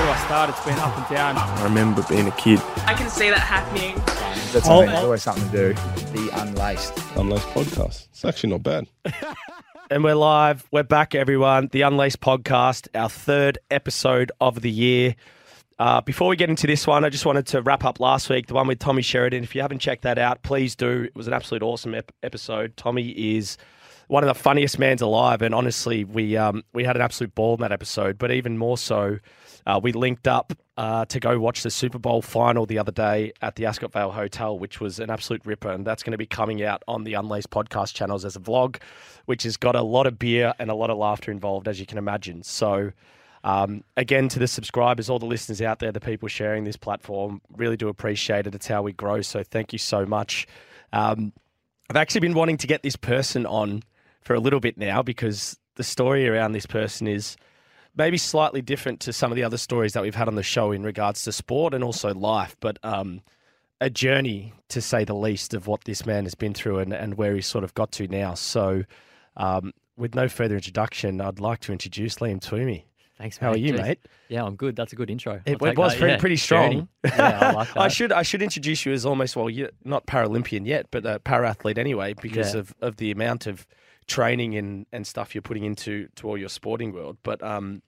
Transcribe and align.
Where 0.00 0.06
do 0.08 0.12
I 0.14 0.24
start? 0.24 0.48
It's 0.48 0.64
been 0.64 0.78
up 0.78 0.96
and 0.96 1.14
down. 1.14 1.36
I 1.36 1.62
remember 1.62 2.02
being 2.08 2.26
a 2.26 2.30
kid. 2.32 2.58
I 2.86 2.94
can 2.94 3.10
see 3.10 3.28
that 3.28 3.38
happening. 3.40 3.94
That's 4.50 4.66
Oh, 4.66 4.80
something, 4.80 4.88
always 4.96 5.22
something 5.22 5.50
to 5.50 5.74
do. 5.74 5.74
The 6.14 6.30
unlaced. 6.40 6.94
Unlaced 7.16 7.46
podcast. 7.48 8.08
It's 8.08 8.24
actually 8.24 8.50
not 8.50 8.62
bad. 8.62 8.86
And 9.90 10.02
we're 10.02 10.14
live. 10.14 10.66
We're 10.70 10.84
back, 10.84 11.14
everyone. 11.16 11.68
The 11.72 11.82
Unlaced 11.82 12.20
podcast, 12.20 12.86
our 12.94 13.08
third 13.10 13.58
episode 13.72 14.30
of 14.40 14.62
the 14.62 14.70
year. 14.70 15.16
Uh, 15.80 16.00
before 16.00 16.28
we 16.28 16.36
get 16.36 16.48
into 16.48 16.66
this 16.68 16.86
one, 16.86 17.04
I 17.04 17.08
just 17.10 17.26
wanted 17.26 17.46
to 17.48 17.60
wrap 17.60 17.84
up 17.84 17.98
last 18.00 18.30
week, 18.30 18.46
the 18.46 18.54
one 18.54 18.68
with 18.68 18.78
Tommy 18.78 19.02
Sheridan. 19.02 19.42
If 19.42 19.54
you 19.54 19.60
haven't 19.62 19.80
checked 19.80 20.02
that 20.04 20.16
out, 20.16 20.42
please 20.44 20.76
do. 20.76 21.02
It 21.02 21.16
was 21.16 21.26
an 21.26 21.32
absolute 21.34 21.62
awesome 21.64 21.94
ep- 21.96 22.12
episode. 22.22 22.76
Tommy 22.76 23.10
is 23.36 23.58
one 24.06 24.22
of 24.22 24.28
the 24.28 24.34
funniest 24.40 24.78
mans 24.78 25.02
alive, 25.02 25.42
and 25.42 25.54
honestly, 25.54 26.04
we 26.04 26.36
um, 26.36 26.62
we 26.72 26.84
had 26.84 26.94
an 26.96 27.02
absolute 27.02 27.34
ball 27.34 27.54
in 27.56 27.60
that 27.60 27.72
episode. 27.72 28.16
But 28.16 28.30
even 28.30 28.56
more 28.58 28.78
so, 28.78 29.18
uh, 29.70 29.78
we 29.78 29.92
linked 29.92 30.26
up 30.26 30.52
uh, 30.76 31.04
to 31.04 31.20
go 31.20 31.38
watch 31.38 31.62
the 31.62 31.70
Super 31.70 31.98
Bowl 31.98 32.22
final 32.22 32.66
the 32.66 32.78
other 32.78 32.90
day 32.90 33.32
at 33.40 33.54
the 33.54 33.66
Ascot 33.66 33.92
Vale 33.92 34.10
Hotel, 34.10 34.58
which 34.58 34.80
was 34.80 34.98
an 34.98 35.10
absolute 35.10 35.42
ripper, 35.44 35.70
and 35.70 35.86
that's 35.86 36.02
going 36.02 36.10
to 36.12 36.18
be 36.18 36.26
coming 36.26 36.62
out 36.62 36.82
on 36.88 37.04
the 37.04 37.14
Unlaced 37.14 37.50
podcast 37.50 37.94
channels 37.94 38.24
as 38.24 38.34
a 38.34 38.40
vlog, 38.40 38.80
which 39.26 39.44
has 39.44 39.56
got 39.56 39.76
a 39.76 39.82
lot 39.82 40.08
of 40.08 40.18
beer 40.18 40.54
and 40.58 40.70
a 40.70 40.74
lot 40.74 40.90
of 40.90 40.98
laughter 40.98 41.30
involved, 41.30 41.68
as 41.68 41.78
you 41.78 41.86
can 41.86 41.98
imagine. 41.98 42.42
So. 42.42 42.92
Um, 43.42 43.84
again, 43.96 44.28
to 44.28 44.38
the 44.38 44.46
subscribers, 44.46 45.08
all 45.08 45.18
the 45.18 45.24
listeners 45.24 45.62
out 45.62 45.78
there, 45.78 45.90
the 45.90 45.98
people 45.98 46.28
sharing 46.28 46.64
this 46.64 46.76
platform, 46.76 47.40
really 47.56 47.78
do 47.78 47.88
appreciate 47.88 48.46
it. 48.46 48.54
It's 48.54 48.66
how 48.66 48.82
we 48.82 48.92
grow. 48.92 49.22
So 49.22 49.42
thank 49.42 49.72
you 49.72 49.78
so 49.78 50.04
much. 50.04 50.46
Um, 50.92 51.32
I've 51.88 51.96
actually 51.96 52.20
been 52.20 52.34
wanting 52.34 52.58
to 52.58 52.66
get 52.66 52.82
this 52.82 52.96
person 52.96 53.46
on 53.46 53.82
for 54.20 54.34
a 54.34 54.40
little 54.40 54.60
bit 54.60 54.76
now 54.76 55.00
because 55.00 55.58
the 55.76 55.82
story 55.82 56.28
around 56.28 56.52
this 56.52 56.66
person 56.66 57.06
is 57.06 57.38
maybe 57.96 58.16
slightly 58.18 58.62
different 58.62 59.00
to 59.00 59.12
some 59.12 59.30
of 59.32 59.36
the 59.36 59.44
other 59.44 59.58
stories 59.58 59.92
that 59.94 60.02
we've 60.02 60.14
had 60.14 60.28
on 60.28 60.34
the 60.34 60.42
show 60.42 60.72
in 60.72 60.82
regards 60.82 61.22
to 61.24 61.32
sport 61.32 61.74
and 61.74 61.82
also 61.84 62.14
life, 62.14 62.56
but 62.60 62.78
um, 62.82 63.20
a 63.80 63.90
journey 63.90 64.52
to 64.68 64.80
say 64.80 65.04
the 65.04 65.14
least 65.14 65.54
of 65.54 65.66
what 65.66 65.84
this 65.84 66.06
man 66.06 66.24
has 66.24 66.34
been 66.34 66.54
through 66.54 66.78
and, 66.78 66.92
and 66.92 67.14
where 67.14 67.34
he's 67.34 67.46
sort 67.46 67.64
of 67.64 67.74
got 67.74 67.92
to 67.92 68.06
now. 68.08 68.34
So, 68.34 68.84
um, 69.36 69.72
with 69.96 70.14
no 70.14 70.28
further 70.28 70.54
introduction, 70.54 71.20
I'd 71.20 71.40
like 71.40 71.60
to 71.60 71.72
introduce 71.72 72.16
Liam 72.16 72.40
Twomey. 72.40 72.84
Thanks, 73.18 73.36
How 73.36 73.50
are 73.50 73.56
you, 73.56 73.74
Jeez. 73.74 73.82
mate? 73.82 73.98
Yeah, 74.30 74.44
I'm 74.44 74.56
good. 74.56 74.74
That's 74.76 74.94
a 74.94 74.96
good 74.96 75.10
intro. 75.10 75.42
It, 75.44 75.60
it 75.60 75.76
was 75.76 75.92
that, 75.92 75.98
pretty, 75.98 76.12
yeah. 76.14 76.18
pretty 76.18 76.36
strong. 76.36 76.88
Yeah, 77.04 77.38
I 77.42 77.52
like. 77.52 77.68
I 77.76 77.88
should 77.88 78.12
I 78.12 78.22
should 78.22 78.40
introduce 78.40 78.86
you 78.86 78.94
as 78.94 79.04
almost 79.04 79.36
well, 79.36 79.50
you're 79.50 79.68
not 79.84 80.06
Paralympian 80.06 80.64
yet, 80.66 80.86
but 80.90 81.04
a 81.04 81.18
para 81.18 81.50
athlete 81.50 81.76
anyway, 81.76 82.14
because 82.14 82.54
Yeah. 82.54 82.60
of, 82.60 82.74
of 82.80 82.96
the 82.96 83.10
amount 83.10 83.46
of 83.46 83.66
training 84.10 84.56
and, 84.56 84.86
and 84.92 85.06
stuff 85.06 85.34
you're 85.34 85.42
putting 85.42 85.64
into 85.64 86.08
to 86.16 86.28
all 86.28 86.36
your 86.36 86.48
sporting 86.48 86.92
world. 86.92 87.16
But 87.22 87.42
um, 87.42 87.80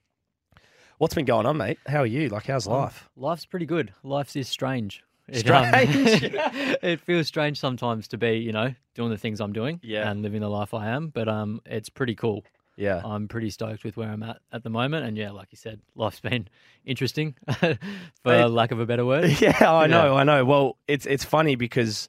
what's 0.99 1.15
been 1.15 1.25
going 1.25 1.47
on, 1.47 1.57
mate? 1.57 1.79
How 1.87 1.99
are 2.01 2.07
you? 2.07 2.29
Like, 2.29 2.47
how's 2.47 2.67
Um, 2.67 2.75
life? 2.75 3.09
Life's 3.17 3.45
pretty 3.47 3.67
good. 3.67 3.93
Life 4.03 4.35
is 4.37 4.49
strange. 4.49 5.03
It, 5.29 5.49
um, 5.51 5.65
Strange? 5.67 5.95
it 6.83 7.01
feels 7.01 7.27
strange 7.29 7.59
sometimes 7.59 8.09
to 8.09 8.19
be, 8.19 8.39
you 8.39 8.53
know, 8.53 8.75
doing 8.95 9.11
the 9.11 9.17
things 9.19 9.41
I'm 9.41 9.53
doing 9.53 9.81
Yeah. 9.83 10.11
and 10.11 10.23
living 10.23 10.41
the 10.41 10.49
life 10.51 10.75
I 10.75 10.89
am, 10.89 11.09
but 11.09 11.29
um, 11.29 11.61
it's 11.67 11.89
pretty 11.89 12.15
cool. 12.15 12.45
Yeah. 12.77 13.01
I'm 13.05 13.29
pretty 13.29 13.51
stoked 13.51 13.85
with 13.85 13.97
where 13.97 14.09
I'm 14.11 14.23
at 14.23 14.41
at 14.53 14.63
the 14.65 14.71
moment, 14.71 15.07
and 15.07 15.17
yeah, 15.17 15.31
like 15.31 15.49
you 15.53 15.57
said, 15.59 15.81
life's 15.95 16.21
been 16.21 16.49
interesting, 16.85 17.35
for 17.61 17.77
Mate. 18.25 18.45
lack 18.47 18.73
of 18.73 18.81
a 18.81 18.87
better 18.87 19.05
word. 19.05 19.31
Yeah, 19.41 19.57
I 19.61 19.83
Yeah. 19.83 19.87
know, 19.89 20.17
I 20.17 20.25
know. 20.25 20.45
Well, 20.45 20.77
it's 20.89 21.07
it's 21.07 21.25
funny 21.25 21.55
because 21.55 22.09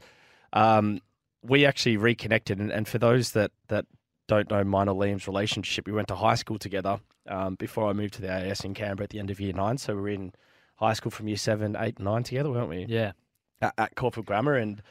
um, 0.53 0.99
we 1.43 1.65
actually 1.65 1.97
reconnected, 1.97 2.59
and, 2.59 2.71
and 2.71 2.87
for 2.87 2.97
those 2.97 3.33
that 3.33 3.51
that 3.67 3.85
don't 4.27 4.49
know 4.49 4.63
mine 4.63 4.89
or 4.89 4.95
Liam's 4.95 5.27
relationship, 5.27 5.87
we 5.87 5.93
went 5.93 6.07
to 6.09 6.15
high 6.15 6.35
school 6.35 6.57
together 6.57 6.99
um, 7.27 7.55
before 7.55 7.87
I 7.89 7.93
moved 7.93 8.13
to 8.15 8.21
the 8.21 8.31
AIS 8.31 8.63
in 8.63 8.73
Canberra 8.73 9.05
at 9.05 9.09
the 9.09 9.19
end 9.19 9.29
of 9.29 9.39
year 9.39 9.53
nine. 9.53 9.77
So 9.77 9.95
we 9.95 10.01
were 10.01 10.09
in 10.09 10.33
high 10.75 10.93
school 10.93 11.11
from 11.11 11.27
year 11.27 11.37
seven, 11.37 11.75
eight, 11.79 11.97
and 11.97 12.05
nine 12.05 12.23
together, 12.23 12.51
weren't 12.51 12.69
we? 12.69 12.85
Yeah, 12.87 13.13
At, 13.61 13.73
at 13.77 13.95
Caulfield 13.95 14.25
Grammar, 14.25 14.55
and 14.55 14.81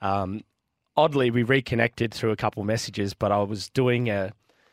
um, 0.00 0.42
oddly, 0.96 1.30
we 1.30 1.42
reconnected 1.42 2.12
through 2.12 2.30
a 2.30 2.36
couple 2.36 2.62
messages. 2.64 3.14
But 3.14 3.32
I 3.32 3.42
was 3.42 3.68
doing 3.70 4.10
a 4.10 4.32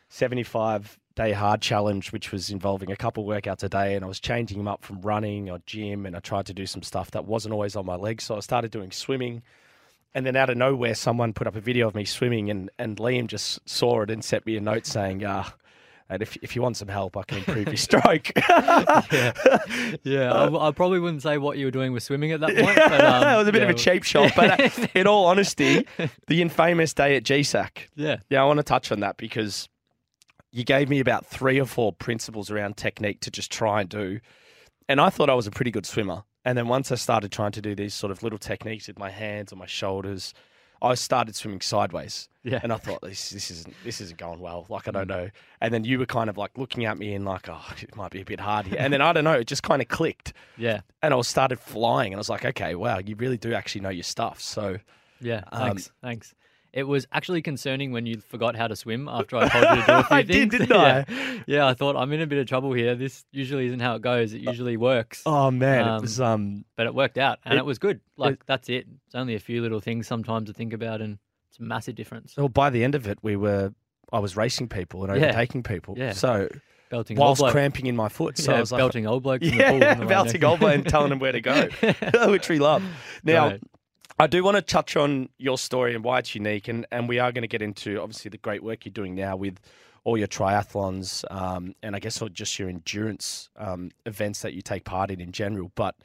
seventy-five 0.09 0.99
day 1.15 1.33
hard 1.33 1.61
challenge, 1.61 2.11
which 2.11 2.31
was 2.31 2.49
involving 2.49 2.91
a 2.91 2.95
couple 2.95 3.25
workouts 3.25 3.63
a 3.63 3.69
day, 3.69 3.95
and 3.95 4.05
I 4.05 4.07
was 4.07 4.19
changing 4.19 4.57
them 4.57 4.67
up 4.67 4.83
from 4.83 5.01
running 5.01 5.49
or 5.49 5.59
gym, 5.65 6.05
and 6.05 6.15
I 6.15 6.19
tried 6.19 6.45
to 6.47 6.53
do 6.53 6.65
some 6.65 6.83
stuff 6.83 7.11
that 7.11 7.25
wasn't 7.25 7.53
always 7.53 7.75
on 7.75 7.85
my 7.85 7.95
legs. 7.95 8.23
So 8.23 8.37
I 8.37 8.39
started 8.39 8.71
doing 8.71 8.91
swimming, 8.91 9.43
and 10.13 10.25
then 10.25 10.35
out 10.35 10.49
of 10.49 10.57
nowhere, 10.57 10.95
someone 10.95 11.33
put 11.33 11.47
up 11.47 11.55
a 11.55 11.61
video 11.61 11.87
of 11.87 11.95
me 11.95 12.05
swimming, 12.05 12.49
and, 12.49 12.69
and 12.79 12.97
Liam 12.97 13.27
just 13.27 13.67
saw 13.69 14.01
it 14.01 14.09
and 14.09 14.23
sent 14.23 14.45
me 14.45 14.57
a 14.57 14.61
note 14.61 14.85
saying, 14.85 15.23
"Ah." 15.25 15.53
and 16.09 16.23
if, 16.23 16.35
if 16.37 16.55
you 16.55 16.61
want 16.61 16.75
some 16.75 16.87
help, 16.87 17.15
I 17.15 17.23
can 17.23 17.37
improve 17.37 17.67
your 17.67 17.77
stroke. 17.77 18.31
yeah, 18.49 19.31
yeah. 20.03 20.33
I, 20.33 20.69
I 20.69 20.71
probably 20.71 20.99
wouldn't 20.99 21.21
say 21.21 21.37
what 21.37 21.59
you 21.59 21.65
were 21.65 21.71
doing 21.71 21.93
with 21.93 22.01
swimming 22.01 22.31
at 22.31 22.39
that 22.39 22.55
point. 22.55 22.75
But, 22.89 23.05
um, 23.05 23.23
it 23.33 23.37
was 23.37 23.47
a 23.47 23.51
bit 23.51 23.61
yeah, 23.61 23.69
of 23.69 23.75
a 23.75 23.77
cheap 23.77 24.03
shot, 24.03 24.31
but 24.35 24.59
uh, 24.59 24.87
in 24.95 25.05
all 25.05 25.27
honesty, 25.27 25.85
the 26.27 26.41
infamous 26.41 26.93
day 26.93 27.15
at 27.15 27.23
GESAC. 27.23 27.69
yeah, 27.95 28.17
Yeah, 28.29 28.41
I 28.41 28.45
want 28.45 28.57
to 28.57 28.63
touch 28.63 28.91
on 28.91 29.01
that 29.01 29.17
because 29.17 29.69
you 30.51 30.63
gave 30.63 30.89
me 30.89 30.99
about 30.99 31.27
three 31.27 31.59
or 31.59 31.65
four 31.65 31.93
principles 31.93 32.49
around 32.49 32.77
technique 32.77 33.21
to 33.21 33.31
just 33.31 33.51
try 33.51 33.81
and 33.81 33.89
do. 33.89 34.19
And 34.87 34.99
I 34.99 35.11
thought 35.11 35.29
I 35.29 35.35
was 35.35 35.45
a 35.45 35.51
pretty 35.51 35.69
good 35.69 35.85
swimmer. 35.85 36.23
And 36.49 36.57
then 36.57 36.67
once 36.67 36.91
I 36.91 36.95
started 36.95 37.31
trying 37.31 37.51
to 37.51 37.61
do 37.61 37.75
these 37.75 37.93
sort 37.93 38.09
of 38.09 38.23
little 38.23 38.39
techniques 38.39 38.87
with 38.87 38.97
my 38.97 39.11
hands 39.11 39.53
or 39.53 39.55
my 39.55 39.67
shoulders, 39.67 40.33
I 40.81 40.95
started 40.95 41.35
swimming 41.35 41.61
sideways. 41.61 42.27
Yeah. 42.43 42.59
And 42.63 42.73
I 42.73 42.77
thought 42.77 43.03
this 43.03 43.29
this 43.29 43.51
isn't 43.51 43.75
this 43.83 44.01
isn't 44.01 44.17
going 44.17 44.39
well. 44.39 44.65
Like 44.67 44.87
I 44.87 44.91
don't 44.91 45.07
know. 45.07 45.29
And 45.61 45.71
then 45.71 45.83
you 45.83 45.99
were 45.99 46.07
kind 46.07 46.27
of 46.27 46.39
like 46.39 46.57
looking 46.57 46.85
at 46.85 46.97
me 46.97 47.13
and 47.13 47.23
like, 47.23 47.47
oh, 47.49 47.63
it 47.79 47.95
might 47.95 48.09
be 48.09 48.21
a 48.21 48.25
bit 48.25 48.39
hard 48.39 48.65
here. 48.65 48.77
And 48.79 48.91
then 48.91 48.99
I 48.99 49.13
don't 49.13 49.25
know, 49.25 49.33
it 49.33 49.45
just 49.45 49.61
kind 49.61 49.79
of 49.79 49.89
clicked. 49.89 50.33
yeah, 50.57 50.81
And 51.03 51.13
I 51.13 51.17
was 51.17 51.27
started 51.27 51.59
flying 51.59 52.13
and 52.13 52.17
I 52.17 52.21
was 52.21 52.29
like, 52.29 52.45
okay, 52.45 52.73
wow, 52.73 52.97
you 52.97 53.15
really 53.15 53.37
do 53.37 53.53
actually 53.53 53.81
know 53.81 53.89
your 53.89 54.01
stuff. 54.01 54.41
So 54.41 54.79
yeah. 55.21 55.43
Um, 55.51 55.67
Thanks, 55.67 55.91
thanks. 56.01 56.33
It 56.71 56.83
was 56.83 57.07
actually 57.11 57.41
concerning 57.41 57.91
when 57.91 58.05
you 58.05 58.19
forgot 58.19 58.55
how 58.55 58.67
to 58.67 58.75
swim 58.75 59.07
after 59.11 59.37
I 59.37 59.47
told 59.49 59.63
you 59.63 59.81
to 59.81 59.85
do 59.87 59.91
a 59.93 60.03
few 60.03 60.17
I 60.17 60.23
things. 60.23 60.51
did, 60.51 60.59
didn't 60.67 60.71
I? 60.77 61.05
yeah. 61.09 61.39
yeah, 61.47 61.67
I 61.67 61.73
thought 61.73 61.95
I'm 61.95 62.11
in 62.13 62.21
a 62.21 62.27
bit 62.27 62.37
of 62.39 62.47
trouble 62.47 62.73
here. 62.73 62.95
This 62.95 63.25
usually 63.31 63.65
isn't 63.67 63.79
how 63.79 63.95
it 63.95 64.01
goes. 64.01 64.33
It 64.33 64.41
usually 64.41 64.77
works, 64.77 65.23
Oh 65.25 65.49
man, 65.51 65.81
it 65.87 65.89
Um, 65.89 66.01
was 66.01 66.21
um 66.21 66.65
but 66.75 66.85
it 66.85 66.93
worked 66.93 67.17
out 67.17 67.39
and 67.45 67.55
it- 67.55 67.57
it, 67.59 67.65
was 67.65 67.79
good. 67.79 68.01
Like 68.17 68.45
that's 68.45 68.69
it. 68.69 68.85
It's 69.07 69.15
only 69.15 69.35
a 69.35 69.39
few 69.39 69.61
little 69.61 69.79
things 69.79 70.07
sometimes 70.07 70.47
to 70.47 70.53
think 70.53 70.73
about, 70.73 71.01
and 71.01 71.17
it's 71.49 71.59
a 71.59 71.63
massive 71.63 71.95
difference. 71.95 72.35
Well, 72.37 72.49
by 72.49 72.69
the 72.69 72.83
end 72.83 72.95
of 72.95 73.07
it, 73.07 73.17
we 73.21 73.35
were. 73.35 73.73
I 74.11 74.19
was 74.19 74.35
racing 74.37 74.69
people 74.69 75.03
and 75.05 75.15
Yeah. 75.19 75.27
overtaking 75.27 75.63
people. 75.63 75.95
Yeah. 75.97 76.13
So 76.13 76.49
Belting 76.89 77.17
whilst 77.17 77.41
old 77.43 77.51
cramping 77.51 77.85
in 77.85 77.95
my 77.95 78.09
foot, 78.09 78.37
so 78.39 78.51
yeah, 78.51 78.57
I 78.57 78.61
was 78.61 78.71
like, 78.71 78.79
belting 78.79 79.05
old 79.05 79.21
blokes 79.21 79.45
in 79.47 79.55
the 79.57 79.63
pool. 79.69 79.77
yeah, 79.79 79.91
on 79.91 79.97
the 79.99 80.05
way 80.05 80.09
belting 80.09 80.43
old 80.43 80.59
bloke 80.59 80.73
and 80.73 80.87
telling 80.87 81.09
them 81.09 81.19
where 81.19 81.31
to 81.31 81.39
go, 81.41 81.67
which 82.31 82.49
we 82.49 82.57
love. 82.57 82.83
Now, 83.23 83.49
Right. 83.49 83.61
I 84.21 84.27
do 84.27 84.43
want 84.43 84.57
to 84.57 84.61
touch 84.61 84.97
on 84.97 85.29
your 85.37 85.57
story 85.57 85.95
and 85.95 86.03
why 86.03 86.19
it's 86.19 86.35
unique, 86.35 86.67
and 86.67 86.85
and 86.91 87.07
we 87.07 87.19
are 87.19 87.31
going 87.31 87.43
to 87.43 87.47
get 87.47 87.61
into 87.61 88.01
obviously 88.01 88.27
the 88.29 88.37
great 88.37 88.61
work 88.61 88.83
you're 88.83 88.91
doing 88.91 89.15
now 89.15 89.37
with 89.37 89.59
all 90.03 90.17
your 90.17 90.27
triathlons, 90.27 91.23
um, 91.31 91.73
and 91.81 91.95
I 91.95 91.99
guess 91.99 92.21
just 92.33 92.59
your 92.59 92.67
endurance 92.67 93.49
um, 93.57 93.91
events 94.05 94.41
that 94.41 94.53
you 94.53 94.61
take 94.61 94.83
part 94.83 95.09
in 95.09 95.21
in 95.21 95.31
general. 95.31 95.71
But 95.73 95.95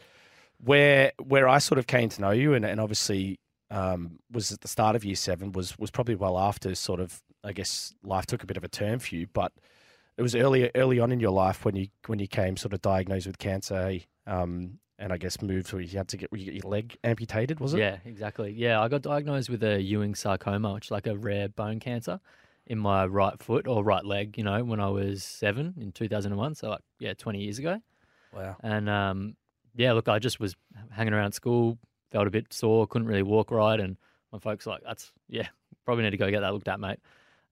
where 0.62 1.10
where 1.20 1.48
I 1.48 1.58
sort 1.58 1.80
of 1.80 1.88
came 1.88 2.08
to 2.10 2.20
know 2.20 2.30
you, 2.30 2.54
and, 2.54 2.64
and 2.64 2.80
obviously 2.80 3.40
um, 3.72 4.20
was 4.30 4.52
at 4.52 4.60
the 4.60 4.68
start 4.68 4.94
of 4.94 5.04
year 5.04 5.16
seven, 5.16 5.50
was 5.50 5.76
was 5.76 5.90
probably 5.90 6.14
well 6.14 6.38
after 6.38 6.72
sort 6.76 7.00
of 7.00 7.20
I 7.42 7.52
guess 7.52 7.94
life 8.04 8.26
took 8.26 8.44
a 8.44 8.46
bit 8.46 8.56
of 8.56 8.62
a 8.62 8.68
turn 8.68 9.00
for 9.00 9.16
you, 9.16 9.26
but 9.32 9.50
it 10.16 10.22
was 10.22 10.36
early 10.36 10.70
early 10.76 11.00
on 11.00 11.10
in 11.10 11.18
your 11.18 11.32
life 11.32 11.64
when 11.64 11.74
you 11.74 11.88
when 12.06 12.20
you 12.20 12.28
came 12.28 12.56
sort 12.56 12.74
of 12.74 12.80
diagnosed 12.80 13.26
with 13.26 13.38
cancer, 13.38 13.98
um, 14.28 14.78
and 15.04 15.12
I 15.12 15.18
guess 15.18 15.42
moved 15.42 15.70
where 15.70 15.82
you 15.82 15.98
had 15.98 16.08
to 16.08 16.16
get 16.16 16.30
you 16.32 16.46
get 16.46 16.54
your 16.54 16.70
leg 16.70 16.96
amputated, 17.04 17.60
was 17.60 17.74
it? 17.74 17.78
Yeah, 17.78 17.98
exactly. 18.06 18.52
Yeah, 18.52 18.80
I 18.80 18.88
got 18.88 19.02
diagnosed 19.02 19.50
with 19.50 19.62
a 19.62 19.78
Ewing 19.78 20.14
sarcoma, 20.14 20.72
which 20.72 20.86
is 20.86 20.90
like 20.90 21.06
a 21.06 21.14
rare 21.14 21.46
bone 21.46 21.78
cancer 21.78 22.18
in 22.66 22.78
my 22.78 23.04
right 23.04 23.38
foot 23.38 23.68
or 23.68 23.84
right 23.84 24.02
leg, 24.02 24.38
you 24.38 24.44
know, 24.44 24.64
when 24.64 24.80
I 24.80 24.88
was 24.88 25.22
seven 25.22 25.74
in 25.78 25.92
2001. 25.92 26.54
So, 26.54 26.70
like, 26.70 26.80
yeah, 26.98 27.12
20 27.12 27.38
years 27.38 27.58
ago. 27.58 27.82
Wow. 28.34 28.56
And 28.62 28.88
um, 28.88 29.36
yeah, 29.76 29.92
look, 29.92 30.08
I 30.08 30.18
just 30.18 30.40
was 30.40 30.56
hanging 30.90 31.12
around 31.12 31.32
school, 31.32 31.76
felt 32.10 32.26
a 32.26 32.30
bit 32.30 32.50
sore, 32.50 32.86
couldn't 32.86 33.06
really 33.06 33.22
walk 33.22 33.50
right. 33.50 33.78
And 33.78 33.98
my 34.32 34.38
folks 34.38 34.64
were 34.64 34.72
like, 34.72 34.84
that's, 34.86 35.12
yeah, 35.28 35.48
probably 35.84 36.04
need 36.04 36.12
to 36.12 36.16
go 36.16 36.30
get 36.30 36.40
that 36.40 36.54
looked 36.54 36.68
at, 36.68 36.80
mate. 36.80 36.98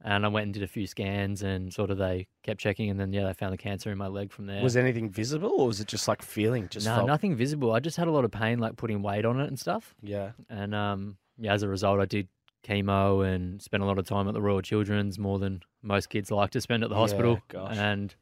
And 0.05 0.25
I 0.27 0.29
went 0.29 0.45
and 0.47 0.55
did 0.55 0.65
a 0.65 0.67
few 0.69 0.87
scans, 0.89 1.43
and 1.43 1.73
sort 1.73 1.91
of 1.91 1.99
they 1.99 2.27
kept 2.43 2.61
checking, 2.61 2.91
and 2.91 2.99
then 2.99 3.13
yeah, 3.13 3.25
they 3.25 3.33
found 3.35 3.53
the 3.53 3.57
cancer 3.59 3.91
in 3.93 3.99
my 3.99 4.09
leg 4.09 4.33
from 4.33 4.47
there. 4.47 4.63
Was 4.63 4.77
anything 4.77 5.09
visible, 5.11 5.53
or 5.57 5.69
was 5.69 5.81
it 5.81 5.87
just 5.87 6.09
like 6.09 6.23
feeling? 6.23 6.69
Just 6.69 6.87
no, 6.87 6.97
felt- 6.97 7.07
nothing 7.07 7.37
visible. 7.37 7.71
I 7.73 7.79
just 7.81 7.97
had 7.97 8.09
a 8.09 8.11
lot 8.11 8.25
of 8.25 8.33
pain, 8.33 8.59
like 8.59 8.77
putting 8.77 9.01
weight 9.03 9.25
on 9.25 9.39
it 9.41 9.47
and 9.47 9.59
stuff. 9.59 9.95
Yeah. 10.03 10.33
And 10.51 10.75
um, 10.75 11.17
yeah, 11.39 11.53
as 11.53 11.63
a 11.63 11.69
result, 11.69 12.01
I 12.01 12.05
did 12.07 12.27
chemo 12.67 13.27
and 13.27 13.61
spent 13.63 13.83
a 13.83 13.87
lot 13.87 13.99
of 13.99 14.07
time 14.07 14.27
at 14.29 14.35
the 14.35 14.41
Royal 14.41 14.61
Children's, 14.61 15.19
more 15.19 15.39
than 15.39 15.63
most 15.83 16.09
kids 16.11 16.31
like 16.31 16.51
to 16.51 16.61
spend 16.61 16.83
at 16.83 16.89
the 16.91 16.97
Yeah, 16.97 17.01
hospital. 17.01 17.41
gosh. 17.49 17.77
And 17.77 18.15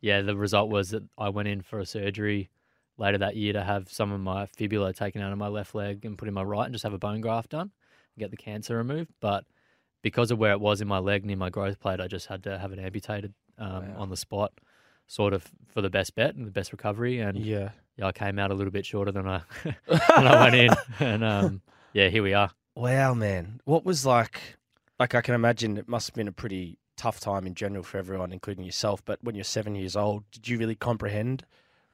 yeah, 0.00 0.20
the 0.22 0.36
result 0.36 0.70
was 0.70 0.90
that 0.90 1.02
I 1.18 1.30
went 1.30 1.48
in 1.48 1.62
for 1.62 1.78
a 1.78 1.86
surgery 1.86 2.50
later 2.96 3.18
that 3.18 3.34
year 3.36 3.52
to 3.54 3.62
have 3.64 3.90
some 3.90 4.12
of 4.12 4.20
my 4.20 4.46
fibula 4.46 4.92
taken 4.92 5.20
out 5.20 5.32
of 5.32 5.38
my 5.38 5.48
left 5.48 5.74
leg 5.74 6.04
and 6.04 6.16
put 6.16 6.28
in 6.28 6.34
my 6.34 6.42
right, 6.44 6.64
and 6.66 6.72
just 6.74 6.84
have 6.84 6.92
a 6.92 6.98
bone 6.98 7.20
graft 7.20 7.50
done, 7.50 7.62
and 8.14 8.18
get 8.20 8.30
the 8.30 8.36
cancer 8.36 8.76
removed. 8.76 9.10
But 9.20 9.44
because 10.04 10.30
of 10.30 10.38
where 10.38 10.52
it 10.52 10.60
was 10.60 10.80
in 10.80 10.86
my 10.86 10.98
leg 10.98 11.24
near 11.24 11.36
my 11.36 11.50
growth 11.50 11.80
plate, 11.80 11.98
I 12.00 12.06
just 12.06 12.26
had 12.26 12.44
to 12.44 12.58
have 12.58 12.70
it 12.72 12.78
amputated 12.78 13.34
um, 13.58 13.88
Wow. 13.88 13.94
on 14.02 14.10
the 14.10 14.16
spot, 14.16 14.52
sort 15.08 15.32
of 15.32 15.50
for 15.66 15.80
the 15.82 15.90
best 15.90 16.14
bet 16.14 16.36
and 16.36 16.46
the 16.46 16.50
best 16.52 16.70
recovery. 16.70 17.18
And 17.18 17.38
Yeah. 17.38 17.70
yeah, 17.96 18.06
I 18.06 18.12
came 18.12 18.38
out 18.38 18.50
a 18.52 18.54
little 18.54 18.70
bit 18.70 18.86
shorter 18.86 19.10
than 19.10 19.26
I 19.26 19.40
than 19.64 20.26
I 20.26 20.40
went 20.44 20.54
in, 20.54 20.70
and 21.00 21.24
um, 21.24 21.62
yeah, 21.92 22.08
here 22.08 22.22
we 22.22 22.34
are. 22.34 22.50
Wow, 22.76 23.14
man. 23.14 23.60
What 23.64 23.84
was 23.84 24.04
like? 24.06 24.40
Like 25.00 25.14
I 25.14 25.20
can 25.22 25.34
imagine 25.34 25.76
it 25.78 25.88
must 25.88 26.08
have 26.08 26.14
been 26.14 26.28
a 26.28 26.32
pretty 26.32 26.78
tough 26.96 27.18
time 27.18 27.46
in 27.46 27.54
general 27.54 27.82
for 27.82 27.98
everyone, 27.98 28.32
including 28.32 28.64
yourself. 28.64 29.04
But 29.04 29.18
when 29.24 29.34
you're 29.34 29.42
seven 29.44 29.74
years 29.74 29.96
old, 29.96 30.22
did 30.30 30.46
you 30.48 30.58
really 30.58 30.76
comprehend 30.76 31.44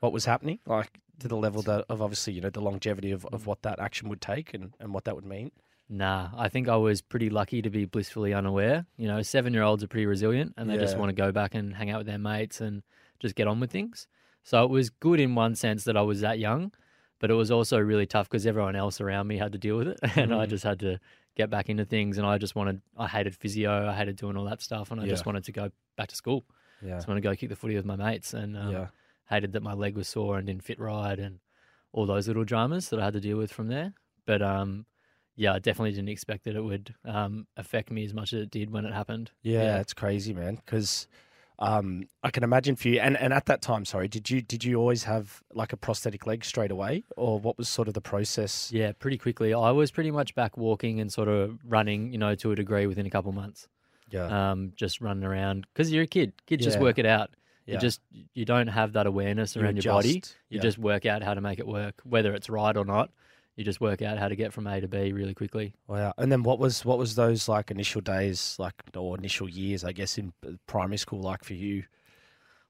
what 0.01 0.13
was 0.13 0.25
happening? 0.27 0.59
Like 0.67 1.01
to 1.21 1.29
the 1.29 1.37
level 1.37 1.61
that 1.63 1.85
of 1.91 2.01
obviously 2.03 2.33
you 2.33 2.41
know 2.41 2.51
the 2.51 2.61
longevity 2.63 3.11
of, 3.13 3.25
of 3.27 3.47
what 3.47 3.61
that 3.63 3.79
action 3.79 4.09
would 4.09 4.21
take 4.23 4.55
and, 4.55 4.75
and 4.81 4.93
what 4.95 5.05
that 5.05 5.15
would 5.15 5.25
mean. 5.27 5.51
Nah, 5.93 6.29
I 6.37 6.49
think 6.49 6.69
I 6.69 6.77
was 6.77 7.03
pretty 7.03 7.31
lucky 7.31 7.63
to 7.63 7.69
be 7.71 7.85
blissfully 7.85 8.33
unaware. 8.33 8.87
You 8.97 9.09
know, 9.09 9.23
seven 9.23 9.53
year 9.53 9.65
olds 9.65 9.83
are 9.83 9.89
pretty 9.89 10.07
resilient 10.07 10.55
and 10.57 10.71
they 10.71 10.77
just 10.79 10.97
want 10.97 11.09
to 11.09 11.15
go 11.15 11.33
back 11.33 11.55
and 11.57 11.75
hang 11.75 11.91
out 11.91 11.99
with 11.99 12.07
their 12.07 12.19
mates 12.19 12.61
and 12.61 12.83
just 13.19 13.35
get 13.35 13.49
on 13.49 13.59
with 13.59 13.73
things. 13.73 14.07
So 14.45 14.63
it 14.65 14.71
was 14.71 14.89
good 14.89 15.19
in 15.19 15.35
one 15.35 15.57
sense 15.57 15.83
that 15.85 15.97
I 15.97 16.03
was 16.03 16.21
that 16.21 16.39
young, 16.39 16.73
but 17.19 17.29
it 17.31 17.35
was 17.35 17.51
also 17.51 17.77
really 17.79 18.07
tough 18.07 18.29
because 18.31 18.47
everyone 18.47 18.77
else 18.77 19.01
around 19.01 19.27
me 19.27 19.37
had 19.37 19.51
to 19.53 19.59
deal 19.59 19.77
with 19.77 19.89
it. 19.89 19.99
And 20.17 20.33
I 20.33 20.47
Mhm. 20.47 20.51
just 20.51 20.65
had 20.65 20.79
to 20.81 21.01
get 21.37 21.51
back 21.51 21.69
into 21.69 21.85
things. 21.85 22.19
And 22.19 22.27
I 22.27 22.39
just 22.39 22.55
wanted, 22.55 22.81
I 22.97 23.09
hated 23.09 23.35
physio, 23.35 23.89
I 23.89 23.95
hated 23.95 24.15
doing 24.17 24.37
all 24.37 24.45
that 24.45 24.63
stuff. 24.63 24.93
And 24.93 25.01
I 25.01 25.07
just 25.09 25.27
wanted 25.27 25.43
to 25.45 25.53
go 25.53 25.71
back 25.97 26.09
to 26.09 26.15
school. 26.17 26.45
Yeah. 26.83 26.95
just 26.95 27.09
wanted 27.09 27.21
to 27.23 27.29
go 27.29 27.35
kick 27.35 27.49
the 27.51 27.57
footy 27.57 27.75
with 27.75 27.85
my 27.85 27.97
mates. 27.97 28.33
And 28.33 28.57
um, 28.57 28.71
yeah. 28.71 28.87
hated 29.29 29.53
that 29.55 29.63
my 29.65 29.75
leg 29.75 29.97
was 29.97 30.07
sore 30.09 30.39
and 30.39 30.47
didn't 30.47 30.63
fit 30.63 30.79
right 30.79 31.19
and 31.19 31.41
all 31.93 32.07
those 32.07 32.29
little 32.29 32.45
dramas 32.45 32.89
that 32.91 33.01
I 33.01 33.05
had 33.07 33.15
to 33.15 33.21
deal 33.21 33.37
with 33.37 33.53
from 33.53 33.67
there. 33.69 33.93
But 34.25 34.41
um, 34.41 34.87
yeah, 35.41 35.55
I 35.55 35.59
definitely 35.59 35.93
didn't 35.93 36.11
expect 36.11 36.45
that 36.45 36.55
it 36.55 36.61
would 36.61 36.95
um, 37.07 37.47
affect 37.57 37.91
me 37.91 38.05
as 38.05 38.13
much 38.13 38.35
as 38.35 38.43
it 38.43 38.51
did 38.51 38.71
when 38.71 38.85
it 38.85 38.93
happened. 38.93 39.31
Yeah, 39.43 39.81
it's 39.81 39.95
crazy, 39.95 40.35
man. 40.35 40.57
Because 40.57 41.09
um, 41.59 42.05
I 42.23 42.31
can 42.31 42.43
imagine 42.43 42.77
for 42.77 42.89
you, 42.89 43.01
and, 43.01 43.17
and 43.17 43.33
at 43.33 43.47
that 43.47 43.63
time, 43.63 43.87
sorry, 43.87 44.07
did 44.07 44.29
you 44.29 44.43
did 44.43 44.65
you 44.65 44.77
always 44.77 45.05
have 45.05 45.43
like 45.55 45.73
a 45.73 45.79
prosthetic 45.79 46.27
leg 46.27 46.45
straight 46.45 46.71
away, 46.71 47.05
or 47.17 47.39
what 47.39 47.57
was 47.57 47.71
sort 47.71 47.89
of 47.89 47.95
the 47.95 48.03
process? 48.03 48.71
Yeah, 48.71 48.93
pretty 48.93 49.17
quickly. 49.17 49.55
I 49.55 49.71
was 49.71 49.91
pretty 49.91 50.11
much 50.11 50.35
back 50.35 50.59
walking 50.59 51.01
and 51.01 51.11
sort 51.11 51.29
of 51.29 51.59
running, 51.67 52.13
you 52.13 52.19
know, 52.19 52.35
to 52.35 52.53
a 52.53 52.55
degree 52.55 52.87
within 52.87 53.07
a 53.07 53.11
couple 53.11 53.33
months. 53.33 53.67
Yeah, 54.11 54.51
Um, 54.51 54.73
just 54.77 55.01
running 55.01 55.25
around 55.25 55.67
because 55.73 55.91
you're 55.91 56.03
a 56.03 56.07
kid. 56.07 56.35
Kids 56.47 56.65
just 56.65 56.79
work 56.81 56.99
it 56.99 57.07
out. 57.07 57.31
yeah. 57.65 57.75
You 57.75 57.81
just 57.81 58.01
you 58.35 58.45
don't 58.45 58.67
have 58.67 58.93
that 58.95 59.07
awareness 59.07 59.57
You 59.57 59.63
around 59.63 59.83
your 59.83 59.95
body. 59.95 60.23
You 60.51 60.57
yeah. 60.57 60.61
just 60.61 60.77
work 60.79 61.07
out 61.07 61.23
how 61.23 61.33
to 61.33 61.41
make 61.41 61.59
it 61.61 61.67
work, 61.67 61.95
whether 62.05 62.35
it's 62.35 62.51
right 62.51 62.77
or 62.77 62.85
not. 62.85 63.11
You 63.61 63.65
just 63.65 63.79
work 63.79 64.01
out 64.01 64.17
how 64.17 64.27
to 64.29 64.37
get 64.37 64.55
from 64.55 64.67
A 64.67 64.81
to 64.81 64.89
B 64.89 65.13
really 65.13 65.35
quickly. 65.35 65.75
Wow. 65.87 66.15
And 66.17 66.33
then 66.33 66.43
what 66.43 66.59
was 66.59 66.83
what 66.83 66.97
was 66.97 67.15
those 67.15 67.47
like 67.47 67.71
initial 67.71 68.01
days 68.01 68.57
like 68.59 68.73
or 68.97 69.19
initial 69.19 69.51
years, 69.51 69.85
I 69.85 69.93
guess, 69.93 70.17
in 70.17 70.33
primary 70.67 70.97
school 70.97 71.21
like 71.21 71.45
for 71.45 71.53
you? 71.53 71.85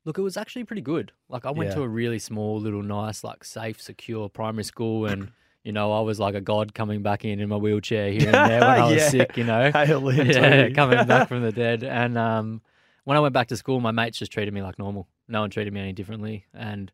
Look, 0.04 0.18
it 0.18 0.22
was 0.22 0.36
actually 0.36 0.64
pretty 0.64 0.82
good. 0.82 1.12
Like 1.28 1.46
I 1.46 1.52
went 1.52 1.70
Yeah. 1.70 1.76
to 1.76 1.82
a 1.82 1.88
really 1.88 2.18
small, 2.18 2.58
little, 2.58 2.82
nice, 2.82 3.22
like 3.22 3.44
safe, 3.44 3.80
secure 3.80 4.28
primary 4.28 4.64
school, 4.64 5.06
and 5.06 5.30
you 5.62 5.70
know 5.70 5.92
I 5.92 6.00
was 6.00 6.18
like 6.18 6.34
a 6.34 6.40
god 6.40 6.74
coming 6.74 7.02
back 7.04 7.24
in 7.24 7.38
in 7.38 7.48
my 7.48 7.56
wheelchair 7.56 8.10
here 8.10 8.26
and 8.26 8.50
there 8.50 8.60
when 8.60 8.80
I 8.82 8.90
was 8.90 8.96
Yeah. 9.02 9.08
sick. 9.10 9.36
You 9.36 9.44
know, 9.44 9.70
yeah, 9.72 10.70
coming 10.74 11.06
back 11.06 11.28
from 11.28 11.42
the 11.42 11.52
dead. 11.52 11.84
And 11.84 12.18
um, 12.18 12.62
when 13.04 13.16
I 13.16 13.20
went 13.20 13.32
back 13.32 13.46
to 13.48 13.56
school, 13.56 13.78
my 13.78 13.92
mates 13.92 14.18
just 14.18 14.32
treated 14.32 14.52
me 14.52 14.60
like 14.60 14.76
normal. 14.76 15.06
No 15.28 15.42
one 15.42 15.50
treated 15.50 15.72
me 15.72 15.78
any 15.82 15.92
differently, 15.92 16.46
and 16.52 16.90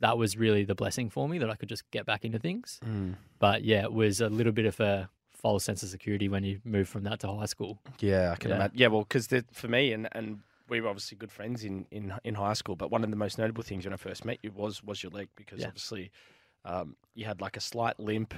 that 0.00 0.16
was 0.18 0.36
really 0.36 0.64
the 0.64 0.74
blessing 0.74 1.10
for 1.10 1.28
me 1.28 1.38
that 1.38 1.50
I 1.50 1.56
could 1.56 1.68
just 1.68 1.90
get 1.90 2.06
back 2.06 2.24
into 2.24 2.38
things. 2.38 2.78
Mm. 2.84 3.14
But 3.38 3.64
yeah, 3.64 3.82
it 3.82 3.92
was 3.92 4.20
a 4.20 4.28
little 4.28 4.52
bit 4.52 4.66
of 4.66 4.78
a 4.80 5.08
false 5.30 5.64
sense 5.64 5.82
of 5.82 5.88
security 5.88 6.28
when 6.28 6.44
you 6.44 6.60
move 6.64 6.88
from 6.88 7.04
that 7.04 7.20
to 7.20 7.28
high 7.28 7.46
school. 7.46 7.78
Yeah, 8.00 8.32
I 8.32 8.36
can 8.36 8.50
Yeah. 8.50 8.56
imagine. 8.56 8.78
Yeah, 8.78 8.86
well, 8.88 9.02
because 9.02 9.28
for 9.52 9.68
me 9.68 9.92
and 9.92 10.08
and 10.12 10.40
we 10.68 10.80
were 10.80 10.88
obviously 10.88 11.16
good 11.16 11.32
friends 11.32 11.64
in, 11.64 11.86
in 11.90 12.12
in 12.24 12.34
high 12.34 12.52
school, 12.54 12.76
but 12.76 12.90
one 12.90 13.02
of 13.04 13.10
the 13.10 13.16
most 13.16 13.38
notable 13.38 13.62
things 13.62 13.84
when 13.84 13.92
I 13.92 13.96
first 13.96 14.24
met 14.24 14.38
you 14.42 14.50
was 14.52 14.82
was 14.84 15.02
your 15.02 15.10
leg 15.12 15.28
because 15.36 15.60
Yeah. 15.60 15.68
obviously 15.68 16.10
um, 16.64 16.96
you 17.14 17.24
had 17.24 17.40
like 17.40 17.56
a 17.56 17.60
slight 17.60 17.98
limp 17.98 18.34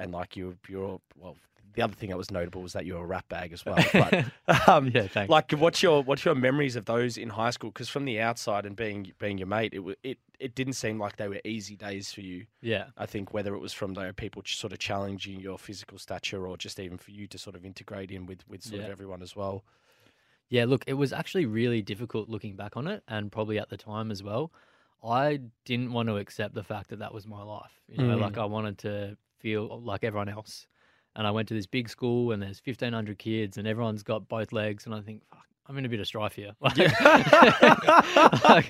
and 0.00 0.12
like 0.12 0.36
you 0.36 0.56
you're 0.68 1.00
well. 1.16 1.36
The 1.72 1.82
other 1.82 1.94
thing 1.94 2.10
that 2.10 2.18
was 2.18 2.32
notable 2.32 2.62
was 2.62 2.72
that 2.72 2.84
you 2.84 2.94
were 2.94 3.04
a 3.04 3.06
rat 3.06 3.28
bag 3.28 3.52
as 3.52 3.64
well. 3.64 3.76
But 3.92 4.24
um, 4.68 4.90
Yeah, 4.92 5.06
thanks. 5.06 5.30
like, 5.30 5.52
what's 5.52 5.80
your 5.84 6.02
what's 6.02 6.24
your 6.24 6.34
memories 6.34 6.74
of 6.74 6.84
those 6.86 7.16
in 7.16 7.28
high 7.28 7.50
school? 7.50 7.70
Because 7.70 7.88
from 7.88 8.04
the 8.06 8.20
outside 8.20 8.66
and 8.66 8.74
being 8.74 9.12
being 9.20 9.38
your 9.38 9.46
mate, 9.46 9.72
it 9.72 9.80
it 10.02 10.18
it 10.40 10.54
didn't 10.56 10.72
seem 10.72 10.98
like 10.98 11.16
they 11.16 11.28
were 11.28 11.40
easy 11.44 11.76
days 11.76 12.12
for 12.12 12.22
you. 12.22 12.46
Yeah. 12.60 12.86
I 12.98 13.06
think 13.06 13.32
whether 13.32 13.54
it 13.54 13.60
was 13.60 13.72
from 13.72 13.94
the 13.94 14.12
people 14.12 14.42
sort 14.44 14.72
of 14.72 14.80
challenging 14.80 15.38
your 15.38 15.58
physical 15.58 15.96
stature 15.98 16.44
or 16.48 16.56
just 16.56 16.80
even 16.80 16.98
for 16.98 17.12
you 17.12 17.28
to 17.28 17.38
sort 17.38 17.54
of 17.54 17.64
integrate 17.64 18.10
in 18.10 18.26
with, 18.26 18.40
with 18.48 18.62
sort 18.64 18.80
of 18.82 18.90
everyone 18.90 19.22
as 19.22 19.36
well. 19.36 19.62
Yeah, 20.48 20.64
look, 20.64 20.82
it 20.88 20.94
was 20.94 21.12
actually 21.12 21.46
really 21.46 21.82
difficult 21.82 22.28
looking 22.28 22.56
back 22.56 22.76
on 22.76 22.88
it, 22.88 23.04
and 23.06 23.30
probably 23.30 23.60
at 23.60 23.68
the 23.68 23.76
time 23.76 24.10
as 24.10 24.24
well. 24.24 24.50
I 25.04 25.40
didn't 25.64 25.92
want 25.92 26.08
to 26.08 26.16
accept 26.16 26.54
the 26.54 26.64
fact 26.64 26.90
that 26.90 26.98
that 26.98 27.14
was 27.14 27.28
my 27.28 27.42
life. 27.42 27.80
You 27.88 28.04
know, 28.04 28.16
Mm. 28.16 28.20
like 28.20 28.38
I 28.38 28.44
wanted 28.46 28.76
to 28.78 29.16
feel 29.40 29.80
like 29.82 30.04
everyone 30.04 30.28
else. 30.28 30.66
And 31.16 31.26
I 31.26 31.30
went 31.32 31.48
to 31.48 31.54
this 31.54 31.66
big 31.66 31.88
school, 31.88 32.30
and 32.32 32.40
there's 32.42 32.62
1,500 32.64 33.18
kids, 33.18 33.56
and 33.56 33.66
everyone's 33.66 34.02
got 34.04 34.28
both 34.28 34.52
legs, 34.52 34.86
and 34.86 34.94
I 34.94 35.00
think, 35.00 35.22
fuck, 35.30 35.44
I'm 35.66 35.76
in 35.76 35.84
a 35.84 35.88
bit 35.88 35.98
of 36.00 36.06
strife 36.06 36.34
here. 36.34 36.52
Like, 36.60 36.78
like, 38.44 38.66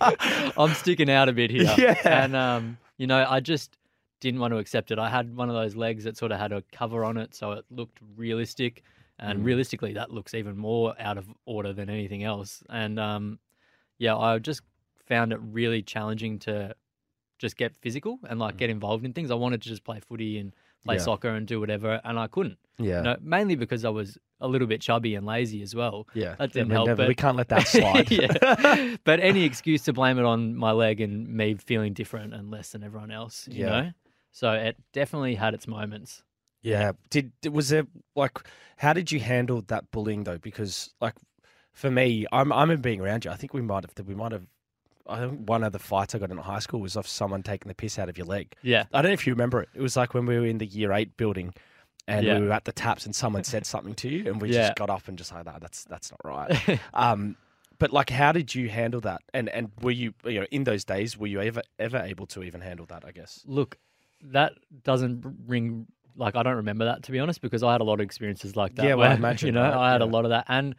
I'm 0.56 0.74
sticking 0.74 1.10
out 1.10 1.28
a 1.28 1.32
bit 1.32 1.50
here. 1.50 1.72
Yeah. 1.78 1.94
And, 2.04 2.34
um, 2.36 2.78
you 2.98 3.06
know, 3.06 3.24
I 3.28 3.40
just 3.40 3.76
didn't 4.20 4.40
want 4.40 4.52
to 4.52 4.58
accept 4.58 4.90
it. 4.90 4.98
I 4.98 5.08
had 5.08 5.34
one 5.36 5.48
of 5.48 5.54
those 5.54 5.76
legs 5.76 6.04
that 6.04 6.16
sort 6.16 6.32
of 6.32 6.38
had 6.38 6.52
a 6.52 6.62
cover 6.72 7.04
on 7.04 7.16
it, 7.16 7.34
so 7.34 7.52
it 7.52 7.64
looked 7.70 7.98
realistic. 8.16 8.82
And 9.18 9.40
Mm. 9.40 9.44
realistically, 9.44 9.92
that 9.94 10.10
looks 10.10 10.32
even 10.32 10.56
more 10.56 10.94
out 10.98 11.18
of 11.18 11.26
order 11.44 11.74
than 11.74 11.90
anything 11.90 12.24
else. 12.24 12.62
And 12.70 12.98
um, 12.98 13.38
yeah, 13.98 14.16
I 14.16 14.38
just 14.38 14.62
found 15.06 15.32
it 15.34 15.40
really 15.42 15.82
challenging 15.82 16.38
to 16.40 16.74
just 17.40 17.56
get 17.56 17.74
physical 17.76 18.18
and 18.28 18.38
like 18.38 18.56
get 18.56 18.70
involved 18.70 19.04
in 19.04 19.12
things. 19.12 19.30
I 19.32 19.34
wanted 19.34 19.62
to 19.62 19.68
just 19.68 19.82
play 19.82 19.98
footy 20.08 20.38
and 20.38 20.52
play 20.84 20.94
Mm. 20.96 20.98
Yeah. 20.98 21.04
soccer 21.04 21.28
and 21.30 21.46
do 21.46 21.58
whatever, 21.60 22.00
and 22.04 22.18
I 22.18 22.26
couldn't. 22.28 22.58
Yeah. 22.78 23.00
No, 23.02 23.16
mainly 23.20 23.54
because 23.56 23.84
I 23.84 23.88
was 23.90 24.16
a 24.40 24.48
little 24.48 24.66
bit 24.68 24.80
chubby 24.80 25.14
and 25.14 25.26
lazy 25.26 25.60
as 25.62 25.74
well. 25.74 26.06
yeah. 26.14 26.36
that 26.38 26.52
didn't 26.52 26.68
we 26.68 26.74
help, 26.74 26.86
never- 26.86 27.02
but- 27.02 27.08
we 27.08 27.14
can't 27.14 27.36
let 27.36 27.48
that 27.48 27.66
slide. 27.76 28.10
yeah. 28.10 28.96
But 29.04 29.20
any 29.20 29.44
excuse 29.44 29.82
to 29.84 29.92
blame 29.92 30.18
it 30.18 30.24
on 30.24 30.54
my 30.56 30.70
leg 30.72 31.00
and 31.00 31.28
me 31.28 31.54
feeling 31.54 31.92
different 31.94 32.32
and 32.34 32.50
less 32.50 32.70
than 32.72 32.82
everyone 32.84 33.10
else, 33.10 33.46
you 33.50 33.64
Yeah. 33.64 33.68
know? 33.82 33.90
So 34.32 34.52
it 34.52 34.76
definitely 34.92 35.34
had 35.34 35.54
its 35.54 35.66
moments. 35.66 36.22
Yeah. 36.62 36.92
Did 37.10 37.32
did- 37.42 37.52
was 37.54 37.68
there 37.70 37.86
like 38.14 38.38
how 38.76 38.92
did 38.94 39.10
you 39.12 39.20
handle 39.20 39.62
that 39.68 39.90
bullying 39.90 40.24
though? 40.24 40.38
Because 40.38 40.94
like 41.00 41.14
for 41.72 41.90
me, 41.90 42.26
I'm 42.32 42.52
I'm 42.52 42.80
being 42.80 43.00
around 43.00 43.24
you. 43.24 43.30
I 43.30 43.36
think 43.36 43.52
we 43.54 43.60
might 43.62 43.84
have 43.84 44.06
we 44.06 44.14
might 44.14 44.32
have. 44.32 44.46
I 45.10 45.26
think 45.26 45.48
one 45.48 45.64
of 45.64 45.72
the 45.72 45.78
fights 45.78 46.14
I 46.14 46.18
got 46.18 46.30
in 46.30 46.36
high 46.38 46.58
school 46.60 46.80
was 46.80 46.96
off 46.96 47.06
someone 47.06 47.42
taking 47.42 47.68
the 47.68 47.74
piss 47.74 47.98
out 47.98 48.08
of 48.08 48.16
your 48.16 48.26
leg. 48.26 48.54
Yeah. 48.62 48.84
I 48.92 49.02
don't 49.02 49.10
know 49.10 49.14
if 49.14 49.26
you 49.26 49.32
remember 49.32 49.60
it. 49.62 49.68
It 49.74 49.80
was 49.80 49.96
like 49.96 50.14
when 50.14 50.26
we 50.26 50.38
were 50.38 50.46
in 50.46 50.58
the 50.58 50.66
year 50.66 50.92
eight 50.92 51.16
building, 51.16 51.52
and 52.08 52.24
Yeah. 52.26 52.38
we 52.38 52.46
were 52.46 52.52
at 52.52 52.64
the 52.64 52.72
taps, 52.72 53.04
and 53.06 53.14
someone 53.14 53.44
said 53.44 53.66
something 53.74 53.94
to 53.94 54.08
you, 54.08 54.26
and 54.30 54.40
we 54.40 54.48
Yeah. 54.52 54.68
just 54.68 54.76
got 54.76 54.90
up 54.90 55.08
and 55.08 55.18
just 55.18 55.32
like, 55.32 55.44
that. 55.44 55.60
that's 55.60 55.84
that's 55.84 56.10
not 56.12 56.20
right. 56.24 56.80
um, 56.94 57.36
but 57.78 57.92
like, 57.92 58.10
how 58.10 58.32
did 58.32 58.54
you 58.54 58.68
handle 58.68 59.00
that? 59.02 59.22
And 59.34 59.48
and 59.48 59.70
were 59.82 59.90
you 59.90 60.12
you 60.24 60.40
know 60.40 60.46
in 60.50 60.64
those 60.64 60.84
days 60.84 61.16
were 61.18 61.26
you 61.26 61.40
ever 61.40 61.62
ever 61.78 61.98
able 61.98 62.26
to 62.28 62.42
even 62.42 62.60
handle 62.60 62.86
that? 62.86 63.04
I 63.06 63.12
guess. 63.12 63.42
Look, 63.46 63.78
that 64.22 64.52
doesn't 64.84 65.24
ring 65.46 65.86
like 66.16 66.36
I 66.36 66.42
don't 66.42 66.56
remember 66.56 66.84
that 66.86 67.02
to 67.04 67.12
be 67.12 67.18
honest 67.18 67.40
because 67.40 67.62
I 67.62 67.72
had 67.72 67.80
a 67.80 67.84
lot 67.84 67.94
of 67.94 68.00
experiences 68.00 68.54
like 68.56 68.74
that. 68.76 68.84
Yeah, 68.84 68.94
well, 68.94 69.10
I 69.10 69.14
imagine, 69.22 69.46
you 69.46 69.52
know 69.52 69.62
right? 69.62 69.74
I 69.74 69.92
had 69.92 70.02
a 70.02 70.06
lot 70.06 70.24
of 70.24 70.30
that, 70.30 70.44
and 70.48 70.74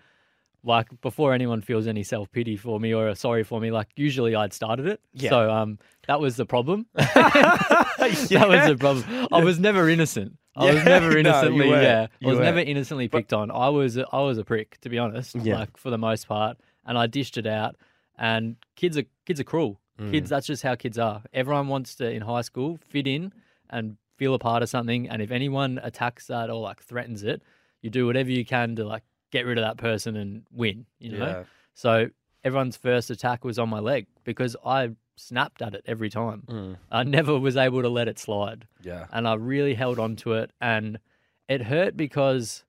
like 0.64 0.88
before 1.02 1.34
anyone 1.34 1.62
feels 1.62 1.88
any 1.88 2.04
self 2.04 2.32
pity 2.32 2.56
for 2.56 2.80
me 2.80 2.94
or 2.94 3.14
sorry 3.16 3.44
for 3.44 3.60
me, 3.60 3.72
like 3.72 3.88
usually 3.96 4.36
I'd 4.36 4.54
started 4.54 4.86
it. 4.88 5.02
Yeah. 5.14 5.30
So 5.32 5.52
um, 5.52 5.80
that 6.08 6.20
was 6.20 6.36
the 6.36 6.46
problem. 6.46 6.86
That 6.96 8.48
was 8.48 8.68
the 8.70 8.78
problem. 8.80 9.28
I 9.32 9.44
was 9.44 9.60
never 9.60 9.88
innocent. 9.90 10.38
I 10.56 10.74
was 10.74 10.84
never 10.86 11.18
innocently. 11.18 11.70
weren't. 11.70 11.84
yeah, 11.84 12.08
You 12.20 12.28
I 12.30 12.32
was 12.32 12.40
never 12.40 12.60
innocently 12.60 13.08
picked 13.08 13.32
on. 13.34 13.52
I 13.52 13.70
was 13.70 13.98
a, 13.98 14.08
I 14.12 14.22
was 14.22 14.38
a 14.38 14.44
prick 14.44 14.80
to 14.82 14.90
be 14.90 14.98
honest. 14.98 15.36
Yeah. 15.36 15.60
Like 15.60 15.78
for 15.78 15.90
the 15.90 15.98
most 15.98 16.28
part, 16.28 16.58
and 16.86 16.98
I 16.98 17.08
dished 17.08 17.38
it 17.38 17.48
out. 17.48 17.76
And 18.18 18.56
kids 18.76 18.98
are 18.98 19.04
kids 19.26 19.40
are 19.40 19.44
cruel. 19.46 19.80
Mm. 20.00 20.12
Kids, 20.12 20.30
that's 20.30 20.48
just 20.48 20.64
how 20.64 20.76
kids 20.76 20.98
are. 20.98 21.22
Everyone 21.34 21.68
wants 21.68 21.96
to 21.96 22.10
in 22.10 22.22
high 22.22 22.42
school 22.42 22.80
fit 22.90 23.08
in 23.08 23.32
and 23.70 23.98
feel 24.18 24.34
a 24.34 24.40
part 24.40 24.62
of 24.64 24.70
something. 24.70 25.10
And 25.10 25.22
if 25.22 25.32
anyone 25.32 25.80
attacks 25.84 26.28
that 26.28 26.50
or 26.50 26.60
like 26.62 26.82
threatens 26.82 27.24
it, 27.24 27.42
you 27.82 27.90
do 27.90 28.06
whatever 28.06 28.30
you 28.32 28.46
can 28.46 28.76
to 28.76 28.86
like 28.86 29.04
get 29.32 29.46
rid 29.46 29.58
of 29.58 29.64
that 29.64 29.78
person 29.78 30.16
and 30.16 30.44
win. 30.52 30.86
You 31.00 31.18
know, 31.18 31.26
Yeah. 31.26 31.44
so 31.74 32.10
everyone's 32.44 32.78
first 32.78 33.10
attack 33.10 33.44
was 33.44 33.58
on 33.60 33.70
my 33.70 33.80
leg 33.80 34.08
because 34.24 34.56
I 34.66 34.92
snapped 35.16 35.62
at 35.62 35.74
it 35.76 35.84
every 35.86 36.10
time. 36.10 36.44
Mm. 36.48 36.78
I 36.92 37.04
never 37.04 37.38
was 37.40 37.56
able 37.58 37.82
to 37.82 37.90
let 37.90 38.08
it 38.08 38.18
slide 38.20 38.68
Yeah. 38.82 39.08
and 39.12 39.28
I 39.28 39.36
really 39.36 39.74
held 39.76 40.00
on 40.00 40.16
to 40.18 40.34
it. 40.34 40.52
And 40.60 41.00
it 41.48 41.64
hurt 41.64 41.96
because 41.98 42.64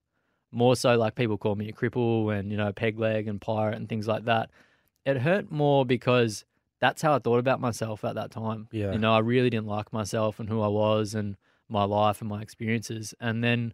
more 0.51 0.77
so 0.77 0.97
like 0.97 1.15
people 1.15 1.39
call 1.39 1.55
me 1.55 1.69
a 1.69 1.73
cripple 1.73 2.37
and, 2.37 2.51
you 2.51 2.57
know, 2.59 2.73
peg 2.73 2.99
leg 2.99 3.27
and 3.27 3.41
pirate 3.41 3.77
and 3.77 3.89
things 3.89 4.07
like 4.07 4.25
that. 4.27 4.51
It 5.07 5.19
hurt 5.19 5.51
more 5.51 5.87
because 5.87 6.45
that's 6.79 7.01
how 7.01 7.15
I 7.15 7.19
thought 7.21 7.39
about 7.39 7.61
myself 7.61 8.05
at 8.05 8.15
that 8.17 8.31
time. 8.31 8.69
Yeah. 8.71 8.93
You 8.93 8.99
know, 8.99 9.15
I 9.15 9.21
really 9.21 9.49
didn't 9.51 9.67
like 9.69 9.93
myself 9.93 10.39
and 10.39 10.49
who 10.49 10.61
I 10.61 10.69
was 10.69 11.15
and 11.15 11.37
my 11.69 11.85
life 11.85 12.21
and 12.21 12.29
my 12.29 12.43
experiences. 12.43 13.15
And 13.21 13.43
then 13.43 13.73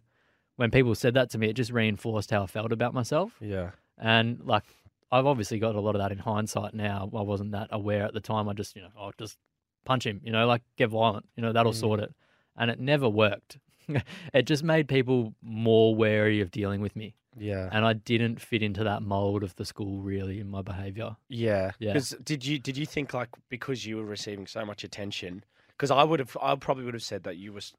when 0.59 0.71
people 0.71 0.93
said 0.93 1.13
that 1.13 1.29
to 1.29 1.37
me, 1.37 1.47
it 1.47 1.53
just 1.53 1.71
reinforced 1.71 2.31
how 2.31 2.43
I 2.43 2.45
felt 2.45 2.73
about 2.73 2.93
myself. 2.93 3.31
Yeah. 3.39 3.71
And 3.97 4.41
like, 4.43 4.65
I've 5.09 5.25
obviously 5.25 5.57
got 5.57 5.75
a 5.75 5.79
lot 5.79 5.95
of 5.95 6.01
that 6.01 6.11
in 6.11 6.17
hindsight 6.17 6.73
now. 6.73 7.09
I 7.15 7.21
wasn't 7.21 7.53
that 7.53 7.69
aware 7.71 8.03
at 8.03 8.13
the 8.13 8.19
time. 8.19 8.49
I 8.49 8.53
just, 8.53 8.75
you 8.75 8.81
know, 8.81 8.89
I'll 8.99 9.13
just 9.17 9.37
punch 9.85 10.05
him, 10.05 10.19
you 10.21 10.33
know, 10.33 10.45
like 10.45 10.61
get 10.75 10.89
violent, 10.89 11.29
you 11.37 11.43
know, 11.43 11.53
that'll 11.53 11.71
sort 11.71 12.01
mm. 12.01 12.03
it. 12.03 12.15
And 12.57 12.69
it 12.69 12.77
never 12.77 13.07
worked. 13.07 13.57
it 14.33 14.41
just 14.41 14.65
made 14.65 14.89
people 14.89 15.33
more 15.41 15.95
wary 15.95 16.41
of 16.41 16.51
dealing 16.51 16.81
with 16.81 16.93
me. 16.93 17.15
Yeah. 17.37 17.69
And 17.71 17.85
I 17.85 17.93
didn't 17.93 18.41
fit 18.41 18.61
into 18.61 18.83
that 18.83 19.01
mold 19.01 19.43
of 19.43 19.55
the 19.55 19.63
school 19.63 20.01
really 20.01 20.41
in 20.41 20.49
my 20.49 20.61
behavior. 20.61 21.15
Yeah. 21.29 21.71
Yeah. 21.79 21.93
Because 21.93 22.17
did 22.21 22.45
you 22.45 22.59
did 22.59 22.75
you 22.75 22.85
think 22.85 23.13
like 23.13 23.29
because 23.47 23.85
you 23.85 23.95
were 23.95 24.03
receiving 24.03 24.45
so 24.45 24.65
much 24.65 24.83
attention? 24.83 25.45
Because 25.69 25.89
I 25.89 26.03
would 26.03 26.19
have 26.19 26.35
I 26.41 26.55
probably 26.55 26.83
would 26.83 26.95
have 26.95 27.03
said 27.03 27.23
that 27.23 27.37
you 27.37 27.53
was 27.53 27.73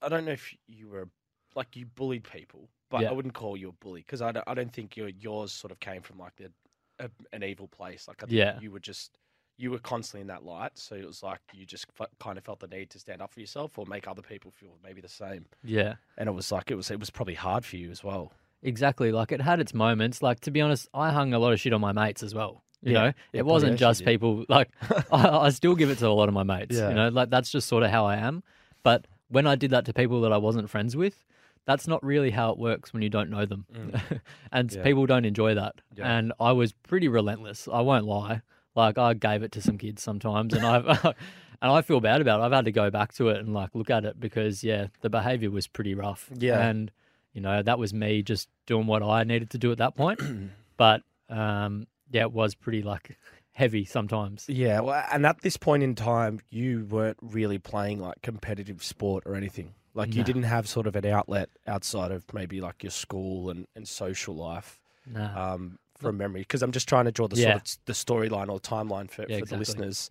I 0.00 0.08
don't 0.08 0.24
know 0.24 0.30
if 0.30 0.54
you 0.68 0.86
were 0.88 1.08
like 1.54 1.76
you 1.76 1.86
bullied 1.86 2.24
people, 2.24 2.68
but 2.90 3.02
Yeah. 3.02 3.10
I 3.10 3.12
wouldn't 3.12 3.34
call 3.34 3.56
you 3.56 3.68
a 3.68 3.72
bully 3.72 4.00
because 4.00 4.22
I 4.22 4.32
don't, 4.32 4.44
I 4.46 4.54
don't 4.54 4.72
think 4.72 4.96
your 4.96 5.08
yours 5.08 5.52
sort 5.52 5.70
of 5.70 5.80
came 5.80 6.02
from 6.02 6.18
like 6.18 6.34
the, 6.36 6.50
a, 6.98 7.08
an 7.32 7.42
evil 7.42 7.68
place. 7.68 8.06
Like 8.08 8.22
I 8.22 8.26
think 8.26 8.36
Yeah. 8.38 8.58
you 8.60 8.70
were 8.70 8.80
just 8.80 9.18
you 9.56 9.70
were 9.70 9.78
constantly 9.78 10.20
in 10.22 10.26
that 10.26 10.44
light, 10.44 10.72
so 10.74 10.96
it 10.96 11.06
was 11.06 11.22
like 11.22 11.38
you 11.52 11.64
just 11.64 11.86
f- 12.00 12.08
kind 12.18 12.36
of 12.38 12.44
felt 12.44 12.58
the 12.58 12.66
need 12.66 12.90
to 12.90 12.98
stand 12.98 13.22
up 13.22 13.32
for 13.32 13.38
yourself 13.38 13.78
or 13.78 13.86
make 13.86 14.08
other 14.08 14.20
people 14.22 14.50
feel 14.50 14.76
maybe 14.82 15.00
the 15.00 15.08
same. 15.08 15.46
Yeah. 15.62 15.94
And 16.18 16.28
it 16.28 16.32
was 16.32 16.50
like 16.50 16.70
it 16.72 16.74
was 16.74 16.90
it 16.90 16.98
was 16.98 17.10
probably 17.10 17.34
hard 17.34 17.64
for 17.64 17.76
you 17.76 17.90
as 17.92 18.02
well. 18.02 18.32
Exactly. 18.62 19.12
Like 19.12 19.30
it 19.30 19.40
had 19.40 19.60
its 19.60 19.72
moments. 19.74 20.22
Like 20.22 20.40
to 20.40 20.50
be 20.50 20.60
honest, 20.60 20.88
I 20.94 21.10
hung 21.12 21.34
a 21.34 21.38
lot 21.38 21.52
of 21.52 21.60
shit 21.60 21.72
on 21.72 21.80
my 21.80 21.92
mates 21.92 22.22
as 22.22 22.34
well. 22.34 22.64
You 22.82 22.92
Yeah. 22.92 22.98
know, 22.98 23.04
Yeah, 23.32 23.40
it 23.40 23.46
wasn't 23.46 23.78
just 23.78 24.04
people. 24.04 24.44
Like 24.48 24.70
I, 25.12 25.28
I 25.46 25.48
still 25.50 25.76
give 25.76 25.90
it 25.90 25.98
to 25.98 26.08
a 26.08 26.10
lot 26.10 26.28
of 26.28 26.34
my 26.34 26.42
mates. 26.42 26.76
Yeah. 26.76 26.88
You 26.88 26.94
know, 26.96 27.08
like 27.10 27.30
that's 27.30 27.50
just 27.50 27.68
sort 27.68 27.84
of 27.84 27.90
how 27.90 28.06
I 28.06 28.16
am. 28.16 28.42
But 28.82 29.06
when 29.28 29.46
I 29.46 29.54
did 29.54 29.70
that 29.70 29.84
to 29.86 29.92
people 29.94 30.20
that 30.22 30.32
I 30.32 30.36
wasn't 30.38 30.68
friends 30.68 30.96
with, 30.96 31.24
that's 31.66 31.86
not 31.88 32.04
really 32.04 32.30
how 32.30 32.50
it 32.50 32.58
works 32.58 32.92
when 32.92 33.02
you 33.02 33.08
don't 33.10 33.30
know 33.30 33.46
them, 33.46 33.66
and 34.52 34.68
Mm. 34.70 34.76
Yeah. 34.76 34.82
people 34.82 35.06
don't 35.06 35.24
enjoy 35.24 35.54
that. 35.54 35.80
Yeah. 35.94 36.16
And 36.16 36.32
I 36.40 36.52
was 36.52 36.72
pretty 36.72 37.08
relentless. 37.08 37.68
I 37.72 37.80
won't 37.80 38.04
lie. 38.06 38.42
Like 38.74 38.98
I 38.98 39.14
gave 39.14 39.42
it 39.42 39.52
to 39.52 39.60
some 39.60 39.78
kids 39.78 40.02
sometimes, 40.02 40.52
and 40.54 40.64
I 40.66 40.76
and 41.62 41.72
I 41.72 41.82
feel 41.82 42.00
bad 42.00 42.20
about 42.20 42.40
it. 42.40 42.44
I've 42.44 42.52
had 42.52 42.64
to 42.66 42.72
go 42.72 42.90
back 42.90 43.12
to 43.14 43.28
it 43.28 43.38
and 43.38 43.54
like 43.54 43.70
look 43.74 43.88
at 43.90 44.04
it 44.04 44.18
because 44.20 44.62
yeah, 44.64 44.88
the 45.00 45.08
behavior 45.10 45.50
was 45.50 45.66
pretty 45.66 45.94
rough. 45.94 46.28
Yeah. 46.36 46.60
and 46.66 46.90
you 47.32 47.40
know 47.40 47.62
that 47.62 47.78
was 47.78 47.92
me 47.94 48.22
just 48.22 48.48
doing 48.66 48.86
what 48.86 49.02
I 49.02 49.24
needed 49.24 49.50
to 49.50 49.58
do 49.58 49.72
at 49.72 49.78
that 49.78 49.96
point. 49.96 50.20
but 50.76 51.02
um, 51.30 51.86
yeah, 52.10 52.22
it 52.22 52.32
was 52.32 52.54
pretty 52.54 52.82
like 52.82 53.16
heavy 53.52 53.84
sometimes. 53.84 54.46
Yeah, 54.48 54.80
well, 54.80 55.04
and 55.12 55.24
at 55.24 55.40
this 55.42 55.56
point 55.56 55.82
in 55.84 55.94
time, 55.94 56.40
you 56.50 56.86
weren't 56.90 57.18
really 57.22 57.58
playing 57.58 58.00
like 58.00 58.20
competitive 58.22 58.82
sport 58.82 59.22
or 59.26 59.34
anything. 59.36 59.74
Like 59.94 60.14
you 60.14 60.24
didn't 60.24 60.42
have 60.44 60.68
sort 60.68 60.86
of 60.86 60.96
an 60.96 61.06
outlet 61.06 61.50
outside 61.66 62.10
of 62.10 62.24
maybe 62.34 62.60
like 62.60 62.82
your 62.82 62.90
school 62.90 63.48
and, 63.50 63.66
and 63.76 63.86
social 63.86 64.34
life 64.34 64.80
um, 65.14 65.78
from 65.98 66.16
memory. 66.16 66.40
Because 66.40 66.62
I'm 66.62 66.72
just 66.72 66.88
trying 66.88 67.04
to 67.04 67.12
draw 67.12 67.28
the 67.28 67.36
Yeah. 67.36 67.52
sort 67.52 67.62
of 67.72 67.78
the 67.86 67.92
storyline 67.92 68.48
or 68.50 68.58
timeline 68.58 69.08
for, 69.10 69.24
Yeah, 69.28 69.38
for 69.38 69.46
the 69.46 69.56
listeners 69.56 70.10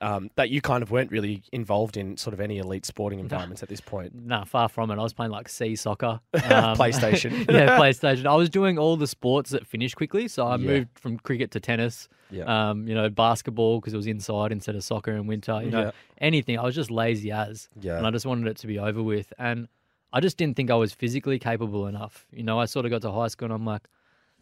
um, 0.00 0.30
that 0.34 0.50
you 0.50 0.60
kind 0.60 0.82
of 0.82 0.90
weren't 0.90 1.10
really 1.12 1.42
involved 1.52 1.96
in 1.96 2.16
sort 2.16 2.34
of 2.34 2.40
any 2.40 2.58
elite 2.58 2.84
sporting 2.84 3.20
environments 3.20 3.62
at 3.62 3.68
this 3.68 3.80
point. 3.80 4.12
Nah, 4.14 4.44
far 4.44 4.68
from 4.68 4.90
it. 4.90 4.94
I 4.98 5.02
was 5.02 5.12
playing 5.12 5.30
like 5.30 5.48
C 5.48 5.76
soccer, 5.76 6.18
um, 6.34 6.76
PlayStation. 6.76 7.30
yeah, 7.50 7.78
PlayStation. 7.78 8.26
I 8.26 8.34
was 8.34 8.50
doing 8.50 8.78
all 8.78 8.96
the 8.96 9.06
sports 9.06 9.50
that 9.50 9.66
finished 9.66 9.94
quickly, 9.96 10.26
so 10.28 10.46
I 10.46 10.56
Yeah. 10.56 10.66
moved 10.66 10.98
from 10.98 11.18
cricket 11.18 11.50
to 11.52 11.60
tennis. 11.60 12.08
Yeah. 12.30 12.44
Um, 12.70 12.88
you 12.88 12.94
know, 12.94 13.10
basketball 13.10 13.78
because 13.80 13.92
it 13.94 13.96
was 13.98 14.06
inside 14.06 14.50
instead 14.50 14.74
of 14.74 14.82
soccer 14.82 15.12
in 15.12 15.26
winter. 15.26 15.60
You 15.62 15.70
know, 15.70 15.80
Yeah. 15.82 15.90
anything. 16.18 16.58
I 16.58 16.62
was 16.64 16.74
just 16.74 16.90
lazy 16.90 17.30
as, 17.30 17.68
Yeah. 17.80 17.98
and 17.98 18.06
I 18.06 18.10
just 18.10 18.26
wanted 18.26 18.48
it 18.48 18.56
to 18.58 18.66
be 18.66 18.78
over 18.78 19.02
with. 19.02 19.32
And 19.38 19.68
I 20.12 20.20
just 20.20 20.36
didn't 20.36 20.56
think 20.56 20.70
I 20.70 20.74
was 20.74 20.92
physically 20.92 21.38
capable 21.38 21.86
enough. 21.86 22.26
You 22.32 22.42
know, 22.42 22.58
I 22.58 22.64
sort 22.64 22.86
of 22.86 22.90
got 22.90 23.02
to 23.02 23.12
high 23.12 23.28
school 23.28 23.46
and 23.46 23.54
I'm 23.54 23.64
like, 23.64 23.86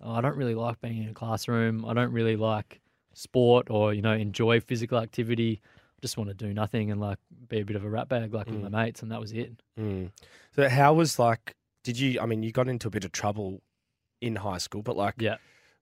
oh, 0.00 0.12
I 0.12 0.21
don't 0.21 0.37
really 0.37 0.54
like 0.54 0.80
being 0.80 1.02
in 1.02 1.11
a 1.11 1.14
classroom. 1.14 1.85
I 1.85 1.92
don't 1.92 2.12
really 2.12 2.37
like 2.37 2.80
sport 3.14 3.69
or 3.71 3.93
you 3.95 4.02
know 4.02 4.12
enjoy 4.12 4.61
physical 4.61 4.99
activity. 4.99 5.61
I 5.64 6.00
just 6.02 6.17
want 6.17 6.29
to 6.31 6.35
do 6.35 6.55
nothing 6.55 6.90
and 6.90 7.00
like 7.00 7.19
be 7.49 7.61
a 7.61 7.64
bit 7.64 7.76
of 7.76 7.85
a 7.85 7.88
rat 7.90 8.09
bag 8.09 8.33
like 8.33 8.47
with 8.47 8.62
my 8.62 8.69
mates, 8.69 9.02
and 9.02 9.11
that 9.12 9.21
was 9.21 9.33
it. 9.33 9.62
Mm. 9.79 10.11
So 10.55 10.69
how 10.69 10.95
was 10.95 11.19
like? 11.19 11.55
Did 11.85 11.99
you? 11.99 12.21
I 12.21 12.26
mean, 12.26 12.43
you 12.43 12.52
got 12.52 12.69
into 12.69 12.88
a 12.88 12.90
bit 12.90 13.05
of 13.05 13.12
trouble 13.12 13.62
in 14.21 14.37
high 14.37 14.59
school, 14.59 14.83
but 14.83 14.97
like, 14.97 15.14
Yeah. 15.19 15.37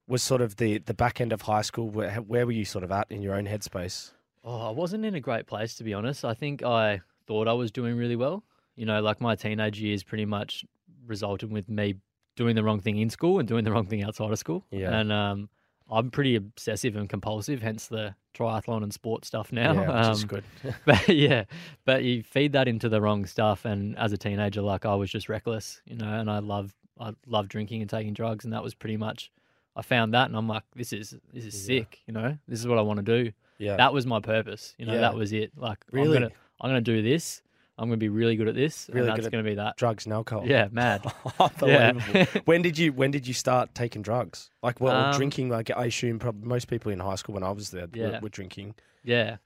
was 0.07 0.23
sort 0.23 0.41
of 0.41 0.57
the 0.57 0.79
the 0.79 0.95
back 0.95 1.21
end 1.21 1.33
of 1.33 1.43
high 1.43 1.63
school. 1.63 1.89
Where 1.91 2.11
where 2.17 2.47
were 2.47 2.53
you 2.53 2.65
sort 2.65 2.85
of 2.85 2.91
at 2.93 3.07
in 3.11 3.23
your 3.23 3.35
own 3.35 3.47
headspace? 3.47 4.13
Oh, 4.45 4.69
I 4.69 4.71
wasn't 4.71 5.05
in 5.05 5.15
a 5.15 5.21
great 5.21 5.47
place 5.47 5.75
to 5.77 5.85
be 5.85 5.93
honest. 5.95 6.25
I 6.25 6.35
think 6.35 6.63
I 6.63 7.01
thought 7.27 7.49
I 7.49 7.53
was 7.53 7.71
doing 7.71 7.97
really 7.97 8.17
well. 8.17 8.45
You 8.77 8.87
know, 8.87 9.01
like 9.03 9.21
my 9.21 9.35
teenage 9.35 9.81
years 9.81 10.03
pretty 10.05 10.25
much 10.25 10.65
resulted 11.07 11.51
with 11.51 11.69
me 11.69 11.95
doing 12.37 12.55
the 12.55 12.63
wrong 12.63 12.81
thing 12.81 12.99
in 12.99 13.11
school 13.11 13.41
and 13.41 13.49
doing 13.49 13.65
the 13.65 13.73
wrong 13.73 13.87
thing 13.87 14.05
outside 14.05 14.31
of 14.31 14.39
school. 14.39 14.65
Yeah. 14.71 14.97
And 14.99 15.11
um, 15.13 15.49
I'm 15.91 16.11
pretty 16.11 16.37
obsessive 16.37 16.97
and 16.97 17.09
compulsive, 17.09 17.63
hence 17.63 17.87
the 17.87 18.15
triathlon 18.35 18.83
and 18.83 18.93
sport 18.93 19.25
stuff 19.25 19.51
now. 19.53 19.73
yeah, 19.73 20.01
which 20.09 20.17
is 20.17 20.23
Um, 20.23 20.29
good. 20.29 20.45
but 20.85 21.09
yeah, 21.09 21.45
but 21.85 22.05
you 22.05 22.23
feed 22.23 22.53
that 22.53 22.69
into 22.69 22.89
the 22.89 23.01
wrong 23.01 23.25
stuff, 23.27 23.65
and 23.65 23.97
as 23.99 24.13
a 24.13 24.17
teenager, 24.19 24.61
like 24.63 24.85
I 24.87 24.95
was 24.95 25.11
just 25.11 25.29
reckless, 25.29 25.81
you 25.87 25.97
know, 25.97 26.13
and 26.13 26.31
I 26.31 26.39
love 26.41 26.75
I 27.01 27.13
love 27.27 27.49
drinking 27.49 27.81
and 27.81 27.89
taking 27.91 28.13
drugs, 28.13 28.45
and 28.45 28.53
that 28.53 28.63
was 28.63 28.75
pretty 28.75 28.97
much. 28.97 29.31
I 29.77 29.83
found 29.83 30.13
that, 30.15 30.27
and 30.29 30.37
I'm 30.37 30.49
like, 30.49 30.65
this 30.75 30.93
is 30.93 31.15
this 31.33 31.45
is 31.45 31.65
sick, 31.65 32.01
you 32.07 32.13
know. 32.13 32.37
This 32.49 32.59
is 32.61 32.67
what 32.67 32.79
I 32.79 32.83
want 32.83 32.99
to 32.99 33.23
do. 33.25 33.33
Yeah, 33.59 33.77
That 33.77 33.93
was 33.93 34.07
my 34.07 34.21
purpose, 34.21 34.75
you 34.79 34.87
know. 34.87 34.95
Yeah. 34.95 35.01
That 35.01 35.15
was 35.15 35.33
it. 35.33 35.53
Like, 35.57 35.79
Really? 35.93 36.09
I'm 36.17 36.23
gonna 36.23 36.33
I'm 36.61 36.71
gonna 36.71 36.81
do 36.81 37.01
this. 37.03 37.43
I'm 37.79 37.89
gonna 37.89 37.97
be 37.97 38.09
really 38.09 38.35
good 38.37 38.49
at 38.49 38.55
this, 38.55 38.91
Really 38.93 39.07
and 39.09 39.17
good 39.17 39.25
that's 39.25 39.31
gonna 39.31 39.45
be 39.45 39.55
that. 39.55 39.77
drugs 39.77 40.05
and 40.05 40.13
alcohol. 40.13 40.45
Yeah, 40.47 40.69
mad. 40.73 41.07
Unbelievable. 41.41 42.41
when 42.45 42.63
did 42.63 42.77
you 42.77 42.93
when 42.93 43.11
did 43.11 43.27
you 43.27 43.35
start 43.35 43.75
taking 43.75 44.03
drugs? 44.03 44.51
Like 44.63 44.81
well, 44.81 44.95
Um, 44.97 45.15
drinking. 45.17 45.49
Like 45.49 45.71
I 45.71 45.87
assume 45.87 46.19
probably 46.19 46.49
most 46.49 46.69
people 46.69 46.91
in 46.93 46.99
high 46.99 47.15
school 47.15 47.35
when 47.35 47.43
I 47.45 47.51
was 47.53 47.71
there 47.71 47.87
Yeah. 47.95 48.13
were, 48.15 48.21
were 48.23 48.29
drinking. 48.29 48.75
yeah. 49.05 49.37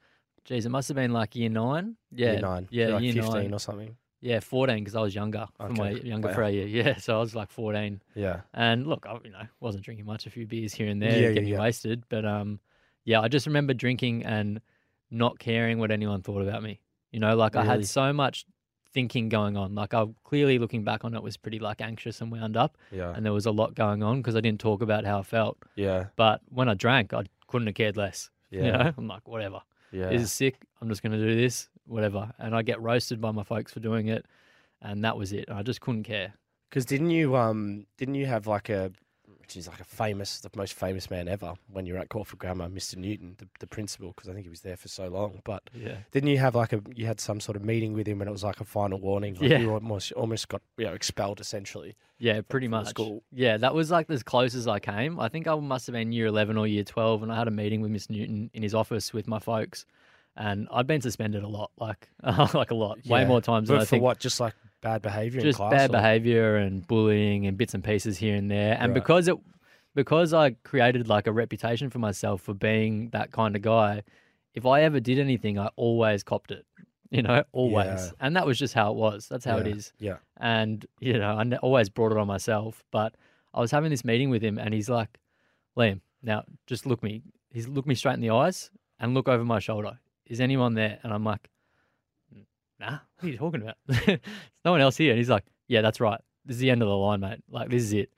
Jeez, 0.45 0.65
it 0.65 0.69
must 0.69 0.89
have 0.89 0.95
been 0.95 1.13
like 1.13 1.37
year 1.37 1.47
nine. 1.47 1.95
Yeah, 2.11 2.33
year 2.33 2.41
nine. 2.41 2.67
Yeah, 2.69 2.87
like 2.95 3.03
year 3.03 3.13
fifteen 3.13 3.33
nine. 3.43 3.53
or 3.53 3.59
something. 3.59 3.95
Yeah, 4.19 4.41
fourteen 4.41 4.79
because 4.83 4.95
I 4.95 4.99
was 5.01 5.15
younger 5.15 5.47
for 5.57 5.69
my 5.69 5.91
younger 5.91 6.27
Wow. 6.29 6.33
for 6.33 6.43
a 6.43 6.51
year. 6.51 6.67
Yeah, 6.79 6.97
so 6.97 7.15
I 7.15 7.19
was 7.21 7.33
like 7.33 7.49
fourteen. 7.49 8.01
Yeah, 8.13 8.41
And 8.53 8.85
look, 8.85 9.05
I 9.07 9.17
you 9.23 9.31
know 9.31 9.45
wasn't 9.61 9.85
drinking 9.85 10.05
much, 10.05 10.25
a 10.25 10.29
few 10.29 10.45
beers 10.45 10.73
here 10.73 10.87
and 10.89 11.01
there, 11.01 11.11
Yeah, 11.11 11.27
yeah, 11.29 11.33
getting 11.33 11.49
yeah. 11.49 11.59
wasted. 11.61 12.03
But 12.09 12.25
um, 12.25 12.59
yeah, 13.05 13.21
I 13.21 13.29
just 13.29 13.45
remember 13.47 13.73
drinking 13.73 14.25
and 14.25 14.59
not 15.09 15.39
caring 15.39 15.77
what 15.79 15.91
anyone 15.91 16.21
thought 16.23 16.41
about 16.41 16.61
me. 16.61 16.81
You 17.13 17.19
know, 17.21 17.35
like 17.35 17.55
I 17.55 17.63
had 17.63 17.87
so 17.87 18.11
much 18.11 18.45
thinking 18.93 19.29
going 19.29 19.55
on. 19.55 19.73
Like 19.75 19.93
I 19.93 20.05
clearly 20.23 20.59
looking 20.59 20.83
back 20.83 21.05
on 21.05 21.13
it 21.15 21.23
was 21.23 21.37
pretty 21.37 21.59
like 21.59 21.79
anxious 21.79 22.19
and 22.21 22.31
wound 22.31 22.57
up, 22.57 22.77
yeah, 22.91 23.13
and 23.15 23.25
there 23.25 23.31
was 23.33 23.45
a 23.45 23.51
lot 23.51 23.73
going 23.75 24.03
on 24.03 24.17
because 24.21 24.35
I 24.35 24.41
didn't 24.41 24.59
talk 24.59 24.81
about 24.81 25.05
how 25.05 25.19
I 25.19 25.23
felt. 25.23 25.57
yeah, 25.75 26.07
But 26.17 26.41
when 26.49 26.67
I 26.67 26.73
drank, 26.73 27.13
I 27.13 27.23
couldn't 27.47 27.67
have 27.67 27.75
cared 27.75 27.95
less. 27.97 28.29
yeah, 28.51 28.63
You 28.65 28.71
know, 28.71 28.93
I'm 28.97 29.07
like 29.07 29.27
whatever. 29.27 29.61
yeah. 29.91 30.09
This 30.09 30.21
is 30.23 30.31
sick. 30.33 30.55
I'm 30.81 30.89
just 30.89 31.01
going 31.01 31.13
to 31.13 31.17
do 31.17 31.33
this, 31.35 31.69
whatever. 31.85 32.31
And 32.39 32.55
I 32.55 32.61
get 32.61 32.81
roasted 32.81 33.21
by 33.21 33.31
my 33.31 33.43
folks 33.43 33.71
for 33.71 33.79
doing 33.79 34.07
it, 34.07 34.25
and 34.81 35.03
that 35.05 35.15
was 35.17 35.31
it. 35.33 35.45
I 35.49 35.63
just 35.63 35.81
couldn't 35.81 36.03
care. 36.03 36.33
Because 36.69 36.85
didn't 36.85 37.11
you 37.11 37.35
um 37.35 37.85
didn't 37.97 38.15
you 38.15 38.25
have 38.25 38.47
like 38.47 38.69
a 38.69 38.91
which 39.43 39.57
is 39.57 39.67
like 39.67 39.81
a 39.81 39.83
famous 39.83 40.39
the 40.39 40.49
most 40.55 40.73
famous 40.73 41.11
man 41.11 41.27
ever 41.27 41.53
when 41.69 41.85
you 41.85 41.93
were 41.93 41.99
at 41.99 42.07
Caulfield 42.07 42.39
Grammar, 42.39 42.69
Mr. 42.69 42.95
Newton, 42.95 43.35
the, 43.39 43.47
the 43.59 43.67
principal, 43.67 44.13
because 44.15 44.29
I 44.29 44.33
think 44.33 44.45
he 44.45 44.49
was 44.49 44.61
there 44.61 44.77
for 44.77 44.87
so 44.87 45.09
long. 45.09 45.41
But 45.43 45.69
Yeah. 45.73 45.97
didn't 46.11 46.29
you 46.29 46.37
have 46.37 46.55
like 46.55 46.71
a 46.71 46.81
you 46.95 47.05
had 47.05 47.19
some 47.19 47.41
sort 47.41 47.57
of 47.57 47.63
meeting 47.63 47.91
with 47.93 48.07
him 48.07 48.21
and 48.21 48.29
it 48.29 48.31
was 48.31 48.43
like 48.43 48.61
a 48.61 48.63
final 48.63 48.99
warning? 48.99 49.33
Like 49.35 49.49
Yeah. 49.49 49.59
you 49.59 49.73
almost 49.73 50.13
almost 50.13 50.47
got 50.47 50.61
you 50.77 50.85
know 50.85 50.93
expelled 50.93 51.41
essentially. 51.41 51.95
Yeah, 52.19 52.39
pretty 52.47 52.69
much. 52.69 52.87
school. 52.87 53.21
Yeah, 53.33 53.57
that 53.57 53.73
was 53.75 53.91
like 53.91 54.09
as 54.09 54.23
close 54.23 54.55
as 54.55 54.65
I 54.65 54.79
came. 54.79 55.19
I 55.19 55.27
think 55.27 55.45
I 55.45 55.55
must 55.55 55.87
have 55.87 55.93
been 55.93 56.13
year 56.13 56.27
11 56.27 56.57
or 56.57 56.65
year 56.65 56.85
12, 56.85 57.21
and 57.23 57.31
I 57.33 57.37
had 57.37 57.49
a 57.49 57.51
meeting 57.51 57.81
with 57.81 57.91
Mr. 57.91 58.11
Newton 58.11 58.49
in 58.53 58.63
his 58.63 58.73
office 58.73 59.11
with 59.11 59.27
my 59.27 59.39
folks. 59.39 59.85
And 60.35 60.67
I'd 60.71 60.87
been 60.87 61.01
suspended 61.01 61.43
a 61.43 61.47
lot, 61.47 61.71
like 61.77 62.09
like 62.53 62.71
a 62.71 62.75
lot, 62.75 62.97
way 63.05 63.21
Yeah. 63.21 63.27
more 63.27 63.41
times 63.41 63.67
But 63.69 63.75
than 63.75 63.81
I 63.81 63.85
think. 63.85 64.01
for 64.01 64.03
what? 64.03 64.19
Just 64.19 64.39
like 64.39 64.55
bad 64.81 65.01
behaviour 65.01 65.39
in 65.39 65.45
Just 65.45 65.59
bad 65.59 65.89
or- 65.89 65.93
behavior 65.93 66.55
and 66.57 66.85
bullying 66.87 67.45
and 67.45 67.57
bits 67.57 67.73
and 67.73 67.83
pieces 67.83 68.17
here 68.17 68.35
and 68.35 68.49
there. 68.49 68.73
And 68.79 68.89
Right. 68.91 68.93
because 68.95 69.27
it, 69.27 69.35
because 69.95 70.33
I 70.33 70.51
created 70.63 71.07
like 71.07 71.27
a 71.27 71.31
reputation 71.31 71.89
for 71.91 71.99
myself 71.99 72.41
for 72.41 72.53
being 72.55 73.09
that 73.11 73.31
kind 73.31 73.55
of 73.55 73.61
guy, 73.61 74.01
if 74.55 74.65
I 74.65 74.81
ever 74.81 74.99
did 74.99 75.19
anything, 75.19 75.59
I 75.59 75.69
always 75.75 76.23
copped 76.23 76.51
it. 76.51 76.65
You 77.11 77.21
know, 77.21 77.43
always. 77.51 77.85
Yeah. 77.85 78.09
And 78.21 78.35
that 78.35 78.47
was 78.47 78.57
just 78.57 78.73
how 78.73 78.89
it 78.89 78.95
was. 78.97 79.27
That's 79.29 79.45
how 79.45 79.57
it 79.57 79.67
Yeah, 79.67 79.75
is 79.75 79.93
Yeah. 79.99 80.17
and 80.37 80.83
you 80.99 81.19
know 81.19 81.37
I 81.37 81.43
always 81.57 81.87
brought 81.87 82.11
it 82.11 82.17
on 82.17 82.25
myself 82.25 82.83
but 82.89 83.13
I 83.53 83.59
was 83.61 83.69
having 83.69 83.91
this 83.91 84.03
meeting 84.03 84.31
with 84.31 84.41
him, 84.41 84.57
and 84.57 84.73
he's 84.73 84.89
like, 84.89 85.19
"Liam, 85.77 86.01
now 86.23 86.43
just 86.65 86.87
look 86.87 87.03
me." 87.03 87.21
He's 87.51 87.67
look 87.67 87.85
me 87.85 87.93
straight 87.93 88.15
in 88.15 88.21
the 88.21 88.31
eyes 88.31 88.71
and 88.99 89.13
look 89.13 89.29
over 89.29 89.45
my 89.45 89.59
shoulder. 89.59 89.99
Is 90.27 90.39
anyone 90.41 90.73
there? 90.73 90.99
And 91.03 91.13
I'm 91.13 91.23
like, 91.23 91.49
Nah. 92.79 92.97
What 93.19 93.23
are 93.23 93.27
you 93.27 93.37
talking 93.37 93.61
about? 93.61 93.75
There's 93.87 94.19
no 94.65 94.71
one 94.71 94.81
else 94.81 94.97
here. 94.97 95.11
And 95.11 95.17
he's 95.17 95.29
like, 95.29 95.45
Yeah, 95.67 95.81
that's 95.81 95.99
right. 95.99 96.19
This 96.45 96.55
is 96.55 96.59
the 96.61 96.69
end 96.71 96.81
of 96.81 96.87
the 96.89 96.95
line, 96.97 97.21
mate. 97.21 97.43
Like 97.49 97.69
this 97.69 97.83
is 97.83 97.93
it. 97.93 98.09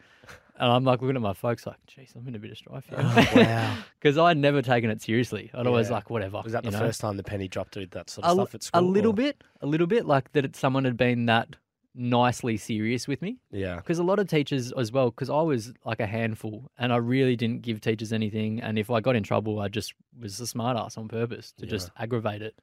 And 0.57 0.71
I'm 0.71 0.83
like 0.85 1.01
looking 1.01 1.17
at 1.17 1.21
my 1.21 1.33
folks, 1.33 1.67
like, 1.67 1.75
"Jeez, 1.85 2.15
I'm 2.15 2.25
in 2.29 2.35
a 2.35 2.39
bit 2.39 2.49
of 2.51 2.57
strife 2.57 2.85
here." 2.87 2.97
Oh, 3.01 3.25
wow. 3.35 3.75
Because 3.99 4.17
I'd 4.17 4.37
never 4.37 4.61
taken 4.61 4.89
it 4.89 5.01
seriously. 5.01 5.51
I'd 5.53 5.67
always 5.67 5.89
like, 5.91 6.09
whatever. 6.09 6.41
Was 6.43 6.53
that 6.53 6.63
the 6.63 6.71
know? 6.71 6.79
first 6.79 7.01
time 7.01 7.17
the 7.17 7.23
penny 7.23 7.49
dropped 7.49 7.75
with 7.75 7.91
that 7.91 8.09
sort 8.09 8.25
a, 8.25 8.29
of 8.29 8.39
l- 8.39 8.45
stuff 8.45 8.55
at 8.55 8.63
school? 8.63 8.79
a 8.79 8.83
little 8.83 9.11
or- 9.11 9.15
bit, 9.15 9.43
a 9.59 9.65
little 9.65 9.85
bit, 9.87 10.05
like 10.05 10.31
that. 10.31 10.45
It, 10.45 10.55
someone 10.55 10.85
had 10.85 10.95
been 10.95 11.25
that 11.25 11.57
nicely 11.95 12.57
serious 12.57 13.07
with 13.07 13.21
me. 13.21 13.37
Yeah. 13.51 13.77
Because 13.77 13.99
a 13.99 14.03
lot 14.03 14.19
of 14.19 14.27
teachers 14.27 14.71
as 14.73 14.91
well, 14.91 15.09
because 15.09 15.29
I 15.29 15.41
was 15.41 15.73
like 15.85 15.99
a 15.99 16.05
handful, 16.05 16.69
and 16.77 16.91
I 16.93 16.97
really 16.97 17.35
didn't 17.35 17.61
give 17.61 17.81
teachers 17.81 18.11
anything. 18.13 18.61
And 18.61 18.77
if 18.77 18.89
I 18.91 18.99
got 19.01 19.15
in 19.15 19.23
trouble, 19.23 19.59
I 19.59 19.67
just 19.69 19.93
was 20.19 20.39
a 20.39 20.47
smart 20.47 20.77
ass 20.77 20.97
on 20.97 21.07
purpose 21.07 21.53
to 21.59 21.65
just 21.65 21.89
aggravate 21.97 22.41
it. 22.41 22.55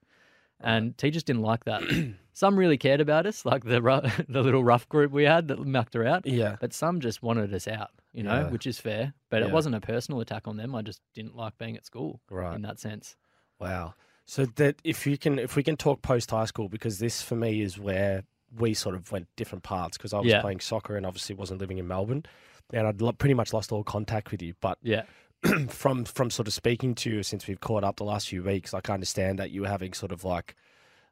And 0.61 0.97
teachers 0.97 1.25
didn't 1.25 1.43
like 1.43 1.65
that. 1.65 1.83
some 2.35 2.57
really 2.57 2.79
cared 2.79 3.01
about 3.01 3.27
us, 3.27 3.45
like 3.45 3.65
the 3.65 3.81
the 4.29 4.43
little 4.43 4.63
rough 4.63 4.89
group 4.89 5.11
we 5.11 5.25
had 5.25 5.49
that 5.49 5.59
mucked 5.67 5.95
her 5.95 6.07
out. 6.07 6.25
Yeah. 6.27 6.57
But 6.61 6.73
some 6.73 7.01
just 7.01 7.23
wanted 7.23 7.53
us 7.53 7.67
out, 7.67 7.91
you 8.13 8.23
know, 8.23 8.43
Yeah. 8.43 8.49
which 8.51 8.67
is 8.67 8.79
fair. 8.79 9.13
But 9.29 9.41
Yeah. 9.43 9.49
it 9.49 9.53
wasn't 9.53 9.75
a 9.75 9.81
personal 9.81 10.21
attack 10.21 10.47
on 10.47 10.57
them. 10.57 10.75
I 10.75 10.83
just 10.83 11.01
didn't 11.15 11.35
like 11.37 11.59
being 11.59 11.77
at 11.77 11.85
school 11.85 12.21
Right. 12.31 12.55
in 12.55 12.63
that 12.63 12.79
sense. 12.79 13.17
Wow. 13.59 13.95
So 14.25 14.47
that 14.47 14.77
if 14.85 15.05
you 15.05 15.19
can, 15.19 15.41
if 15.41 15.57
we 15.57 15.65
can 15.65 15.77
talk 15.77 16.01
post 16.01 16.31
high 16.31 16.45
school, 16.45 16.69
because 16.69 17.01
this 17.01 17.23
for 17.23 17.35
me 17.35 17.61
is 17.61 17.77
where 17.77 18.23
we 18.59 18.75
sort 18.75 18.95
of 18.95 19.11
went 19.13 19.29
different 19.37 19.65
paths. 19.65 19.97
Because 19.97 20.13
I 20.13 20.19
was 20.19 20.27
Yeah. 20.29 20.41
playing 20.41 20.61
soccer 20.61 20.97
and 20.97 21.05
obviously 21.07 21.35
wasn't 21.35 21.61
living 21.61 21.79
in 21.79 21.87
Melbourne, 21.89 22.25
and 22.73 22.87
I'd 22.87 23.01
lo- 23.01 23.13
pretty 23.13 23.35
much 23.35 23.53
lost 23.53 23.73
all 23.73 23.85
contact 23.85 24.31
with 24.31 24.43
you. 24.43 24.55
But 24.61 24.79
Yeah. 24.83 25.05
from 25.69 26.05
from 26.05 26.31
sort 26.31 26.47
of 26.49 26.55
speaking 26.55 26.95
to 26.97 27.11
you 27.11 27.23
since 27.23 27.47
we've 27.49 27.61
caught 27.61 27.83
up 27.85 27.97
the 27.97 28.05
last 28.05 28.29
few 28.29 28.43
weeks, 28.43 28.73
like 28.73 28.89
I 28.91 28.95
understand 28.95 29.39
that 29.39 29.51
you 29.51 29.63
were 29.63 29.69
having 29.69 29.93
sort 29.93 30.13
of 30.13 30.23
like, 30.25 30.55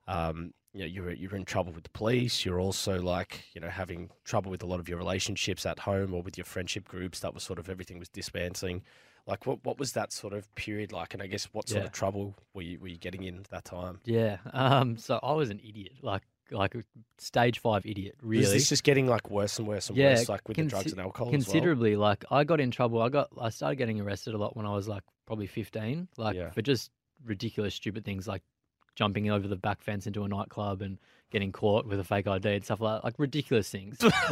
um, 0.06 0.54
you 0.73 0.80
know, 0.80 0.87
you 0.87 1.02
were 1.02 1.12
you 1.12 1.28
were 1.28 1.37
in 1.37 1.44
trouble 1.44 1.73
with 1.73 1.82
the 1.85 1.90
police. 1.90 2.44
You're 2.44 2.61
also 2.61 3.00
like, 3.00 3.44
you 3.54 3.61
know, 3.61 3.68
having 3.68 4.11
trouble 4.25 4.50
with 4.50 4.62
a 4.62 4.66
lot 4.66 4.78
of 4.80 4.88
your 4.88 4.99
relationships 4.99 5.66
at 5.66 5.80
home 5.80 6.14
or 6.14 6.23
with 6.23 6.38
your 6.38 6.44
friendship 6.44 6.87
groups. 6.87 7.20
That 7.20 7.35
was 7.35 7.42
sort 7.42 7.59
of 7.59 7.68
everything 7.68 7.99
was 7.99 8.09
dismantling. 8.09 8.82
Like, 9.26 9.47
what 9.47 9.64
what 9.64 9.78
was 9.78 9.92
that 9.92 10.12
sort 10.12 10.32
of 10.32 10.52
period 10.54 10.92
like? 10.92 11.12
And 11.12 11.23
I 11.23 11.26
guess 11.26 11.47
what 11.52 11.68
sort 11.68 11.80
Yeah. 11.82 11.87
of 11.87 11.92
trouble 11.92 12.37
were 12.54 12.62
you 12.62 12.78
were 12.78 12.88
you 12.88 12.99
getting 12.99 13.25
in 13.25 13.44
that 13.50 13.64
time? 13.64 13.99
Yeah. 14.04 14.38
Um. 14.52 14.97
So 14.97 15.18
I 15.25 15.32
was 15.32 15.50
an 15.50 15.59
idiot, 15.59 15.94
like 16.02 16.23
like 16.52 16.75
a 16.75 16.83
stage 17.19 17.59
five 17.61 17.87
idiot. 17.87 18.16
Really. 18.23 18.42
Is 18.45 18.52
this 18.52 18.69
just 18.69 18.85
getting 18.85 19.07
like 19.07 19.30
worse 19.30 19.59
and 19.59 19.66
worse 19.69 19.88
and 19.88 19.97
Yeah, 19.99 20.11
worse, 20.11 20.28
like 20.28 20.47
with 20.49 20.57
the 20.57 20.64
drugs 20.64 20.92
and 20.92 21.00
alcohol? 21.00 21.28
as 21.28 21.33
well? 21.33 21.40
considerably. 21.42 21.97
Like 21.97 22.25
I 22.30 22.45
got 22.45 22.61
in 22.61 22.71
trouble. 22.71 23.00
I 23.02 23.09
got 23.09 23.28
I 23.40 23.50
started 23.50 23.76
getting 23.76 24.00
arrested 24.00 24.35
a 24.35 24.38
lot 24.38 24.57
when 24.57 24.66
I 24.66 24.75
was 24.75 24.88
like 24.88 25.02
probably 25.26 25.47
fifteen, 25.47 26.09
like 26.16 26.37
Yeah. 26.37 26.50
for 26.50 26.62
just 26.62 26.90
ridiculous, 27.25 27.75
stupid 27.75 28.04
things 28.04 28.26
like 28.26 28.42
jumping 28.97 29.30
over 29.30 29.47
the 29.47 29.57
back 29.57 29.80
fence 29.83 30.07
into 30.07 30.25
a 30.25 30.28
nightclub 30.28 30.83
and 30.83 30.99
getting 31.30 31.52
caught 31.52 31.87
with 31.87 32.00
a 32.00 32.04
fake 32.04 32.26
ID 32.26 32.49
and 32.57 32.64
stuff 32.64 32.80
like 32.80 32.97
that. 32.99 33.04
Like 33.04 33.14
ridiculous 33.19 33.71
things. 33.71 33.99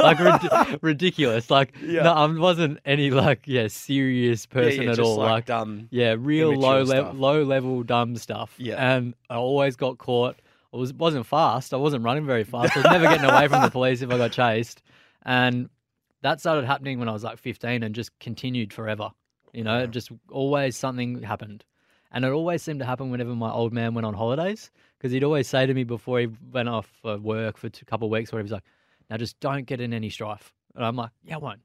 like 0.00 0.18
rid- 0.18 0.82
ridiculous. 0.82 1.50
Like 1.50 1.74
Yeah. 1.80 2.02
no, 2.02 2.12
I 2.12 2.26
wasn't 2.26 2.80
any 2.84 3.10
like 3.10 3.42
yeah 3.46 3.68
serious 3.68 4.44
person 4.46 4.82
yeah, 4.84 4.90
at 4.90 4.96
just 4.96 5.06
all. 5.06 5.16
like, 5.18 5.30
Like 5.30 5.46
dumb. 5.46 5.88
yeah, 5.90 6.16
real 6.18 6.52
low 6.54 6.82
level, 6.82 7.12
low 7.14 7.44
level 7.44 7.82
dumb 7.84 8.16
stuff. 8.16 8.54
Yeah. 8.58 8.74
and 8.96 9.14
I 9.28 9.36
always 9.36 9.76
got 9.76 9.98
caught. 9.98 10.40
I 10.72 10.76
was 10.76 10.92
wasn't 10.92 11.26
fast. 11.26 11.74
I 11.74 11.76
wasn't 11.76 12.04
running 12.04 12.26
very 12.26 12.44
fast. 12.44 12.76
I 12.76 12.80
was 12.80 12.90
never 12.90 13.06
getting 13.06 13.28
away 13.28 13.48
from 13.48 13.62
the 13.62 13.70
police 13.78 14.02
if 14.02 14.10
I 14.10 14.18
got 14.18 14.32
chased, 14.32 14.82
and 15.22 15.68
that 16.22 16.40
started 16.40 16.64
happening 16.64 16.98
when 16.98 17.08
I 17.08 17.12
was 17.12 17.24
like 17.24 17.38
15 17.38 17.82
and 17.82 17.94
just 17.94 18.16
continued 18.20 18.72
forever. 18.72 19.10
You 19.52 19.64
know, 19.64 19.86
just 19.86 20.12
always 20.30 20.76
something 20.76 21.22
happened, 21.22 21.64
and 22.12 22.24
it 22.24 22.30
always 22.30 22.62
seemed 22.62 22.78
to 22.80 22.86
happen 22.86 23.10
whenever 23.10 23.34
my 23.34 23.50
old 23.50 23.72
man 23.72 23.94
went 23.94 24.06
on 24.06 24.14
holidays 24.14 24.70
because 24.96 25.12
he'd 25.12 25.24
always 25.24 25.48
say 25.48 25.66
to 25.66 25.74
me 25.74 25.82
before 25.82 26.20
he 26.20 26.28
went 26.52 26.68
off 26.68 26.86
for 27.02 27.18
work 27.18 27.56
for 27.56 27.66
a 27.66 27.84
couple 27.86 28.06
of 28.06 28.12
weeks, 28.12 28.32
where 28.32 28.40
he 28.40 28.44
was 28.44 28.52
like, 28.52 28.64
"Now 29.08 29.16
just 29.16 29.40
don't 29.40 29.66
get 29.66 29.80
in 29.80 29.92
any 29.92 30.10
strife," 30.10 30.52
and 30.76 30.84
I'm 30.84 30.94
like, 30.94 31.10
"Yeah, 31.24 31.36
I 31.36 31.38
won't." 31.38 31.60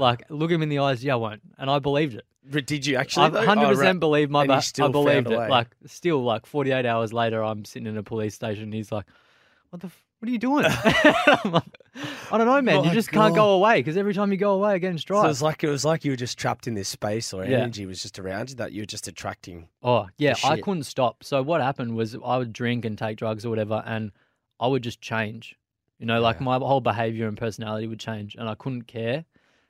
Like, 0.00 0.24
look 0.30 0.50
him 0.50 0.62
in 0.62 0.68
the 0.68 0.78
eyes, 0.80 1.04
yeah, 1.04 1.14
I 1.14 1.16
won't, 1.16 1.42
and 1.58 1.70
I 1.70 1.78
believed 1.78 2.14
it. 2.14 2.24
But 2.46 2.66
Did 2.66 2.84
you 2.86 2.96
actually? 2.96 3.26
I 3.26 3.28
though? 3.30 3.38
100 3.38 3.64
Oh, 3.64 3.68
percent 3.70 3.86
right. 3.86 4.00
believe 4.00 4.30
my. 4.30 4.42
And 4.42 4.50
you 4.50 4.56
Ba- 4.56 4.62
still 4.62 4.86
I 4.86 4.88
believed 4.90 5.26
found 5.26 5.26
a 5.28 5.32
it. 5.32 5.38
way. 5.38 5.48
Like 5.48 5.68
still, 5.86 6.22
like 6.22 6.44
48 6.46 6.84
hours 6.84 7.12
later, 7.12 7.42
I'm 7.42 7.64
sitting 7.64 7.86
in 7.86 7.96
a 7.96 8.02
police 8.02 8.34
station. 8.34 8.64
and 8.64 8.74
He's 8.74 8.92
like, 8.92 9.06
"What 9.70 9.80
the? 9.80 9.86
F- 9.86 10.04
what 10.18 10.28
are 10.28 10.32
you 10.32 10.38
doing?" 10.38 10.64
I'm 11.44 11.52
like, 11.52 11.62
I 12.30 12.36
don't 12.36 12.46
know, 12.46 12.60
man. 12.60 12.76
My 12.82 12.84
you 12.88 12.90
just 12.92 13.10
can't 13.10 13.34
God. 13.34 13.40
go 13.40 13.50
away 13.52 13.78
because 13.80 13.96
every 13.96 14.12
time 14.12 14.30
you 14.30 14.36
go 14.36 14.52
away, 14.54 14.72
I 14.72 14.78
get 14.78 14.90
in 14.90 14.98
So 14.98 15.16
it 15.24 15.26
was 15.26 15.40
like 15.40 15.64
it 15.64 15.70
was 15.70 15.86
like 15.86 16.04
you 16.04 16.12
were 16.12 16.16
just 16.16 16.36
trapped 16.36 16.66
in 16.66 16.74
this 16.74 16.88
space, 16.88 17.32
or 17.32 17.44
Yeah. 17.46 17.58
energy 17.60 17.86
was 17.86 18.02
just 18.02 18.18
around 18.18 18.50
you 18.50 18.56
that 18.56 18.72
you 18.72 18.82
were 18.82 18.86
just 18.86 19.08
attracting. 19.08 19.68
oh 19.82 20.08
yeah, 20.18 20.32
I 20.44 20.56
shit. 20.56 20.64
couldn't 20.64 20.84
stop. 20.84 21.24
So 21.24 21.42
what 21.42 21.62
happened 21.62 21.94
was 21.96 22.14
I 22.22 22.36
would 22.36 22.52
drink 22.52 22.84
and 22.84 22.98
take 22.98 23.16
drugs 23.16 23.46
or 23.46 23.48
whatever, 23.50 23.82
and 23.86 24.12
I 24.60 24.66
would 24.66 24.82
just 24.82 25.00
change. 25.00 25.56
You 25.98 26.04
know, 26.04 26.20
like 26.20 26.42
my 26.42 26.58
whole 26.58 26.82
behavior 26.82 27.26
and 27.26 27.38
personality 27.38 27.86
would 27.86 28.00
change, 28.00 28.34
and 28.34 28.50
I 28.50 28.54
couldn't 28.54 28.82
care. 28.82 29.24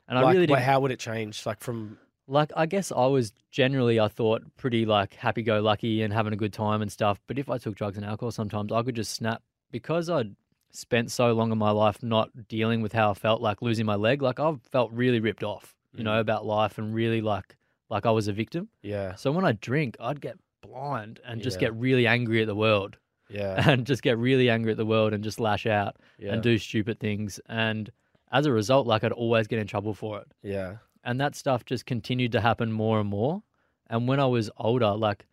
And 0.08 0.18
I 0.18 0.22
like, 0.22 0.34
really 0.34 0.46
wait, 0.46 0.58
didn't. 0.58 0.62
how 0.64 0.80
would 0.80 0.90
it 0.90 0.98
change? 0.98 1.46
Like 1.46 1.60
from 1.60 1.98
Like, 2.26 2.52
I 2.56 2.66
guess 2.66 2.92
I 2.92 3.06
was 3.06 3.32
generally, 3.50 3.98
I 4.00 4.08
thought, 4.08 4.42
pretty 4.56 4.84
like 4.86 5.14
happy 5.14 5.42
go 5.42 5.60
lucky 5.60 6.02
and 6.02 6.12
having 6.12 6.32
a 6.32 6.36
good 6.36 6.52
time 6.52 6.82
and 6.82 6.90
stuff. 6.92 7.20
But 7.26 7.38
if 7.38 7.48
I 7.50 7.58
took 7.58 7.74
drugs 7.74 7.96
and 7.96 8.04
alcohol, 8.06 8.30
sometimes 8.32 8.72
I 8.72 8.82
could 8.82 8.96
just 8.96 9.12
snap 9.14 9.42
because 9.70 10.08
I'd 10.10 10.34
spent 10.72 11.10
so 11.10 11.32
long 11.32 11.52
in 11.52 11.58
my 11.58 11.70
life 11.70 12.02
not 12.02 12.30
dealing 12.48 12.80
with 12.82 12.92
how 12.92 13.10
I 13.10 13.14
felt, 13.14 13.40
like 13.40 13.62
losing 13.62 13.86
my 13.86 13.94
leg. 13.94 14.22
Like, 14.22 14.40
I 14.40 14.52
felt 14.72 14.90
really 14.92 15.20
ripped 15.20 15.44
off, 15.44 15.74
you 15.92 16.00
Mm. 16.00 16.04
know, 16.04 16.20
about 16.20 16.44
life 16.46 16.78
and 16.78 16.94
really 16.94 17.20
like, 17.20 17.56
like 17.90 18.06
I 18.06 18.10
was 18.10 18.26
a 18.28 18.32
victim. 18.32 18.68
yeah, 18.82 19.14
So 19.14 19.30
when 19.32 19.44
I 19.44 19.52
drink, 19.52 19.96
I'd 20.00 20.20
get 20.20 20.36
blind 20.62 21.20
and 21.24 21.40
just 21.42 21.56
Yeah. 21.56 21.68
get 21.68 21.74
really 21.76 22.06
angry 22.06 22.40
at 22.40 22.46
the 22.48 22.54
world 22.56 22.96
yeah, 23.28 23.62
and 23.70 23.86
just 23.86 24.02
get 24.02 24.18
really 24.18 24.48
angry 24.50 24.72
at 24.72 24.76
the 24.78 24.86
world 24.86 25.12
and 25.12 25.22
just 25.22 25.38
lash 25.38 25.66
out 25.66 25.96
yeah, 26.18 26.32
and 26.32 26.42
do 26.42 26.58
stupid 26.58 26.98
things. 26.98 27.38
And 27.48 27.90
as 28.32 28.46
a 28.46 28.52
result, 28.52 28.86
like 28.86 29.04
I'd 29.04 29.12
always 29.12 29.46
get 29.46 29.58
in 29.58 29.66
trouble 29.66 29.94
for 29.94 30.18
it 30.20 30.26
yeah, 30.42 30.76
and 31.04 31.20
that 31.20 31.34
stuff 31.36 31.64
just 31.64 31.86
continued 31.86 32.32
to 32.32 32.40
happen 32.40 32.72
more 32.72 33.00
and 33.00 33.08
more. 33.08 33.42
And 33.88 34.08
when 34.08 34.18
I 34.20 34.26
was 34.26 34.50
older, 34.56 34.92
like 34.92 35.26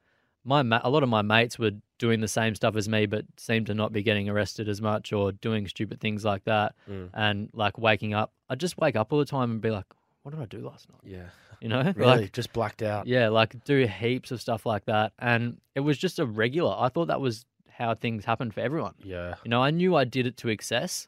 my 0.43 0.61
ma- 0.61 0.81
a 0.83 0.89
lot 0.89 1.03
of 1.03 1.09
my 1.09 1.21
mates 1.21 1.57
were 1.57 1.71
doing 1.99 2.19
the 2.19 2.27
same 2.27 2.53
stuff 2.55 2.75
as 2.75 2.89
me, 2.89 3.05
but 3.05 3.25
seemed 3.37 3.67
to 3.67 3.73
not 3.73 3.93
be 3.93 4.01
getting 4.03 4.27
arrested 4.27 4.67
as 4.67 4.81
much 4.81 5.13
or 5.13 5.31
doing 5.31 5.67
stupid 5.67 5.99
things 6.01 6.25
like 6.25 6.43
that. 6.45 6.75
Mm. 6.89 7.09
And 7.13 7.49
like 7.53 7.77
waking 7.77 8.13
up, 8.13 8.33
I'd 8.49 8.59
just 8.59 8.77
wake 8.77 8.95
up 8.95 9.13
all 9.13 9.19
the 9.19 9.25
time 9.25 9.51
and 9.51 9.61
be 9.61 9.69
like, 9.71 9.85
"What 10.23 10.31
did 10.33 10.41
I 10.41 10.45
do 10.45 10.59
last 10.67 10.89
night?" 10.89 11.01
yeah. 11.03 11.29
You 11.61 11.69
know, 11.69 11.81
Really, 11.95 12.21
like 12.23 12.31
just 12.33 12.51
blacked 12.53 12.81
out. 12.81 13.05
yeah, 13.07 13.29
like 13.29 13.63
do 13.65 13.85
heaps 13.85 14.31
of 14.31 14.41
stuff 14.41 14.65
like 14.65 14.85
that. 14.85 15.13
And 15.19 15.61
it 15.75 15.81
was 15.81 15.97
just 15.97 16.17
a 16.19 16.25
regular. 16.25 16.75
I 16.77 16.89
thought 16.89 17.07
that 17.09 17.21
was 17.21 17.45
how 17.69 17.93
things 17.95 18.25
happened 18.25 18.53
for 18.55 18.61
everyone. 18.61 18.95
Yeah, 19.03 19.35
You 19.43 19.49
know, 19.49 19.61
I 19.63 19.69
knew 19.71 19.95
I 19.95 20.03
did 20.03 20.25
it 20.27 20.37
to 20.37 20.49
excess, 20.49 21.07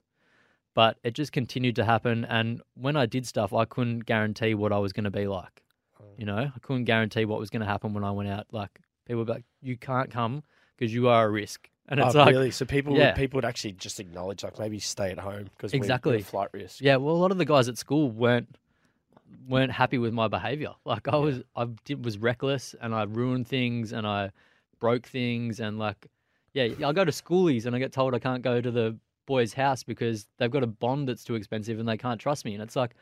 but 0.73 0.97
it 1.03 1.13
just 1.13 1.31
continued 1.31 1.75
to 1.75 1.85
happen. 1.85 2.25
And 2.25 2.61
when 2.75 2.95
I 2.95 3.05
did 3.05 3.25
stuff, 3.25 3.53
I 3.53 3.65
couldn't 3.65 4.01
guarantee 4.01 4.53
what 4.53 4.71
I 4.71 4.79
was 4.79 4.93
going 4.93 5.03
to 5.03 5.11
be 5.11 5.27
like. 5.27 5.63
Mm. 6.01 6.05
You 6.17 6.25
know, 6.25 6.51
I 6.55 6.59
couldn't 6.61 6.85
guarantee 6.85 7.25
what 7.25 7.39
was 7.39 7.49
going 7.49 7.61
to 7.61 7.65
happen 7.65 7.93
when 7.93 8.03
I 8.03 8.11
went 8.11 8.29
out. 8.29 8.47
Like 8.51 8.79
people 9.05 9.19
would 9.19 9.27
be 9.27 9.33
like, 9.33 9.45
"You 9.61 9.77
can't 9.77 10.09
come 10.09 10.43
because 10.77 10.93
you 10.93 11.07
are 11.07 11.25
a 11.25 11.29
risk," 11.29 11.69
and 11.87 11.99
oh, 11.99 12.07
it's 12.07 12.15
oh, 12.15 12.19
like, 12.19 12.33
really. 12.33 12.51
So 12.51 12.65
people, 12.65 12.95
yeah. 12.95 13.07
would, 13.07 13.15
people 13.15 13.37
would 13.37 13.45
actually 13.45 13.73
just 13.73 13.99
acknowledge, 13.99 14.43
like 14.43 14.57
maybe 14.59 14.79
stay 14.79 15.11
at 15.11 15.19
home 15.19 15.49
because 15.55 15.73
Exactly. 15.73 16.21
flight 16.21 16.49
risk. 16.53 16.81
yeah. 16.81 16.95
Well, 16.95 17.15
a 17.15 17.17
lot 17.17 17.31
of 17.31 17.37
the 17.37 17.45
guys 17.45 17.67
at 17.67 17.77
school 17.77 18.09
weren't 18.09 18.55
weren't 19.47 19.71
happy 19.71 19.97
with 19.97 20.13
my 20.13 20.27
behavior. 20.27 20.73
Like 20.85 21.07
I 21.07 21.17
was, 21.17 21.41
I 21.55 21.67
did 21.85 22.03
was 22.03 22.17
reckless, 22.17 22.75
and 22.81 22.93
I 22.93 23.03
ruined 23.03 23.47
things, 23.47 23.93
and 23.93 24.07
I 24.07 24.31
broke 24.79 25.05
things, 25.05 25.59
and 25.59 25.77
like, 25.77 26.07
yeah, 26.53 26.69
I 26.85 26.93
go 26.93 27.05
to 27.05 27.11
schoolies, 27.11 27.65
and 27.65 27.75
I 27.75 27.79
get 27.79 27.91
told 27.91 28.13
I 28.13 28.19
can't 28.19 28.41
go 28.41 28.61
to 28.61 28.71
the 28.71 28.97
boy's 29.25 29.53
house 29.53 29.83
because 29.83 30.27
they've 30.37 30.51
got 30.51 30.63
a 30.63 30.67
bond 30.67 31.07
that's 31.07 31.23
too 31.23 31.35
expensive, 31.35 31.79
and 31.79 31.87
they 31.87 31.97
can't 31.97 32.19
trust 32.19 32.45
me, 32.45 32.53
and 32.53 32.61
it's 32.63 32.75
like, 32.75 32.95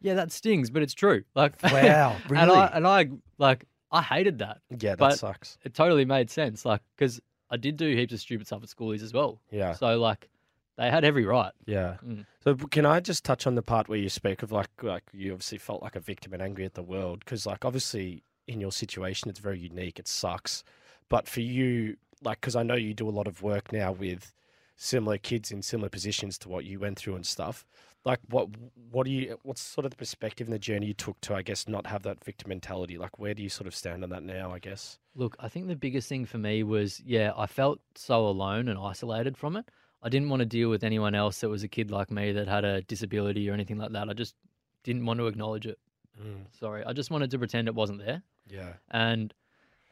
yeah, 0.00 0.14
that 0.14 0.32
stings, 0.32 0.70
but 0.70 0.82
it's 0.82 0.94
true. 0.94 1.24
Like, 1.34 1.54
Wow, 1.62 2.16
and 2.24 2.30
really? 2.30 2.52
I 2.56 2.66
and 2.68 2.86
I 2.86 3.08
like 3.38 3.64
I 3.92 4.02
hated 4.02 4.38
that. 4.38 4.58
yeah, 4.78 4.94
that 4.94 5.18
sucks. 5.18 5.58
It 5.64 5.74
totally 5.74 6.04
made 6.04 6.30
sense, 6.30 6.64
like 6.64 6.80
because 6.96 7.20
I 7.50 7.56
did 7.56 7.76
do 7.76 7.94
heaps 7.94 8.12
of 8.12 8.20
stupid 8.20 8.46
stuff 8.46 8.62
at 8.62 8.68
schoolies 8.68 9.02
as 9.02 9.12
well. 9.12 9.40
Yeah, 9.50 9.72
So 9.72 9.98
like, 9.98 10.28
they 10.76 10.88
had 10.88 11.04
every 11.04 11.24
right. 11.26 11.52
yeah. 11.66 11.96
Mm. 12.06 12.24
So 12.44 12.54
can 12.54 12.86
I 12.86 13.00
just 13.00 13.24
touch 13.24 13.46
on 13.46 13.56
the 13.56 13.62
part 13.62 13.88
where 13.88 13.98
you 13.98 14.08
speak 14.08 14.42
of 14.44 14.52
like, 14.52 14.68
like 14.82 15.02
you 15.12 15.32
obviously 15.32 15.58
felt 15.58 15.82
like 15.82 15.96
a 15.96 16.00
victim 16.00 16.32
and 16.32 16.40
angry 16.40 16.64
at 16.64 16.74
the 16.74 16.82
world 16.82 17.18
because 17.20 17.44
like 17.46 17.64
obviously 17.64 18.22
in 18.46 18.60
your 18.60 18.70
situation 18.72 19.28
it's 19.28 19.40
very 19.40 19.58
unique. 19.58 19.98
It 19.98 20.06
sucks, 20.08 20.62
but 21.08 21.28
for 21.28 21.40
you, 21.40 21.96
like, 22.22 22.40
because 22.40 22.54
I 22.56 22.62
know 22.62 22.74
you 22.76 22.94
do 22.94 23.08
a 23.08 23.10
lot 23.10 23.26
of 23.26 23.42
work 23.42 23.72
now 23.72 23.90
with 23.92 24.32
similar 24.82 25.18
kids 25.18 25.52
in 25.52 25.60
similar 25.60 25.90
positions 25.90 26.38
to 26.38 26.48
what 26.48 26.64
you 26.64 26.80
went 26.80 26.98
through 26.98 27.14
and 27.14 27.26
stuff. 27.26 27.66
Like, 28.02 28.18
what 28.30 28.48
what 28.90 29.04
do 29.04 29.12
you? 29.12 29.38
What's 29.42 29.60
sort 29.60 29.84
of 29.84 29.90
the 29.90 29.96
perspective 29.96 30.46
and 30.46 30.54
the 30.54 30.58
journey 30.58 30.86
you 30.86 30.94
took 30.94 31.20
to, 31.20 31.34
I 31.34 31.42
guess, 31.42 31.68
not 31.68 31.86
have 31.86 32.02
that 32.04 32.24
victim 32.24 32.48
mentality? 32.48 32.96
Like, 32.96 33.18
where 33.18 33.34
do 33.34 33.42
you 33.42 33.50
sort 33.50 33.66
of 33.66 33.74
stand 33.74 34.02
on 34.02 34.08
that 34.10 34.22
now? 34.22 34.52
I 34.52 34.58
guess. 34.58 34.98
Look, 35.14 35.36
I 35.38 35.50
think 35.50 35.68
the 35.68 35.76
biggest 35.76 36.08
thing 36.08 36.24
for 36.24 36.38
me 36.38 36.62
was, 36.62 36.98
yeah, 37.04 37.32
I 37.36 37.46
felt 37.46 37.80
so 37.94 38.26
alone 38.26 38.68
and 38.68 38.78
isolated 38.78 39.36
from 39.36 39.56
it. 39.56 39.66
I 40.02 40.08
didn't 40.08 40.30
want 40.30 40.40
to 40.40 40.46
deal 40.46 40.70
with 40.70 40.82
anyone 40.82 41.14
else 41.14 41.40
that 41.40 41.50
was 41.50 41.62
a 41.62 41.68
kid 41.68 41.90
like 41.90 42.10
me 42.10 42.32
that 42.32 42.48
had 42.48 42.64
a 42.64 42.80
disability 42.80 43.50
or 43.50 43.52
anything 43.52 43.76
like 43.76 43.92
that. 43.92 44.08
I 44.08 44.14
just 44.14 44.34
didn't 44.82 45.04
want 45.04 45.20
to 45.20 45.26
acknowledge 45.26 45.66
it. 45.66 45.78
Mm. 46.18 46.46
Sorry, 46.58 46.82
I 46.86 46.94
just 46.94 47.10
wanted 47.10 47.30
to 47.32 47.38
pretend 47.38 47.68
it 47.68 47.74
wasn't 47.74 47.98
there. 47.98 48.22
Yeah. 48.48 48.72
And 48.90 49.34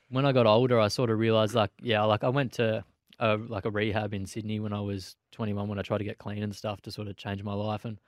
when 0.08 0.24
I 0.24 0.32
got 0.32 0.46
older, 0.46 0.80
I 0.80 0.88
sort 0.88 1.10
of 1.10 1.18
realized 1.18 1.54
like, 1.54 1.72
yeah, 1.82 2.02
like 2.04 2.24
I 2.24 2.30
went 2.30 2.52
to 2.54 2.84
a, 3.18 3.36
like 3.36 3.64
a 3.64 3.70
rehab 3.70 4.14
in 4.14 4.26
Sydney 4.26 4.60
when 4.60 4.72
I 4.72 4.80
was 4.80 5.16
21 5.32 5.68
when 5.68 5.78
I 5.78 5.82
tried 5.82 5.98
to 5.98 6.04
get 6.04 6.18
clean 6.18 6.42
and 6.42 6.54
stuff 6.54 6.80
to 6.82 6.90
sort 6.90 7.08
of 7.08 7.16
change 7.16 7.42
my 7.42 7.54
life 7.54 7.84
and 7.84 7.98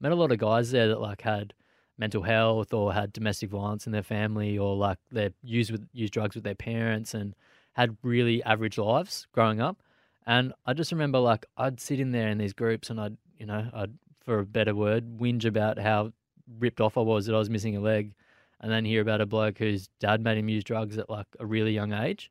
met 0.00 0.12
a 0.12 0.16
lot 0.16 0.32
of 0.32 0.38
guys 0.38 0.70
there 0.70 0.88
that 0.88 1.00
like 1.00 1.22
had 1.22 1.54
mental 1.98 2.22
health 2.22 2.72
or 2.72 2.92
had 2.92 3.12
domestic 3.12 3.50
violence 3.50 3.86
in 3.86 3.92
their 3.92 4.02
family 4.02 4.56
or 4.56 4.76
like 4.76 4.98
they 5.12 5.30
used 5.42 5.70
with 5.70 5.86
used 5.92 6.12
drugs 6.12 6.34
with 6.34 6.44
their 6.44 6.54
parents 6.54 7.14
and 7.14 7.34
had 7.74 7.96
really 8.02 8.42
average 8.44 8.78
lives 8.78 9.26
growing 9.32 9.60
up. 9.60 9.82
And 10.26 10.52
I 10.66 10.72
just 10.72 10.92
remember 10.92 11.18
like 11.18 11.46
I'd 11.56 11.80
sit 11.80 12.00
in 12.00 12.12
there 12.12 12.28
in 12.28 12.38
these 12.38 12.52
groups 12.52 12.90
and 12.90 13.00
I'd 13.00 13.16
you 13.38 13.46
know 13.46 13.68
I'd 13.74 13.92
for 14.24 14.38
a 14.38 14.46
better 14.46 14.74
word 14.74 15.18
whinge 15.18 15.44
about 15.44 15.78
how 15.78 16.12
ripped 16.58 16.80
off 16.80 16.96
I 16.96 17.00
was 17.00 17.26
that 17.26 17.34
I 17.34 17.38
was 17.38 17.50
missing 17.50 17.76
a 17.76 17.80
leg, 17.80 18.14
and 18.60 18.70
then 18.70 18.84
hear 18.84 19.02
about 19.02 19.20
a 19.20 19.26
bloke 19.26 19.58
whose 19.58 19.88
dad 19.98 20.22
made 20.22 20.38
him 20.38 20.48
use 20.48 20.64
drugs 20.64 20.98
at 20.98 21.10
like 21.10 21.26
a 21.38 21.46
really 21.46 21.72
young 21.72 21.92
age, 21.92 22.30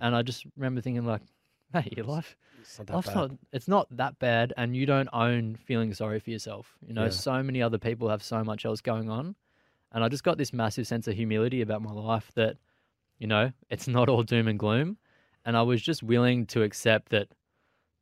and 0.00 0.14
I 0.14 0.22
just 0.22 0.44
remember 0.56 0.80
thinking 0.80 1.04
like, 1.04 1.22
mate, 1.74 1.96
your 1.96 2.06
life 2.06 2.36
It's 2.60 2.78
not 2.78 2.86
that 2.88 2.94
Life's 2.94 3.08
bad. 3.08 3.14
not, 3.16 3.30
it's 3.52 3.68
not 3.68 3.96
that 3.96 4.18
bad, 4.18 4.52
and 4.56 4.76
you 4.76 4.86
don't 4.86 5.08
own 5.12 5.56
feeling 5.56 5.92
sorry 5.94 6.20
for 6.20 6.30
yourself. 6.30 6.76
You 6.86 6.94
know, 6.94 7.04
Yeah. 7.04 7.10
so 7.10 7.42
many 7.42 7.62
other 7.62 7.78
people 7.78 8.08
have 8.08 8.22
so 8.22 8.42
much 8.44 8.64
else 8.64 8.80
going 8.80 9.08
on. 9.10 9.34
And 9.92 10.04
I 10.04 10.08
just 10.08 10.22
got 10.22 10.38
this 10.38 10.52
massive 10.52 10.86
sense 10.86 11.08
of 11.08 11.14
humility 11.16 11.62
about 11.62 11.82
my 11.82 11.90
life 11.90 12.30
that, 12.36 12.56
you 13.18 13.26
know, 13.26 13.52
it's 13.70 13.88
not 13.88 14.08
all 14.08 14.22
doom 14.22 14.46
and 14.46 14.58
gloom. 14.58 14.98
And 15.44 15.56
I 15.56 15.62
was 15.62 15.82
just 15.82 16.02
willing 16.02 16.46
to 16.46 16.62
accept 16.62 17.08
that 17.10 17.28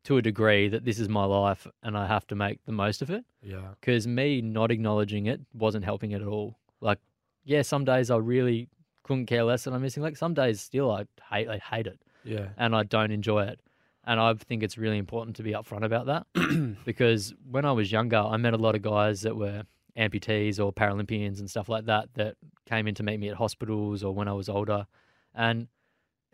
to 0.05 0.17
a 0.19 0.23
degree 0.23 0.69
that 0.69 0.85
this 0.85 0.99
is 0.99 1.09
my 1.09 1.25
life 1.25 1.67
and 1.83 1.97
I 1.97 2.07
have 2.07 2.27
to 2.29 2.35
make 2.35 2.63
the 2.67 2.73
most 2.73 3.01
of 3.01 3.11
it. 3.11 3.25
Yeah. 3.43 3.69
Because 3.81 4.07
me 4.07 4.43
not 4.43 4.71
acknowledging 4.71 5.27
it 5.27 5.41
wasn't 5.55 5.85
helping 5.85 6.11
it 6.13 6.21
at 6.21 6.29
all. 6.29 6.59
Like, 6.81 6.99
yeah, 7.45 7.63
some 7.63 7.85
days 7.85 8.11
I 8.11 8.17
really 8.17 8.69
couldn't 9.03 9.27
care 9.27 9.45
less 9.45 9.65
that 9.65 9.73
I'm 9.73 9.81
missing. 9.83 10.03
Like, 10.03 10.17
some 10.17 10.35
days 10.35 10.61
still 10.61 10.91
I 10.91 11.05
hate, 11.31 11.49
I 11.49 11.57
hate 11.59 11.87
it 11.87 11.99
Yeah. 12.29 12.49
and 12.57 12.75
I 12.77 12.83
don't 12.85 13.11
enjoy 13.11 13.45
it. 13.45 13.61
And 14.05 14.19
I 14.21 14.33
think 14.35 14.62
it's 14.62 14.79
really 14.79 14.99
important 14.99 15.37
to 15.37 15.43
be 15.43 15.53
upfront 15.53 15.85
about 15.85 16.07
that 16.07 16.27
because 16.85 17.35
when 17.51 17.64
I 17.64 17.73
was 17.73 17.91
younger, 17.93 18.17
I 18.19 18.37
met 18.38 18.55
a 18.55 18.59
lot 18.59 18.75
of 18.75 18.83
guys 18.83 19.21
that 19.23 19.37
were 19.37 19.64
amputees 19.99 20.64
or 20.64 20.73
Paralympians 20.73 21.41
and 21.41 21.51
stuff 21.51 21.69
like 21.69 21.87
that 21.87 22.09
that 22.14 22.37
came 22.67 22.87
in 22.87 22.95
to 22.95 23.03
meet 23.03 23.19
me 23.21 23.29
at 23.29 23.37
hospitals 23.37 24.03
or 24.05 24.14
when 24.14 24.29
I 24.29 24.33
was 24.33 24.49
older. 24.49 24.87
And 25.35 25.69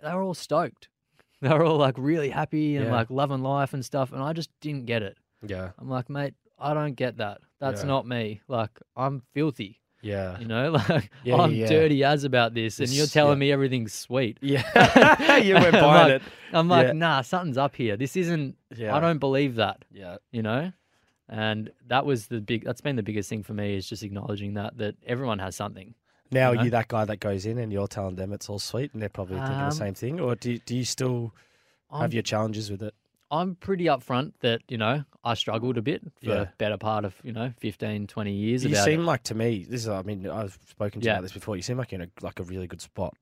they 0.03 0.13
were 0.13 0.23
all 0.23 0.35
stoked. 0.35 0.89
They 1.41 1.51
were 1.51 1.65
all 1.65 1.77
like 1.77 1.97
really 1.99 2.31
happy 2.31 2.77
and 2.77 2.87
Yeah. 2.87 2.93
like 2.93 3.11
loving 3.11 3.43
life 3.43 3.75
and 3.75 3.85
stuff. 3.85 4.13
And 4.13 4.23
I 4.23 4.33
just 4.33 4.49
didn't 4.63 4.87
get 4.87 5.03
it. 5.03 5.19
Yeah. 5.47 5.73
I'm 5.79 5.91
like, 5.91 6.09
mate, 6.09 6.33
I 6.59 6.73
don't 6.73 6.95
get 6.95 7.19
that. 7.19 7.41
That's 7.61 7.83
Yeah. 7.83 7.89
not 7.89 8.07
me. 8.07 8.41
Like, 8.49 8.71
I'm 8.97 9.21
filthy, 9.35 9.81
Yeah. 10.05 10.39
you 10.39 10.47
know? 10.47 10.71
Like, 10.89 11.11
Yeah, 11.25 11.37
I'm 11.37 11.53
yeah. 11.53 11.67
dirty 11.67 12.05
as 12.05 12.25
about 12.25 12.55
this. 12.55 12.79
And 12.79 12.89
you're 12.91 13.07
telling 13.07 13.39
yeah. 13.39 13.47
me 13.47 13.53
everything's 13.53 13.93
sweet. 13.93 14.39
Yeah. 14.41 14.63
you 15.39 15.55
went 15.55 15.75
I'm 15.75 15.81
buying 15.81 16.13
like- 16.13 16.23
it. 16.23 16.23
I'm 16.53 16.69
like, 16.69 16.95
nah, 16.95 17.23
something's 17.23 17.59
up 17.59 17.75
here. 17.75 17.97
This 17.97 18.17
isn't. 18.17 18.57
Yeah. 18.77 18.95
I 18.95 19.01
don't 19.01 19.19
believe 19.19 19.57
that. 19.57 19.85
Yeah. 19.93 20.19
You 20.31 20.43
know, 20.43 20.73
and 21.29 21.71
that 21.89 22.07
was 22.07 22.27
the 22.29 22.41
big. 22.41 22.65
That's 22.65 22.81
been 22.81 22.97
the 22.97 23.03
biggest 23.03 23.29
thing 23.29 23.43
for 23.43 23.55
me 23.55 23.75
is 23.77 23.89
just 23.89 24.03
acknowledging 24.05 24.55
that 24.55 24.77
that 24.79 24.95
everyone 25.07 25.39
has 25.41 25.57
something. 25.57 25.95
Now 26.31 26.53
You 26.53 26.59
are 26.61 26.65
you 26.65 26.71
that 26.71 26.89
guy 26.89 27.05
that 27.05 27.19
goes 27.21 27.47
in 27.47 27.59
and 27.59 27.73
you're 27.73 27.87
telling 27.89 28.15
them 28.17 28.33
it's 28.33 28.49
all 28.49 28.59
sweet 28.59 28.93
and 28.93 29.01
they're 29.03 29.09
probably 29.09 29.37
thinking 29.39 29.59
the 29.59 29.65
Um, 29.65 29.71
same 29.73 29.95
thing, 29.95 30.21
or 30.21 30.35
do 30.37 30.59
do 30.59 30.77
you 30.77 30.85
still 30.85 31.33
I'm, 31.91 32.03
have 32.03 32.15
your 32.15 32.23
challenges 32.23 32.71
with 32.71 32.83
it? 32.83 32.95
I'm 33.31 33.57
pretty 33.57 33.85
upfront 33.87 34.33
that 34.41 34.61
you 34.69 34.79
know 34.79 35.05
I 35.25 35.35
struggled 35.35 35.77
a 35.79 35.83
bit 35.83 36.03
for 36.23 36.31
Yeah. 36.31 36.41
a 36.43 36.47
better 36.59 36.77
part 36.77 37.05
of 37.05 37.15
you 37.25 37.33
know 37.33 37.53
15, 37.59 38.07
20 38.07 38.33
years 38.33 38.65
You 38.65 38.75
seem 38.77 39.01
it. 39.01 39.05
like 39.05 39.23
to 39.25 39.35
me. 39.35 39.65
This 39.69 39.83
is. 39.83 39.89
I 39.89 40.03
mean, 40.03 40.29
I've 40.29 40.59
spoken 40.69 41.01
to 41.01 41.07
you 41.07 41.13
about 41.13 41.23
this 41.23 41.33
before. 41.33 41.57
You 41.57 41.63
seem 41.63 41.79
like 41.79 41.93
you're 41.93 42.03
in 42.03 42.09
a, 42.19 42.25
like 42.25 42.39
a 42.41 42.45
really 42.45 42.67
good 42.67 42.81
spot. 42.81 43.15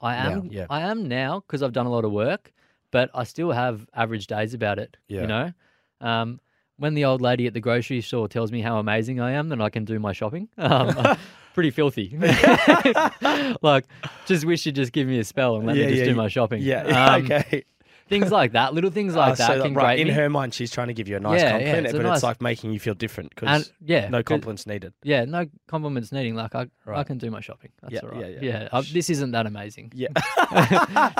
I 0.00 0.14
now, 0.16 0.32
am. 0.32 0.48
yeah. 0.50 0.66
I 0.70 0.80
am 0.82 1.06
now 1.08 1.40
because 1.40 1.62
I've 1.62 1.72
done 1.74 1.86
a 1.86 1.90
lot 1.90 2.04
of 2.06 2.10
work, 2.12 2.52
but 2.90 3.10
I 3.14 3.24
still 3.24 3.52
have 3.52 3.86
average 3.94 4.26
days 4.26 4.54
about 4.54 4.78
it. 4.78 4.96
Yeah. 5.08 5.20
You 5.22 5.26
know, 5.26 5.52
um, 6.00 6.40
when 6.78 6.94
the 6.94 7.04
old 7.04 7.20
lady 7.20 7.46
at 7.46 7.52
the 7.52 7.60
grocery 7.60 8.00
store 8.00 8.26
tells 8.26 8.50
me 8.50 8.62
how 8.62 8.78
amazing 8.78 9.20
I 9.20 9.32
am, 9.32 9.50
then 9.50 9.60
I 9.60 9.68
can 9.68 9.84
do 9.84 9.98
my 9.98 10.12
shopping. 10.14 10.48
Um, 10.58 11.16
pretty 11.52 11.70
filthy. 11.70 12.16
like, 13.62 13.84
just 14.26 14.44
wish 14.44 14.64
you'd 14.66 14.74
just 14.76 14.92
give 14.92 15.06
me 15.08 15.18
a 15.18 15.24
spell 15.24 15.56
and 15.56 15.66
let 15.66 15.76
Yeah, 15.76 15.84
me 15.86 15.90
just 15.90 16.00
yeah, 16.00 16.08
do 16.12 16.14
my 16.14 16.28
shopping. 16.28 16.62
Yeah. 16.62 16.82
Um, 17.14 17.24
okay. 17.24 17.64
Things 18.10 18.30
like 18.30 18.52
that, 18.52 18.74
little 18.74 18.90
things 18.90 19.14
like 19.22 19.32
Uh, 19.32 19.34
that 19.36 19.46
so 19.56 19.62
can 19.62 19.72
right, 19.74 19.98
in 19.98 20.08
me. 20.08 20.12
her 20.12 20.28
mind, 20.28 20.52
she's 20.52 20.70
trying 20.70 20.88
to 20.88 20.94
give 20.94 21.08
you 21.08 21.16
a 21.16 21.20
nice 21.20 21.40
Yeah, 21.40 21.44
yeah, 21.46 21.50
compliment, 21.52 21.86
it's 21.86 21.92
but 21.96 22.02
nice- 22.02 22.16
it's 22.16 22.22
like 22.24 22.42
making 22.42 22.72
you 22.72 22.78
feel 22.80 22.94
different 22.94 23.30
because 23.34 23.72
yeah, 23.80 24.08
no 24.08 24.22
compliments 24.22 24.66
needed. 24.66 24.92
Yeah, 25.02 25.24
no 25.24 25.46
compliments 25.68 26.10
needing. 26.12 26.34
Like 26.34 26.54
I, 26.54 26.66
I 26.86 27.04
can 27.04 27.16
do 27.18 27.30
my 27.30 27.40
shopping. 27.40 27.70
That's 27.80 27.94
Yeah, 27.94 28.00
all 28.02 28.08
right. 28.10 28.32
yeah, 28.42 28.50
yeah. 28.50 28.68
uh, 28.72 28.82
this 28.92 29.08
isn't 29.08 29.30
that 29.30 29.46
amazing. 29.46 29.92
Yeah. 29.94 30.08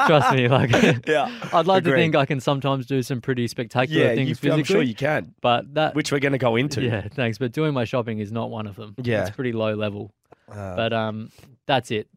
Trust 0.07 0.35
me. 0.35 0.48
Like, 0.48 0.70
yeah. 1.07 1.31
I'd 1.53 1.66
like 1.66 1.85
to 1.85 1.92
think 1.92 2.16
I 2.16 2.26
can 2.26 2.40
sometimes 2.40 2.87
do 2.87 3.03
some 3.03 3.20
pretty 3.20 3.46
spectacular 3.48 4.07
Yeah, 4.09 4.14
things 4.14 4.29
you, 4.29 4.35
physically. 4.35 4.59
I'm 4.61 4.64
sure 4.64 4.83
you 4.83 4.94
can. 4.94 5.35
But 5.40 5.72
that, 5.74 5.94
Which 5.94 6.12
we're 6.12 6.18
going 6.20 6.33
to 6.33 6.38
go 6.38 6.57
into. 6.57 6.83
yeah, 6.83 7.07
thanks. 7.09 7.38
But 7.38 7.53
doing 7.53 7.72
my 7.74 7.85
shopping 7.85 8.18
is 8.18 8.33
not 8.33 8.50
one 8.50 8.66
of 8.66 8.76
them. 8.76 8.94
Yeah. 9.03 9.22
it's 9.26 9.31
pretty 9.35 9.53
low 9.53 9.74
level. 9.74 10.12
Uh, 10.50 10.76
But 10.76 10.92
um, 10.92 11.31
that's 11.66 11.90
it. 11.90 12.09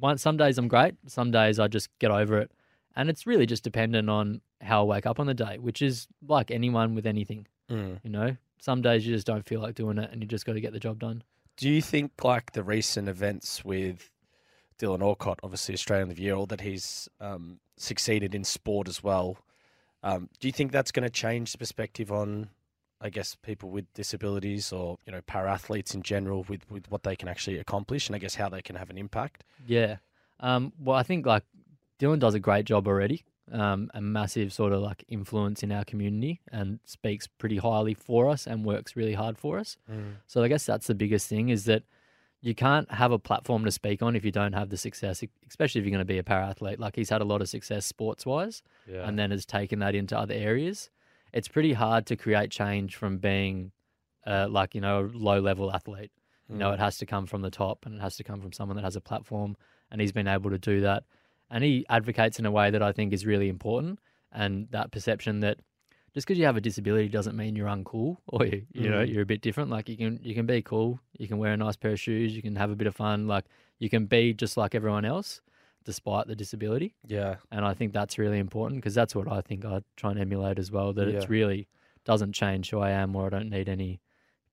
One, 0.00 0.18
some 0.18 0.36
days 0.36 0.58
I'm 0.58 0.68
great. 0.68 0.94
Some 1.06 1.30
days 1.30 1.58
I 1.58 1.68
just 1.68 1.88
get 1.98 2.10
over 2.10 2.38
it, 2.38 2.50
and 2.96 3.10
it's 3.10 3.26
really 3.26 3.46
just 3.46 3.64
dependent 3.64 4.08
on 4.08 4.40
how 4.60 4.82
I 4.82 4.84
wake 4.84 5.06
up 5.06 5.20
on 5.20 5.26
the 5.26 5.34
day, 5.34 5.58
which 5.58 5.82
is 5.82 6.06
like 6.26 6.50
anyone 6.50 6.94
with 6.94 7.06
anything. 7.06 7.46
mm. 7.70 7.98
You 8.02 8.10
know, 8.10 8.36
some 8.60 8.82
days 8.82 9.06
you 9.06 9.14
just 9.14 9.26
don't 9.26 9.46
feel 9.46 9.60
like 9.60 9.74
doing 9.74 9.98
it, 9.98 10.10
and 10.12 10.22
you 10.22 10.28
just 10.28 10.46
got 10.46 10.54
to 10.54 10.60
get 10.60 10.72
the 10.72 10.80
job 10.80 10.98
done. 10.98 11.22
Do 11.56 11.68
you 11.68 11.82
think 11.82 12.12
like 12.24 12.52
the 12.52 12.62
recent 12.62 13.08
events 13.08 13.64
with 13.64 14.10
Dylan 14.78 15.02
Alcott, 15.02 15.38
obviously 15.42 15.74
Australian 15.74 16.10
of 16.10 16.16
the 16.16 16.22
Year, 16.22 16.34
or 16.34 16.46
that 16.48 16.60
he's 16.60 17.08
um, 17.20 17.60
succeeded 17.76 18.34
in 18.34 18.44
sport 18.44 18.88
as 18.88 19.02
well? 19.02 19.38
Um, 20.02 20.28
do 20.38 20.48
you 20.48 20.52
think 20.52 20.72
that's 20.72 20.92
going 20.92 21.04
to 21.04 21.10
change 21.10 21.52
the 21.52 21.58
perspective 21.58 22.12
on, 22.12 22.50
I 23.00 23.08
guess, 23.08 23.36
people 23.36 23.70
with 23.70 23.92
disabilities 23.94 24.72
or 24.72 24.98
you 25.06 25.12
know 25.12 25.20
para 25.22 25.50
athletes 25.50 25.94
in 25.94 26.02
general 26.02 26.44
with 26.48 26.70
with 26.70 26.90
what 26.90 27.04
they 27.04 27.16
can 27.16 27.28
actually 27.28 27.58
accomplish, 27.58 28.08
and 28.08 28.16
I 28.16 28.18
guess 28.18 28.34
how 28.34 28.48
they 28.48 28.62
can 28.62 28.76
have 28.76 28.90
an 28.90 28.98
impact? 28.98 29.44
Yeah. 29.66 29.96
Um, 30.40 30.72
well, 30.78 30.96
I 30.96 31.04
think 31.04 31.26
like 31.26 31.44
Dylan 32.04 32.18
does 32.18 32.34
a 32.34 32.40
great 32.40 32.66
job 32.66 32.86
already. 32.86 33.24
Um, 33.52 33.90
a 33.94 34.00
massive 34.00 34.52
sort 34.54 34.72
of 34.72 34.80
like 34.80 35.04
influence 35.08 35.62
in 35.62 35.70
our 35.70 35.84
community 35.84 36.40
and 36.50 36.80
speaks 36.84 37.26
pretty 37.26 37.58
highly 37.58 37.92
for 37.94 38.28
us 38.30 38.46
and 38.46 38.64
works 38.64 38.96
really 38.96 39.12
hard 39.12 39.36
for 39.38 39.58
us. 39.58 39.76
So 40.26 40.42
I 40.42 40.48
guess 40.48 40.64
that's 40.64 40.86
the 40.86 40.94
biggest 40.94 41.28
thing 41.28 41.50
is 41.50 41.64
that 41.66 41.82
you 42.40 42.54
can't 42.54 42.90
have 42.90 43.12
a 43.12 43.18
platform 43.18 43.64
to 43.66 43.70
speak 43.70 44.00
on 44.02 44.16
if 44.16 44.24
you 44.24 44.30
don't 44.30 44.54
have 44.54 44.70
the 44.70 44.76
success, 44.78 45.22
especially 45.48 45.78
if 45.80 45.84
you're 45.86 45.90
going 45.92 45.98
to 45.98 46.04
be 46.06 46.18
a 46.18 46.22
para 46.24 46.46
athlete. 46.46 46.78
Like 46.80 46.96
he's 46.96 47.10
had 47.10 47.20
a 47.20 47.24
lot 47.24 47.42
of 47.42 47.48
success 47.50 47.84
sports 47.86 48.24
wise 48.26 48.62
Yeah. 48.86 49.06
and 49.06 49.18
then 49.18 49.30
has 49.30 49.44
taken 49.46 49.78
that 49.80 49.94
into 49.94 50.18
other 50.18 50.34
areas. 50.34 50.90
It's 51.34 51.48
pretty 51.48 51.74
hard 51.74 52.06
to 52.06 52.16
create 52.16 52.50
change 52.50 52.96
from 52.96 53.18
being 53.18 53.72
uh, 54.26 54.46
like, 54.50 54.74
you 54.74 54.80
know, 54.80 55.00
a 55.00 55.08
low 55.30 55.38
level 55.40 55.70
athlete. 55.72 56.12
You 56.48 56.56
know, 56.56 56.72
it 56.72 56.80
has 56.80 56.96
to 56.98 57.06
come 57.06 57.26
from 57.26 57.42
the 57.42 57.50
top 57.50 57.84
and 57.86 57.94
it 57.96 58.00
has 58.00 58.16
to 58.16 58.24
come 58.24 58.40
from 58.40 58.52
someone 58.52 58.76
that 58.76 58.84
has 58.84 58.96
a 58.96 59.00
platform. 59.02 59.56
And 59.90 60.00
he's 60.00 60.12
been 60.12 60.28
able 60.28 60.50
to 60.50 60.58
do 60.58 60.80
that. 60.82 61.04
And 61.54 61.62
he 61.64 61.86
advocates 61.88 62.38
in 62.40 62.46
a 62.46 62.50
way 62.50 62.66
that 62.70 62.82
I 62.82 62.92
think 62.92 63.12
is 63.12 63.24
really 63.24 63.48
important. 63.48 64.00
And 64.32 64.66
that 64.72 64.90
perception 64.90 65.40
that 65.40 65.58
just 66.14 66.26
because 66.26 66.38
you 66.38 66.46
have 66.46 66.56
a 66.56 66.60
disability 66.60 67.08
doesn't 67.08 67.36
mean 67.36 67.54
you're 67.56 67.68
uncool 67.68 68.16
or 68.28 68.44
you, 68.46 68.66
you 68.72 68.88
know 68.90 69.02
Mm. 69.04 69.12
you're 69.12 69.22
a 69.22 69.26
bit 69.34 69.40
different. 69.40 69.70
Like 69.70 69.88
you 69.88 69.96
can 69.96 70.18
you 70.22 70.34
can 70.34 70.46
be 70.46 70.60
cool, 70.62 70.98
you 71.18 71.28
can 71.28 71.38
wear 71.38 71.52
a 71.52 71.56
nice 71.56 71.76
pair 71.76 71.92
of 71.92 72.00
shoes, 72.00 72.34
you 72.36 72.42
can 72.42 72.56
have 72.56 72.70
a 72.72 72.76
bit 72.76 72.86
of 72.88 72.94
fun. 72.96 73.26
Like 73.34 73.44
you 73.78 73.88
can 73.88 74.06
be 74.06 74.22
just 74.34 74.56
like 74.56 74.74
everyone 74.74 75.04
else, 75.04 75.40
despite 75.84 76.26
the 76.26 76.36
disability. 76.36 76.94
yeah. 77.06 77.36
And 77.52 77.64
I 77.64 77.74
think 77.74 77.92
that's 77.92 78.18
really 78.18 78.38
important 78.40 78.80
because 78.80 78.94
that's 78.94 79.14
what 79.14 79.30
I 79.30 79.40
think 79.40 79.64
I 79.64 79.80
try 79.96 80.10
and 80.12 80.20
emulate 80.20 80.58
as 80.58 80.70
well. 80.72 80.92
That 80.92 81.08
Yeah. 81.08 81.16
it's 81.18 81.28
really 81.30 81.68
doesn't 82.04 82.32
change 82.32 82.70
who 82.70 82.78
I 82.80 82.90
am, 82.90 83.14
or 83.16 83.26
I 83.26 83.30
don't 83.30 83.50
need 83.50 83.68
any 83.68 84.00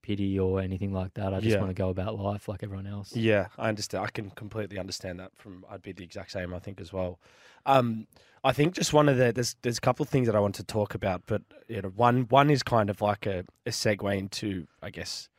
pity 0.01 0.39
or 0.39 0.59
anything 0.61 0.93
like 0.93 1.13
that. 1.15 1.33
I 1.33 1.39
just 1.39 1.53
Yeah. 1.53 1.59
want 1.59 1.69
to 1.69 1.73
go 1.75 1.89
about 1.89 2.17
life 2.17 2.47
like 2.47 2.63
everyone 2.63 2.87
else. 2.87 3.15
Yeah, 3.15 3.47
I 3.57 3.69
understand. 3.69 4.03
I 4.05 4.09
can 4.09 4.29
completely 4.31 4.77
understand 4.79 5.19
that. 5.19 5.31
From 5.35 5.65
I'd 5.69 5.81
be 5.81 5.91
the 5.91 6.03
exact 6.03 6.31
same. 6.31 6.53
I 6.53 6.59
think 6.59 6.79
as 6.81 6.91
well. 6.91 7.19
Um, 7.65 8.07
I 8.43 8.53
think 8.53 8.73
just 8.73 8.91
one 8.93 9.07
of 9.07 9.17
the 9.17 9.31
there's 9.31 9.55
there's 9.61 9.77
a 9.77 9.81
couple 9.81 10.03
of 10.03 10.09
things 10.09 10.27
that 10.27 10.35
I 10.35 10.39
want 10.39 10.55
to 10.55 10.63
talk 10.63 10.95
about, 10.95 11.23
but 11.27 11.43
you 11.67 11.81
know, 11.81 11.89
one 11.89 12.23
one 12.29 12.49
is 12.49 12.63
kind 12.63 12.89
of 12.89 13.01
like 13.01 13.25
a, 13.25 13.43
a 13.65 13.69
segue 13.69 14.17
into 14.17 14.67
I 14.81 14.89
guess 14.89 15.29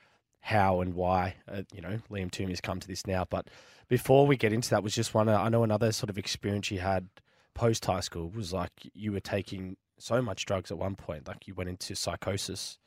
how 0.41 0.81
and 0.81 0.95
why 0.95 1.37
uh, 1.49 1.63
you 1.73 1.81
know 1.81 2.01
Liam 2.11 2.31
Twomey's 2.31 2.61
come 2.61 2.81
to 2.81 2.89
this 2.89 3.07
now. 3.07 3.25
But 3.29 3.49
before 3.89 4.27
we 4.27 4.37
get 4.37 4.53
into 4.53 4.71
that, 4.71 4.83
was 4.83 4.95
just 4.95 5.15
one. 5.15 5.29
I 5.29 5.49
know 5.49 5.63
another 5.65 5.93
sort 5.93 6.11
of 6.11 6.19
experience 6.19 6.71
you 6.71 6.81
had 6.81 7.09
post 7.55 7.85
high 7.85 8.01
school 8.01 8.31
was 8.31 8.53
like 8.53 8.73
you 8.95 9.13
were 9.13 9.21
taking 9.21 9.77
so 9.99 10.23
much 10.23 10.47
drugs 10.47 10.71
at 10.71 10.79
one 10.79 10.97
point, 10.97 11.29
like 11.29 11.47
you 11.47 11.55
went 11.55 11.71
into 11.71 11.95
psychosis. 11.95 12.79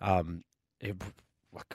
Um, 0.00 0.44
it, 0.82 0.96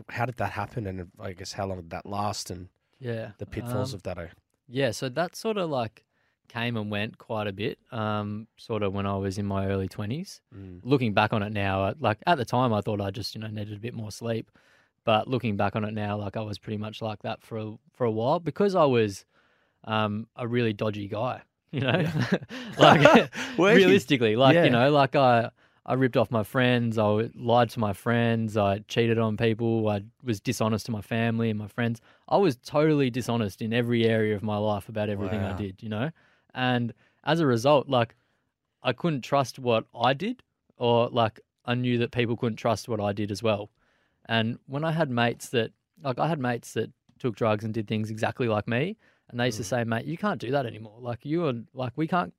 how 0.09 0.25
did 0.25 0.35
that 0.37 0.51
happen, 0.51 0.85
and 0.85 1.09
I 1.19 1.33
guess 1.33 1.53
how 1.53 1.65
long 1.65 1.77
did 1.77 1.89
that 1.91 2.05
last, 2.05 2.49
and 2.51 2.67
Yeah. 2.99 3.31
the 3.39 3.45
pitfalls 3.45 3.93
Um, 3.93 3.97
of 3.97 4.03
that? 4.03 4.17
Are, 4.19 4.31
Yeah, 4.67 4.91
so 4.91 5.07
that 5.09 5.35
sort 5.35 5.57
of 5.57 5.69
like 5.69 6.03
came 6.49 6.75
and 6.77 6.89
went 6.91 7.17
quite 7.17 7.47
a 7.47 7.51
bit. 7.53 7.79
Um, 7.91 8.47
sort 8.57 8.83
of 8.83 8.93
when 8.93 9.05
I 9.05 9.15
was 9.17 9.37
in 9.37 9.45
my 9.45 9.67
early 9.67 9.87
twenties. 9.87 10.41
Mm. 10.55 10.79
Looking 10.83 11.13
back 11.13 11.31
on 11.33 11.41
it 11.43 11.53
now, 11.53 11.93
like 11.99 12.19
at 12.27 12.37
the 12.37 12.45
time, 12.45 12.73
I 12.73 12.81
thought 12.81 13.01
I 13.01 13.11
just 13.11 13.33
you 13.35 13.41
know 13.41 13.47
needed 13.47 13.75
a 13.75 13.79
bit 13.79 13.93
more 13.93 14.11
sleep. 14.11 14.51
But 15.05 15.27
looking 15.29 15.55
back 15.55 15.75
on 15.77 15.85
it 15.85 15.93
now, 15.93 16.17
like 16.17 16.35
I 16.35 16.41
was 16.41 16.57
pretty 16.57 16.77
much 16.77 17.01
like 17.01 17.21
that 17.23 17.41
for 17.41 17.57
a, 17.57 17.73
for 17.93 18.03
a 18.05 18.11
while 18.11 18.39
because 18.41 18.75
I 18.75 18.83
was 18.85 19.25
um, 19.85 20.27
a 20.35 20.45
really 20.47 20.73
dodgy 20.73 21.07
guy. 21.07 21.41
You 21.71 21.81
know, 21.81 22.05
like 22.79 23.29
realistically, 23.57 24.37
like 24.37 24.55
Yeah. 24.55 24.63
you 24.63 24.69
know, 24.69 24.89
like 24.89 25.15
I 25.17 25.49
I 25.87 25.93
ripped 25.93 26.17
off 26.17 26.29
my 26.29 26.43
friends, 26.43 26.97
I 26.97 27.29
lied 27.33 27.69
to 27.71 27.79
my 27.79 27.93
friends, 27.93 28.57
I 28.57 28.79
cheated 28.89 29.17
on 29.17 29.37
people, 29.37 29.87
I 29.87 30.03
was 30.21 30.41
dishonest 30.41 30.85
to 30.87 30.91
my 30.91 31.01
family 31.01 31.49
and 31.49 31.57
my 31.57 31.67
friends. 31.67 32.01
I 32.27 32.37
was 32.37 32.57
totally 32.57 33.09
dishonest 33.09 33.61
in 33.61 33.71
every 33.71 34.05
area 34.05 34.35
of 34.35 34.43
my 34.43 34.57
life 34.57 34.89
about 34.89 35.09
everything 35.09 35.39
I 35.39 35.53
did. 35.53 35.81
You 35.81 35.89
know, 35.89 36.11
and 36.53 36.93
as 37.23 37.39
a 37.39 37.45
result, 37.45 37.87
like 37.87 38.15
I 38.83 38.93
couldn't 38.93 39.21
trust 39.21 39.59
what 39.59 39.85
I 39.95 40.13
did, 40.13 40.43
or 40.77 41.07
like 41.09 41.39
I 41.65 41.75
knew 41.75 41.97
that 41.99 42.11
people 42.11 42.35
couldn't 42.35 42.57
trust 42.57 42.89
what 42.89 42.99
I 42.99 43.13
did 43.13 43.31
as 43.31 43.41
well. 43.41 43.69
And 44.27 44.59
when 44.67 44.83
I 44.83 44.91
had 44.91 45.09
mates 45.09 45.49
that, 45.49 45.71
like, 46.03 46.19
I 46.19 46.27
had 46.27 46.39
mates 46.39 46.73
that 46.73 46.91
took 47.19 47.35
drugs 47.35 47.63
and 47.63 47.73
did 47.73 47.87
things 47.87 48.11
exactly 48.11 48.47
like 48.47 48.67
me, 48.67 48.97
and 49.29 49.39
they 49.39 49.45
used 49.45 49.57
to 49.57 49.63
hmm. 49.63 49.69
say, 49.69 49.83
"Mate, 49.83 50.05
you 50.05 50.17
can't 50.17 50.39
do 50.39 50.51
that 50.51 50.65
anymore. 50.65 50.97
Like, 50.99 51.19
you 51.23 51.45
are 51.45 51.53
like, 51.73 51.93
we 51.95 52.07
can't. 52.07 52.33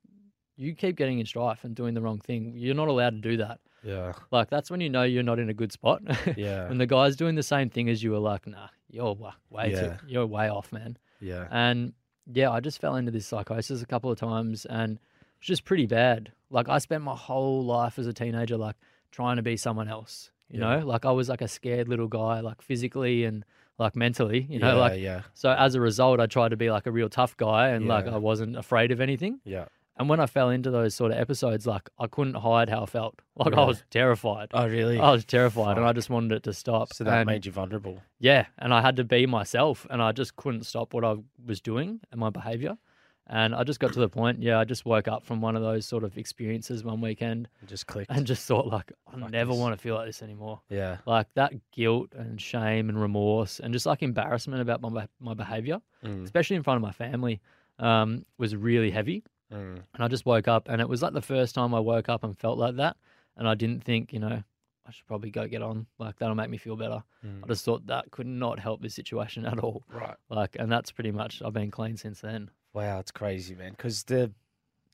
You 0.59 0.75
keep 0.75 0.97
getting 0.97 1.19
in 1.19 1.25
strife 1.25 1.63
and 1.63 1.73
doing 1.73 1.93
the 1.93 2.01
wrong 2.01 2.19
thing. 2.19 2.53
You're 2.55 2.75
not 2.75 2.89
allowed 2.89 3.11
to 3.11 3.21
do 3.29 3.37
that. 3.37 3.59
Yeah. 3.81 4.11
Like, 4.29 4.49
that's 4.49 4.69
when 4.69 4.81
you 4.81 4.89
know 4.89 5.03
you're 5.03 5.23
not 5.23 5.39
in 5.39 5.49
a 5.49 5.53
good 5.53 5.71
spot. 5.71 6.01
Yeah. 6.37 6.67
when 6.67 6.77
the 6.77 6.85
guy's 6.85 7.15
doing 7.15 7.35
the 7.35 7.43
same 7.43 7.69
thing 7.69 7.87
as 7.89 8.03
you 8.03 8.13
are, 8.13 8.19
like, 8.19 8.45
nah, 8.45 8.67
you're 8.89 9.15
way 9.49 9.71
Yeah. 9.71 9.81
too, 9.81 9.93
you're 10.07 10.25
way 10.27 10.49
off, 10.49 10.71
man. 10.73 10.97
Yeah. 11.21 11.47
And 11.49 11.93
yeah, 12.31 12.51
I 12.51 12.59
just 12.59 12.81
fell 12.81 12.97
into 12.97 13.09
this 13.11 13.25
psychosis 13.25 13.81
a 13.81 13.85
couple 13.85 14.11
of 14.11 14.19
times 14.19 14.65
and 14.65 14.99
it's 15.37 15.47
just 15.47 15.63
pretty 15.63 15.85
bad. 15.85 16.31
Like 16.49 16.67
I 16.67 16.79
spent 16.79 17.03
my 17.03 17.15
whole 17.15 17.63
life 17.63 17.97
as 17.97 18.05
a 18.07 18.13
teenager 18.13 18.57
like 18.57 18.75
trying 19.11 19.37
to 19.37 19.41
be 19.41 19.55
someone 19.55 19.87
else. 19.87 20.29
You 20.49 20.59
Yeah. 20.59 20.79
know? 20.79 20.85
Like 20.85 21.05
I 21.05 21.11
was 21.11 21.29
like 21.29 21.41
a 21.41 21.47
scared 21.47 21.87
little 21.87 22.07
guy, 22.09 22.41
like 22.41 22.61
physically 22.61 23.23
and 23.23 23.45
like 23.77 23.95
mentally, 23.95 24.45
you 24.49 24.59
know, 24.59 24.73
yeah, 24.75 24.81
like 24.81 24.99
yeah. 24.99 25.21
so 25.33 25.51
as 25.51 25.75
a 25.75 25.79
result 25.81 26.19
I 26.19 26.25
tried 26.25 26.49
to 26.49 26.57
be 26.57 26.69
like 26.69 26.85
a 26.85 26.91
real 26.91 27.07
tough 27.07 27.37
guy 27.37 27.69
and 27.69 27.87
like 27.87 28.07
I 28.07 28.17
wasn't 28.17 28.57
afraid 28.57 28.91
of 28.91 28.99
anything. 28.99 29.39
Yeah. 29.45 29.65
And 29.99 30.07
when 30.09 30.19
I 30.21 30.25
fell 30.27 30.49
into 30.49 30.71
those 30.71 30.95
sort 30.95 31.11
of 31.11 31.17
episodes, 31.17 31.67
like 31.67 31.89
I 31.99 32.07
couldn't 32.07 32.35
hide 32.35 32.69
how 32.69 32.83
I 32.83 32.85
felt. 32.85 33.19
Like 33.35 33.53
I 33.53 33.63
was 33.65 33.83
terrified. 33.89 34.49
Oh, 34.53 34.67
really? 34.67 34.99
I 34.99 35.11
was 35.11 35.23
terrified 35.25 35.77
and 35.77 35.85
I 35.85 35.93
just 35.93 36.09
wanted 36.09 36.31
it 36.33 36.43
to 36.43 36.53
stop. 36.53 36.93
so 36.93 37.03
that 37.05 37.19
And- 37.19 37.27
made 37.27 37.45
you 37.45 37.51
vulnerable. 37.51 38.01
yeah, 38.19 38.45
and 38.57 38.73
I 38.73 38.81
had 38.81 38.95
to 38.97 39.03
be 39.03 39.25
myself, 39.25 39.85
and 39.89 40.01
I 40.01 40.11
just 40.11 40.35
couldn't 40.35 40.65
stop 40.65 40.93
what 40.93 41.05
I 41.05 41.15
was 41.45 41.61
doing 41.61 41.99
and 42.11 42.19
my 42.19 42.29
behavior. 42.29 42.77
And 43.31 43.53
I 43.53 43.63
just 43.63 43.79
got 43.79 43.93
to 43.93 43.99
the 43.99 44.09
point, 44.09 44.41
yeah, 44.41 44.57
I 44.59 44.63
just 44.65 44.85
woke 44.85 45.07
up 45.07 45.23
from 45.23 45.39
one 45.39 45.55
of 45.55 45.61
those 45.61 45.85
sort 45.85 46.03
of 46.03 46.17
experiences 46.17 46.83
one 46.83 46.99
weekend 46.99 47.47
It 47.61 47.67
just 47.69 47.85
clicked. 47.85 48.09
and 48.11 48.25
just 48.25 48.47
thought, 48.47 48.65
like, 48.67 48.91
I 49.07 49.19
Fuck 49.19 49.29
never 49.29 49.51
this. 49.51 49.59
want 49.61 49.73
to 49.77 49.81
feel 49.81 49.93
like 49.95 50.07
this 50.07 50.23
anymore. 50.23 50.61
yeah. 50.69 50.97
Like 51.05 51.27
that 51.35 51.53
guilt 51.71 52.09
and 52.15 52.41
shame 52.41 52.89
and 52.89 52.99
remorse 52.99 53.59
and 53.59 53.71
just 53.71 53.85
like 53.85 54.01
embarrassment 54.01 54.61
about 54.61 54.81
my 54.81 55.07
my 55.19 55.33
behavior, 55.35 55.79
Mm. 56.03 56.23
especially 56.23 56.55
in 56.55 56.63
front 56.63 56.77
of 56.77 56.81
my 56.81 56.91
family, 56.91 57.39
um, 57.77 58.25
was 58.37 58.55
really 58.55 58.89
heavy. 58.91 59.23
Mm. 59.53 59.81
And 59.93 60.03
I 60.03 60.07
just 60.07 60.25
woke 60.25 60.47
up, 60.47 60.69
and 60.69 60.81
it 60.81 60.89
was 60.89 61.01
like 61.01 61.13
the 61.13 61.21
first 61.21 61.55
time 61.55 61.73
I 61.73 61.79
woke 61.79 62.09
up 62.09 62.23
and 62.23 62.37
felt 62.37 62.57
like 62.57 62.75
that. 62.75 62.97
And 63.37 63.47
I 63.47 63.55
didn't 63.55 63.83
think, 63.83 64.11
you 64.11 64.19
know, 64.19 64.43
I 64.89 64.91
should 64.91 65.05
probably 65.05 65.29
go 65.29 65.47
get 65.47 65.61
on. 65.61 65.85
Like 65.99 66.17
that'll 66.17 66.35
make 66.35 66.49
me 66.49 66.57
feel 66.57 66.75
better. 66.75 67.03
Mm. 67.25 67.43
I 67.43 67.47
just 67.47 67.63
thought 67.63 67.85
that 67.87 68.09
could 68.11 68.25
not 68.25 68.59
help 68.59 68.81
this 68.81 68.95
situation 68.95 69.45
at 69.45 69.59
all. 69.59 69.83
Right. 69.93 70.15
Like, 70.29 70.55
and 70.59 70.71
that's 70.71 70.91
pretty 70.91 71.11
much 71.11 71.41
I've 71.43 71.53
been 71.53 71.71
clean 71.71 71.95
since 71.95 72.21
then. 72.21 72.49
Wow, 72.73 72.99
it's 72.99 73.11
crazy, 73.11 73.55
man. 73.55 73.71
Because 73.71 74.03
the, 74.03 74.31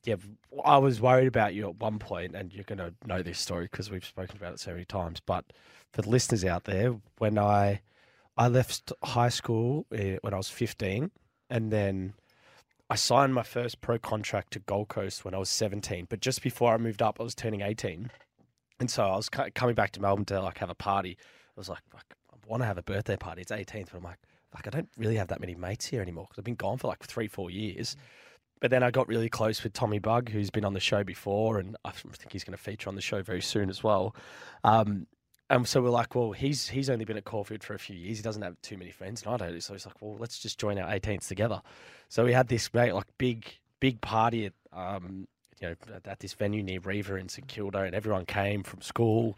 yeah, 0.03 0.15
I 0.63 0.77
was 0.77 1.01
worried 1.01 1.27
about 1.27 1.53
you 1.53 1.69
at 1.69 1.77
one 1.77 1.99
point, 1.99 2.35
and 2.35 2.53
you're 2.53 2.63
going 2.65 2.79
to 2.79 2.93
know 3.05 3.21
this 3.21 3.39
story 3.39 3.65
because 3.71 3.89
we've 3.89 4.05
spoken 4.05 4.37
about 4.37 4.53
it 4.53 4.59
so 4.59 4.71
many 4.71 4.85
times. 4.85 5.21
But 5.25 5.45
for 5.93 6.01
the 6.01 6.09
listeners 6.09 6.45
out 6.45 6.65
there, 6.65 6.95
when 7.17 7.37
I, 7.37 7.81
I 8.37 8.49
left 8.49 8.91
high 9.03 9.29
school 9.29 9.85
eh, 9.93 10.17
when 10.21 10.33
I 10.33 10.37
was 10.37 10.49
15, 10.49 11.09
and 11.49 11.71
then 11.71 12.13
I 12.89 12.95
signed 12.95 13.33
my 13.33 13.43
first 13.43 13.81
pro 13.81 13.97
contract 13.97 14.53
to 14.53 14.59
Gold 14.59 14.89
Coast 14.89 15.25
when 15.25 15.33
I 15.33 15.37
was 15.37 15.49
17. 15.49 16.05
But 16.09 16.19
just 16.19 16.41
before 16.41 16.73
I 16.73 16.77
moved 16.77 17.01
up, 17.01 17.17
I 17.19 17.23
was 17.23 17.33
turning 17.33 17.61
18, 17.61 18.11
and 18.79 18.91
so 18.91 19.03
I 19.05 19.15
was 19.15 19.29
co- 19.29 19.49
coming 19.55 19.75
back 19.75 19.91
to 19.91 20.01
Melbourne 20.01 20.25
to 20.25 20.41
like 20.41 20.59
have 20.59 20.69
a 20.69 20.75
party. 20.75 21.17
I 21.19 21.59
was 21.59 21.69
like, 21.69 21.81
fuck, 21.89 22.05
I 22.31 22.37
want 22.47 22.61
to 22.61 22.67
have 22.67 22.77
a 22.77 22.83
birthday 22.83 23.17
party. 23.17 23.41
It's 23.41 23.51
18th, 23.51 23.87
but 23.91 23.97
I'm 23.97 24.03
like, 24.03 24.19
fuck, 24.51 24.67
I 24.67 24.69
don't 24.69 24.89
really 24.97 25.15
have 25.15 25.29
that 25.29 25.39
many 25.39 25.55
mates 25.55 25.85
here 25.85 26.01
anymore 26.01 26.25
because 26.25 26.39
I've 26.39 26.45
been 26.45 26.55
gone 26.55 26.77
for 26.77 26.87
like 26.87 27.03
three, 27.03 27.27
four 27.27 27.49
years. 27.49 27.95
But 28.61 28.71
then 28.71 28.83
I 28.83 28.91
got 28.91 29.07
really 29.07 29.29
close 29.29 29.63
with 29.63 29.73
Tommy 29.73 29.99
Bug, 29.99 30.29
who's 30.29 30.49
been 30.49 30.63
on 30.63 30.73
the 30.73 30.79
show 30.79 31.03
before, 31.03 31.59
and 31.59 31.75
I 31.83 31.91
think 31.91 32.31
he's 32.31 32.43
going 32.43 32.57
to 32.57 32.63
feature 32.63 32.89
on 32.89 32.95
the 32.95 33.01
show 33.01 33.21
very 33.21 33.41
soon 33.41 33.69
as 33.69 33.83
well. 33.83 34.15
Um, 34.63 35.07
and 35.49 35.67
so 35.67 35.81
we're 35.81 35.89
like, 35.89 36.15
well, 36.15 36.31
he's 36.31 36.69
he's 36.69 36.89
only 36.89 37.05
been 37.05 37.17
at 37.17 37.25
Caulfield 37.25 37.63
for 37.63 37.75
a 37.75 37.79
few 37.79 37.95
years. 37.95 38.17
He 38.17 38.23
doesn't 38.23 38.41
have 38.41 38.59
too 38.61 38.77
many 38.77 38.91
friends, 38.91 39.23
and 39.23 39.33
I 39.33 39.37
don't. 39.37 39.61
So 39.61 39.73
he's 39.73 39.85
like, 39.85 40.01
well, 40.01 40.17
let's 40.17 40.39
just 40.39 40.59
join 40.59 40.79
our 40.79 40.89
18s 40.89 41.27
together. 41.27 41.61
So 42.09 42.25
we 42.25 42.33
had 42.33 42.47
this 42.47 42.67
great, 42.67 42.93
like 42.93 43.07
big 43.17 43.45
big 43.79 44.01
party 44.01 44.47
at 44.47 44.53
um, 44.73 45.27
you 45.59 45.67
know 45.67 45.75
at, 45.93 46.07
at 46.07 46.19
this 46.19 46.33
venue 46.33 46.63
near 46.63 46.79
Reaver 46.79 47.17
in 47.17 47.29
St 47.29 47.47
Kilda, 47.47 47.79
and 47.79 47.93
everyone 47.93 48.25
came 48.25 48.63
from 48.63 48.81
school, 48.81 49.37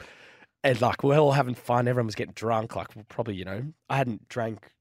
and 0.63 0.79
like 0.81 1.03
we're 1.03 1.17
all 1.17 1.33
having 1.33 1.55
fun. 1.55 1.87
Everyone 1.87 2.07
was 2.07 2.15
getting 2.15 2.33
drunk. 2.33 2.75
Like 2.75 2.95
well, 2.95 3.05
probably 3.09 3.35
you 3.35 3.45
know 3.45 3.63
I 3.89 3.97
hadn't 3.97 4.29
drank 4.29 4.71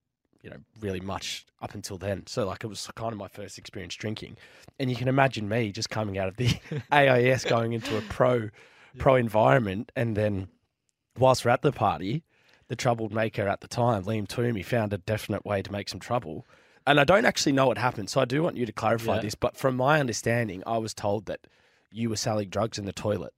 you 0.43 0.51
know 0.51 0.59
really 0.81 1.01
much 1.01 1.45
up 1.61 1.75
until 1.75 1.99
then. 1.99 2.23
So 2.29 2.47
like 2.47 2.63
it 2.63 2.69
was 2.69 2.89
kind 2.95 3.13
of 3.13 3.19
my 3.19 3.29
first 3.29 3.59
experience 3.59 3.97
drinking, 3.97 4.37
and 4.79 4.91
you 4.91 4.95
can 4.95 5.09
imagine 5.09 5.49
me 5.49 5.73
just 5.73 5.91
coming 5.91 6.19
out 6.19 6.29
of 6.29 6.37
the 6.37 6.57
AIS 6.93 7.45
going 7.45 7.73
into 7.73 7.99
a 7.99 8.01
pro 8.03 8.51
pro 8.97 9.17
environment, 9.17 9.91
and 9.97 10.17
then 10.17 10.47
whilst 11.19 11.45
we're 11.45 11.51
at 11.51 11.63
the 11.63 11.73
party, 11.73 12.23
the 12.69 12.77
troubled 12.77 13.13
maker 13.13 13.47
at 13.49 13.61
the 13.61 13.69
time, 13.69 14.05
Liam 14.05 14.27
Twomey, 14.27 14.65
found 14.65 14.93
a 14.93 14.99
definite 14.99 15.45
way 15.45 15.63
to 15.63 15.73
make 15.73 15.89
some 15.89 16.01
trouble. 16.01 16.47
And 16.87 17.01
I 17.01 17.05
don't 17.05 17.25
actually 17.25 17.53
know 17.53 17.67
what 17.67 17.79
happened, 17.79 18.11
so 18.11 18.21
I 18.21 18.25
do 18.25 18.43
want 18.43 18.57
you 18.57 18.67
to 18.67 18.73
clarify 18.73 19.17
Yeah. 19.17 19.23
this. 19.23 19.35
But 19.35 19.57
from 19.57 19.77
my 19.77 19.99
understanding, 20.01 20.63
I 20.67 20.79
was 20.79 20.95
told 20.95 21.27
that 21.27 21.41
you 21.91 22.09
were 22.11 22.17
selling 22.17 22.49
drugs 22.49 22.79
in 22.79 22.85
the 22.85 22.93
toilet. 22.93 23.33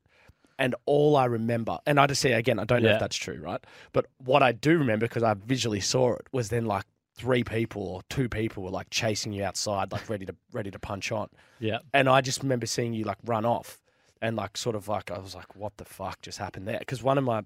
And 0.59 0.75
all 0.87 1.17
I 1.17 1.27
remember, 1.27 1.79
and 1.87 2.01
I 2.01 2.07
just 2.09 2.21
say 2.21 2.33
again, 2.33 2.59
I 2.59 2.65
don't 2.65 2.83
know 2.83 2.89
Yeah. 2.89 2.95
if 2.95 3.01
that's 3.01 3.17
true, 3.17 3.39
right? 3.41 3.63
But 3.93 4.07
what 4.19 4.43
I 4.43 4.53
do 4.53 4.77
remember, 4.77 5.07
because 5.07 5.23
I 5.23 5.35
visually 5.35 5.81
saw 5.81 6.15
it, 6.15 6.27
was 6.33 6.49
then 6.49 6.67
like 6.67 6.85
three 7.15 7.45
people 7.45 7.83
or 7.83 8.03
two 8.11 8.29
people 8.29 8.63
were 8.65 8.71
like 8.71 8.91
chasing 8.91 9.33
you 9.33 9.45
outside, 9.45 9.93
like 9.93 10.09
ready 10.09 10.27
to 10.27 10.35
ready 10.53 10.71
to 10.71 10.79
punch 10.79 11.13
on. 11.13 11.29
Yeah. 11.59 11.79
And 11.95 12.09
I 12.09 12.21
just 12.21 12.43
remember 12.43 12.67
seeing 12.67 12.93
you 12.93 13.05
like 13.05 13.19
run 13.25 13.45
off 13.45 13.79
and 14.23 14.37
like 14.37 14.57
sort 14.57 14.77
of 14.77 14.89
like 14.89 15.11
I 15.11 15.19
was 15.19 15.35
like, 15.35 15.55
what 15.57 15.77
the 15.77 15.85
fuck 15.85 16.21
just 16.23 16.39
happened 16.39 16.67
there? 16.69 16.79
Because 16.79 17.03
one 17.03 17.19
of 17.19 17.25
my 17.25 17.43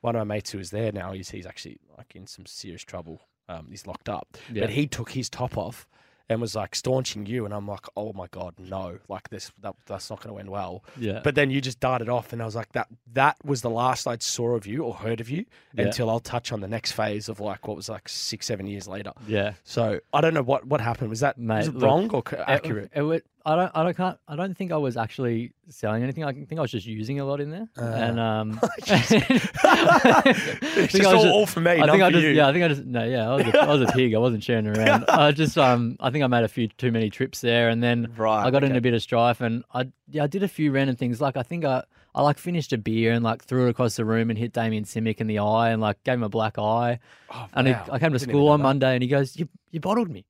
one 0.00 0.16
of 0.16 0.26
my 0.26 0.34
mates 0.34 0.50
who 0.50 0.58
was 0.58 0.70
there 0.70 0.92
now, 0.92 1.12
he's 1.12 1.30
he's 1.30 1.46
actually 1.46 1.78
like 1.96 2.14
in 2.14 2.26
some 2.26 2.46
serious 2.46 2.82
trouble. 2.82 3.20
Um, 3.48 3.66
he's 3.70 3.86
locked 3.86 4.08
up. 4.08 4.36
Yeah. 4.52 4.62
But 4.62 4.70
he 4.70 4.86
took 4.86 5.10
his 5.10 5.28
top 5.28 5.58
off 5.58 5.86
and 6.28 6.40
was 6.40 6.54
like 6.54 6.74
staunching 6.74 7.26
you, 7.26 7.44
and 7.44 7.52
I'm 7.52 7.66
like, 7.66 7.84
oh 7.96 8.12
my 8.14 8.26
god, 8.30 8.54
no! 8.56 8.98
Like 9.08 9.28
this, 9.28 9.50
that, 9.60 9.74
that's 9.86 10.08
not 10.08 10.22
going 10.22 10.32
to 10.34 10.38
end 10.40 10.48
well. 10.48 10.84
Yeah. 10.96 11.20
But 11.22 11.34
then 11.34 11.50
you 11.50 11.60
just 11.60 11.80
darted 11.80 12.08
off, 12.08 12.32
and 12.32 12.40
I 12.40 12.44
was 12.46 12.54
like, 12.54 12.72
that 12.72 12.86
that 13.12 13.36
was 13.44 13.60
the 13.60 13.68
last 13.68 14.06
I'd 14.06 14.22
saw 14.22 14.54
of 14.54 14.64
you 14.64 14.84
or 14.84 14.94
heard 14.94 15.20
of 15.20 15.28
you 15.28 15.44
Yeah. 15.74 15.86
until 15.86 16.08
I'll 16.08 16.20
touch 16.20 16.52
on 16.52 16.60
the 16.60 16.68
next 16.68 16.92
phase 16.92 17.28
of 17.28 17.40
like 17.40 17.66
what 17.66 17.76
was 17.76 17.88
like 17.88 18.08
six, 18.08 18.46
seven 18.46 18.66
years 18.68 18.86
later. 18.88 19.12
yeah. 19.26 19.54
So 19.64 19.98
I 20.12 20.20
don't 20.20 20.32
know 20.32 20.42
what 20.44 20.64
what 20.66 20.80
happened. 20.80 21.10
Was 21.10 21.20
that 21.20 21.36
Mate, 21.36 21.56
was 21.58 21.68
it 21.68 21.74
look, 21.74 21.82
wrong 21.82 22.10
or 22.10 22.22
accurate? 22.46 22.92
It, 22.94 23.02
it, 23.02 23.26
I 23.44 23.56
don't. 23.56 23.72
I 23.74 23.82
don't. 23.82 23.96
Can't, 23.96 24.18
I 24.28 24.36
don't 24.36 24.56
think 24.56 24.72
I 24.72 24.76
was 24.76 24.96
actually 24.96 25.52
selling 25.68 26.02
anything. 26.02 26.24
I 26.24 26.32
think 26.32 26.58
I 26.58 26.60
was 26.60 26.70
just 26.70 26.86
using 26.86 27.20
a 27.20 27.24
lot 27.24 27.40
in 27.40 27.50
there. 27.50 27.68
and 27.76 28.20
um, 28.20 28.60
it's 28.86 30.92
just 30.92 31.04
all, 31.04 31.28
all 31.28 31.46
for 31.46 31.60
me, 31.60 31.72
I 31.72 31.86
think 31.90 32.02
I 32.02 32.10
just 32.10 32.22
you. 32.22 32.30
yeah. 32.30 32.48
I 32.48 32.52
think 32.52 32.64
I 32.64 32.68
just 32.68 32.84
no 32.84 33.04
yeah. 33.04 33.30
I 33.30 33.34
was 33.36 33.46
a, 33.46 33.58
I 33.60 33.66
was 33.66 33.82
a 33.82 33.86
pig. 33.92 34.14
I 34.14 34.18
wasn't 34.18 34.44
sharing 34.44 34.66
around. 34.66 35.04
I 35.08 35.32
just 35.32 35.56
um. 35.58 35.96
I 36.00 36.10
think 36.10 36.24
I 36.24 36.26
made 36.26 36.44
a 36.44 36.48
few 36.48 36.68
too 36.68 36.92
many 36.92 37.10
trips 37.10 37.40
there, 37.40 37.68
and 37.68 37.82
then 37.82 38.12
Right, 38.16 38.46
I 38.46 38.50
got 38.50 38.64
in 38.64 38.76
a 38.76 38.80
bit 38.80 38.94
of 38.94 39.02
strife, 39.02 39.40
and 39.40 39.64
I 39.72 39.88
yeah 40.08 40.24
I 40.24 40.26
did 40.26 40.42
a 40.42 40.48
few 40.48 40.72
random 40.72 40.96
things. 40.96 41.20
Like 41.20 41.36
I 41.36 41.42
think 41.42 41.64
I 41.64 41.84
I 42.14 42.22
like 42.22 42.38
finished 42.38 42.72
a 42.72 42.78
beer 42.78 43.12
and 43.12 43.24
like 43.24 43.44
threw 43.44 43.66
it 43.66 43.70
across 43.70 43.96
the 43.96 44.04
room 44.04 44.30
and 44.30 44.38
hit 44.38 44.52
Damien 44.52 44.84
Simic 44.84 45.20
in 45.20 45.26
the 45.26 45.38
eye 45.38 45.70
and 45.70 45.80
like 45.80 46.02
gave 46.04 46.14
him 46.14 46.22
a 46.22 46.28
black 46.28 46.58
eye. 46.58 46.98
Oh, 47.30 47.46
And 47.54 47.68
he. 47.68 47.74
I 47.74 47.98
came 47.98 48.12
to 48.12 48.18
Didn't 48.18 48.30
school 48.30 48.48
on. 48.48 48.62
Monday 48.62 48.94
and 48.94 49.02
he 49.02 49.08
goes, 49.08 49.36
"You 49.36 49.48
you 49.70 49.80
bottled 49.80 50.10
me," 50.10 50.26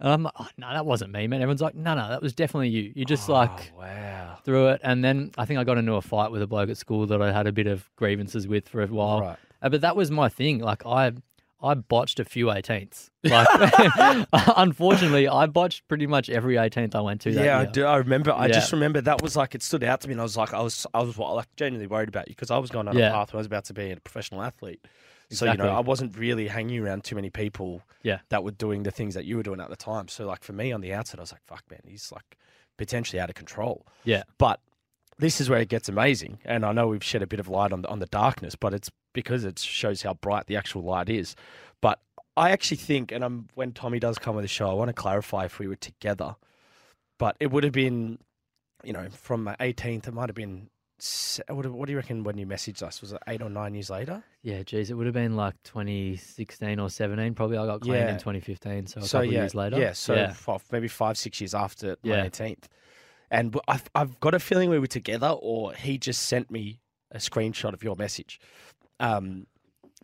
and 0.00 0.08
I'm 0.12 0.22
like, 0.22 0.34
oh, 0.38 0.48
"No, 0.56 0.72
that 0.72 0.86
wasn't 0.86 1.12
me, 1.12 1.26
man." 1.26 1.40
Everyone's 1.42 1.60
like, 1.62 1.74
"No, 1.74 1.94
no, 1.94 2.08
that 2.08 2.22
was 2.22 2.32
definitely 2.34 2.68
you. 2.68 2.92
You 2.94 3.04
just 3.04 3.28
like." 3.28 3.72
Oh, 3.76 3.80
wow. 3.80 4.38
through 4.44 4.68
it. 4.68 4.80
And 4.84 5.04
then 5.04 5.30
I 5.36 5.44
think 5.44 5.58
I 5.58 5.64
got 5.64 5.78
into 5.78 5.94
a 5.94 6.02
fight 6.02 6.30
with 6.30 6.40
a 6.42 6.46
bloke 6.46 6.70
at 6.70 6.76
school 6.76 7.06
that 7.06 7.20
I 7.20 7.32
had 7.32 7.46
a 7.46 7.52
bit 7.52 7.66
of 7.66 7.88
grievances 7.96 8.46
with 8.48 8.68
for 8.68 8.82
a 8.82 8.86
while. 8.86 9.20
Right. 9.20 9.36
Uh, 9.60 9.68
but 9.68 9.80
that 9.82 9.96
was 9.96 10.10
my 10.10 10.28
thing. 10.28 10.60
Like 10.60 10.86
I, 10.86 11.12
I 11.60 11.74
botched 11.74 12.20
a 12.20 12.24
few 12.24 12.46
18ths. 12.46 13.10
Like, 13.24 14.26
unfortunately, 14.56 15.28
I 15.28 15.46
botched 15.46 15.86
pretty 15.88 16.06
much 16.06 16.30
every 16.30 16.54
18th 16.54 16.94
I 16.94 17.00
went 17.00 17.20
to. 17.22 17.32
That 17.32 17.44
Yeah, 17.44 17.58
I 17.58 17.64
do. 17.66 17.84
I 17.84 17.96
remember. 17.96 18.32
I 18.32 18.46
Yeah. 18.46 18.52
just 18.54 18.72
remember 18.72 19.00
that 19.00 19.22
was 19.22 19.36
like 19.36 19.54
it 19.54 19.62
stood 19.62 19.84
out 19.84 20.00
to 20.02 20.08
me, 20.08 20.12
and 20.12 20.20
I 20.20 20.24
was 20.24 20.36
like, 20.36 20.54
I 20.54 20.60
was, 20.62 20.86
I 20.94 21.02
was 21.02 21.18
like 21.18 21.54
genuinely 21.56 21.86
worried 21.88 22.08
about 22.08 22.28
you 22.28 22.34
because 22.34 22.50
I 22.50 22.58
was 22.58 22.70
going 22.70 22.88
on 22.88 22.96
Yeah. 22.96 23.08
a 23.08 23.12
path 23.12 23.32
where 23.32 23.38
I 23.38 23.40
was 23.40 23.46
about 23.46 23.64
to 23.66 23.74
be 23.74 23.90
a 23.90 23.96
professional 23.96 24.42
athlete. 24.42 24.84
So 25.30 25.44
you 25.50 25.58
know, 25.58 25.68
I 25.68 25.80
wasn't 25.80 26.16
really 26.16 26.48
hanging 26.48 26.78
around 26.80 27.04
too 27.04 27.14
many 27.14 27.28
people 27.30 27.82
Yeah. 28.02 28.20
that 28.30 28.42
were 28.44 28.50
doing 28.50 28.82
the 28.84 28.90
things 28.90 29.14
that 29.14 29.24
you 29.26 29.36
were 29.36 29.42
doing 29.42 29.60
at 29.60 29.68
the 29.68 29.76
time. 29.76 30.08
So 30.08 30.26
like 30.26 30.42
for 30.42 30.52
me 30.54 30.72
on 30.72 30.80
the 30.80 30.92
outside, 30.94 31.18
I 31.18 31.22
was 31.22 31.32
like, 31.32 31.42
fuck, 31.46 31.64
man, 31.70 31.80
he's 31.86 32.10
like 32.10 32.38
potentially 32.78 33.20
out 33.20 33.28
of 33.28 33.34
control. 33.34 33.86
Yeah. 34.04 34.22
But 34.38 34.60
this 35.18 35.40
is 35.40 35.50
where 35.50 35.60
it 35.60 35.68
gets 35.68 35.88
amazing, 35.88 36.38
and 36.44 36.64
I 36.64 36.72
know 36.72 36.86
we've 36.88 37.02
shed 37.02 37.22
a 37.22 37.26
bit 37.26 37.40
of 37.40 37.48
light 37.48 37.72
on 37.72 37.82
the, 37.82 37.88
on 37.88 37.98
the 37.98 38.06
darkness, 38.06 38.54
but 38.54 38.72
it's 38.72 38.88
because 39.12 39.44
it 39.44 39.58
shows 39.58 40.02
how 40.02 40.14
bright 40.14 40.46
the 40.46 40.56
actual 40.56 40.82
light 40.82 41.08
is. 41.08 41.34
But 41.82 41.98
I 42.36 42.50
actually 42.52 42.76
think, 42.76 43.10
and 43.10 43.24
I'm, 43.24 43.48
when 43.54 43.72
Tommy 43.72 43.98
does 43.98 44.16
come 44.16 44.36
with 44.36 44.44
the 44.44 44.48
show, 44.48 44.70
I 44.70 44.74
want 44.74 44.90
to 44.90 44.92
clarify 44.94 45.44
if 45.44 45.58
we 45.58 45.66
were 45.66 45.74
together, 45.74 46.36
but 47.18 47.36
it 47.40 47.50
would 47.50 47.64
have 47.64 47.72
been, 47.72 48.18
you 48.84 48.92
know, 48.92 49.08
from 49.10 49.42
my 49.42 49.56
18th, 49.56 50.06
it 50.06 50.14
might 50.14 50.28
have 50.28 50.36
been. 50.36 50.70
What 51.48 51.62
do 51.62 51.72
what 51.72 51.86
do 51.86 51.92
you 51.92 51.96
reckon 51.96 52.24
when 52.24 52.38
you 52.38 52.46
messaged 52.46 52.82
us? 52.82 53.00
Was 53.00 53.12
it 53.12 53.22
eight 53.28 53.40
or 53.40 53.48
nine 53.48 53.74
years 53.74 53.88
later? 53.88 54.24
Yeah, 54.48 54.62
geez, 54.62 54.90
it 54.90 54.94
would 54.94 55.04
have 55.04 55.12
been 55.14 55.36
like 55.36 55.62
2016 55.64 56.80
or 56.80 56.88
17. 56.88 57.34
Probably 57.34 57.58
I 57.58 57.66
got 57.66 57.82
clean 57.82 57.96
Yeah. 58.00 58.12
in 58.12 58.18
2015, 58.18 58.86
so 58.86 59.00
a 59.00 59.02
so 59.02 59.18
couple 59.18 59.32
yeah, 59.34 59.40
years 59.40 59.54
later. 59.54 59.78
Yeah, 59.78 59.92
so 59.92 60.14
yeah, 60.14 60.34
maybe 60.72 60.88
five, 60.88 61.18
six 61.18 61.38
years 61.38 61.54
after 61.54 61.96
my 62.02 62.16
Yeah. 62.16 62.24
18th. 62.24 62.64
And 63.30 63.52
w- 63.52 63.62
I've, 63.68 63.90
I've 63.94 64.18
got 64.20 64.32
a 64.32 64.38
feeling 64.38 64.70
we 64.70 64.78
were 64.78 64.86
together, 64.86 65.28
or 65.28 65.74
he 65.74 65.98
just 65.98 66.22
sent 66.22 66.50
me 66.50 66.80
a 67.10 67.18
screenshot 67.18 67.74
of 67.74 67.84
your 67.84 67.94
message. 67.94 68.40
Um, 68.98 69.48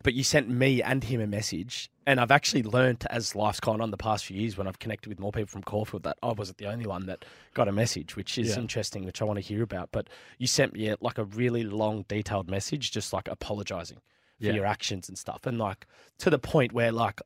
but 0.03 0.13
you 0.13 0.23
sent 0.23 0.47
me 0.47 0.83
and 0.83 1.03
him 1.03 1.21
a 1.21 1.25
message. 1.27 1.89
And 2.05 2.19
I've 2.19 2.29
actually 2.29 2.61
learned 2.61 3.03
as 3.09 3.35
life's 3.35 3.59
gone 3.59 3.81
on 3.81 3.89
the 3.89 3.97
past 3.97 4.25
few 4.25 4.39
years 4.39 4.55
when 4.59 4.67
I've 4.67 4.77
connected 4.77 5.09
with 5.09 5.19
more 5.19 5.31
people 5.31 5.47
from 5.47 5.63
Caulfield 5.63 6.03
that 6.03 6.17
I 6.21 6.33
wasn't 6.33 6.59
the 6.59 6.67
only 6.67 6.85
one 6.85 7.07
that 7.07 7.25
got 7.55 7.67
a 7.67 7.71
message, 7.71 8.15
which 8.15 8.37
is 8.37 8.49
Yeah. 8.49 8.61
interesting, 8.61 9.05
which 9.05 9.23
I 9.23 9.25
want 9.25 9.37
to 9.37 9.41
hear 9.41 9.63
about. 9.63 9.89
But 9.91 10.07
you 10.37 10.45
sent 10.45 10.73
me 10.73 10.89
a, 10.89 10.97
like 11.01 11.17
a 11.17 11.23
really 11.23 11.63
long, 11.63 12.05
detailed 12.07 12.47
message, 12.47 12.91
just 12.91 13.11
like 13.11 13.27
apologizing 13.27 13.97
for 14.39 14.45
Yeah. 14.47 14.53
your 14.53 14.65
actions 14.65 15.07
and 15.09 15.17
stuff. 15.17 15.45
And 15.45 15.57
like 15.57 15.85
to 16.19 16.29
the 16.29 16.39
point 16.39 16.71
where 16.73 16.91
like 16.91 17.21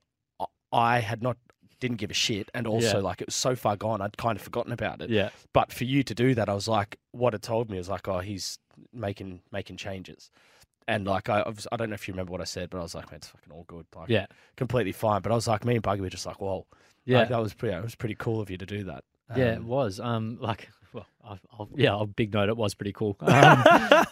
I- 0.72 1.00
had 1.00 1.22
not 1.22 1.38
didn't 1.80 1.98
give 1.98 2.12
a 2.12 2.13
shit, 2.13 2.52
and 2.54 2.67
also 2.67 2.98
Yeah. 2.98 3.04
like 3.04 3.22
it 3.22 3.28
was 3.28 3.36
so 3.36 3.56
far 3.56 3.78
gone, 3.78 4.02
I'd 4.02 4.17
kind 4.17 4.36
of 4.38 4.41
forgotten 4.43 4.74
about 4.74 5.02
it. 5.02 5.10
yeah, 5.10 5.30
But 5.54 5.72
for 5.72 5.86
you 5.86 6.04
to 6.04 6.13
do 6.13 6.36
that, 6.36 6.50
I 6.50 6.54
was 6.54 6.67
like, 6.67 7.00
what 7.12 7.34
it 7.34 7.41
told 7.41 7.69
me 7.72 7.78
was 7.78 7.88
like, 7.88 8.06
oh, 8.08 8.19
he's 8.19 8.60
making 8.93 9.41
making 9.52 9.78
changes. 9.78 10.30
And 10.89 11.06
like 11.08 11.30
I, 11.30 11.39
I 11.41 11.50
was- 11.50 11.67
I 11.72 11.78
don't 11.78 11.89
know 11.89 11.93
if 11.95 12.08
you 12.08 12.13
remember 12.13 12.32
what 12.34 12.41
I 12.41 12.45
said, 12.45 12.69
but 12.69 12.80
I 12.80 12.82
was 12.82 12.95
like, 12.95 13.10
man, 13.12 13.17
it's 13.17 13.28
fucking 13.30 13.52
all 13.54 13.63
good, 13.63 13.86
like, 13.95 14.10
yeah, 14.10 14.26
completely 14.58 14.91
fine. 14.91 15.22
But 15.22 15.32
I 15.32 15.36
was 15.36 15.48
like, 15.48 15.63
me 15.63 15.76
and 15.76 15.82
Buggy 15.84 16.02
were 16.02 16.10
just 16.10 16.26
like, 16.26 16.41
whoa, 16.41 16.67
yeah. 17.06 17.19
like, 17.19 17.30
that 17.30 17.41
was 17.41 17.54
pretty, 17.54 17.76
it 17.78 17.84
was 17.84 17.95
pretty 17.95 18.15
cool 18.15 18.41
of 18.41 18.50
you 18.50 18.58
to 18.58 18.65
do 18.65 18.84
that. 18.84 19.04
Yeah, 19.36 19.54
it 19.54 19.58
Um, 19.60 19.68
was. 19.68 20.00
Um, 20.00 20.38
like, 20.42 20.70
well, 20.94 21.06
I'll, 21.24 21.39
I'll, 21.58 21.70
yeah, 21.76 21.92
I'll 21.92 22.06
big 22.08 22.34
note. 22.34 22.50
It 22.50 22.58
was 22.58 22.74
pretty 22.74 22.94
cool. 22.94 23.18
Um, 23.22 23.63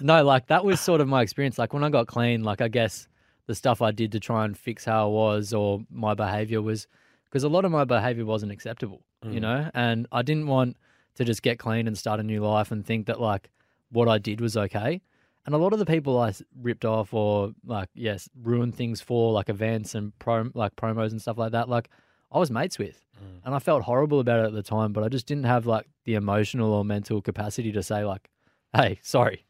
no, 0.02 0.24
like 0.24 0.48
that 0.48 0.64
was 0.66 0.80
sort 0.80 1.02
of 1.02 1.08
my 1.08 1.22
experience. 1.22 1.58
Like 1.58 1.74
when 1.74 1.84
I 1.84 1.90
got 1.90 2.08
clean, 2.08 2.44
like 2.44 2.62
I 2.62 2.68
guess 2.68 3.08
the 3.48 3.56
stuff 3.56 3.82
I 3.82 3.92
did 3.92 4.12
to 4.12 4.20
try 4.20 4.46
and 4.46 4.58
fix 4.58 4.86
how 4.86 5.08
I 5.08 5.12
was 5.12 5.54
or 5.54 5.82
my 5.90 6.14
behavior 6.14 6.62
was 6.62 6.88
because 7.26 7.44
a 7.44 7.50
lot 7.50 7.66
of 7.66 7.72
my 7.72 7.84
behavior 7.86 8.26
wasn't 8.26 8.52
acceptable, 8.52 9.02
you 9.24 9.40
Mm. 9.40 9.42
know, 9.42 9.72
and 9.74 10.08
I 10.12 10.22
didn't 10.22 10.48
want 10.48 10.78
to 11.16 11.26
just 11.26 11.42
get 11.42 11.58
clean 11.58 11.88
and 11.88 11.98
start 11.98 12.20
a 12.20 12.24
new 12.24 12.42
life 12.46 12.72
and 12.72 12.86
think 12.86 13.08
that 13.08 13.20
like 13.20 13.50
what 13.92 14.08
I 14.08 14.18
did 14.18 14.40
was 14.42 14.56
okay. 14.56 15.02
And 15.46 15.56
a 15.56 15.58
lot 15.58 15.72
of 15.74 15.80
the 15.80 15.86
people 15.86 16.20
I 16.20 16.34
ripped 16.62 16.84
off 16.86 17.14
or 17.14 17.54
like 17.66 17.90
yes 17.96 18.30
ruined 18.44 18.76
things 18.76 19.00
for 19.02 19.32
like 19.32 19.48
events 19.50 19.96
and 19.96 20.12
pro 20.20 20.50
like 20.54 20.76
promos 20.76 21.12
and 21.12 21.22
stuff 21.22 21.38
like 21.38 21.54
that, 21.54 21.70
like 21.70 21.90
I 22.32 22.40
was 22.40 22.52
mates 22.52 22.78
with, 22.78 23.06
mm. 23.18 23.40
and 23.46 23.56
I 23.56 23.60
felt 23.60 23.84
horrible 23.84 24.20
about 24.20 24.42
it 24.42 24.48
at 24.48 24.54
the 24.54 24.63
time. 24.63 24.94
But 24.94 25.04
I 25.04 25.10
just 25.10 25.28
didn't 25.28 25.46
have 25.46 25.66
like 25.66 25.88
the 26.06 26.16
emotional 26.16 26.74
or 26.74 26.84
mental 26.84 27.22
capacity 27.22 27.72
to 27.72 27.84
say 27.84 28.04
like, 28.04 28.30
"Hey, 28.74 29.00
sorry." 29.02 29.46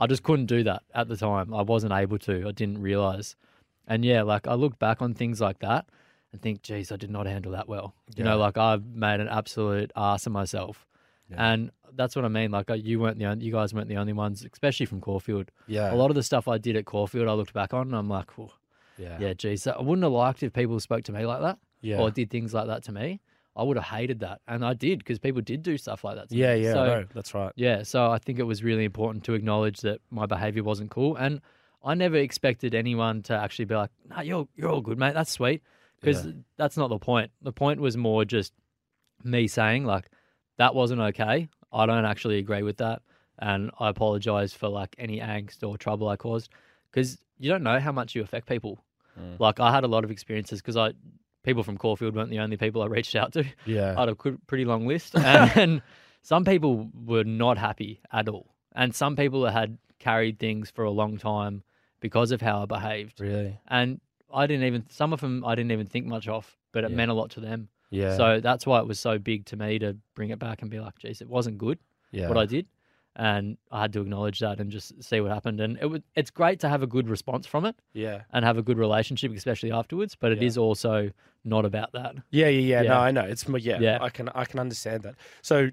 I 0.00 0.06
just 0.06 0.22
couldn't 0.22 0.46
do 0.46 0.64
that 0.64 0.82
at 0.94 1.08
the 1.08 1.16
time. 1.16 1.52
I 1.52 1.60
wasn't 1.60 1.92
able 1.92 2.18
to. 2.20 2.48
I 2.48 2.52
didn't 2.52 2.80
realize. 2.80 3.36
And 3.86 4.02
yeah, 4.02 4.22
like 4.22 4.48
I 4.48 4.54
look 4.54 4.78
back 4.78 5.02
on 5.02 5.12
things 5.12 5.42
like 5.42 5.58
that 5.58 5.86
and 6.32 6.40
think, 6.40 6.62
geez, 6.62 6.90
I 6.90 6.96
did 6.96 7.10
not 7.10 7.26
handle 7.26 7.52
that 7.52 7.68
well. 7.68 7.94
You 8.16 8.24
know, 8.24 8.38
like 8.38 8.56
I've 8.56 8.84
made 8.86 9.20
an 9.20 9.28
absolute 9.28 9.92
ass 9.94 10.24
of 10.26 10.32
myself. 10.32 10.86
And 11.36 11.70
that's 11.94 12.16
what 12.16 12.24
I 12.24 12.28
mean. 12.28 12.50
Like 12.50 12.70
you 12.74 12.98
weren't 12.98 13.18
the 13.18 13.26
only, 13.26 13.44
you 13.44 13.52
guys 13.52 13.74
weren't 13.74 13.88
the 13.88 13.98
only 13.98 14.14
ones, 14.14 14.44
especially 14.50 14.86
from 14.86 15.00
Caulfield. 15.00 15.50
yeah, 15.66 15.92
A 15.92 15.96
lot 15.96 16.10
of 16.10 16.16
the 16.16 16.22
stuff 16.22 16.48
I 16.48 16.56
did 16.56 16.76
at 16.76 16.86
Caulfield, 16.86 17.28
I 17.28 17.34
looked 17.34 17.52
back 17.52 17.74
on 17.74 17.88
and 17.88 17.96
I'm 17.96 18.08
like, 18.08 18.36
"Whew, 18.38 18.50
yeah, 18.96 19.18
yeah, 19.20 19.34
geez, 19.34 19.66
I 19.66 19.80
wouldn't 19.80 20.02
have 20.02 20.12
liked 20.12 20.42
if 20.42 20.52
people 20.52 20.80
spoke 20.80 21.04
to 21.04 21.12
me 21.12 21.26
like 21.26 21.40
that 21.42 21.58
yeah, 21.80 21.98
or 21.98 22.10
did 22.10 22.30
things 22.30 22.52
like 22.54 22.66
that 22.66 22.84
to 22.84 22.92
me. 22.92 23.20
I 23.56 23.62
would 23.64 23.76
have 23.76 23.84
hated 23.86 24.20
that, 24.20 24.40
and 24.46 24.64
I 24.64 24.74
did 24.74 25.00
because 25.00 25.18
people 25.18 25.42
did 25.42 25.62
do 25.62 25.76
stuff 25.76 26.04
like 26.04 26.16
that. 26.16 26.28
To 26.30 26.36
yeah, 26.36 26.54
me. 26.54 26.64
yeah. 26.64 26.72
So, 26.72 26.84
no, 26.84 27.04
that's 27.12 27.34
right. 27.34 27.52
yeah, 27.56 27.82
so 27.82 28.10
I 28.10 28.18
think 28.18 28.38
it 28.38 28.44
was 28.44 28.62
really 28.62 28.84
important 28.84 29.24
to 29.24 29.34
acknowledge 29.34 29.80
that 29.80 30.00
my 30.10 30.26
behavior 30.26 30.62
wasn't 30.62 30.90
cool, 30.90 31.16
and 31.16 31.40
I 31.84 31.94
never 31.94 32.16
expected 32.16 32.74
anyone 32.74 33.22
to 33.24 33.34
actually 33.34 33.64
be 33.64 33.74
like, 33.74 33.90
"No, 34.08 34.20
you're 34.22 34.48
you're 34.54 34.70
all 34.70 34.80
good, 34.80 34.98
mate. 34.98 35.14
That's 35.14 35.30
sweet," 35.32 35.62
because 36.00 36.26
Yeah. 36.26 36.32
that's 36.56 36.76
not 36.76 36.88
the 36.88 36.98
point. 36.98 37.32
The 37.42 37.52
point 37.52 37.80
was 37.80 37.96
more 37.96 38.24
just 38.24 38.52
me 39.24 39.48
saying 39.48 39.84
like, 39.84 40.08
"That 40.58 40.74
wasn't 40.74 41.00
okay. 41.00 41.48
I 41.72 41.86
don't 41.86 42.04
actually 42.04 42.38
agree 42.38 42.62
with 42.62 42.76
that, 42.78 43.02
and 43.38 43.70
I 43.80 43.88
apologize 43.88 44.54
for 44.54 44.68
like 44.68 44.94
any 44.96 45.18
angst 45.18 45.66
or 45.68 45.76
trouble 45.76 46.08
I 46.08 46.16
caused." 46.16 46.50
Because 46.90 47.18
you 47.38 47.50
don't 47.50 47.62
know 47.64 47.78
how 47.80 47.92
much 47.92 48.14
you 48.14 48.22
affect 48.22 48.46
people. 48.48 48.82
Mm. 49.18 49.40
Like 49.40 49.58
I 49.60 49.72
had 49.72 49.84
a 49.84 49.88
lot 49.88 50.04
of 50.04 50.10
experiences 50.10 50.60
because 50.62 50.76
I 50.76 50.92
people 51.42 51.62
from 51.62 51.76
Caulfield 51.78 52.14
weren't 52.14 52.30
the 52.30 52.38
only 52.40 52.56
people 52.56 52.82
I 52.82 52.86
reached 52.86 53.14
out 53.16 53.32
to. 53.34 53.44
Yeah, 53.66 53.94
I 53.96 54.00
had 54.00 54.08
a 54.08 54.14
pretty 54.14 54.64
long 54.64 54.86
list, 54.86 55.14
and 55.16 55.82
some 56.22 56.44
people 56.44 56.90
were 56.94 57.24
not 57.24 57.58
happy 57.58 58.00
at 58.12 58.28
all, 58.28 58.54
and 58.74 58.94
some 58.94 59.16
people 59.16 59.46
had 59.46 59.78
carried 59.98 60.38
things 60.38 60.70
for 60.70 60.84
a 60.84 60.90
long 60.90 61.18
time 61.18 61.62
because 62.00 62.30
of 62.30 62.40
how 62.40 62.62
I 62.62 62.66
behaved, 62.66 63.20
really. 63.20 63.58
and 63.68 64.00
I 64.32 64.46
didn't 64.46 64.64
even 64.66 64.86
some 64.90 65.12
of 65.12 65.20
them 65.20 65.44
I 65.44 65.54
didn't 65.54 65.72
even 65.72 65.86
think 65.86 66.06
much 66.06 66.28
of, 66.28 66.56
but 66.72 66.84
it 66.84 66.90
Yeah. 66.90 66.96
meant 66.96 67.10
a 67.10 67.14
lot 67.14 67.30
to 67.32 67.40
them. 67.40 67.68
Yeah, 67.90 68.16
So 68.16 68.40
that's 68.40 68.64
why 68.66 68.78
it 68.78 68.86
was 68.86 69.00
so 69.00 69.18
big 69.18 69.46
to 69.46 69.56
me 69.56 69.78
to 69.80 69.96
bring 70.14 70.30
it 70.30 70.38
back 70.38 70.62
and 70.62 70.70
be 70.70 70.78
like, 70.78 70.96
"Geez, 71.00 71.20
it 71.20 71.28
wasn't 71.28 71.58
good 71.58 71.78
yeah, 72.12 72.28
what 72.28 72.38
I 72.38 72.46
did," 72.46 72.66
and 73.16 73.56
I 73.70 73.82
had 73.82 73.92
to 73.94 74.00
acknowledge 74.00 74.38
that 74.40 74.60
and 74.60 74.70
just 74.70 75.02
see 75.02 75.20
what 75.20 75.30
happened. 75.32 75.60
And 75.60 75.78
it 75.80 75.86
was 75.86 76.00
it's 76.14 76.30
great 76.30 76.60
to 76.60 76.68
have 76.68 76.82
a 76.82 76.86
good 76.86 77.08
response 77.08 77.46
from 77.46 77.64
it 77.64 77.76
yeah, 77.92 78.22
and 78.32 78.44
have 78.44 78.56
a 78.58 78.62
good 78.62 78.78
relationship, 78.78 79.32
especially 79.34 79.72
afterwards. 79.72 80.16
But 80.18 80.32
it 80.32 80.38
Yeah. 80.40 80.46
is 80.46 80.58
also 80.58 81.10
not 81.44 81.64
about 81.64 81.92
that. 81.92 82.14
yeah, 82.30 82.48
yeah, 82.48 82.82
yeah. 82.82 82.88
No, 82.88 82.98
I 82.98 83.10
know. 83.10 83.22
It's. 83.22 83.46
Yeah, 83.48 83.78
Yeah. 83.80 83.98
I 84.00 84.10
can, 84.10 84.28
I 84.34 84.44
can 84.44 84.60
understand 84.60 85.02
that. 85.04 85.14
So, 85.42 85.70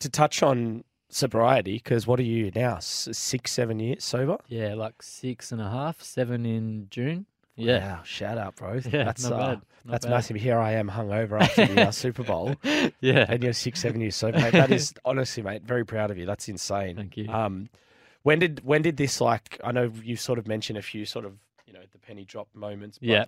to 0.00 0.08
touch 0.08 0.42
on 0.42 0.84
sobriety, 1.10 1.74
because 1.74 2.06
what 2.06 2.18
are 2.18 2.24
you 2.24 2.50
now? 2.54 2.78
Six, 2.80 3.52
seven 3.52 3.78
years 3.78 4.02
sober? 4.04 4.38
Yeah, 4.48 4.74
like 4.74 5.02
six 5.02 5.52
and 5.52 5.60
a 5.60 5.70
half, 5.70 6.02
seven 6.02 6.44
in 6.44 6.88
June. 6.90 7.26
Yeah. 7.56 7.96
Wow, 7.96 8.02
shout 8.04 8.38
out, 8.38 8.56
bro. 8.56 8.74
Yeah, 8.90 9.04
that's 9.04 9.22
not 9.24 9.32
uh, 9.32 9.36
bad, 9.38 9.48
not 9.84 9.92
that's 9.92 10.06
bad. 10.06 10.10
massive. 10.12 10.36
Here 10.36 10.58
I 10.58 10.72
am, 10.72 10.88
hungover 10.90 11.40
after 11.40 11.66
the 11.66 11.88
uh, 11.88 11.90
Super 11.90 12.22
Bowl, 12.24 12.54
Yeah. 13.00 13.26
and 13.28 13.42
you're 13.42 13.52
six, 13.52 13.80
seven 13.80 14.00
years 14.00 14.16
sober. 14.16 14.38
Mate, 14.38 14.52
that 14.52 14.70
is 14.72 14.92
honestly, 15.04 15.42
mate, 15.42 15.62
very 15.62 15.84
proud 15.86 16.10
of 16.10 16.18
you. 16.18 16.26
That's 16.26 16.48
insane. 16.48 16.96
Thank 16.96 17.16
you. 17.16 17.28
Um, 17.28 17.68
when 18.22 18.38
did 18.38 18.64
when 18.64 18.82
did 18.82 18.96
this 18.96 19.20
like? 19.20 19.60
I 19.62 19.70
know 19.72 19.92
you 20.02 20.16
sort 20.16 20.38
of 20.38 20.48
mentioned 20.48 20.78
a 20.78 20.82
few 20.82 21.04
sort 21.04 21.24
of 21.24 21.34
you 21.66 21.72
know 21.72 21.80
the 21.92 21.98
penny 21.98 22.24
drop 22.24 22.48
moments. 22.54 22.98
But 22.98 23.08
Yeah. 23.08 23.24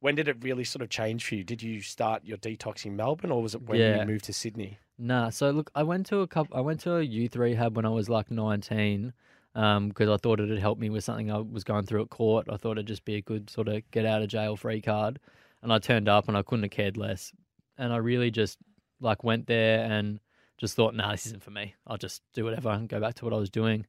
When 0.00 0.14
did 0.14 0.28
it 0.28 0.36
really 0.42 0.62
sort 0.62 0.82
of 0.82 0.90
change 0.90 1.24
for 1.26 1.34
you? 1.34 1.42
Did 1.42 1.60
you 1.60 1.80
start 1.80 2.24
your 2.24 2.38
detox 2.38 2.86
in 2.86 2.94
Melbourne, 2.94 3.32
or 3.32 3.42
was 3.42 3.54
it 3.56 3.62
when 3.62 3.80
Yeah. 3.80 4.00
you 4.00 4.06
moved 4.06 4.26
to 4.26 4.32
Sydney? 4.32 4.78
Nah, 4.96 5.30
so 5.30 5.50
look, 5.50 5.70
I 5.74 5.82
went 5.82 6.06
to 6.06 6.20
a 6.20 6.26
couple. 6.28 6.56
I 6.56 6.60
went 6.60 6.80
to 6.80 6.94
a 6.96 7.02
youth 7.02 7.34
rehab 7.36 7.76
when 7.76 7.84
I 7.84 7.88
was 7.90 8.08
like 8.08 8.30
nineteen, 8.30 9.12
Um, 9.54 9.88
because 9.88 10.08
I 10.08 10.16
thought 10.18 10.40
it'd 10.40 10.58
help 10.58 10.78
me 10.78 10.88
with 10.90 11.02
something 11.04 11.32
I 11.32 11.38
was 11.38 11.64
going 11.64 11.84
through 11.86 12.02
at 12.02 12.10
court. 12.10 12.46
I 12.50 12.56
thought 12.56 12.72
it'd 12.72 12.86
just 12.86 13.04
be 13.04 13.16
a 13.16 13.20
good 13.22 13.50
sort 13.50 13.66
of 13.68 13.82
get 13.90 14.04
out 14.04 14.22
of 14.22 14.28
jail 14.28 14.56
free 14.56 14.80
card, 14.80 15.18
and 15.62 15.72
I 15.72 15.78
turned 15.78 16.08
up 16.08 16.28
and 16.28 16.36
I 16.36 16.42
couldn't 16.42 16.62
have 16.64 16.70
cared 16.70 16.96
less, 16.96 17.32
and 17.76 17.92
I 17.92 17.96
really 17.96 18.30
just 18.30 18.58
like 19.00 19.24
went 19.24 19.46
there 19.46 19.84
and 19.84 20.20
just 20.58 20.76
thought, 20.76 20.94
nah, 20.94 21.12
this 21.12 21.26
isn't 21.26 21.42
for 21.42 21.50
me. 21.50 21.74
I'll 21.86 21.96
just 21.96 22.22
do 22.34 22.44
whatever 22.44 22.68
and 22.70 22.88
go 22.88 23.00
back 23.00 23.14
to 23.16 23.24
what 23.24 23.34
I 23.34 23.38
was 23.38 23.50
doing, 23.50 23.86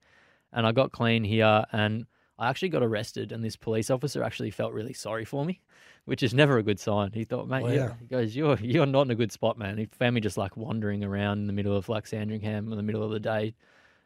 and 0.54 0.66
I 0.66 0.72
got 0.72 0.92
clean 0.92 1.24
here 1.24 1.66
and. 1.72 2.06
I 2.42 2.48
actually 2.48 2.70
got 2.70 2.84
arrested, 2.84 3.34
and 3.34 3.44
this 3.44 3.58
police 3.58 3.90
officer 3.90 4.24
actually 4.24 4.52
felt 4.52 4.72
really 4.72 4.94
sorry 4.94 5.26
for 5.26 5.44
me, 5.44 5.60
which 6.06 6.24
is 6.24 6.34
never 6.34 6.58
a 6.58 6.64
good 6.64 6.80
sign. 6.80 7.12
He 7.12 7.26
thought, 7.26 7.50
mate, 7.50 7.64
oh, 7.64 7.66
Well, 7.66 7.74
yeah. 7.76 7.94
he 8.00 8.06
goes, 8.06 8.34
you're 8.34 8.58
you're 8.62 8.86
not 8.86 9.02
in 9.08 9.12
a 9.12 9.16
good 9.16 9.34
spot, 9.34 9.58
man. 9.58 9.78
He 9.78 9.90
found 9.92 10.16
me 10.16 10.22
just 10.22 10.38
like 10.38 10.56
wandering 10.56 11.04
around 11.04 11.40
in 11.40 11.48
the 11.48 11.52
middle 11.52 11.76
of 11.76 11.90
like 11.90 12.08
Sandringham 12.08 12.72
in 12.72 12.78
the 12.78 12.82
middle 12.82 13.04
of 13.04 13.12
the 13.12 13.20
day, 13.20 13.56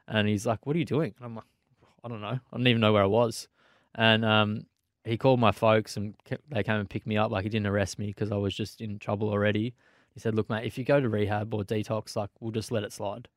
and 0.07 0.27
he's 0.27 0.45
like, 0.45 0.65
"What 0.65 0.75
are 0.75 0.79
you 0.79 0.85
doing?" 0.85 1.13
And 1.17 1.25
I'm 1.25 1.35
like, 1.35 1.45
"I 2.03 2.07
don't 2.07 2.21
know. 2.21 2.27
I 2.27 2.57
didn't 2.57 2.67
even 2.67 2.81
know 2.81 2.93
where 2.93 3.03
I 3.03 3.07
was." 3.07 3.47
And 3.95 4.25
um, 4.25 4.65
he 5.03 5.17
called 5.17 5.39
my 5.39 5.51
folks, 5.51 5.97
and 5.97 6.15
they 6.49 6.63
came 6.63 6.75
and 6.75 6.89
picked 6.89 7.07
me 7.07 7.17
up. 7.17 7.31
Like 7.31 7.43
he 7.43 7.49
didn't 7.49 7.67
arrest 7.67 7.99
me 7.99 8.07
because 8.07 8.31
I 8.31 8.37
was 8.37 8.55
just 8.55 8.81
in 8.81 8.99
trouble 8.99 9.29
already. 9.29 9.73
He 10.13 10.19
said, 10.19 10.36
"Look, 10.36 10.49
mate, 10.49 10.65
if 10.65 10.78
you 10.78 10.84
go 10.84 10.99
to 10.99 11.09
rehab 11.09 11.53
or 11.53 11.63
detox, 11.63 12.15
like 12.15 12.30
we'll 12.39 12.51
just 12.51 12.71
let 12.71 12.84
it 12.84 12.93
slide, 12.93 13.28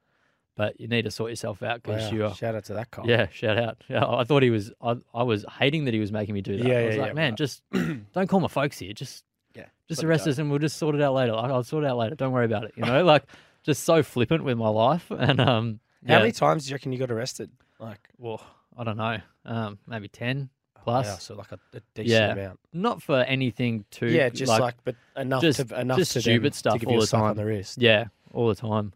but 0.57 0.79
you 0.81 0.89
need 0.89 1.03
to 1.03 1.11
sort 1.11 1.31
yourself 1.31 1.63
out 1.63 1.83
because 1.83 2.11
Wow, 2.11 2.17
you're." 2.17 2.35
Shout 2.35 2.55
out 2.55 2.65
to 2.65 2.75
that 2.75 2.91
cop. 2.91 3.07
Yeah, 3.07 3.29
shout 3.33 3.59
out. 3.59 3.83
Yeah, 3.89 4.07
I 4.07 4.25
thought 4.25 4.43
he 4.43 4.51
was. 4.51 4.73
I, 4.81 4.97
I 5.15 5.23
was 5.23 5.45
hating 5.59 5.85
that 5.87 5.95
he 5.95 6.01
was 6.01 6.13
making 6.13 6.35
me 6.35 6.43
do 6.43 6.57
that. 6.57 6.67
Yeah, 6.67 6.79
I 6.79 6.87
was 6.87 6.97
yeah, 6.97 7.03
like, 7.03 7.11
yeah, 7.11 7.15
man, 7.15 7.31
right. 7.33 7.39
just 7.39 7.63
don't 7.73 8.29
call 8.29 8.41
my 8.41 8.49
folks 8.49 8.79
here. 8.79 8.93
Just 8.93 9.25
yeah. 9.55 9.67
just 9.89 10.05
arrest 10.05 10.27
us 10.27 10.39
and 10.39 10.51
we'll 10.51 10.59
just 10.59 10.77
sort 10.77 10.95
it 10.95 11.01
out 11.01 11.15
later. 11.15 11.33
Like, 11.33 11.51
I'll 11.51 11.65
sort 11.65 11.85
it 11.85 11.89
out 11.89 11.97
later. 11.97 12.15
Don't 12.15 12.33
worry 12.33 12.45
about 12.45 12.65
it. 12.65 12.73
You 12.77 12.85
know, 12.85 13.05
like 13.05 13.25
just 13.67 13.85
so 13.85 14.03
flippant 14.03 14.45
with 14.45 14.57
my 14.57 14.69
life. 14.69 15.11
And 15.19 15.41
um, 15.41 15.81
How 16.07 16.15
yeah, 16.15 16.19
many 16.21 16.33
times 16.33 16.65
do 16.65 16.71
you 16.71 16.75
reckon 16.75 16.93
you 16.93 16.99
got 16.99 17.11
arrested? 17.11 17.51
Like 17.79 18.09
well, 18.19 18.41
I 18.77 18.85
don't 18.85 18.97
know. 18.97 19.19
Um, 19.45 19.79
maybe 19.87 20.09
ten 20.09 20.51
wow, 20.79 21.03
plus. 21.03 21.23
so 21.23 21.35
like 21.35 21.53
a, 21.53 21.59
a 21.75 21.81
decent 21.95 22.09
Yeah. 22.09 22.33
amount. 22.33 22.61
Not 22.73 23.03
for 23.03 23.21
anything 23.21 23.85
too. 23.91 24.07
Yeah, 24.07 24.29
just 24.29 24.51
like, 24.59 24.77
but 24.85 24.97
enough 25.17 25.43
just- 25.43 25.69
to 25.69 25.81
enough 25.81 25.99
just 25.99 26.13
to 26.13 26.21
stupid 26.21 26.53
them 26.53 26.57
stuff 26.57 26.73
to 26.75 26.79
give 26.81 26.89
all 26.89 26.95
you 26.95 26.99
a 26.99 27.03
the 27.03 27.07
slap 27.07 27.23
on 27.23 27.29
time. 27.31 27.37
the 27.37 27.45
wrist. 27.47 27.79
yeah, 27.81 28.07
all 28.33 28.49
the 28.49 28.55
time. 28.55 28.93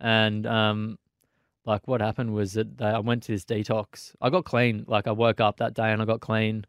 And 0.00 0.46
um, 0.46 0.98
like 1.64 1.86
what 1.86 2.00
happened 2.00 2.32
was 2.34 2.52
that 2.54 2.78
they, 2.78 2.86
I 2.86 2.98
went 2.98 3.22
to 3.24 3.32
this 3.32 3.44
detox. 3.44 4.14
I 4.20 4.30
got 4.30 4.44
clean. 4.44 4.84
Like 4.86 5.06
I 5.06 5.12
woke 5.12 5.40
up 5.40 5.58
that 5.58 5.74
day 5.74 5.90
and 5.92 6.00
I 6.02 6.04
got 6.04 6.20
clean, 6.20 6.64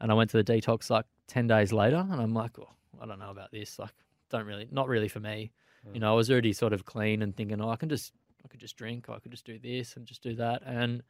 and 0.00 0.10
I 0.10 0.14
went 0.14 0.30
to 0.30 0.42
the 0.42 0.44
detox 0.52 0.90
like 0.90 1.04
ten 1.26 1.46
days 1.46 1.72
later, 1.72 2.06
and 2.10 2.20
I'm 2.20 2.34
like, 2.34 2.58
oh, 2.58 2.68
I 3.00 3.06
don't 3.06 3.18
know 3.18 3.30
about 3.30 3.50
this. 3.52 3.78
Like, 3.78 3.92
don't 4.30 4.46
really, 4.46 4.68
not 4.70 4.88
really 4.88 5.08
for 5.08 5.20
me. 5.20 5.52
You 5.92 6.00
know, 6.00 6.10
I 6.12 6.16
was 6.16 6.28
already 6.32 6.52
sort 6.52 6.72
of 6.72 6.84
clean 6.84 7.22
and 7.22 7.36
thinking, 7.36 7.60
oh, 7.60 7.68
I 7.70 7.76
can 7.76 7.88
just, 7.88 8.12
I 8.46 8.48
could 8.48 8.60
just 8.60 8.76
drink, 8.76 9.08
I 9.08 9.18
could 9.18 9.32
just 9.32 9.44
do 9.44 9.58
this 9.58 9.96
and 9.96 10.06
just 10.06 10.22
do 10.22 10.36
that. 10.36 10.62
And 10.64 11.02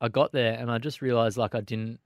I 0.00 0.08
got 0.08 0.30
there 0.30 0.54
and 0.54 0.70
I 0.70 0.78
just 0.78 1.02
realized 1.02 1.36
like 1.36 1.56
I 1.56 1.60
didn't 1.60 1.98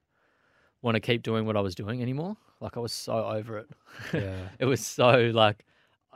want 0.80 0.94
to 0.94 1.00
keep 1.00 1.22
doing 1.22 1.44
what 1.44 1.54
I 1.54 1.60
was 1.60 1.74
doing 1.74 2.00
anymore. 2.00 2.38
Like 2.62 2.78
I 2.78 2.80
was 2.80 2.92
so 2.92 3.26
over 3.26 3.58
it. 3.58 3.68
Yeah. 4.14 4.48
it 4.58 4.64
was 4.64 4.80
so 4.80 5.30
like 5.34 5.66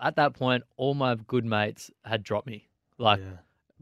at 0.03 0.17
that 0.17 0.33
point, 0.33 0.65
all 0.79 0.95
my 0.95 1.17
good 1.27 1.45
mates 1.45 1.91
had 2.07 2.23
dropped 2.23 2.47
me, 2.47 2.69
like 2.97 3.21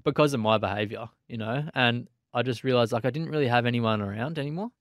because 0.03 0.35
of 0.35 0.41
my 0.41 0.59
behavior, 0.59 1.09
you 1.29 1.37
know. 1.37 1.69
And 1.75 2.09
I 2.35 2.43
just 2.43 2.65
realized 2.65 2.91
like 2.91 3.05
I 3.05 3.11
didn't 3.11 3.31
really 3.31 3.47
have 3.47 3.67
anyone 3.67 4.03
around 4.03 4.41
anymore. 4.41 4.73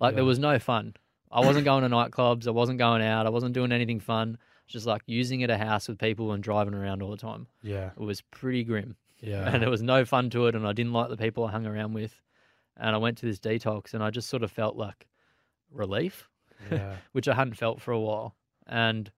Like 0.00 0.14
there 0.14 0.24
was 0.24 0.38
no 0.38 0.58
fun. 0.58 0.94
I 1.30 1.40
wasn't 1.40 1.66
going 1.66 1.82
to 1.82 1.90
nightclubs. 1.94 2.46
I 2.46 2.50
wasn't 2.50 2.78
going 2.78 3.02
out. 3.02 3.26
I 3.26 3.30
wasn't 3.30 3.52
doing 3.52 3.72
anything 3.72 4.00
fun. 4.00 4.38
Just 4.68 4.86
like 4.86 5.02
using 5.04 5.42
at 5.42 5.50
a 5.50 5.58
house 5.58 5.86
with 5.86 5.98
people 5.98 6.32
and 6.32 6.42
driving 6.42 6.72
around 6.72 7.02
all 7.02 7.10
the 7.10 7.18
time. 7.18 7.46
Yeah. 7.62 7.90
It 7.94 8.02
was 8.02 8.22
pretty 8.22 8.64
grim 8.64 8.96
Yeah. 9.24 9.48
and 9.48 9.62
there 9.62 9.70
was 9.70 9.82
no 9.82 10.04
fun 10.04 10.30
to 10.30 10.46
it 10.46 10.54
and 10.54 10.66
I 10.66 10.72
didn't 10.72 10.92
like 10.92 11.08
the 11.08 11.16
people 11.16 11.44
I 11.44 11.50
hung 11.50 11.66
around 11.66 11.94
with. 11.94 12.20
And 12.76 12.94
I 12.94 12.98
went 12.98 13.18
to 13.18 13.26
this 13.26 13.38
detox 13.38 13.94
and 13.94 14.02
I 14.02 14.10
just 14.10 14.28
sort 14.28 14.42
of 14.42 14.50
felt 14.50 14.76
like 14.76 15.06
relief, 15.70 16.28
yeah. 16.70 16.96
which 17.12 17.28
I 17.28 17.34
hadn't 17.34 17.54
felt 17.54 17.80
for 17.80 17.92
a 17.92 18.00
while. 18.00 18.34
And 18.66 19.10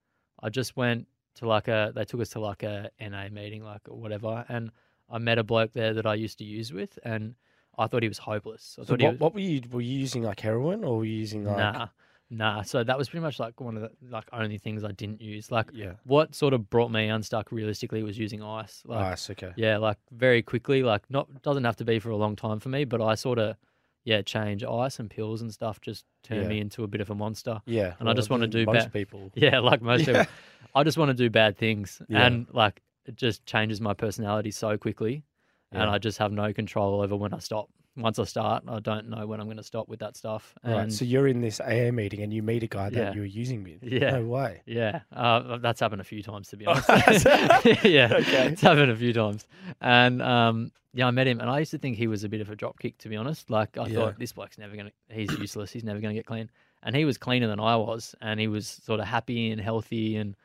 I 0.43 0.51
just 0.51 0.77
went 0.77 1.07
to 1.37 1.49
like 1.49 1.69
a 1.69 1.93
they 1.95 2.05
took 2.05 2.21
us 2.21 2.31
to 2.31 2.41
like 2.41 2.63
a 2.63 2.91
NA 3.01 3.29
meeting, 3.31 3.63
like 3.65 3.83
whatever, 3.89 4.45
and 4.49 4.71
I 5.11 5.19
met 5.19 5.39
a 5.39 5.45
bloke 5.45 5.73
there 5.73 5.95
that 5.95 6.07
I 6.07 6.15
used 6.15 6.39
to 6.39 6.45
use 6.45 6.73
with 6.73 6.99
and 7.03 7.35
I 7.79 7.87
thought 7.87 8.03
he 8.03 8.09
was 8.09 8.19
hopeless. 8.19 8.77
I 8.79 8.83
So 8.83 8.89
thought 8.89 9.01
he 9.01 9.07
what, 9.07 9.13
was, 9.13 9.21
what 9.21 9.35
were 9.35 9.41
you 9.41 9.63
were 9.71 9.81
you 9.81 9.99
using 9.99 10.23
like 10.23 10.41
heroin 10.41 10.85
or 10.85 10.99
were 10.99 11.05
you 11.05 11.15
using 11.15 11.45
like 11.45 11.57
nah. 11.59 11.87
Nah. 12.31 12.63
So 12.63 12.83
that 12.83 12.99
was 12.99 13.09
pretty 13.09 13.23
much 13.23 13.39
like 13.39 13.61
one 13.61 13.77
of 13.77 13.83
the 13.83 13.91
like 14.11 14.29
only 14.33 14.59
things 14.59 14.83
I 14.85 14.93
didn't 14.93 15.21
use. 15.21 15.51
Like 15.51 15.71
yeah 15.73 15.93
what 16.05 16.35
sort 16.35 16.55
of 16.55 16.69
brought 16.69 16.91
me 16.91 17.09
unstuck 17.09 17.53
realistically 17.53 18.03
was 18.03 18.19
using 18.19 18.43
ice. 18.43 18.83
Like 18.85 19.13
ice 19.13 19.31
okay 19.31 19.53
Yeah, 19.57 19.79
like 19.79 19.99
very 20.11 20.43
quickly. 20.43 20.83
Like 20.83 21.09
not 21.11 21.43
doesn't 21.43 21.65
have 21.65 21.77
to 21.77 21.85
be 21.85 21.99
for 21.99 22.11
a 22.11 22.17
long 22.17 22.35
time 22.37 22.59
for 22.61 22.69
me, 22.69 22.85
but 22.85 23.01
I 23.01 23.15
sort 23.15 23.39
of 23.39 23.57
yeah 24.05 24.23
change 24.23 24.63
ice 24.65 24.99
and 24.99 25.09
pills 25.11 25.41
and 25.43 25.53
stuff 25.53 25.81
just 25.81 26.05
turn 26.23 26.43
Yeah. 26.43 26.49
me 26.49 26.61
into 26.61 26.83
a 26.85 26.89
bit 26.89 27.01
of 27.01 27.11
a 27.11 27.15
monster. 27.15 27.61
yeah 27.67 27.95
And 28.01 28.09
I 28.09 28.13
just 28.13 28.29
wanna 28.31 28.47
do 28.49 28.67
most 28.67 28.87
ba- 28.87 28.91
people 28.91 29.31
Yeah, 29.37 29.61
like 29.61 29.81
most 29.83 30.07
Yeah. 30.07 30.23
people, 30.25 30.33
I 30.75 30.83
just 30.85 30.99
want 30.99 31.09
to 31.11 31.15
do 31.15 31.31
bad 31.31 31.57
things, 31.57 32.03
Yeah. 32.09 32.27
and 32.27 32.47
like 32.53 32.83
it 33.07 33.15
just 33.17 33.47
changes 33.47 33.81
my 33.81 33.95
personality 33.95 34.51
so 34.51 34.77
quickly, 34.77 35.23
and 35.73 35.83
I 35.89 35.99
just 35.99 36.19
have 36.19 36.33
no 36.33 36.53
control 36.53 37.01
over 37.03 37.15
when 37.17 37.33
I 37.33 37.39
stop. 37.39 37.71
Once 37.97 38.19
I 38.19 38.25
start, 38.25 38.65
I 38.69 38.79
don't 38.81 39.09
know 39.09 39.27
when 39.27 39.41
I'm 39.41 39.47
going 39.47 39.57
to 39.57 39.63
stop 39.63 39.89
with 39.89 40.01
that 40.01 40.17
stuff. 40.17 40.55
And 40.63 40.75
right 40.75 40.93
so 40.93 41.05
you're 41.05 41.29
in 41.29 41.41
this 41.41 41.61
AA 41.61 41.91
meeting 41.91 42.21
and 42.23 42.33
you 42.33 42.43
meet 42.43 42.63
a 42.63 42.67
guy 42.67 42.91
that 42.91 42.99
Yeah. 42.99 43.13
you 43.15 43.21
were 43.21 43.27
using 43.27 43.63
with 43.65 43.83
Yeah. 43.83 44.11
no 44.11 44.25
way 44.27 44.63
Yeah, 44.67 45.01
uh, 45.13 45.57
that's 45.59 45.81
happened 45.81 46.01
a 46.03 46.05
few 46.05 46.23
times 46.23 46.49
to 46.49 46.57
be 46.57 46.67
honest. 46.67 46.89
yeah, 47.85 48.09
Okay. 48.13 48.49
it's 48.49 48.61
happened 48.61 48.91
a 48.91 48.97
few 48.97 49.13
times, 49.13 49.47
and 49.81 50.21
um, 50.21 50.73
yeah, 50.93 51.07
I 51.07 51.11
met 51.11 51.27
him, 51.27 51.41
and 51.41 51.49
I 51.49 51.59
used 51.61 51.71
to 51.71 51.79
think 51.79 51.97
he 51.97 52.07
was 52.07 52.25
a 52.25 52.29
bit 52.29 52.41
of 52.41 52.51
a 52.51 52.57
dropkick, 52.57 52.99
to 52.99 53.09
be 53.09 53.17
honest. 53.17 53.49
Like 53.51 53.79
I 53.79 53.87
Yeah. 53.87 53.95
thought 53.95 54.19
this 54.19 54.33
bloke's 54.33 54.59
never 54.59 54.77
gonna, 54.77 54.93
he's 55.11 55.37
useless, 55.39 55.71
he's 55.73 55.85
never 55.85 56.01
gonna 56.01 56.15
get 56.15 56.27
clean, 56.27 56.51
and 56.83 56.95
he 56.97 57.05
was 57.05 57.17
cleaner 57.19 57.47
than 57.49 57.61
I 57.61 57.77
was, 57.77 58.15
and 58.21 58.39
he 58.41 58.49
was 58.49 58.67
sort 58.67 59.01
of 59.01 59.07
happy 59.07 59.51
and 59.53 59.61
healthy, 59.61 60.17
and 60.17 60.37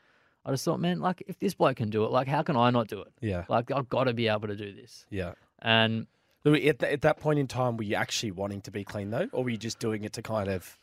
I 0.46 0.52
just 0.52 0.64
thought, 0.66 0.80
man, 0.80 1.00
like 1.00 1.24
if 1.28 1.38
this 1.40 1.54
bloke 1.54 1.78
can 1.78 1.90
do 1.90 2.04
it, 2.06 2.12
like 2.12 2.28
how 2.28 2.44
can 2.44 2.56
I 2.56 2.70
not 2.70 2.88
do 2.88 3.02
it? 3.02 3.12
yeah 3.22 3.44
Like 3.50 3.72
I've 3.72 3.90
got 3.90 4.06
to 4.06 4.14
be 4.14 4.28
able 4.28 4.48
to 4.48 4.56
do 4.56 4.74
this, 4.74 5.06
yeah 5.10 5.34
and 5.60 6.08
So 6.44 6.54
at, 6.54 6.82
at 6.84 7.02
that 7.02 7.20
point 7.20 7.40
in 7.40 7.48
time, 7.48 7.78
were 7.78 7.84
you 7.84 7.96
actually 7.96 8.32
wanting 8.32 8.62
to 8.62 8.72
be 8.72 8.84
clean 8.84 9.12
though, 9.12 9.28
or 9.32 9.44
were 9.44 9.50
you 9.50 9.58
just 9.58 9.80
doing 9.80 10.04
it 10.04 10.14
to 10.14 10.22
kind 10.22 10.50
of 10.50 10.78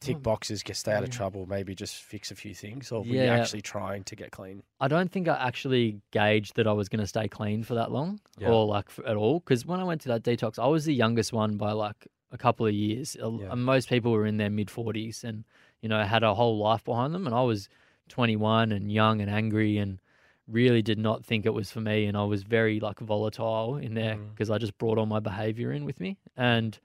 tick 0.00 0.22
boxes, 0.22 0.62
get 0.62 0.76
stay 0.76 0.92
out 0.92 1.02
of 1.02 1.08
trouble, 1.10 1.46
maybe 1.46 1.74
just 1.74 1.96
fix 1.96 2.30
a 2.30 2.34
few 2.34 2.54
things, 2.54 2.92
or 2.92 3.00
were 3.00 3.06
you 3.06 3.20
actually 3.22 3.62
trying 3.62 4.04
to 4.04 4.14
get 4.14 4.30
clean? 4.30 4.62
I 4.78 4.86
don't 4.88 5.10
think 5.10 5.28
I 5.28 5.36
actually 5.36 6.00
gauged 6.10 6.56
that 6.56 6.66
I 6.66 6.72
was 6.72 6.88
going 6.90 7.00
to 7.00 7.06
stay 7.06 7.26
clean 7.26 7.62
for 7.64 7.74
that 7.74 7.90
long 7.90 8.20
Yeah. 8.38 8.50
or 8.50 8.66
like 8.66 8.84
f 8.88 9.00
at 9.06 9.16
all. 9.16 9.40
Because 9.40 9.64
when 9.64 9.80
I 9.80 9.84
went 9.84 10.02
to 10.02 10.08
that 10.08 10.22
detox, 10.22 10.58
I 10.58 10.66
was 10.66 10.84
the 10.84 10.94
youngest 10.94 11.32
one 11.32 11.56
by 11.56 11.72
like 11.72 12.06
a 12.32 12.36
couple 12.38 12.66
of 12.66 12.74
years. 12.74 13.16
Yeah. 13.18 13.50
and 13.50 13.64
Most 13.64 13.88
people 13.88 14.12
were 14.12 14.26
in 14.26 14.36
their 14.36 14.50
mid 14.50 14.68
40s 14.68 15.24
and, 15.24 15.44
you 15.80 15.88
know, 15.88 16.02
had 16.04 16.22
a 16.22 16.34
whole 16.34 16.58
life 16.58 16.84
behind 16.84 17.14
them. 17.14 17.26
And 17.26 17.34
I 17.34 17.42
was 17.42 17.68
21 18.10 18.72
and 18.72 18.92
young 18.92 19.20
and 19.22 19.30
angry 19.30 19.78
and 19.78 20.00
really 20.46 20.82
did 20.82 20.98
not 20.98 21.24
think 21.24 21.46
it 21.46 21.54
was 21.54 21.70
for 21.70 21.80
me. 21.80 22.06
And 22.06 22.16
I 22.16 22.24
was 22.24 22.42
very 22.42 22.80
like 22.80 22.98
volatile 23.00 23.76
in 23.76 23.94
there 23.94 24.16
Mm. 24.16 24.30
because 24.30 24.50
I 24.50 24.58
just 24.58 24.76
brought 24.78 24.98
all 24.98 25.06
my 25.06 25.20
behavior 25.20 25.72
in 25.72 25.84
with 25.84 26.00
me. 26.00 26.18
And 26.36 26.78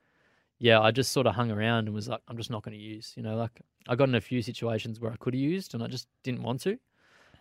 yeah, 0.60 0.80
I 0.80 0.91
just 0.91 1.12
sort 1.12 1.28
of 1.28 1.36
hung 1.36 1.51
around 1.51 1.88
and 1.88 1.93
was 1.93 2.07
like, 2.07 2.22
I'm 2.28 2.38
just 2.38 2.49
not 2.49 2.64
going 2.64 2.78
to 2.78 2.84
use, 2.84 3.14
you 3.18 3.24
know, 3.24 3.36
like 3.36 3.62
I 3.88 3.95
got 3.95 4.10
in 4.10 4.16
a 4.16 4.22
few 4.22 4.41
situations 4.41 4.99
where 4.99 5.12
I 5.12 5.16
could 5.18 5.34
have 5.34 5.41
used 5.41 5.74
and 5.74 5.84
I 5.84 5.88
just 5.88 6.07
didn't 6.24 6.43
want 6.43 6.62
to. 6.62 6.78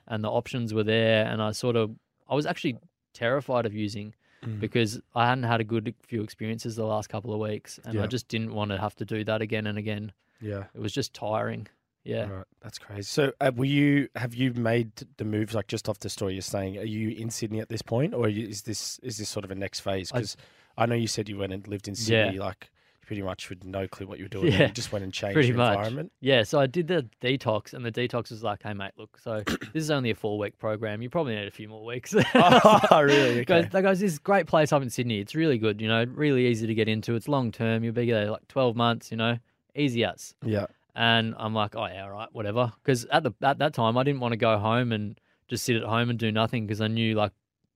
And 0.06 0.24
the 0.24 0.30
options 0.30 0.72
were 0.74 0.84
there. 0.84 1.26
And 1.26 1.40
I 1.42 1.52
sort 1.52 1.76
of, 1.76 1.94
I 2.28 2.34
was 2.34 2.46
actually 2.46 2.78
terrified 3.12 3.66
of 3.66 3.74
using 3.74 4.14
Mm. 4.44 4.60
because 4.60 5.00
I 5.16 5.26
hadn't 5.28 5.42
had 5.44 5.60
a 5.60 5.64
good 5.64 5.92
few 6.06 6.22
experiences 6.22 6.76
the 6.76 6.84
last 6.86 7.08
couple 7.08 7.32
of 7.34 7.40
weeks. 7.40 7.80
And 7.84 7.94
Yeah. 7.94 8.04
I 8.04 8.06
just 8.06 8.28
didn't 8.28 8.54
want 8.54 8.70
to 8.70 8.78
have 8.78 8.94
to 8.96 9.04
do 9.04 9.24
that 9.24 9.42
again 9.42 9.66
and 9.66 9.76
again. 9.76 10.12
Yeah, 10.40 10.66
It 10.74 10.80
was 10.80 10.92
just 10.92 11.12
tiring. 11.12 11.66
Yeah. 12.04 12.28
right. 12.30 12.44
That's 12.62 12.78
crazy. 12.78 13.02
So, 13.02 13.32
uh, 13.40 13.50
were 13.54 13.64
you? 13.66 14.08
Have 14.16 14.34
you 14.34 14.52
made 14.54 14.92
the 15.18 15.24
moves 15.24 15.54
like 15.54 15.66
just 15.66 15.88
off 15.88 15.98
the 15.98 16.08
story 16.08 16.32
you're 16.34 16.42
saying? 16.42 16.78
Are 16.78 16.84
you 16.84 17.10
in 17.10 17.30
Sydney 17.30 17.60
at 17.60 17.68
this 17.68 17.82
point, 17.82 18.14
or 18.14 18.28
you, 18.28 18.48
is 18.48 18.62
this 18.62 18.98
is 19.02 19.18
this 19.18 19.28
sort 19.28 19.44
of 19.44 19.50
a 19.50 19.54
next 19.54 19.80
phase? 19.80 20.10
Because 20.10 20.36
I, 20.76 20.86
know 20.86 20.94
you 20.94 21.08
said 21.08 21.28
you 21.28 21.36
went 21.38 21.52
and 21.52 21.66
lived 21.68 21.86
in 21.88 21.94
Yeah. 21.94 22.26
Sydney, 22.26 22.38
like 22.38 22.70
pretty 23.06 23.22
much 23.22 23.48
with 23.48 23.64
no 23.64 23.88
clue 23.88 24.06
what 24.06 24.18
you 24.18 24.26
were 24.26 24.28
doing. 24.28 24.52
Yeah, 24.52 24.66
you 24.66 24.72
just 24.72 24.92
went 24.92 25.02
and 25.02 25.12
changed 25.20 25.32
pretty 25.34 25.48
your 25.48 25.56
much. 25.56 25.74
environment. 25.76 26.12
Yeah, 26.20 26.42
so 26.42 26.60
I 26.60 26.66
did 26.66 26.88
the 26.88 27.06
detox, 27.22 27.72
and 27.74 27.84
the 27.84 27.92
detox 27.92 28.30
was 28.30 28.42
like, 28.42 28.62
"Hey, 28.62 28.72
mate, 28.74 28.92
look, 28.96 29.18
so 29.18 29.42
this 29.46 29.58
is 29.82 29.90
only 29.90 30.10
a 30.10 30.14
four-week 30.14 30.58
program. 30.58 31.02
You 31.02 31.10
probably 31.10 31.34
need 31.34 31.46
a 31.48 31.50
few 31.50 31.68
more 31.68 31.84
weeks." 31.84 32.14
oh, 32.34 32.80
really? 33.02 33.44
Goes, 33.44 33.64
Okay. 33.64 33.68
that 33.72 33.82
goes, 33.82 34.00
this 34.00 34.18
great 34.18 34.46
place 34.46 34.72
up 34.72 34.82
in 34.82 34.88
Sydney. 34.90 35.18
It's 35.20 35.34
really 35.34 35.58
good, 35.58 35.80
you 35.80 35.88
know, 35.88 36.04
really 36.04 36.46
easy 36.46 36.66
to 36.66 36.74
get 36.74 36.88
into. 36.88 37.14
It's 37.16 37.28
long 37.28 37.50
term. 37.52 37.82
You'll 37.84 37.92
be 37.94 38.10
there 38.10 38.30
like 38.30 38.46
12 38.48 38.76
months, 38.76 39.10
you 39.10 39.16
know, 39.16 39.38
easy 39.74 40.04
as. 40.04 40.34
Yeah. 40.44 40.66
And 40.98 41.36
I'm 41.38 41.54
like, 41.54 41.76
oh, 41.76 41.86
yeah, 41.86 42.02
all 42.02 42.10
right, 42.10 42.28
whatever. 42.32 42.72
Because 42.82 43.04
at, 43.04 43.22
the 43.22 43.32
at 43.40 43.58
that 43.58 43.72
time, 43.72 43.96
I 43.96 44.02
didn't 44.02 44.18
want 44.20 44.32
to 44.32 44.36
go 44.36 44.58
home 44.58 44.90
and 44.90 45.16
just 45.46 45.64
sit 45.64 45.76
at 45.76 45.84
home 45.84 46.10
and 46.10 46.18
do 46.18 46.32
nothing 46.32 46.66
because 46.66 46.80
I 46.80 46.88
knew, 46.88 47.14
like, 47.14 47.30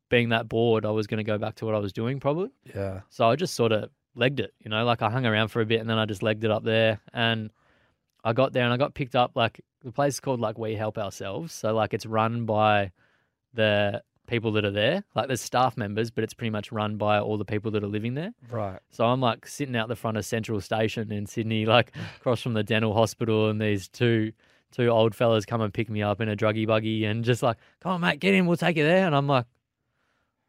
being 0.09 0.31
that 0.31 0.49
bored, 0.49 0.85
I 0.85 0.91
was 0.91 1.07
going 1.07 1.19
to 1.19 1.25
go 1.25 1.39
back 1.39 1.55
to 1.57 1.65
what 1.65 1.77
I 1.77 1.79
was 1.79 1.93
doing 1.93 2.19
probably. 2.19 2.51
Yeah. 2.75 3.03
So 3.11 3.31
I 3.31 3.37
just 3.37 3.55
sort 3.55 3.71
of 3.71 3.91
legged 4.17 4.41
it, 4.41 4.53
you 4.59 4.71
know, 4.71 4.85
like 4.85 5.03
I 5.03 5.09
hung 5.09 5.25
around 5.25 5.49
for 5.49 5.63
a 5.63 5.65
bit 5.65 5.81
and 5.81 5.89
then 5.89 5.99
I 5.99 6.05
just 6.05 6.23
legged 6.23 6.45
it 6.45 6.51
up 6.51 6.65
there. 6.65 7.01
And 7.15 7.51
I 8.25 8.33
got 8.33 8.53
there 8.53 8.65
and 8.65 8.73
I 8.73 8.77
got 8.77 8.93
picked 8.93 9.15
up, 9.15 9.37
like, 9.37 9.61
the 9.85 9.93
place 9.93 10.15
is 10.15 10.21
called, 10.21 10.41
like, 10.41 10.59
We 10.59 10.75
Help 10.75 10.99
Ourselves. 10.99 11.55
So, 11.55 11.73
like, 11.73 11.95
it's 11.95 12.07
run 12.07 12.45
by 12.45 12.91
the 13.55 14.03
people 14.33 14.51
that 14.53 14.65
are 14.65 14.71
there. 14.71 15.05
Like, 15.15 15.27
there's 15.27 15.43
staff 15.43 15.77
members, 15.77 16.11
but 16.11 16.25
it's 16.25 16.33
pretty 16.33 16.49
much 16.51 16.73
run 16.73 16.97
by 16.97 17.19
all 17.21 17.37
the 17.37 17.45
people 17.45 17.71
that 17.73 17.85
are 17.85 17.89
living 17.89 18.15
there. 18.15 18.33
Right. 18.51 18.79
So 18.91 19.05
I'm 19.05 19.21
like 19.21 19.47
sitting 19.47 19.77
out 19.77 19.89
the 19.89 19.95
front 19.97 20.17
of 20.17 20.25
Central 20.25 20.59
Station 20.63 21.13
in 21.13 21.27
Sydney, 21.27 21.67
like 21.67 21.93
across 22.17 22.41
from 22.41 22.55
the 22.55 22.63
dental 22.63 22.95
hospital, 22.95 23.51
and 23.51 23.61
these 23.61 23.89
two 23.89 24.33
two 24.71 24.89
old 24.89 25.15
fellas 25.15 25.45
come 25.45 25.61
and 25.61 25.75
pick 25.75 25.91
me 25.91 26.03
up 26.03 26.23
in 26.23 26.31
a 26.31 26.35
druggy 26.37 26.67
buggy 26.67 27.05
and 27.05 27.25
just 27.25 27.43
like, 27.43 27.59
come 27.81 27.93
on, 27.93 28.01
mate, 28.01 28.19
get 28.21 28.33
in, 28.33 28.47
we'll 28.47 28.57
take 28.57 28.79
you 28.79 28.83
there. 28.85 29.07
And 29.07 29.15
I'm 29.15 29.27
like, 29.27 29.45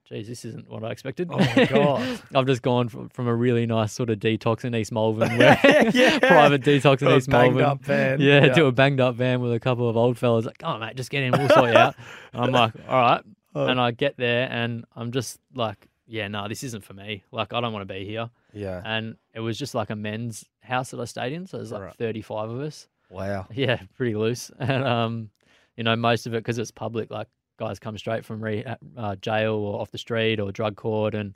geez, 0.06 0.30
this 0.30 0.46
isn't 0.46 0.70
what 0.70 0.82
I 0.82 0.92
expected. 0.92 1.28
Oh 1.30 1.38
my 1.40 1.66
God. 1.66 2.22
I've 2.36 2.46
just 2.46 2.62
gone 2.62 2.88
from, 2.88 3.10
from 3.10 3.28
a 3.28 3.36
really 3.36 3.66
nice 3.66 3.92
sort 3.92 4.10
of 4.10 4.20
detox 4.20 4.64
in 4.64 4.74
East 4.76 4.94
Melbourne, 4.94 5.38
where 5.38 5.60
Yeah. 5.94 6.20
private 6.20 6.62
detox 6.62 7.02
in 7.02 7.10
A 7.10 7.18
East 7.18 7.30
banged 7.30 7.56
Melbourne. 7.58 7.72
up 7.72 7.82
van. 7.84 8.22
Yeah, 8.22 8.46
Yeah. 8.46 8.54
to 8.54 8.66
a 8.68 8.72
banged 8.72 9.02
up 9.02 9.16
van 9.16 9.42
with 9.42 9.52
a 9.52 9.60
couple 9.60 9.90
of 9.90 9.98
old 9.98 10.18
fellas. 10.18 10.46
Like, 10.46 10.60
come 10.60 10.76
on, 10.76 10.80
mate, 10.80 10.96
just 10.96 11.10
get 11.10 11.24
in, 11.24 11.34
we'll 11.38 11.50
sort 11.50 11.72
you 11.72 11.78
out. 11.78 11.96
And 12.32 12.44
I'm 12.46 12.52
like, 12.54 12.74
all 12.88 13.02
right. 13.02 13.22
Oh. 13.56 13.66
And 13.68 13.80
I 13.80 13.92
get 13.92 14.18
there 14.18 14.48
and 14.52 14.86
I'm 14.96 15.12
just 15.12 15.40
like, 15.54 15.88
yeah, 16.08 16.28
no, 16.28 16.48
this 16.48 16.64
isn't 16.64 16.84
for 16.84 16.94
me. 16.94 17.24
Like, 17.32 17.54
I 17.54 17.62
don't 17.62 17.72
want 17.74 17.88
to 17.88 17.94
be 17.94 18.06
here. 18.06 18.30
Yeah. 18.54 18.82
And 18.84 19.16
it 19.34 19.40
was 19.40 19.58
just 19.58 19.74
like 19.76 19.90
a 19.90 19.96
men's 19.96 20.46
house 20.62 20.92
that 20.92 21.00
I 21.00 21.06
stayed 21.06 21.34
in. 21.34 21.48
So 21.48 21.58
there's 21.58 21.72
like 21.72 21.82
Right. 21.84 21.96
35 21.96 22.50
of 22.50 22.60
us. 22.62 22.88
Wow. 23.10 23.48
Yeah, 23.54 23.80
pretty 23.96 24.16
loose. 24.16 24.52
And, 24.60 24.84
um, 24.84 25.30
you 25.78 25.84
know, 25.84 25.96
most 25.96 26.26
of 26.28 26.34
it, 26.34 26.38
because 26.38 26.58
it's 26.58 26.72
public, 26.72 27.10
like 27.12 27.28
guys 27.58 27.80
come 27.80 27.98
straight 27.98 28.26
from 28.26 28.44
re- 28.44 28.66
uh, 28.98 29.16
jail 29.18 29.54
or 29.56 29.80
off 29.82 29.92
the 29.92 29.98
street 29.98 30.40
or 30.40 30.52
drug 30.52 30.76
court 30.76 31.14
and 31.16 31.34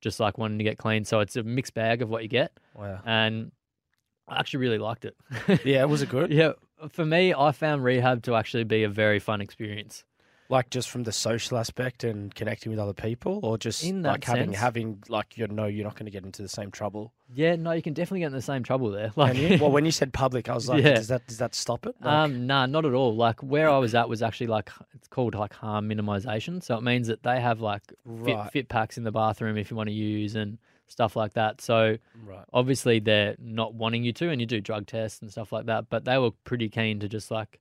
just 0.00 0.20
like 0.20 0.36
wanting 0.38 0.58
to 0.58 0.64
get 0.64 0.78
clean. 0.78 1.04
So 1.04 1.20
it's 1.20 1.36
a 1.36 1.42
mixed 1.42 1.74
bag 1.74 2.02
of 2.02 2.08
what 2.08 2.22
you 2.22 2.28
get. 2.28 2.52
Wow. 2.74 3.00
And 3.04 3.52
I 4.26 4.38
actually 4.38 4.60
really 4.60 4.78
liked 4.78 5.04
it. 5.04 5.16
Yeah. 5.64 5.84
Was 5.84 6.02
it 6.02 6.08
good? 6.10 6.30
yeah. 6.30 6.52
For 6.90 7.04
me, 7.04 7.34
I 7.34 7.52
found 7.52 7.82
rehab 7.82 8.22
to 8.24 8.34
actually 8.36 8.64
be 8.64 8.84
a 8.84 8.88
very 8.88 9.18
fun 9.18 9.40
experience. 9.40 10.04
Like 10.50 10.70
just 10.70 10.88
from 10.88 11.02
the 11.02 11.12
social 11.12 11.58
aspect 11.58 12.04
and 12.04 12.34
connecting 12.34 12.70
with 12.70 12.78
other 12.78 12.94
people, 12.94 13.40
or 13.42 13.58
just 13.58 13.84
In 13.84 14.00
that 14.02 14.08
like 14.12 14.24
having 14.24 14.52
sense. 14.52 14.56
having 14.56 15.02
like 15.10 15.36
you 15.36 15.46
know 15.46 15.66
you're 15.66 15.84
not 15.84 15.94
going 15.94 16.06
to 16.06 16.10
get 16.10 16.24
into 16.24 16.40
the 16.40 16.48
same 16.48 16.70
trouble. 16.70 17.12
Yeah, 17.34 17.56
no, 17.56 17.72
you 17.72 17.82
can 17.82 17.92
definitely 17.92 18.20
get 18.20 18.28
in 18.28 18.32
the 18.32 18.40
same 18.40 18.62
trouble 18.62 18.90
there. 18.90 19.12
Like, 19.14 19.36
you? 19.36 19.58
well, 19.60 19.70
when 19.70 19.84
you 19.84 19.90
said 19.90 20.14
public, 20.14 20.48
I 20.48 20.54
was 20.54 20.66
like, 20.66 20.82
Yeah. 20.82 20.94
does 20.94 21.08
that 21.08 21.26
does 21.26 21.36
that 21.36 21.54
stop 21.54 21.84
it? 21.84 21.94
Like, 22.00 22.10
Um, 22.10 22.46
nah, 22.46 22.64
not 22.64 22.86
at 22.86 22.94
all. 22.94 23.14
Like 23.14 23.42
where 23.42 23.68
I 23.68 23.76
was 23.76 23.94
at 23.94 24.08
was 24.08 24.22
actually 24.22 24.46
like 24.46 24.70
it's 24.94 25.06
called 25.08 25.34
like 25.34 25.52
harm 25.52 25.86
minimization. 25.90 26.62
So 26.62 26.78
it 26.78 26.82
means 26.82 27.08
that 27.08 27.22
they 27.22 27.40
have 27.42 27.60
like 27.60 27.82
fit, 28.24 28.34
Right. 28.34 28.50
fit 28.50 28.68
packs 28.70 28.96
in 28.96 29.04
the 29.04 29.12
bathroom 29.12 29.58
if 29.58 29.70
you 29.70 29.76
want 29.76 29.88
to 29.90 29.94
use 29.94 30.34
and 30.34 30.56
stuff 30.86 31.14
like 31.14 31.34
that. 31.34 31.60
So 31.60 31.98
right. 32.24 32.46
obviously 32.54 33.00
they're 33.00 33.36
not 33.38 33.74
wanting 33.74 34.02
you 34.02 34.14
to, 34.14 34.30
and 34.30 34.40
you 34.40 34.46
do 34.46 34.62
drug 34.62 34.86
tests 34.86 35.20
and 35.20 35.30
stuff 35.30 35.52
like 35.52 35.66
that. 35.66 35.90
But 35.90 36.06
they 36.06 36.16
were 36.16 36.30
pretty 36.44 36.70
keen 36.70 37.00
to 37.00 37.08
just 37.10 37.30
like 37.30 37.60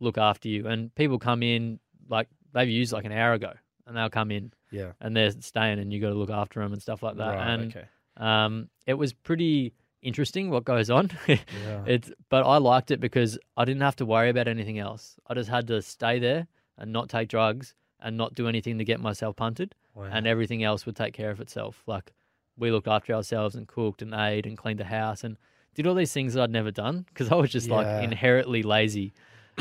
look 0.00 0.18
after 0.18 0.48
you. 0.48 0.66
And 0.66 0.92
people 0.96 1.20
come 1.20 1.44
in 1.44 1.78
like 2.08 2.28
they've 2.52 2.68
used 2.68 2.92
like 2.92 3.04
an 3.04 3.12
hour 3.12 3.32
ago, 3.32 3.52
and 3.86 3.96
they'll 3.96 4.10
come 4.10 4.30
in 4.30 4.52
Yeah. 4.70 4.92
and 5.00 5.16
they're 5.16 5.30
staying, 5.40 5.78
and 5.78 5.92
you 5.92 6.00
got 6.00 6.08
to 6.10 6.14
look 6.14 6.30
after 6.30 6.60
them 6.60 6.72
and 6.72 6.80
stuff 6.82 7.02
like 7.02 7.16
that. 7.16 7.34
Right. 7.34 7.48
and 7.50 7.76
okay. 7.76 7.86
um, 8.16 8.68
it 8.86 8.94
was 8.94 9.12
pretty 9.12 9.72
interesting 10.02 10.50
what 10.50 10.64
goes 10.64 10.90
on. 10.90 11.10
Yeah. 11.28 11.38
It's 11.86 12.12
but 12.28 12.44
I 12.46 12.58
liked 12.58 12.90
it 12.90 13.00
because 13.00 13.38
I 13.56 13.64
didn't 13.64 13.82
have 13.82 13.96
to 13.96 14.06
worry 14.06 14.28
about 14.30 14.48
anything 14.48 14.78
else. 14.78 15.16
I 15.26 15.34
just 15.34 15.48
had 15.50 15.66
to 15.68 15.80
stay 15.82 16.18
there 16.18 16.46
and 16.78 16.92
not 16.92 17.08
take 17.08 17.28
drugs 17.28 17.74
and 18.00 18.16
not 18.16 18.34
do 18.34 18.48
anything 18.48 18.78
to 18.78 18.84
get 18.84 19.00
myself 19.00 19.36
punted, 19.36 19.74
Wow. 19.94 20.08
and 20.12 20.26
everything 20.26 20.62
else 20.62 20.84
would 20.86 20.96
take 20.96 21.14
care 21.14 21.30
of 21.30 21.40
itself. 21.40 21.82
Like 21.86 22.12
we 22.56 22.70
looked 22.70 22.88
after 22.88 23.14
ourselves 23.14 23.54
and 23.54 23.66
cooked 23.66 24.02
and 24.02 24.12
ate 24.14 24.46
and 24.46 24.56
cleaned 24.58 24.78
the 24.80 24.84
house 24.84 25.24
and 25.24 25.36
did 25.74 25.86
all 25.86 25.94
these 25.94 26.12
things 26.12 26.34
that 26.34 26.42
I'd 26.42 26.50
never 26.50 26.70
done 26.70 27.04
because 27.08 27.32
I 27.32 27.34
was 27.36 27.50
just 27.50 27.68
Yeah. 27.68 27.76
like 27.76 28.04
inherently 28.04 28.62
lazy 28.62 29.12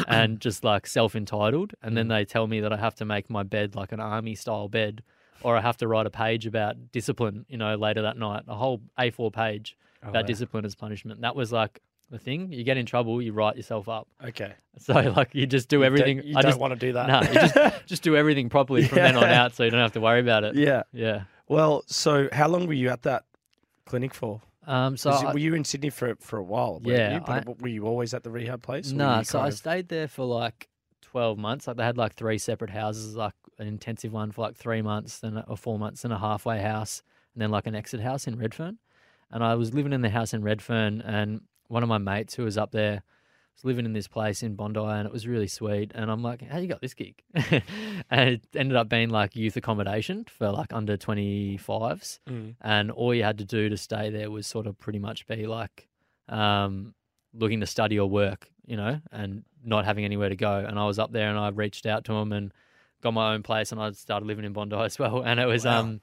and 0.07 0.39
just 0.39 0.63
like 0.63 0.87
self 0.87 1.15
entitled. 1.15 1.73
And 1.81 1.91
Mm. 1.93 1.95
then 1.95 2.07
they 2.09 2.25
tell 2.25 2.47
me 2.47 2.59
that 2.61 2.73
I 2.73 2.77
have 2.77 2.95
to 2.95 3.05
make 3.05 3.29
my 3.29 3.43
bed 3.43 3.75
like 3.75 3.91
an 3.91 3.99
army 3.99 4.35
style 4.35 4.67
bed. 4.67 5.03
Or 5.41 5.57
I 5.57 5.61
have 5.61 5.75
to 5.77 5.87
write 5.89 6.05
a 6.05 6.09
page 6.09 6.45
about 6.45 6.91
discipline, 6.93 7.45
you 7.49 7.57
know, 7.57 7.75
later 7.75 8.01
that 8.03 8.17
night, 8.17 8.43
a 8.47 8.55
whole 8.55 8.81
A4 8.97 9.31
page 9.33 9.75
Oh, 10.01 10.09
about 10.09 10.23
wow. 10.23 10.27
discipline 10.27 10.63
as 10.65 10.73
punishment. 10.75 11.19
That 11.21 11.35
was 11.35 11.51
like 11.51 11.81
the 12.09 12.17
thing. 12.17 12.51
You 12.53 12.63
get 12.63 12.77
in 12.77 12.85
trouble, 12.85 13.21
you 13.21 13.33
write 13.33 13.57
yourself 13.57 13.89
up. 13.89 14.07
Okay. 14.23 14.53
So 14.77 14.93
like 14.93 15.29
you 15.33 15.45
just 15.45 15.67
do 15.69 15.77
You 15.77 15.81
don't- 15.81 15.85
everything. 15.87 16.17
You 16.23 16.37
I 16.37 16.41
don't 16.41 16.51
just 16.51 16.59
want 16.61 16.73
to 16.73 16.79
do 16.79 16.93
that. 16.93 17.07
no, 17.07 17.21
you 17.21 17.33
just 17.47 17.85
just 17.87 18.03
do 18.03 18.15
everything 18.15 18.47
properly 18.49 18.85
from 18.87 18.97
then 18.99 19.15
on 19.17 19.25
out, 19.25 19.53
so 19.53 19.63
you 19.63 19.69
don't 19.69 19.81
have 19.81 19.91
to 19.93 20.01
worry 20.01 20.19
about 20.21 20.43
it. 20.45 20.55
yeah. 20.55 20.83
Yeah. 20.93 21.23
Well, 21.49 21.83
so 21.87 22.29
how 22.31 22.47
long 22.47 22.65
were 22.67 22.73
you 22.73 22.89
at 22.89 23.01
that 23.03 23.23
clinic 23.85 24.13
for? 24.13 24.41
Um. 24.65 24.97
So 24.97 25.11
it- 25.11 25.25
I, 25.25 25.33
were 25.33 25.39
you 25.39 25.55
in 25.55 25.63
Sydney 25.63 25.89
for 25.89 26.15
for 26.19 26.37
a 26.37 26.43
while? 26.43 26.81
Yeah, 26.83 27.15
you? 27.15 27.19
But 27.25 27.61
were 27.61 27.67
you 27.67 27.85
always 27.85 28.13
at 28.13 28.23
the 28.23 28.31
rehab 28.31 28.61
place? 28.61 28.91
No, 28.91 29.05
nah. 29.05 29.21
So 29.23 29.39
I 29.39 29.47
of- 29.49 29.53
stayed 29.55 29.89
there 29.89 30.07
for 30.07 30.25
like 30.25 30.69
twelve 31.01 31.37
months. 31.37 31.67
Like 31.67 31.77
they 31.77 31.83
had 31.83 31.97
like 31.97 32.13
three 32.15 32.37
separate 32.37 32.69
houses, 32.71 33.15
like 33.15 33.33
an 33.59 33.67
intensive 33.67 34.11
one 34.13 34.31
for 34.31 34.41
like 34.41 34.55
three 34.55 34.81
months, 34.81 35.19
then 35.19 35.37
a- 35.37 35.45
or 35.47 35.57
four 35.57 35.77
months, 35.77 36.03
and 36.03 36.13
a 36.13 36.17
halfway 36.17 36.61
house, 36.61 37.03
and 37.33 37.41
then 37.41 37.49
like 37.51 37.67
an 37.67 37.75
exit 37.75 37.99
house 37.99 38.27
in 38.27 38.37
Redfern. 38.37 38.77
And 39.31 39.43
I 39.43 39.55
was 39.55 39.73
living 39.73 39.93
in 39.93 40.01
the 40.01 40.09
house 40.09 40.33
in 40.33 40.43
Redfern, 40.43 41.01
and 41.01 41.41
one 41.67 41.83
of 41.83 41.89
my 41.89 41.97
mates 41.97 42.35
who 42.35 42.43
was 42.43 42.57
up 42.57 42.71
there 42.71 43.03
was 43.55 43.63
living 43.63 43.85
in 43.85 43.93
this 43.93 44.07
place 44.07 44.41
in 44.43 44.55
Bondi, 44.55 44.79
and 44.79 45.05
it 45.05 45.11
was 45.13 45.27
really 45.27 45.47
sweet. 45.47 45.91
And 45.95 46.09
I'm 46.11 46.21
like, 46.23 46.41
"How 46.41 46.57
you 46.59 46.67
got 46.67 46.81
this 46.81 46.93
gig?" 46.93 47.21
and 48.09 48.29
it 48.29 48.47
ended 48.55 48.75
up 48.75 48.89
being 48.89 49.09
like 49.09 49.35
youth 49.35 49.55
accommodation 49.57 50.25
for 50.25 50.49
like 50.51 50.73
under 50.73 50.97
25s, 50.97 52.19
Mm. 52.29 52.55
and 52.61 52.91
all 52.91 53.13
you 53.13 53.23
had 53.23 53.37
to 53.39 53.45
do 53.45 53.69
to 53.69 53.77
stay 53.77 54.09
there 54.09 54.31
was 54.31 54.47
sort 54.47 54.67
of 54.67 54.77
pretty 54.79 54.99
much 54.99 55.27
be 55.27 55.45
like 55.47 55.87
um, 56.29 56.93
looking 57.33 57.59
to 57.59 57.65
study 57.65 57.99
or 57.99 58.09
work, 58.09 58.49
you 58.65 58.77
know, 58.77 58.99
and 59.11 59.43
not 59.63 59.85
having 59.85 60.05
anywhere 60.05 60.29
to 60.29 60.35
go. 60.35 60.55
And 60.67 60.79
I 60.79 60.85
was 60.85 60.99
up 60.99 61.11
there, 61.11 61.29
and 61.29 61.37
I 61.37 61.49
reached 61.49 61.85
out 61.85 62.05
to 62.05 62.13
him 62.13 62.31
and 62.31 62.51
got 63.01 63.13
my 63.13 63.33
own 63.33 63.43
place, 63.43 63.71
and 63.71 63.81
I 63.81 63.91
started 63.91 64.25
living 64.25 64.45
in 64.45 64.53
Bondi 64.53 64.75
as 64.79 64.97
well. 64.99 65.21
And 65.23 65.39
it 65.39 65.45
was 65.47 65.65
Wow. 65.65 65.79
um, 65.81 66.01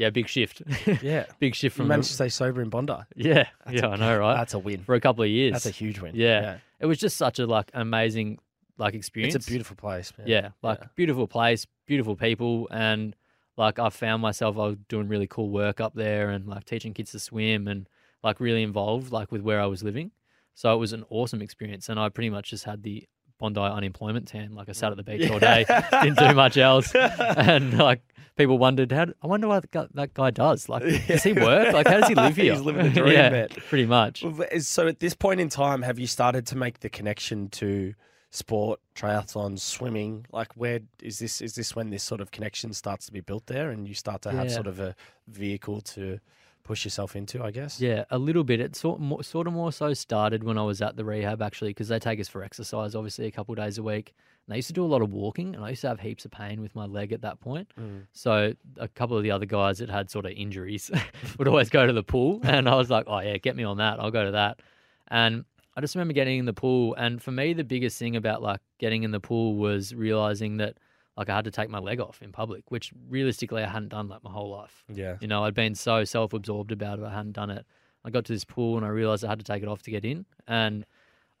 yeah, 0.00 0.10
big 0.10 0.28
shift, 0.28 0.62
Yeah. 1.02 1.26
big 1.38 1.54
shift 1.54 1.76
You 1.76 1.82
from 1.82 1.88
managed 1.88 2.08
to 2.08 2.14
stay 2.14 2.28
sober 2.30 2.62
in 2.62 2.70
Bondi. 2.70 2.94
yeah, 3.14 3.46
That's 3.64 3.72
yeah, 3.82 3.86
a- 3.86 3.90
I 3.90 3.96
know, 3.96 4.18
right? 4.18 4.34
That's 4.34 4.54
a 4.54 4.58
win. 4.58 4.82
For 4.82 4.94
a 4.94 5.00
couple 5.00 5.22
of 5.24 5.30
years, 5.30 5.52
That's 5.52 5.66
a 5.66 5.70
huge 5.70 6.00
win. 6.00 6.12
Yeah. 6.14 6.58
it 6.80 6.86
was 6.86 6.98
just 6.98 7.16
such 7.16 7.38
a 7.38 7.46
like 7.46 7.70
amazing 7.74 8.38
like 8.78 8.94
experience. 8.94 9.34
It's 9.34 9.46
a 9.46 9.50
beautiful 9.50 9.76
place. 9.76 10.12
man. 10.16 10.26
Yeah, 10.26 10.48
like 10.62 10.78
Yeah. 10.80 10.86
beautiful 10.96 11.26
place, 11.28 11.66
beautiful 11.86 12.16
people, 12.16 12.66
and 12.70 13.14
like 13.56 13.78
I 13.78 13.90
found 13.90 14.22
myself 14.22 14.56
I 14.56 14.60
was 14.68 14.76
doing 14.88 15.06
really 15.08 15.26
cool 15.26 15.50
work 15.50 15.80
up 15.80 15.92
there 15.94 16.30
and 16.30 16.46
like 16.46 16.64
teaching 16.64 16.94
kids 16.94 17.10
to 17.12 17.18
swim 17.18 17.68
and 17.68 17.86
like 18.22 18.40
really 18.40 18.62
involved 18.62 19.12
like 19.12 19.30
with 19.30 19.42
where 19.42 19.60
I 19.60 19.66
was 19.66 19.82
living. 19.82 20.12
So 20.54 20.74
it 20.74 20.78
was 20.78 20.92
an 20.94 21.04
awesome 21.10 21.40
experience, 21.42 21.88
and 21.90 21.98
I 22.00 22.08
pretty 22.08 22.30
much 22.30 22.50
just 22.50 22.64
had 22.64 22.82
the 22.82 23.06
Bondi 23.40 23.60
unemployment 23.60 24.28
tan. 24.28 24.54
Like 24.54 24.68
I 24.68 24.72
sat 24.72 24.92
at 24.92 24.96
the 24.96 25.02
beach 25.02 25.28
all 25.30 25.40
day, 25.40 25.64
didn't 26.02 26.18
do 26.18 26.32
much 26.34 26.56
else, 26.68 26.94
and 26.94 27.76
like 27.78 28.02
people 28.36 28.58
wondered 28.58 28.92
how. 28.92 29.06
I 29.22 29.26
wonder 29.26 29.48
what 29.48 29.64
that 29.72 30.14
guy, 30.14 30.30
does. 30.30 30.68
Like, 30.68 30.82
does 31.08 31.22
he 31.24 31.32
work? 31.32 31.72
Like, 31.72 31.88
how 31.88 31.98
does 32.00 32.08
he 32.08 32.14
live 32.14 32.36
here? 32.42 32.52
He's 32.52 32.62
living 32.62 32.84
the 32.92 33.00
dream, 33.00 33.12
yeah, 33.14 33.30
man. 33.30 33.48
pretty 33.68 33.86
much. 33.86 34.24
So 34.60 34.86
at 34.86 35.00
this 35.00 35.14
point 35.14 35.40
in 35.40 35.48
time, 35.48 35.82
have 35.82 35.98
you 35.98 36.06
started 36.06 36.46
to 36.48 36.56
make 36.56 36.80
the 36.80 36.88
connection 36.90 37.48
to 37.50 37.94
sport, 38.30 38.78
triathlon 38.94 39.58
swimming? 39.58 40.26
Like, 40.30 40.52
where 40.56 40.80
is 41.02 41.18
this? 41.18 41.40
Is 41.40 41.54
this 41.54 41.74
when 41.74 41.90
this 41.90 42.02
sort 42.02 42.20
of 42.20 42.30
connection 42.30 42.72
starts 42.74 43.06
to 43.06 43.12
be 43.12 43.20
built 43.20 43.46
there, 43.46 43.70
and 43.70 43.88
you 43.88 43.94
start 43.94 44.22
to 44.22 44.30
have 44.30 44.46
Yeah. 44.48 44.54
sort 44.54 44.66
of 44.66 44.78
a 44.78 44.94
vehicle 45.26 45.80
to 45.80 46.20
push 46.62 46.84
yourself 46.84 47.16
into? 47.16 47.42
I 47.42 47.50
guess. 47.50 47.80
Yeah, 47.80 48.04
a 48.10 48.18
little 48.18 48.44
bit. 48.44 48.60
It 48.60 48.76
sort 48.76 49.00
more, 49.00 49.22
sort 49.22 49.46
of 49.46 49.52
more 49.52 49.72
so 49.72 49.94
started 49.94 50.44
when 50.44 50.58
I 50.58 50.62
was 50.62 50.80
at 50.82 50.96
the 50.96 51.04
rehab 51.04 51.42
actually, 51.42 51.70
because 51.70 51.88
they 51.88 51.98
take 51.98 52.20
us 52.20 52.28
for 52.28 52.42
exercise, 52.42 52.94
obviously 52.94 53.26
a 53.26 53.30
couple 53.30 53.52
of 53.52 53.58
days 53.58 53.78
a 53.78 53.82
week. 53.82 54.14
And 54.46 54.54
I 54.54 54.56
used 54.56 54.68
to 54.68 54.74
do 54.74 54.84
a 54.84 54.86
lot 54.86 55.02
of 55.02 55.12
walking, 55.12 55.54
and 55.54 55.64
I 55.64 55.70
used 55.70 55.82
to 55.82 55.88
have 55.88 56.00
heaps 56.00 56.24
of 56.24 56.30
pain 56.30 56.60
with 56.60 56.74
my 56.74 56.86
leg 56.86 57.12
at 57.12 57.22
that 57.22 57.40
point. 57.40 57.70
Mm. 57.78 58.06
So 58.12 58.54
a 58.78 58.88
couple 58.88 59.16
of 59.16 59.22
the 59.22 59.30
other 59.30 59.46
guys 59.46 59.78
that 59.78 59.88
had 59.88 60.10
sort 60.10 60.26
of 60.26 60.32
injuries 60.32 60.90
would 61.38 61.48
always 61.48 61.70
go 61.70 61.86
to 61.86 61.92
the 61.92 62.02
pool, 62.02 62.40
and 62.44 62.68
I 62.68 62.74
was 62.74 62.90
like, 62.90 63.04
"Oh 63.06 63.20
yeah, 63.20 63.36
get 63.38 63.56
me 63.56 63.64
on 63.64 63.78
that. 63.78 64.00
I'll 64.00 64.10
go 64.10 64.24
to 64.24 64.32
that." 64.32 64.60
And 65.08 65.44
I 65.76 65.80
just 65.80 65.94
remember 65.94 66.14
getting 66.14 66.38
in 66.38 66.44
the 66.46 66.52
pool, 66.52 66.94
and 66.94 67.22
for 67.22 67.30
me, 67.30 67.52
the 67.52 67.64
biggest 67.64 67.98
thing 67.98 68.16
about 68.16 68.42
like 68.42 68.60
getting 68.78 69.02
in 69.02 69.12
the 69.12 69.20
pool 69.20 69.56
was 69.56 69.94
realizing 69.94 70.56
that 70.58 70.78
like 71.20 71.28
I 71.28 71.36
had 71.36 71.44
to 71.44 71.50
take 71.50 71.68
my 71.68 71.78
leg 71.78 72.00
off 72.00 72.22
in 72.22 72.32
public, 72.32 72.70
which 72.70 72.94
realistically 73.10 73.62
I 73.62 73.68
hadn't 73.68 73.90
done 73.90 74.08
like 74.08 74.24
my 74.24 74.30
whole 74.30 74.50
life. 74.50 74.82
Yeah. 74.88 75.18
You 75.20 75.28
know, 75.28 75.44
I'd 75.44 75.52
been 75.52 75.74
so 75.74 76.02
self 76.04 76.32
absorbed 76.32 76.72
about 76.72 76.98
it, 76.98 77.04
I 77.04 77.12
hadn't 77.12 77.32
done 77.32 77.50
it. 77.50 77.66
I 78.06 78.08
got 78.08 78.24
to 78.24 78.32
this 78.32 78.46
pool 78.46 78.78
and 78.78 78.86
I 78.86 78.88
realized 78.88 79.22
I 79.22 79.28
had 79.28 79.38
to 79.38 79.44
take 79.44 79.62
it 79.62 79.68
off 79.68 79.82
to 79.82 79.90
get 79.90 80.06
in. 80.06 80.24
And 80.48 80.86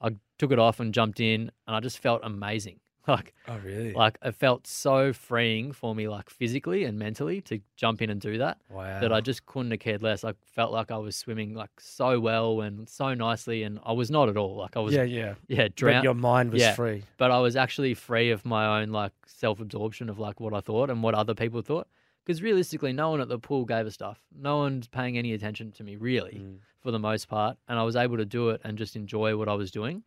I 0.02 0.10
took 0.38 0.52
it 0.52 0.58
off 0.58 0.80
and 0.80 0.92
jumped 0.92 1.18
in 1.18 1.50
and 1.66 1.74
I 1.74 1.80
just 1.80 1.98
felt 1.98 2.20
amazing. 2.22 2.78
Like, 3.08 3.34
Oh, 3.48 3.58
really? 3.64 3.92
like 3.92 4.18
it 4.22 4.32
felt 4.34 4.66
so 4.66 5.12
freeing 5.12 5.72
for 5.72 5.94
me, 5.94 6.06
like 6.06 6.28
physically 6.30 6.84
and 6.84 6.98
mentally, 6.98 7.40
to 7.42 7.60
jump 7.76 8.02
in 8.02 8.10
and 8.10 8.20
do 8.20 8.38
that. 8.38 8.58
wow. 8.68 9.00
That 9.00 9.12
I 9.12 9.20
just 9.20 9.46
couldn't 9.46 9.70
have 9.72 9.80
cared 9.80 10.02
less. 10.02 10.22
I 10.22 10.34
felt 10.54 10.70
like 10.70 10.90
I 10.90 10.98
was 10.98 11.16
swimming 11.16 11.54
like 11.54 11.70
so 11.80 12.20
well 12.20 12.60
and 12.60 12.88
so 12.88 13.14
nicely, 13.14 13.62
and 13.62 13.80
I 13.84 13.92
was 13.92 14.10
not 14.10 14.28
at 14.28 14.36
all. 14.36 14.56
Like 14.56 14.76
I 14.76 14.80
was, 14.80 14.94
yeah, 14.94 15.02
yeah, 15.04 15.34
yeah. 15.48 15.68
drowned 15.74 15.98
But 15.98 16.04
your 16.04 16.14
mind 16.14 16.52
was 16.52 16.60
yeah. 16.62 16.74
free. 16.74 17.02
but 17.16 17.30
I 17.30 17.38
was 17.40 17.56
actually 17.56 17.94
free 17.94 18.30
of 18.30 18.44
my 18.44 18.80
own 18.80 18.90
like 18.90 19.12
self 19.26 19.60
absorption 19.60 20.08
of 20.10 20.18
like 20.18 20.38
what 20.38 20.52
I 20.54 20.60
thought 20.60 20.90
and 20.90 21.02
what 21.02 21.14
other 21.14 21.34
people 21.34 21.62
thought. 21.62 21.88
Because 22.24 22.42
realistically, 22.42 22.92
no 22.92 23.10
one 23.10 23.20
at 23.22 23.28
the 23.28 23.38
pool 23.38 23.64
gave 23.64 23.86
a 23.86 23.90
stuff. 23.90 24.20
No 24.38 24.58
one's 24.58 24.86
paying 24.86 25.16
any 25.18 25.32
attention 25.32 25.72
to 25.72 25.82
me 25.82 25.96
really, 25.96 26.32
Mm. 26.34 26.58
for 26.80 26.90
the 26.90 26.98
most 26.98 27.28
part. 27.28 27.56
And 27.66 27.78
I 27.78 27.82
was 27.82 27.96
able 27.96 28.18
to 28.18 28.26
do 28.26 28.50
it 28.50 28.60
and 28.62 28.76
just 28.78 28.94
enjoy 28.94 29.36
what 29.38 29.48
I 29.48 29.54
was 29.54 29.70
doing. 29.70 30.04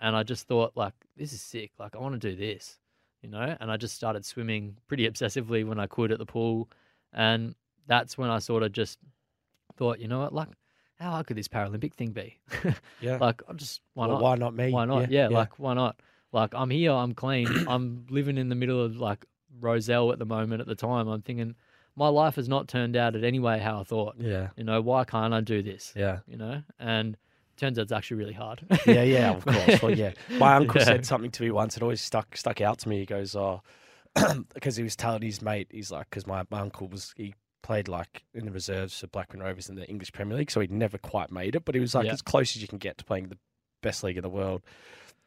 And 0.00 0.16
I 0.16 0.22
just 0.22 0.46
thought 0.48 0.72
like, 0.76 0.94
this 1.16 1.32
is 1.32 1.42
sick. 1.42 1.72
Like 1.78 1.94
I 1.94 1.98
want 1.98 2.20
to 2.20 2.30
do 2.30 2.34
this, 2.36 2.78
you 3.22 3.28
know. 3.28 3.56
And 3.60 3.70
I 3.70 3.76
just 3.76 3.94
started 3.94 4.24
swimming 4.24 4.76
pretty 4.88 5.08
obsessively 5.08 5.66
when 5.66 5.78
I 5.78 5.86
could 5.86 6.10
at 6.12 6.18
the 6.18 6.26
pool, 6.26 6.68
and 7.12 7.54
that's 7.86 8.16
when 8.16 8.30
I 8.30 8.38
sort 8.38 8.62
of 8.62 8.72
just 8.72 8.98
thought, 9.76 9.98
you 10.00 10.08
know 10.08 10.20
what, 10.20 10.32
like. 10.34 10.48
How 10.98 11.12
hard 11.12 11.26
could 11.28 11.38
this 11.38 11.48
Paralympic 11.48 11.94
thing 11.94 12.10
be? 12.10 12.38
Yeah. 13.00 13.16
like, 13.18 13.40
I'm 13.48 13.56
just 13.56 13.80
why 13.94 14.06
Well, 14.06 14.16
not? 14.16 14.22
why 14.22 14.34
not 14.36 14.54
me? 14.54 14.70
Why 14.70 14.84
not? 14.84 15.10
Yeah, 15.10 15.28
like 15.28 15.58
why 15.58 15.72
not? 15.72 15.98
Like 16.30 16.52
I'm 16.54 16.68
here, 16.68 16.92
I'm 16.92 17.14
clean, 17.14 17.48
I'm 17.68 18.04
living 18.10 18.36
in 18.36 18.50
the 18.50 18.54
middle 18.54 18.84
of 18.84 18.96
like 18.98 19.24
Rozelle 19.60 20.12
at 20.12 20.18
the 20.18 20.26
moment. 20.26 20.60
At 20.60 20.66
the 20.66 20.74
time, 20.74 21.08
I'm 21.08 21.22
thinking 21.22 21.54
my 21.96 22.08
life 22.08 22.36
has 22.36 22.50
not 22.50 22.68
turned 22.68 22.96
out 22.96 23.16
at 23.16 23.24
any 23.24 23.38
way 23.38 23.58
how 23.60 23.80
I 23.80 23.84
thought. 23.84 24.16
yeah, 24.18 24.48
You 24.56 24.64
know, 24.64 24.82
why 24.82 25.04
can't 25.04 25.32
I 25.32 25.40
do 25.40 25.62
this? 25.62 25.94
yeah. 25.96 26.18
You 26.26 26.36
know, 26.36 26.62
and 26.78 27.16
turns 27.60 27.78
out 27.78 27.82
it's 27.82 27.92
actually 27.92 28.16
really 28.18 28.32
hard. 28.32 28.64
yeah, 28.86 29.02
yeah, 29.02 29.30
of 29.30 29.44
course. 29.44 29.82
Well, 29.82 29.94
yeah. 29.96 30.12
My 30.38 30.54
uncle 30.56 30.80
Yeah. 30.80 30.84
said 30.86 31.06
something 31.06 31.30
to 31.32 31.42
me 31.42 31.50
once. 31.50 31.76
It 31.76 31.82
always 31.82 32.00
stuck 32.00 32.36
stuck 32.36 32.60
out 32.60 32.78
to 32.80 32.88
me. 32.88 32.98
He 33.00 33.06
goes, 33.06 33.36
"Oh, 33.36 33.62
because 34.54 34.76
he 34.76 34.82
was 34.82 34.96
telling 34.96 35.22
his 35.22 35.40
mate, 35.42 35.68
he's 35.70 35.90
like, 35.90 36.08
because 36.10 36.26
my, 36.26 36.44
my 36.50 36.60
uncle 36.60 36.88
was 36.88 37.12
he 37.16 37.34
played 37.62 37.88
like 37.88 38.24
in 38.34 38.46
the 38.46 38.50
reserves 38.52 38.98
for 38.98 39.06
Blackburn 39.06 39.40
Rovers 39.42 39.68
in 39.68 39.76
the 39.76 39.86
English 39.88 40.12
Premier 40.12 40.36
League, 40.36 40.50
so 40.50 40.60
he 40.60 40.66
never 40.68 40.98
quite 40.98 41.30
made 41.30 41.54
it. 41.56 41.64
But 41.64 41.74
he 41.74 41.80
was 41.80 41.94
like 41.94 42.06
Yeah. 42.06 42.12
as 42.12 42.22
close 42.22 42.56
as 42.56 42.62
you 42.62 42.68
can 42.68 42.78
get 42.78 42.98
to 42.98 43.04
playing 43.04 43.28
the 43.28 43.38
best 43.82 44.02
league 44.02 44.16
in 44.16 44.22
the 44.22 44.28
world." 44.30 44.62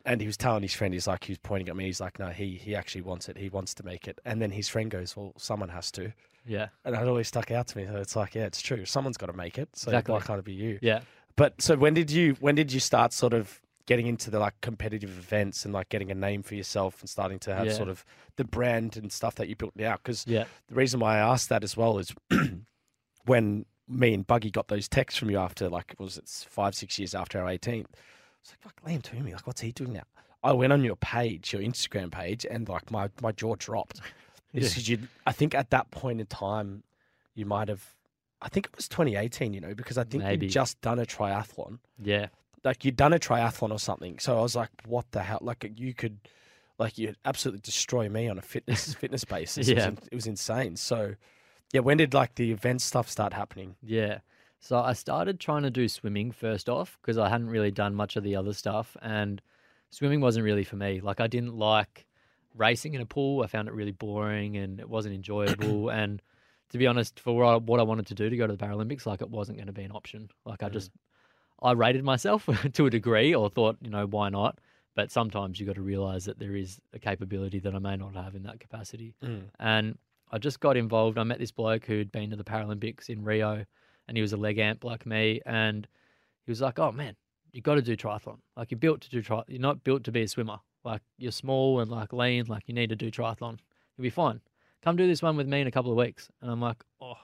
And 0.05 0.19
he 0.19 0.27
was 0.27 0.35
telling 0.35 0.63
his 0.63 0.73
friend, 0.73 0.93
he's 0.93 1.07
like, 1.07 1.23
he 1.23 1.31
was 1.31 1.37
pointing 1.37 1.69
at 1.69 1.77
me. 1.77 1.85
He's 1.85 2.01
like, 2.01 2.19
no, 2.19 2.27
he 2.27 2.59
he 2.61 2.75
actually 2.75 3.03
wants 3.03 3.29
it. 3.29 3.37
He 3.37 3.47
wants 3.47 3.73
to 3.75 3.85
make 3.85 4.05
it. 4.05 4.19
And 4.25 4.41
then 4.41 4.51
his 4.51 4.67
friend 4.67 4.91
goes, 4.91 5.15
well, 5.15 5.31
someone 5.37 5.69
has 5.69 5.91
to. 5.91 6.11
yeah, 6.45 6.67
And 6.83 6.93
it 6.93 7.07
always 7.07 7.29
stuck 7.29 7.51
out 7.51 7.67
to 7.67 7.77
me. 7.77 7.85
So 7.85 7.95
it's 7.95 8.13
like, 8.17 8.35
yeah, 8.35 8.43
it's 8.43 8.61
true. 8.61 8.83
Someone's 8.83 9.15
got 9.15 9.27
to 9.27 9.33
make 9.33 9.57
it. 9.57 9.69
So 9.77 9.91
Exactly. 9.91 10.11
why 10.13 10.19
can't 10.19 10.39
it 10.39 10.43
be 10.43 10.51
you? 10.51 10.77
yeah. 10.81 10.99
But 11.35 11.61
so 11.61 11.75
when 11.75 11.93
did 11.93 12.11
you 12.11 12.35
when 12.39 12.55
did 12.55 12.71
you 12.71 12.79
start 12.79 13.13
sort 13.13 13.33
of 13.33 13.59
getting 13.85 14.07
into 14.07 14.31
the 14.31 14.39
like 14.39 14.53
competitive 14.61 15.09
events 15.17 15.65
and 15.65 15.73
like 15.73 15.89
getting 15.89 16.09
a 16.09 16.15
name 16.15 16.41
for 16.43 16.55
yourself 16.55 17.01
and 17.01 17.09
starting 17.09 17.37
to 17.39 17.53
have 17.53 17.65
Yeah. 17.65 17.73
sort 17.73 17.89
of 17.89 18.05
the 18.37 18.43
brand 18.45 18.95
and 18.95 19.11
stuff 19.11 19.35
that 19.35 19.49
you 19.49 19.55
built 19.55 19.73
now? 19.75 19.93
Because 19.97 20.25
Yeah. 20.27 20.45
the 20.69 20.75
reason 20.75 20.99
why 20.99 21.15
I 21.15 21.19
asked 21.19 21.49
that 21.49 21.63
as 21.63 21.75
well 21.75 21.97
is 21.97 22.13
when 23.25 23.65
me 23.87 24.13
and 24.13 24.25
Buggy 24.25 24.49
got 24.49 24.67
those 24.67 24.87
texts 24.87 25.17
from 25.19 25.29
you 25.29 25.37
after 25.37 25.69
like 25.69 25.95
was 25.99 26.17
it 26.17 26.29
five 26.49 26.75
six 26.75 26.97
years 26.99 27.13
after 27.15 27.39
our 27.41 27.47
18th. 27.47 27.87
It's 28.41 28.51
like 28.51 28.59
fuck 28.61 28.81
Liam 28.85 29.01
Twomey, 29.01 29.33
like 29.33 29.47
what's 29.47 29.61
he 29.61 29.71
doing 29.71 29.93
now? 29.93 30.03
I 30.43 30.51
went 30.51 30.73
on 30.73 30.83
your 30.83 30.97
page, 30.97 31.53
your 31.53 31.61
Instagram 31.61 32.11
page, 32.11 32.45
and 32.49 32.67
like 32.67 32.91
my 32.91 33.09
my 33.21 33.31
jaw 33.31 33.55
dropped. 33.55 33.99
Yeah. 34.55 34.69
you, 34.75 34.99
I 35.25 35.31
think 35.31 35.55
at 35.55 35.71
that 35.71 35.89
point 35.89 36.19
in 36.19 36.27
time, 36.27 36.83
you 37.33 37.43
might 37.47 37.69
have. 37.69 37.83
I 38.43 38.49
think 38.49 38.65
it 38.67 38.75
was 38.75 38.87
2018, 38.87 39.53
you 39.53 39.61
know, 39.61 39.73
because 39.73 39.97
I 39.97 40.03
think 40.03 40.23
Maybe. 40.23 40.45
you'd 40.45 40.51
just 40.51 40.79
done 40.81 40.99
a 40.99 41.05
triathlon. 41.05 41.79
Yeah. 42.01 42.27
Like 42.63 42.85
you'd 42.85 42.95
done 42.97 43.13
a 43.13 43.19
triathlon 43.19 43.71
or 43.71 43.79
something. 43.79 44.19
So 44.19 44.37
I 44.37 44.41
was 44.41 44.55
like, 44.55 44.69
what 44.85 45.09
the 45.11 45.21
hell? 45.21 45.39
Like 45.41 45.71
you 45.77 45.93
could, 45.93 46.17
like 46.77 46.97
you'd 46.97 47.17
absolutely 47.25 47.61
destroy 47.61 48.09
me 48.09 48.27
on 48.27 48.37
a 48.37 48.41
fitness 48.41 48.93
fitness 48.99 49.23
basis. 49.23 49.67
It, 49.67 49.75
was 49.75 49.83
Yeah. 49.85 49.91
it 50.11 50.15
was 50.15 50.27
insane. 50.27 50.75
So, 50.75 51.15
yeah, 51.71 51.81
when 51.81 51.97
did 51.97 52.13
like 52.13 52.35
the 52.35 52.51
event 52.51 52.81
stuff 52.81 53.09
start 53.09 53.33
happening? 53.33 53.75
Yeah. 53.81 54.19
So 54.59 54.77
I 54.79 54.93
started 54.93 55.39
trying 55.39 55.63
to 55.63 55.71
do 55.71 55.87
swimming 55.89 56.31
first 56.31 56.69
off 56.69 56.97
because 57.01 57.17
I 57.17 57.27
hadn't 57.29 57.47
really 57.49 57.71
done 57.71 57.95
much 57.95 58.15
of 58.15 58.23
the 58.23 58.35
other 58.35 58.53
stuff 58.53 58.95
and 59.01 59.41
swimming 59.89 60.21
wasn't 60.21 60.45
really 60.45 60.63
for 60.63 60.75
me. 60.77 61.01
Like 61.01 61.19
I 61.19 61.27
didn't 61.27 61.57
like 61.57 62.05
racing 62.55 62.93
in 62.93 63.01
a 63.01 63.05
pool. 63.05 63.41
I 63.43 63.47
found 63.47 63.67
it 63.67 63.73
really 63.73 63.91
boring 63.91 64.55
and 64.57 64.79
it 64.79 64.87
wasn't 64.89 65.15
enjoyable 65.15 65.89
and 65.89 66.21
to 66.73 66.79
be 66.79 66.87
honest, 66.87 67.19
for 67.19 67.35
what 67.37 67.45
I, 67.45 67.55
what 67.57 67.79
I 67.79 67.83
wanted 67.83 68.07
to 68.07 68.15
do 68.15 68.31
to 68.31 68.35
go 68.35 68.47
to 68.47 68.55
the 68.55 68.65
Paralympics, 68.65 69.05
like 69.05 69.21
it 69.21 69.29
wasn't 69.29 69.59
going 69.59 69.67
to 69.67 69.73
be 69.73 69.83
an 69.83 69.91
option. 69.91 70.27
Like 70.43 70.63
I 70.63 70.69
mm. 70.69 70.73
just, 70.73 70.89
I 71.61 71.71
rated 71.73 72.03
myself 72.03 72.49
to 72.73 72.85
a 72.87 72.89
degree 72.89 73.35
or 73.35 73.47
thought, 73.47 73.77
you 73.79 73.91
know, 73.91 74.07
why 74.07 74.29
not? 74.29 74.57
But 74.95 75.11
sometimes 75.11 75.59
you 75.59 75.67
got 75.67 75.75
to 75.75 75.83
realize 75.83 76.25
that 76.25 76.39
there 76.39 76.55
is 76.55 76.81
a 76.91 76.97
capability 76.97 77.59
that 77.59 77.75
I 77.75 77.79
may 77.79 77.95
not 77.95 78.15
have 78.15 78.33
in 78.33 78.41
that 78.43 78.59
capacity. 78.59 79.13
Mm. 79.23 79.43
And 79.59 79.97
I 80.31 80.39
just 80.39 80.59
got 80.59 80.75
involved. 80.75 81.19
I 81.19 81.23
met 81.23 81.37
this 81.37 81.51
bloke 81.51 81.85
who'd 81.85 82.11
been 82.11 82.31
to 82.31 82.35
the 82.35 82.43
Paralympics 82.43 83.07
in 83.07 83.23
Rio 83.23 83.63
and 84.07 84.17
he 84.17 84.21
was 84.21 84.33
a 84.33 84.37
leg 84.37 84.57
amp 84.57 84.83
like 84.83 85.05
me. 85.05 85.41
And 85.45 85.87
he 86.43 86.51
was 86.51 86.59
like, 86.59 86.79
oh 86.79 86.91
man, 86.91 87.15
you 87.51 87.61
got 87.61 87.75
to 87.75 87.83
do 87.83 87.95
triathlon. 87.95 88.39
Like 88.57 88.71
you're 88.71 88.79
built 88.79 89.01
to 89.01 89.11
do 89.11 89.21
tri. 89.21 89.43
You're 89.47 89.61
not 89.61 89.83
built 89.83 90.05
to 90.05 90.11
be 90.11 90.23
a 90.23 90.27
swimmer. 90.27 90.57
Like 90.83 91.03
you're 91.19 91.31
small 91.31 91.81
and 91.81 91.91
like 91.91 92.13
lean. 92.13 92.45
Like 92.47 92.63
you 92.65 92.73
need 92.73 92.89
to 92.89 92.95
do 92.95 93.11
triathlon. 93.11 93.59
You'll 93.95 94.03
be 94.03 94.09
fine. 94.09 94.41
Come 94.83 94.95
do 94.97 95.07
this 95.07 95.21
one 95.21 95.37
with 95.37 95.47
me 95.47 95.61
in 95.61 95.67
a 95.67 95.71
couple 95.71 95.91
of 95.91 95.97
weeks. 95.97 96.29
And 96.41 96.51
I'm 96.51 96.61
like, 96.61 96.83
oh, 97.01 97.15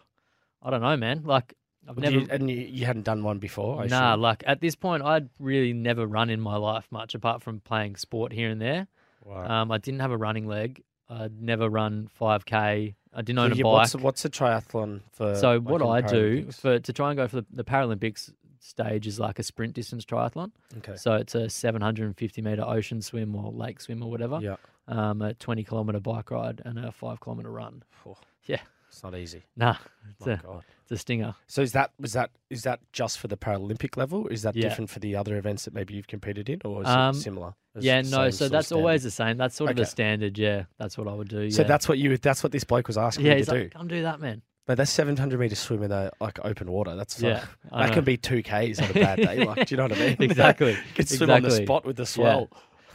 I 0.64 0.70
don't 0.70 0.82
know, 0.82 0.96
man. 0.98 1.24
Like 1.26 1.54
I've 1.88 1.96
Did 1.96 2.04
never. 2.04 2.16
you- 2.20 2.28
and 2.32 2.50
you, 2.50 2.58
you 2.58 2.86
hadn't 2.86 3.04
done 3.04 3.24
one 3.24 3.40
before? 3.40 3.82
I 3.82 3.88
Nah, 3.88 4.12
assume? 4.14 4.22
like 4.22 4.44
at 4.48 4.62
this 4.62 4.76
point, 4.76 5.04
I'd 5.04 5.30
really 5.40 5.74
never 5.74 6.06
run 6.08 6.30
in 6.30 6.40
my 6.42 6.56
life 6.58 6.88
much 6.92 7.16
apart 7.16 7.42
from 7.42 7.60
playing 7.62 7.96
sport 7.96 8.32
here 8.32 8.50
and 8.50 8.62
there. 8.62 8.88
Wow. 9.26 9.46
Um, 9.64 9.72
I 9.72 9.78
didn't 9.78 10.00
have 10.02 10.12
a 10.12 10.18
running 10.18 10.48
leg. 10.48 10.84
I'd 11.10 11.42
never 11.42 11.68
run 11.70 12.10
5K. 12.20 12.94
I 13.12 13.22
didn't 13.24 13.40
own 13.40 13.52
a 13.52 13.56
bike. 13.56 13.64
what's, 13.64 13.96
what's 13.96 14.26
a 14.26 14.30
triathlon 14.30 15.02
for? 15.12 15.36
so 15.36 15.54
like, 15.58 15.68
what 15.68 15.82
in 15.82 15.88
I 15.88 16.02
do 16.02 16.44
Paralympics? 16.46 16.60
for 16.62 16.80
to 16.80 16.94
try 16.94 17.10
and 17.10 17.18
go 17.18 17.28
for 17.28 17.38
the, 17.38 17.46
the 17.52 17.64
Paralympics 17.64 18.32
stage 18.60 19.08
is 19.08 19.20
like 19.20 19.40
a 19.40 19.44
sprint 19.44 19.74
distance 19.74 20.06
triathlon. 20.06 20.52
Okay. 20.78 20.96
So 20.96 21.14
it's 21.16 21.36
a 21.36 21.50
750 21.50 22.42
meter 22.42 22.64
ocean 22.64 23.02
swim 23.02 23.36
or 23.36 23.52
lake 23.52 23.82
swim 23.82 24.04
or 24.04 24.10
whatever. 24.10 24.40
Yeah. 24.42 24.56
Um, 24.88 25.22
a 25.22 25.34
20 25.34 25.64
kilometer 25.64 26.00
bike 26.00 26.32
ride 26.32 26.62
and 26.66 26.80
a 26.80 26.92
five 26.92 27.20
kilometer 27.20 27.52
run. 27.52 27.84
Oh, 28.06 28.18
Yeah. 28.46 28.62
It's 28.90 29.04
not 29.04 29.16
easy. 29.16 29.44
Nah, 29.56 29.76
it's 30.10 30.26
My 30.26 30.34
a, 30.34 30.38
God. 30.38 30.64
it's 30.82 30.92
a 30.92 30.98
stinger. 30.98 31.36
So 31.46 31.62
is 31.62 31.74
that 31.74 31.92
was 32.00 32.14
that 32.14 32.32
is 32.50 32.64
that 32.64 32.80
just 32.92 33.20
for 33.20 33.28
the 33.28 33.38
Paralympic 33.38 33.98
level? 33.98 34.28
Is 34.28 34.42
that 34.42 34.56
Yeah. 34.56 34.64
different 34.68 34.90
for 34.90 34.98
the 34.98 35.16
other 35.16 35.38
events 35.38 35.66
that 35.66 35.76
maybe 35.76 35.94
you've 35.94 36.08
competed 36.08 36.50
in, 36.50 36.60
or 36.66 36.82
is 36.82 36.88
Um, 36.88 37.16
it 37.16 37.20
similar? 37.20 37.54
Is 37.76 37.86
yeah, 37.86 38.00
it 38.00 38.08
no. 38.10 38.32
So 38.32 38.50
that's 38.50 38.72
always 38.72 39.04
the 39.04 39.12
same. 39.12 39.38
That's 39.38 39.56
sort 39.56 39.70
of 39.70 39.76
the 39.76 39.86
standard. 39.86 40.40
Yeah, 40.40 40.64
that's 40.80 40.98
what 40.98 41.08
I 41.08 41.14
would 41.14 41.28
do. 41.30 41.52
So 41.52 41.62
yeah. 41.62 41.68
that's 41.68 41.88
what 41.88 42.00
you 42.00 42.18
that's 42.18 42.42
what 42.42 42.52
this 42.52 42.64
bloke 42.64 42.88
was 42.88 42.98
asking 42.98 43.28
yeah. 43.28 43.36
you 43.36 43.46
to 43.46 43.52
do. 43.52 43.70
come 43.70 43.88
do 43.88 44.02
that, 44.02 44.20
man. 44.20 44.42
But 44.70 44.78
that's 44.78 44.92
seven 44.92 45.18
hundred 45.18 45.40
meter 45.40 45.56
swim 45.56 45.82
in 45.82 45.90
the 45.90 46.12
like 46.22 46.38
open 46.46 46.72
water. 46.72 46.96
That's 46.96 47.20
Yeah, 47.20 47.44
like, 47.72 47.72
that 47.72 47.88
know. 47.88 47.94
can 47.96 48.04
be 48.04 48.18
two 48.18 48.44
k's 48.44 48.80
on 48.80 48.92
a 48.92 48.94
bad 48.94 49.16
day. 49.18 49.44
Like, 49.44 49.66
do 49.66 49.74
you 49.74 49.78
know 49.78 49.86
what 49.86 49.94
I 49.94 50.10
mean? 50.10 50.18
Exactly, 50.20 50.74
you 50.74 50.94
can 50.94 51.08
swim 51.08 51.32
on 51.32 51.42
the 51.42 51.50
spot 51.50 51.86
with 51.86 51.96
the 51.96 52.06
swell. 52.06 52.52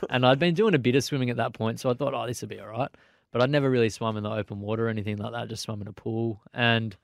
and 0.09 0.25
I'd 0.25 0.39
been 0.39 0.55
doing 0.55 0.77
a 0.77 0.79
bit 0.79 0.95
of 0.95 1.03
swimming 1.03 1.31
at 1.31 1.37
that 1.39 1.53
point, 1.53 1.81
so 1.81 1.91
I 1.91 1.95
thought, 1.95 2.15
oh, 2.15 2.29
this 2.29 2.43
would 2.43 2.51
be 2.51 2.61
all 2.61 2.69
right. 2.69 2.89
But 3.33 3.43
I'd 3.43 3.51
never 3.51 3.69
really 3.69 3.89
swum 3.89 4.17
in 4.17 4.23
the 4.23 4.31
open 4.31 4.61
water 4.61 4.87
or 4.87 4.89
anything 4.89 5.17
like 5.17 5.33
that. 5.33 5.49
Just 5.49 5.65
swum 5.65 5.83
in 5.83 5.89
a 5.89 5.93
pool, 5.93 6.41
and 6.55 6.97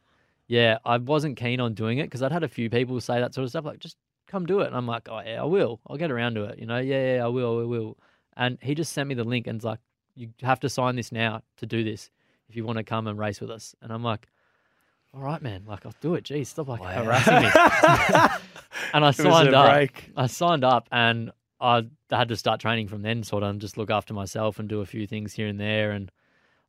yeah, 0.47 0.79
I 0.85 0.99
wasn't 0.99 1.37
keen 1.37 1.59
on 1.59 1.75
doing 1.75 1.99
it 1.99 2.05
because 2.05 2.23
I'd 2.23 2.31
had 2.31 2.45
a 2.45 2.49
few 2.49 2.71
people 2.71 3.01
say 3.01 3.19
that 3.19 3.35
sort 3.35 3.43
of 3.43 3.51
stuff, 3.51 3.65
like 3.65 3.81
just 3.81 3.97
come 4.29 4.47
do 4.47 4.61
it. 4.61 4.69
And 4.69 4.77
I'm 4.77 4.87
like, 4.87 5.09
oh 5.11 5.19
yeah, 5.19 5.43
I 5.43 5.47
will. 5.47 5.81
I'll 5.89 5.97
get 5.97 6.13
around 6.13 6.37
to 6.37 6.45
it. 6.45 6.61
You 6.61 6.67
know, 6.67 6.79
yeah, 6.79 7.17
yeah, 7.17 7.25
I 7.25 7.29
will, 7.29 7.59
I 7.59 7.65
will. 7.65 7.99
And 8.37 8.57
he 8.63 8.77
just 8.77 8.93
sent 8.93 9.09
me 9.09 9.17
the 9.17 9.25
link 9.25 9.49
and 9.49 9.57
was 9.57 9.65
like, 9.65 9.81
you 10.15 10.29
have 10.43 10.61
to 10.61 10.69
sign 10.69 10.95
this 10.95 11.11
now 11.11 11.43
to 11.57 11.67
do 11.67 11.83
this 11.83 12.09
if 12.49 12.55
you 12.55 12.65
want 12.65 12.77
to 12.79 12.85
come 12.85 13.09
and 13.09 13.19
race 13.19 13.41
with 13.41 13.51
us. 13.51 13.75
And 13.83 13.93
I'm 13.93 14.05
like, 14.05 14.29
all 15.13 15.23
right, 15.23 15.43
man, 15.43 15.65
like 15.67 15.85
I'll 15.85 15.95
do 16.01 16.15
it. 16.15 16.25
Geez, 16.25 16.49
stop 16.49 16.69
like 16.69 16.83
harassing 16.83 17.43
me. 17.43 17.49
and 18.95 19.05
I 19.05 19.11
signed 19.11 19.55
up. 19.55 19.73
break. 19.73 20.13
I 20.17 20.27
signed 20.27 20.65
up 20.65 20.89
and 20.93 21.33
I 21.61 21.83
had 22.11 22.29
to 22.29 22.37
start 22.37 22.61
training 22.61 22.89
from 22.89 23.03
then, 23.03 23.23
sort 23.23 23.43
of, 23.43 23.51
and 23.51 23.61
just 23.61 23.77
look 23.77 23.91
after 23.91 24.15
myself 24.15 24.59
and 24.59 24.69
do 24.69 24.81
a 24.81 24.87
few 24.87 25.07
things 25.07 25.33
here 25.33 25.49
and 25.49 25.59
there. 25.59 25.91
And 25.91 26.13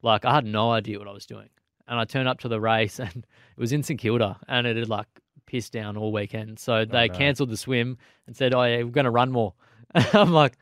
like, 0.02 0.26
I 0.26 0.34
had 0.34 0.46
no 0.46 0.72
idea 0.72 0.98
what 0.98 1.08
I 1.08 1.14
was 1.14 1.26
doing. 1.26 1.50
And 1.88 2.00
I 2.00 2.06
turned 2.06 2.28
up 2.28 2.40
to 2.40 2.48
the 2.48 2.60
race, 2.60 3.00
and 3.00 3.16
it 3.16 3.60
was 3.60 3.72
in 3.72 3.84
St 3.84 4.00
Kilda, 4.00 4.40
and 4.48 4.66
it 4.66 4.76
had 4.76 4.90
like 4.90 5.08
pissed 5.46 5.74
down 5.74 5.96
all 5.96 6.12
weekend. 6.12 6.60
So 6.60 6.86
they 6.86 7.08
no. 7.08 7.14
cancelled 7.14 7.50
the 7.50 7.58
swim 7.58 7.98
and 8.26 8.36
said, 8.36 8.54
"Oh 8.54 8.64
yeah, 8.64 8.84
we're 8.84 8.90
going 8.90 9.06
to 9.06 9.12
run 9.12 9.32
more." 9.32 9.54
I'm 9.96 10.32
like, 10.32 10.58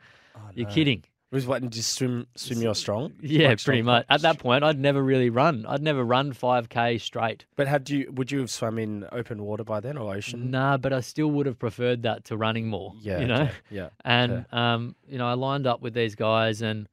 "You're 0.54 0.68
no. 0.68 0.74
kidding." 0.74 1.04
Was 1.32 1.46
what? 1.46 1.62
and 1.62 1.70
Just 1.70 1.92
swim, 1.92 2.26
swim 2.34 2.60
your 2.60 2.74
strong. 2.74 3.12
Yeah, 3.20 3.50
Like 3.50 3.60
strong 3.60 3.72
pretty 3.72 3.82
much. 3.82 4.06
At 4.08 4.22
that 4.22 4.38
point, 4.40 4.64
I'd 4.64 4.80
never 4.80 5.00
really 5.02 5.30
run. 5.30 5.64
I'd 5.66 5.82
never 5.82 6.02
run 6.02 6.32
5k 6.32 7.00
straight. 7.00 7.44
But 7.54 7.68
had 7.68 7.88
you? 7.88 8.10
Would 8.12 8.32
you 8.32 8.40
have 8.40 8.50
swum 8.50 8.78
in 8.78 9.06
open 9.12 9.42
water 9.44 9.62
by 9.62 9.78
then 9.78 9.96
or 9.96 10.12
ocean? 10.12 10.50
Nah, 10.50 10.76
but 10.76 10.92
I 10.92 11.00
still 11.00 11.30
would 11.30 11.46
have 11.46 11.58
preferred 11.58 12.02
that 12.02 12.24
to 12.26 12.36
running 12.36 12.66
more. 12.66 12.94
Yeah. 13.00 13.20
you 13.20 13.26
know. 13.26 13.42
okay, 13.42 13.52
Yeah. 13.70 13.88
And 14.04 14.44
um, 14.52 14.96
you 15.08 15.18
know, 15.18 15.26
I 15.26 15.34
lined 15.34 15.66
up 15.68 15.80
with 15.80 15.94
these 15.94 16.16
guys, 16.16 16.62
and 16.62 16.88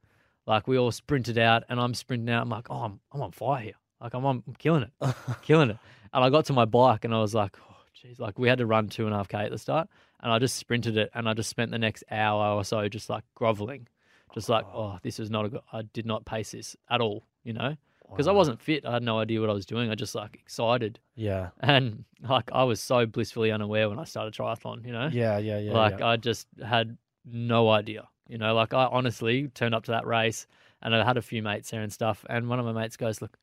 like 0.46 0.68
we 0.68 0.78
all 0.78 0.92
sprinted 0.92 1.36
out, 1.38 1.64
and 1.68 1.80
I'm 1.80 1.94
sprinting 1.94 2.30
out. 2.30 2.42
I'm 2.42 2.48
like, 2.48 2.68
oh, 2.70 2.76
I'm, 2.82 3.00
I'm 3.12 3.22
on 3.22 3.32
fire 3.32 3.60
here. 3.60 3.74
Like 4.00 4.14
I'm, 4.14 4.24
on, 4.24 4.44
I'm 4.46 4.54
killing 4.54 4.84
it, 4.84 5.14
killing 5.42 5.70
it. 5.70 5.78
And 6.12 6.24
I 6.24 6.30
got 6.30 6.44
to 6.46 6.52
my 6.52 6.64
bike, 6.64 7.04
and 7.04 7.12
I 7.12 7.20
was 7.20 7.34
like, 7.34 7.56
oh, 7.60 7.74
geez, 7.92 8.20
like 8.20 8.38
we 8.38 8.48
had 8.48 8.58
to 8.58 8.66
run 8.66 8.88
two 8.88 9.04
and 9.06 9.14
a 9.14 9.16
half 9.16 9.28
k 9.28 9.38
at 9.38 9.50
the 9.50 9.58
start, 9.58 9.88
and 10.20 10.30
I 10.30 10.38
just 10.38 10.56
sprinted 10.56 10.96
it, 10.96 11.10
and 11.12 11.28
I 11.28 11.34
just 11.34 11.50
spent 11.50 11.72
the 11.72 11.78
next 11.78 12.04
hour 12.10 12.54
or 12.54 12.62
so 12.64 12.88
just 12.88 13.10
like 13.10 13.24
groveling, 13.34 13.88
just 14.34 14.48
like, 14.48 14.66
oh, 14.74 14.98
this 15.02 15.18
is 15.18 15.30
not 15.30 15.44
a 15.44 15.48
good. 15.48 15.60
I 15.72 15.82
did 15.82 16.06
not 16.06 16.24
pace 16.24 16.52
this 16.52 16.76
at 16.90 17.00
all, 17.00 17.24
you 17.44 17.52
know, 17.52 17.76
because 18.10 18.26
I 18.26 18.32
wasn't 18.32 18.60
fit. 18.60 18.84
I 18.86 18.92
had 18.94 19.02
no 19.02 19.18
idea 19.18 19.40
what 19.40 19.50
I 19.50 19.52
was 19.54 19.66
doing. 19.66 19.90
I 19.90 19.94
just 19.94 20.14
like 20.14 20.34
excited, 20.36 20.98
Yeah. 21.16 21.50
and 21.60 22.04
like 22.28 22.50
I 22.52 22.64
was 22.64 22.80
so 22.80 23.06
blissfully 23.06 23.50
unaware 23.50 23.88
when 23.88 23.98
I 23.98 24.04
started 24.04 24.34
triathlon, 24.34 24.84
you 24.86 24.92
know. 24.92 25.08
Yeah. 25.12 25.38
Yeah. 25.38 25.58
Yeah. 25.58 25.72
Like 25.72 25.98
yeah. 26.00 26.06
I 26.08 26.16
just 26.16 26.46
had 26.64 26.96
no 27.24 27.68
idea. 27.70 28.08
You 28.28 28.38
know, 28.38 28.54
like 28.54 28.74
I 28.74 28.84
honestly 28.86 29.48
turned 29.48 29.74
up 29.74 29.84
to 29.84 29.92
that 29.92 30.06
race 30.06 30.46
and 30.82 30.94
I 30.94 31.02
had 31.04 31.16
a 31.16 31.22
few 31.22 31.42
mates 31.42 31.70
there 31.70 31.80
and 31.82 31.92
stuff. 31.92 32.24
And 32.28 32.48
one 32.48 32.58
of 32.58 32.66
my 32.66 32.72
mates 32.72 32.96
goes, 32.96 33.22
Look, 33.22 33.38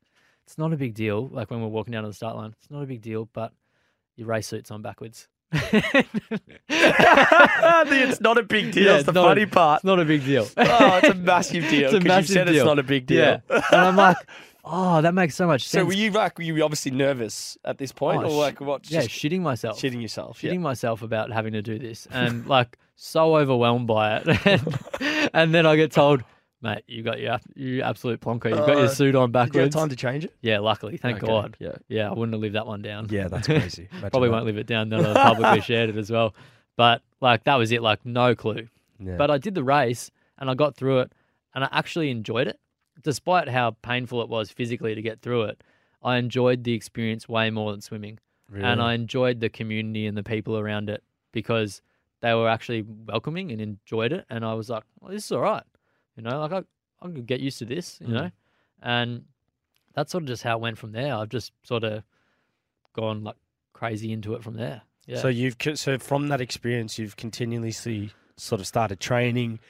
it's 0.46 0.58
not 0.58 0.72
a 0.72 0.76
big 0.76 0.94
deal. 0.94 1.26
Like 1.28 1.50
when 1.50 1.60
we're 1.60 1.66
walking 1.68 1.92
down 1.92 2.04
to 2.04 2.08
the 2.08 2.14
start 2.14 2.36
line, 2.36 2.54
it's 2.58 2.70
not 2.70 2.82
a 2.82 2.86
big 2.86 3.02
deal, 3.02 3.28
but 3.32 3.52
your 4.14 4.28
race 4.28 4.46
suit's 4.46 4.70
on 4.70 4.82
backwards. 4.82 5.26
It's 6.68 8.20
not 8.20 8.38
a 8.38 8.42
big 8.42 8.72
deal. 8.72 8.84
Yeah, 8.84 8.96
it's 8.96 9.06
the 9.06 9.12
not 9.12 9.24
a- 9.24 9.28
funny 9.28 9.46
part. 9.46 9.78
It's 9.78 9.84
not 9.84 10.00
a 10.00 10.04
big 10.04 10.24
deal. 10.24 10.46
oh, 10.56 11.00
it's 11.02 11.08
a 11.08 11.14
massive 11.14 11.64
deal. 11.70 11.94
It's 11.94 12.04
a 12.04 12.06
massive 12.06 12.28
you 12.30 12.34
said 12.34 12.44
deal. 12.46 12.54
it's 12.56 12.64
not 12.64 12.78
a 12.78 12.82
big 12.82 13.06
deal. 13.06 13.18
Yeah. 13.18 13.40
and 13.50 13.80
I'm 13.80 13.96
like, 13.96 14.16
Oh, 14.68 15.00
that 15.00 15.14
makes 15.14 15.36
so 15.36 15.46
much 15.46 15.62
sense. 15.68 15.82
So 15.82 15.84
were 15.86 15.92
you 15.92 16.10
like 16.10 16.38
were 16.38 16.42
you 16.44 16.64
obviously 16.64 16.90
nervous 16.90 17.56
at 17.64 17.78
this 17.78 17.92
point, 17.92 18.24
Oh, 18.24 18.30
or 18.30 18.40
like 18.40 18.60
what? 18.60 18.90
yeah, 18.90 19.02
shitting 19.02 19.40
myself. 19.40 19.80
shitting 19.80 20.02
yourself. 20.02 20.40
shitting 20.40 20.54
yeah. 20.54 20.58
myself 20.58 21.02
about 21.02 21.30
having 21.30 21.52
to 21.52 21.62
do 21.62 21.78
this 21.78 22.06
and 22.10 22.44
like 22.48 22.76
so 22.96 23.36
overwhelmed 23.36 23.86
by 23.86 24.16
it. 24.16 24.26
and, 25.00 25.30
and 25.32 25.54
then 25.54 25.66
I 25.66 25.76
get 25.76 25.92
told, 25.92 26.24
mate, 26.66 26.84
you 26.86 27.02
got 27.02 27.18
your 27.20 27.38
you 27.54 27.82
absolute 27.82 28.20
plonker. 28.20 28.50
You've 28.50 28.58
got 28.66 28.76
your 28.76 28.84
Uh, 28.86 28.88
suit 28.88 29.14
on 29.14 29.30
Did 29.30 29.36
you 29.36 29.40
have 29.40 29.52
backwards. 29.52 29.74
time 29.76 29.88
to 29.88 29.96
change 29.96 30.24
it? 30.24 30.34
Yeah, 30.42 30.58
luckily, 30.58 30.96
thank 30.96 31.18
Okay, 31.18 31.26
God. 31.26 31.56
Yeah. 31.58 31.76
Yeah, 31.88 32.10
I 32.10 32.12
wouldn't 32.12 32.32
have 32.34 32.40
lived 32.40 32.54
that 32.54 32.66
one 32.66 32.82
down. 32.82 33.08
Yeah, 33.10 33.28
that's 33.28 33.46
crazy. 33.46 33.88
Imagine 33.92 34.10
Probably 34.10 34.28
that. 34.28 34.32
won't 34.32 34.44
live 34.46 34.58
it 34.58 34.66
down 34.66 34.88
now 34.88 35.00
that 35.02 35.16
I 35.16 35.22
publicly 35.34 35.60
shared 35.70 35.88
it 35.90 35.96
as 35.96 36.10
well. 36.10 36.34
But 36.76 37.02
like 37.20 37.44
that 37.44 37.54
was 37.56 37.72
it, 37.72 37.82
like 37.82 38.04
no 38.04 38.34
clue. 38.34 38.68
Yeah. 38.98 39.16
But 39.16 39.30
I 39.30 39.38
did 39.38 39.54
the 39.54 39.64
race 39.64 40.10
and 40.38 40.50
I 40.50 40.54
got 40.54 40.76
through 40.76 41.00
it 41.00 41.12
and 41.54 41.64
I 41.64 41.68
actually 41.72 42.10
enjoyed 42.10 42.46
it. 42.48 42.58
Despite 43.02 43.48
how 43.48 43.72
painful 43.82 44.22
it 44.22 44.28
was 44.28 44.50
physically 44.50 44.94
to 44.94 45.02
get 45.02 45.20
through 45.22 45.42
it, 45.44 45.62
I 46.02 46.16
enjoyed 46.16 46.64
the 46.64 46.72
experience 46.74 47.28
way 47.28 47.50
more 47.50 47.70
than 47.72 47.80
swimming. 47.80 48.18
And 48.54 48.80
I 48.80 48.94
enjoyed 48.94 49.40
the 49.40 49.48
community 49.48 50.06
and 50.06 50.16
the 50.16 50.22
people 50.22 50.56
around 50.56 50.88
it 50.88 51.02
because 51.32 51.82
they 52.20 52.32
were 52.32 52.48
actually 52.48 52.82
welcoming 53.06 53.50
and 53.50 53.60
enjoyed 53.60 54.12
it. 54.12 54.24
And 54.30 54.44
I 54.44 54.54
was 54.54 54.70
like, 54.70 54.84
well, 55.00 55.10
this 55.12 55.24
is 55.24 55.32
all 55.32 55.40
right. 55.40 55.64
You 56.16 56.22
know, 56.22 56.40
like 56.40 56.52
I, 56.52 56.62
I 57.06 57.10
could 57.10 57.26
get 57.26 57.40
used 57.40 57.58
to 57.58 57.64
this, 57.64 57.98
you 58.00 58.08
Mm. 58.08 58.12
know? 58.12 58.30
And 58.82 59.24
that's 59.94 60.12
sort 60.12 60.22
of 60.24 60.28
just 60.28 60.42
how 60.42 60.56
it 60.56 60.60
went 60.60 60.78
from 60.78 60.92
there. 60.92 61.14
I've 61.14 61.28
just 61.28 61.52
sort 61.62 61.84
of 61.84 62.02
gone 62.94 63.24
like 63.24 63.36
crazy 63.72 64.12
into 64.12 64.34
it 64.34 64.42
from 64.42 64.54
there. 64.56 64.82
Yeah. 65.06 65.18
So 65.18 65.28
you've 65.28 65.56
so 65.74 65.98
from 65.98 66.28
that 66.28 66.40
experience, 66.40 66.98
you've 66.98 67.16
continuously 67.16 68.10
sort 68.36 68.60
of 68.60 68.66
started 68.66 69.00
training, 69.00 69.60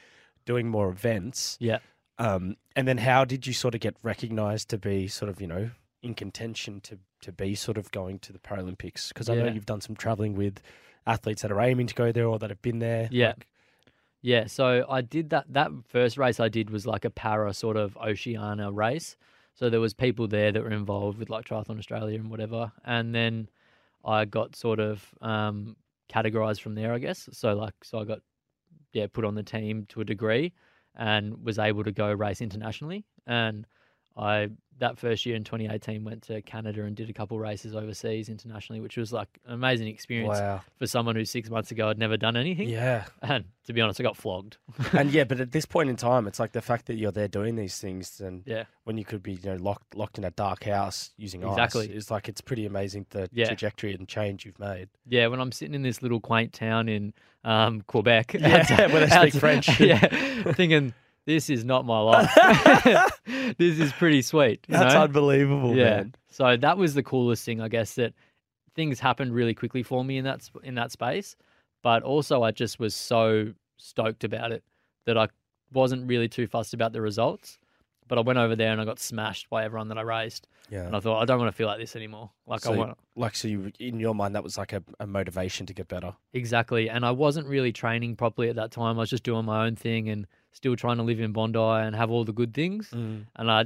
doing 0.45 0.67
more 0.67 0.89
events. 0.89 1.57
Yeah. 1.59 1.79
Um, 2.17 2.57
and 2.75 2.87
then 2.87 2.97
how 2.97 3.25
did 3.25 3.45
you 3.45 3.53
sort 3.53 3.75
of 3.75 3.81
get 3.81 3.95
recognised 4.01 4.69
to 4.69 4.77
be 4.77 5.07
sort 5.07 5.29
of 5.29 5.39
you 5.39 5.47
know 5.47 5.69
in 6.01 6.13
contention 6.15 6.81
to 6.81 6.97
to 7.21 7.31
be 7.31 7.55
sort 7.55 7.77
of 7.77 7.91
going 7.91 8.19
to 8.19 8.33
the 8.33 8.39
Paralympics? 8.39 9.09
Because 9.09 9.29
I 9.29 9.35
know 9.35 9.45
you've 9.47 9.65
done 9.65 9.81
some 9.81 9.95
travelling 9.95 10.35
with 10.35 10.61
athletes 11.05 11.41
that 11.43 11.51
are 11.51 11.61
aiming 11.61 11.87
to 11.87 11.95
go 11.95 12.11
there 12.11 12.27
or 12.27 12.39
that 12.39 12.49
have 12.49 12.61
been 12.61 12.79
there. 12.79 13.07
Yeah. 13.11 13.29
Like, 13.29 13.47
Yeah, 14.21 14.47
so 14.47 14.85
I 14.89 15.01
did 15.01 15.29
that. 15.29 15.45
That 15.49 15.71
first 15.87 16.17
race 16.17 16.39
I 16.39 16.49
did 16.49 16.69
was 16.69 16.85
like 16.87 17.05
a 17.05 17.09
para 17.09 17.53
sort 17.53 17.77
of 17.77 17.95
Oceania 17.97 18.71
race. 18.71 19.15
So 19.53 19.69
there 19.69 19.79
was 19.79 19.93
people 19.93 20.27
there 20.27 20.51
that 20.51 20.61
were 20.63 20.71
involved 20.71 21.17
with 21.17 21.29
like 21.29 21.45
Triathlon 21.45 21.77
Australia 21.79 22.19
and 22.19 22.29
whatever. 22.29 22.71
And 22.85 23.13
then 23.13 23.49
I 24.05 24.25
got 24.25 24.55
sort 24.55 24.79
of 24.79 25.05
um, 25.21 25.75
categorized 26.11 26.61
from 26.61 26.75
there, 26.75 26.93
I 26.93 26.99
guess. 26.99 27.29
So 27.31 27.53
like, 27.55 27.73
so 27.83 27.99
I 27.99 28.05
got 28.05 28.19
yeah 28.93 29.07
put 29.07 29.25
on 29.25 29.35
the 29.35 29.43
team 29.43 29.85
to 29.89 30.01
a 30.01 30.05
degree, 30.05 30.53
and 30.95 31.43
was 31.43 31.59
able 31.59 31.83
to 31.83 31.91
go 31.91 32.11
race 32.11 32.41
internationally. 32.41 33.05
And 33.27 33.67
I 34.17 34.49
that 34.79 34.97
first 34.97 35.25
year 35.25 35.35
in 35.35 35.43
2018 35.43 36.03
went 36.03 36.21
to 36.21 36.39
Canada 36.43 36.83
and 36.83 36.95
did 36.95 37.09
a 37.09 37.13
couple 37.13 37.39
races 37.39 37.75
overseas 37.75 38.29
internationally, 38.29 38.79
which 38.79 38.95
was 38.95 39.11
like 39.11 39.27
an 39.47 39.53
amazing 39.53 39.87
experience 39.87 40.37
wow. 40.37 40.61
for 40.77 40.85
someone 40.85 41.15
who 41.15 41.25
six 41.25 41.49
months 41.49 41.71
ago 41.71 41.87
had 41.87 41.97
never 41.97 42.15
done 42.15 42.37
anything. 42.37 42.69
Yeah. 42.69 43.05
And 43.23 43.45
to 43.65 43.73
be 43.73 43.81
honest, 43.81 43.99
I 43.99 44.03
got 44.03 44.15
flogged. 44.15 44.57
and 44.93 45.09
yeah, 45.11 45.23
but 45.23 45.39
at 45.39 45.51
this 45.51 45.65
point 45.65 45.89
in 45.89 45.95
time, 45.95 46.27
it's 46.27 46.39
like 46.39 46.51
the 46.51 46.61
fact 46.61 46.85
that 46.85 46.95
you're 46.95 47.11
there 47.11 47.27
doing 47.27 47.55
these 47.55 47.79
things, 47.79 48.21
and 48.21 48.43
Yeah. 48.45 48.65
when 48.83 48.97
you 48.99 49.05
could 49.05 49.23
be, 49.23 49.33
you 49.33 49.49
know, 49.49 49.55
locked 49.55 49.95
locked 49.95 50.17
in 50.19 50.23
a 50.23 50.31
dark 50.31 50.63
house 50.65 51.11
using 51.17 51.41
Exactly. 51.43 51.85
ice, 51.89 51.95
is 51.95 52.11
like 52.11 52.29
it's 52.29 52.41
pretty 52.41 52.65
amazing 52.65 53.07
the 53.09 53.29
Yeah. 53.33 53.47
trajectory 53.47 53.95
and 53.95 54.07
change 54.07 54.45
you've 54.45 54.59
made. 54.59 54.89
Yeah, 55.07 55.27
when 55.27 55.39
I'm 55.39 55.51
sitting 55.51 55.73
in 55.73 55.81
this 55.81 56.01
little 56.03 56.19
quaint 56.19 56.53
town 56.53 56.87
in 56.87 57.13
um, 57.43 57.81
Quebec, 57.87 58.33
Yeah, 58.39 58.57
outside- 58.57 58.77
where 58.91 58.99
they 59.01 59.07
speak 59.07 59.35
outside- 59.35 59.39
French. 59.39 59.79
yeah, 59.79 60.53
thinking 60.53 60.93
this 61.27 61.49
is 61.51 61.63
not 61.63 61.85
my 61.85 61.99
life. 61.99 62.31
this 63.57 63.77
is 63.79 63.91
pretty 63.93 64.23
sweet. 64.23 64.65
you 64.67 64.73
That's 64.77 64.95
know? 64.95 65.03
unbelievable, 65.03 65.75
yeah. 65.75 65.83
man. 65.97 66.15
So 66.29 66.57
that 66.57 66.77
was 66.77 66.95
the 66.95 67.03
coolest 67.03 67.43
thing, 67.45 67.61
I 67.61 67.67
guess, 67.67 67.93
that 67.95 68.13
things 68.75 68.99
happened 68.99 69.33
really 69.35 69.53
quickly 69.53 69.83
for 69.83 70.03
me 70.03 70.17
in 70.17 70.23
that 70.25 70.49
in 70.63 70.73
that 70.75 70.91
space. 70.91 71.35
But 71.83 72.01
also, 72.01 72.41
I 72.41 72.51
just 72.51 72.79
was 72.79 72.95
so 72.95 73.53
stoked 73.77 74.23
about 74.23 74.51
it 74.51 74.63
that 75.05 75.17
I 75.17 75.27
wasn't 75.71 76.07
really 76.07 76.27
too 76.29 76.47
fussed 76.47 76.73
about 76.73 76.93
the 76.93 77.01
results. 77.01 77.59
But 78.07 78.17
I 78.17 78.21
went 78.21 78.39
over 78.39 78.55
there 78.55 78.71
and 78.71 78.79
I 78.79 78.85
got 78.85 78.99
smashed 78.99 79.49
by 79.49 79.65
everyone 79.65 79.89
that 79.89 79.97
I 79.97 80.01
raced, 80.01 80.47
Yeah. 80.69 80.85
and 80.85 80.95
I 80.95 81.01
thought 81.01 81.21
I 81.21 81.25
don't 81.25 81.39
want 81.39 81.49
to 81.51 81.57
feel 81.57 81.67
like 81.67 81.77
this 81.77 81.93
anymore. 81.93 82.31
Like 82.45 82.65
I 82.65 82.69
So, 82.69 82.77
want 82.77 82.97
like, 83.17 83.35
so 83.35 83.49
you, 83.49 83.69
in 83.81 83.99
your 83.99 84.15
mind, 84.15 84.33
that 84.33 84.45
was 84.45 84.57
like 84.57 84.71
a, 84.71 84.81
a 85.01 85.05
motivation 85.05 85.65
to 85.65 85.73
get 85.73 85.89
better. 85.89 86.15
Exactly. 86.31 86.89
And 86.89 87.05
I 87.05 87.11
wasn't 87.11 87.47
really 87.47 87.73
training 87.73 88.15
properly 88.15 88.47
at 88.47 88.55
that 88.55 88.71
time. 88.71 88.95
I 88.95 89.01
was 89.01 89.09
just 89.09 89.23
doing 89.23 89.43
my 89.43 89.65
own 89.65 89.75
thing 89.75 90.07
and 90.07 90.25
still 90.57 90.75
trying 90.75 90.97
to 90.97 91.03
live 91.03 91.19
in 91.19 91.31
Bondi 91.31 91.59
and 91.59 91.95
have 91.95 92.09
all 92.11 92.25
the 92.25 92.33
good 92.33 92.53
things. 92.53 92.89
Mm. 92.93 93.27
And 93.37 93.51
I 93.51 93.65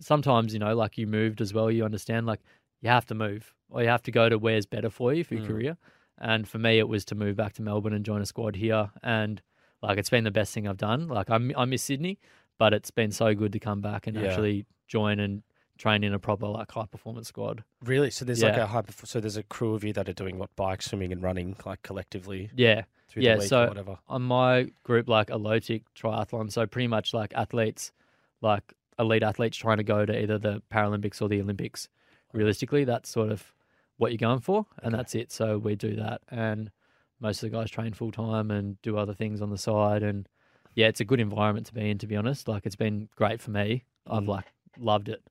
sometimes, 0.00 0.52
you 0.52 0.58
know, 0.58 0.74
like 0.74 0.98
you 0.98 1.06
moved 1.06 1.40
as 1.40 1.54
well, 1.54 1.70
you 1.70 1.84
understand 1.84 2.26
like 2.26 2.40
you 2.82 2.88
have 2.88 3.06
to 3.06 3.14
move 3.14 3.54
or 3.68 3.82
you 3.82 3.88
have 3.88 4.02
to 4.02 4.10
go 4.10 4.28
to 4.28 4.38
where's 4.38 4.66
better 4.66 4.90
for 4.90 5.12
you 5.14 5.22
for 5.22 5.34
your 5.34 5.44
Mm. 5.44 5.48
career. 5.48 5.76
And 6.18 6.48
for 6.48 6.58
me, 6.58 6.78
it 6.78 6.88
was 6.88 7.04
to 7.06 7.14
move 7.14 7.36
back 7.36 7.52
to 7.54 7.62
Melbourne 7.62 7.92
and 7.92 8.04
join 8.04 8.20
a 8.20 8.26
squad 8.26 8.56
here. 8.56 8.90
And 9.02 9.40
like 9.82 9.98
it's 9.98 10.10
been 10.10 10.24
the 10.24 10.30
best 10.30 10.52
thing 10.52 10.66
I've 10.66 10.76
done. 10.78 11.08
Like 11.08 11.30
I 11.30 11.38
I 11.56 11.64
miss 11.66 11.82
Sydney, 11.82 12.18
but 12.58 12.72
it's 12.74 12.90
been 12.90 13.12
so 13.12 13.34
good 13.34 13.52
to 13.52 13.60
come 13.60 13.80
back 13.80 14.06
and 14.06 14.16
Yeah. 14.16 14.24
actually 14.26 14.66
join 14.88 15.20
and 15.20 15.42
train 15.78 16.02
in 16.04 16.12
a 16.12 16.18
proper 16.18 16.46
like 16.46 16.70
high 16.72 16.86
performance 16.86 17.28
squad. 17.28 17.64
Really? 17.84 18.10
So 18.10 18.24
there's 18.24 18.42
like 18.42 18.56
a 18.56 18.66
high, 18.66 18.82
so 19.04 19.20
there's 19.20 19.36
a 19.38 19.42
crew 19.42 19.74
of 19.74 19.84
you 19.84 19.92
that 19.94 20.08
are 20.08 20.12
doing 20.12 20.38
what 20.38 20.54
bike, 20.56 20.82
swimming, 20.82 21.12
and 21.12 21.22
running 21.22 21.56
like 21.66 21.82
collectively 21.82 22.50
Yeah. 22.54 22.82
Through 23.10 23.22
Yeah, 23.24 23.34
the 23.34 23.40
week 23.40 23.48
so- 23.48 23.64
or 23.64 23.68
whatever. 23.68 23.98
on 24.08 24.22
my 24.22 24.70
group 24.84 25.08
like 25.08 25.28
Elotic 25.30 25.82
triathlon, 25.96 26.50
so 26.50 26.66
pretty 26.66 26.86
much 26.88 27.12
like 27.12 27.32
athletes, 27.34 27.92
like 28.40 28.72
elite 28.98 29.22
athletes 29.22 29.56
trying 29.56 29.78
to 29.78 29.82
go 29.84 30.06
to 30.06 30.22
either 30.22 30.38
the 30.38 30.62
Paralympics 30.72 31.20
or 31.20 31.28
the 31.28 31.40
Olympics. 31.40 31.88
Realistically, 32.32 32.84
that's 32.84 33.08
sort 33.10 33.30
of 33.30 33.52
what 33.96 34.12
you're 34.12 34.18
going 34.18 34.40
for, 34.40 34.66
and 34.82 34.94
that's 34.94 35.14
it. 35.14 35.32
So 35.32 35.58
we 35.58 35.74
do 35.74 35.96
that, 35.96 36.22
and 36.30 36.70
most 37.18 37.42
of 37.42 37.50
the 37.50 37.56
guys 37.56 37.70
train 37.70 37.92
full 37.92 38.12
time 38.12 38.50
and 38.50 38.80
do 38.82 38.96
other 38.96 39.12
things 39.14 39.42
on 39.42 39.50
the 39.50 39.58
side, 39.58 40.02
and 40.02 40.28
yeah, 40.74 40.86
it's 40.86 41.00
a 41.00 41.04
good 41.04 41.20
environment 41.20 41.66
to 41.66 41.74
be 41.74 41.90
in. 41.90 41.98
To 41.98 42.06
be 42.06 42.16
honest, 42.16 42.46
like 42.48 42.64
it's 42.66 42.76
been 42.76 43.08
great 43.16 43.40
for 43.40 43.50
me. 43.50 43.84
I've 44.06 44.22
Mm. 44.22 44.28
like 44.28 44.44
loved 44.78 45.08
it, 45.08 45.22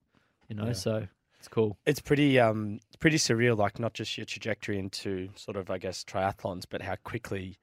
you 0.49 0.55
know. 0.55 0.67
Yeah. 0.67 0.73
So 0.73 1.07
it's 1.39 1.47
cool. 1.47 1.77
It's 1.85 2.01
pretty 2.01 2.37
um 2.37 2.79
it's 2.87 2.97
pretty 2.97 3.17
surreal, 3.17 3.57
like 3.57 3.79
not 3.79 3.93
just 3.93 4.17
your 4.17 4.25
trajectory 4.25 4.77
into 4.77 5.29
sort 5.35 5.55
of 5.57 5.69
I 5.71 5.77
guess 5.77 6.03
triathlons, 6.03 6.65
but 6.69 6.81
how 6.81 6.95
quickly 6.97 7.57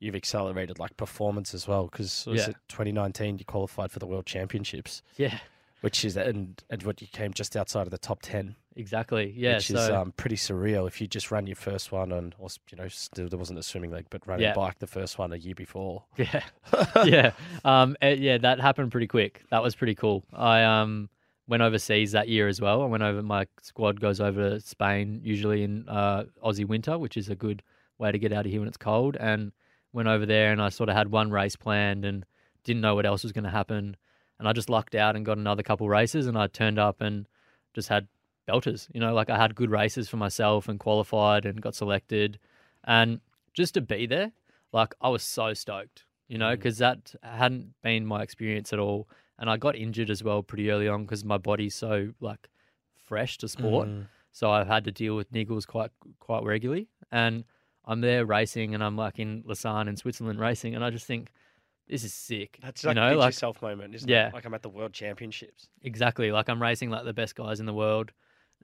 you've 0.00 0.16
accelerated 0.16 0.78
like 0.78 0.96
performance 0.96 1.54
as 1.54 1.68
well. 1.68 1.84
Because 1.84 2.26
was 2.26 2.40
Yeah. 2.40 2.50
it 2.50 2.56
2019 2.68 3.38
you 3.38 3.44
qualified 3.44 3.92
for 3.92 3.98
the 4.00 4.06
World 4.06 4.26
Championships, 4.26 5.02
Yeah, 5.16 5.38
which 5.82 6.04
is 6.04 6.16
and 6.16 6.62
and 6.70 6.82
what 6.82 7.00
you 7.00 7.06
came 7.06 7.32
just 7.32 7.56
outside 7.56 7.82
of 7.86 7.90
the 7.90 7.98
top 7.98 8.20
10, 8.22 8.56
exactly. 8.76 9.32
Yeah, 9.36 9.56
which 9.56 9.68
so 9.68 9.74
is 9.78 9.90
um 9.90 10.12
pretty 10.16 10.36
surreal. 10.36 10.88
If 10.88 11.00
you 11.00 11.06
just 11.06 11.30
ran 11.30 11.46
your 11.46 11.56
first 11.56 11.92
one 11.92 12.12
on, 12.12 12.34
or 12.38 12.48
you 12.70 12.78
know, 12.78 12.88
still 12.88 13.28
there 13.28 13.38
wasn't 13.38 13.58
a 13.58 13.62
swimming 13.62 13.90
leg 13.90 14.06
but 14.10 14.26
running 14.26 14.44
Yeah. 14.44 14.52
a 14.52 14.56
bike 14.56 14.78
the 14.78 14.86
first 14.86 15.18
one 15.18 15.32
a 15.32 15.36
year 15.36 15.54
before. 15.54 16.04
Yeah, 16.18 16.42
yeah, 17.04 17.30
um, 17.64 17.96
eh, 18.00 18.14
yeah. 18.18 18.38
That 18.38 18.60
happened 18.60 18.90
pretty 18.90 19.06
quick. 19.06 19.42
That 19.50 19.62
was 19.62 19.74
pretty 19.74 19.94
cool. 19.94 20.24
I 20.32 20.62
um 20.64 21.08
went 21.46 21.62
overseas 21.62 22.12
that 22.12 22.28
year 22.28 22.46
as 22.48 22.60
well. 22.60 22.80
I 22.82 22.86
went 22.86 23.02
over. 23.02 23.22
My 23.22 23.46
squad 23.60 24.00
goes 24.00 24.20
over 24.20 24.50
to 24.50 24.60
Spain 24.60 25.20
usually 25.24 25.64
in 25.64 25.88
uh, 25.88 26.24
Aussie 26.44 26.64
winter, 26.66 26.96
which 26.96 27.16
is 27.16 27.28
a 27.28 27.34
good 27.34 27.62
way 27.98 28.12
to 28.12 28.18
get 28.18 28.32
out 28.32 28.46
of 28.46 28.52
here 28.52 28.60
when 28.60 28.68
it's 28.68 28.76
cold. 28.76 29.16
And 29.16 29.50
went 29.92 30.08
over 30.08 30.26
there, 30.26 30.52
and 30.52 30.60
I 30.60 30.68
sort 30.68 30.88
of 30.88 30.96
had 30.96 31.10
one 31.10 31.30
race 31.30 31.56
planned, 31.56 32.04
and 32.04 32.24
didn't 32.64 32.82
know 32.82 32.94
what 32.94 33.06
else 33.06 33.22
was 33.22 33.32
going 33.32 33.44
to 33.44 33.50
happen. 33.50 33.96
And 34.38 34.48
I 34.48 34.52
just 34.52 34.70
lucked 34.70 34.94
out 34.94 35.16
and 35.16 35.24
got 35.26 35.38
another 35.38 35.62
couple 35.62 35.88
races, 35.88 36.26
and 36.26 36.36
I 36.36 36.46
turned 36.46 36.78
up 36.78 37.00
and 37.00 37.26
just 37.74 37.88
had 37.88 38.08
belters. 38.48 38.88
You 38.92 39.00
know, 39.00 39.14
like 39.14 39.30
I 39.30 39.36
had 39.36 39.54
good 39.54 39.70
races 39.70 40.08
for 40.08 40.16
myself 40.16 40.68
and 40.68 40.78
qualified 40.78 41.46
and 41.46 41.60
got 41.60 41.74
selected, 41.74 42.38
and 42.84 43.20
just 43.54 43.74
to 43.74 43.80
be 43.80 44.06
there, 44.06 44.32
like 44.72 44.94
I 45.00 45.08
was 45.08 45.22
so 45.22 45.54
stoked. 45.54 46.04
You 46.28 46.38
know, 46.38 46.54
because 46.54 46.78
that 46.78 47.12
hadn't 47.24 47.74
been 47.82 48.06
my 48.06 48.22
experience 48.22 48.72
at 48.72 48.78
all, 48.78 49.08
and 49.38 49.50
I 49.50 49.56
got 49.56 49.74
injured 49.74 50.10
as 50.10 50.22
well 50.22 50.44
pretty 50.44 50.70
early 50.70 50.86
on 50.86 51.02
because 51.02 51.24
my 51.24 51.38
body's 51.38 51.74
so 51.74 52.12
like 52.20 52.48
fresh 52.96 53.36
to 53.38 53.48
sport. 53.48 53.88
Mm. 53.88 54.06
So 54.30 54.50
I've 54.50 54.68
had 54.68 54.84
to 54.84 54.92
deal 54.92 55.16
with 55.16 55.32
niggles 55.32 55.66
quite 55.66 55.90
quite 56.20 56.44
regularly, 56.44 56.88
and 57.10 57.44
I'm 57.84 58.00
there 58.00 58.24
racing, 58.26 58.74
and 58.74 58.82
I'm 58.84 58.96
like 58.96 59.18
in 59.18 59.42
Lausanne 59.46 59.88
in 59.88 59.96
Switzerland 59.96 60.38
racing, 60.38 60.74
and 60.74 60.84
I 60.84 60.90
just 60.90 61.06
think 61.06 61.30
this 61.88 62.04
is 62.04 62.14
sick. 62.14 62.58
That's 62.62 62.84
you 62.84 62.88
like 62.88 62.96
know, 62.96 63.08
pinch 63.10 63.18
like 63.18 63.28
yourself 63.34 63.62
moment, 63.62 63.94
isn't 63.94 64.08
Yeah. 64.08 64.28
it? 64.28 64.34
Like 64.34 64.44
I'm 64.44 64.54
at 64.54 64.62
the 64.62 64.68
World 64.68 64.92
Championships. 64.92 65.68
Exactly. 65.82 66.30
Like 66.30 66.48
I'm 66.48 66.62
racing 66.62 66.90
like 66.90 67.04
the 67.04 67.12
best 67.12 67.34
guys 67.34 67.58
in 67.58 67.66
the 67.66 67.74
world 67.74 68.12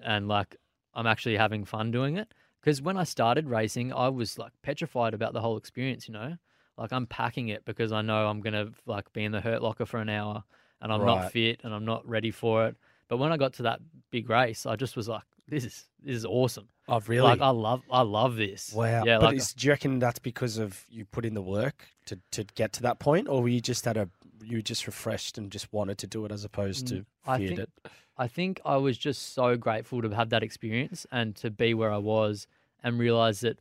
and 0.03 0.29
like 0.29 0.57
I'm 0.95 1.07
actually 1.07 1.37
having 1.37 1.65
fun 1.65 1.91
doing 1.91 2.17
it. 2.17 2.33
Because 2.61 2.81
when 2.81 2.97
I 2.97 3.05
started 3.05 3.49
racing, 3.49 3.93
I 3.93 4.09
was 4.09 4.39
like 4.39 4.53
petrified 4.63 5.13
about 5.13 5.33
the 5.33 5.41
whole 5.41 5.57
experience, 5.57 6.07
you 6.07 6.15
know? 6.15 6.37
Like 6.79 6.93
I'm 6.93 7.07
packing 7.07 7.49
it 7.49 7.65
because 7.65 7.91
I 7.91 8.03
know 8.03 8.29
I'm 8.29 8.41
gonna 8.41 8.69
like 8.87 9.13
be 9.13 9.25
in 9.25 9.33
the 9.33 9.41
hurt 9.41 9.61
locker 9.63 9.87
for 9.87 9.99
an 9.99 10.09
hour 10.09 10.45
and 10.81 10.93
I'm 10.93 11.01
Right. 11.01 11.17
not 11.23 11.33
fit 11.33 11.63
and 11.65 11.75
I'm 11.75 11.85
not 11.85 12.07
ready 12.09 12.31
for 12.31 12.67
it. 12.67 12.77
But 13.09 13.17
when 13.17 13.33
I 13.33 13.37
got 13.37 13.55
to 13.55 13.63
that 13.65 13.81
big 14.11 14.29
race, 14.31 14.67
I 14.67 14.77
just 14.77 14.97
was 14.97 15.09
like, 15.09 15.25
This 15.49 15.65
is 15.65 15.85
this 16.03 16.17
is 16.17 16.25
awesome. 16.25 16.69
Oh, 16.89 17.01
really? 17.07 17.23
Like 17.23 17.41
I 17.41 17.51
love 17.51 17.83
I 17.91 18.03
love 18.03 18.37
this. 18.37 18.73
Wow. 18.73 19.05
Yeah, 19.05 19.19
but 19.19 19.27
like 19.27 19.37
is, 19.37 19.53
do 19.55 19.67
you 19.67 19.73
reckon 19.73 19.99
that's 19.99 20.19
because 20.19 20.59
of 20.59 20.85
you 20.89 21.05
put 21.05 21.25
in 21.25 21.35
the 21.35 21.43
work 21.43 21.87
to, 22.07 22.19
to 22.33 22.45
get 22.55 22.73
to 22.75 22.83
that 22.83 22.99
point, 22.99 23.29
or 23.29 23.43
were 23.43 23.49
you 23.49 23.61
just 23.61 23.87
at 23.87 23.97
a 23.97 24.09
you 24.43 24.63
just 24.63 24.87
refreshed 24.87 25.39
and 25.39 25.51
just 25.51 25.73
wanted 25.73 25.99
to 25.99 26.07
do 26.07 26.25
it 26.25 26.33
as 26.33 26.45
opposed 26.45 26.87
to 26.89 26.95
Mm, 26.95 27.05
I 27.27 27.39
feared 27.39 27.49
think- 27.57 27.61
it? 27.61 27.71
I 28.19 28.29
think 28.29 28.61
I 28.65 28.77
was 28.79 28.97
just 28.97 29.35
so 29.35 29.57
grateful 29.57 30.01
to 30.03 30.09
have 30.11 30.31
that 30.31 30.43
experience 30.43 31.07
and 31.13 31.37
to 31.37 31.51
be 31.51 31.75
where 31.75 31.93
I 31.93 31.99
was 31.99 32.47
and 32.83 32.99
realize 32.99 33.41
that 33.41 33.59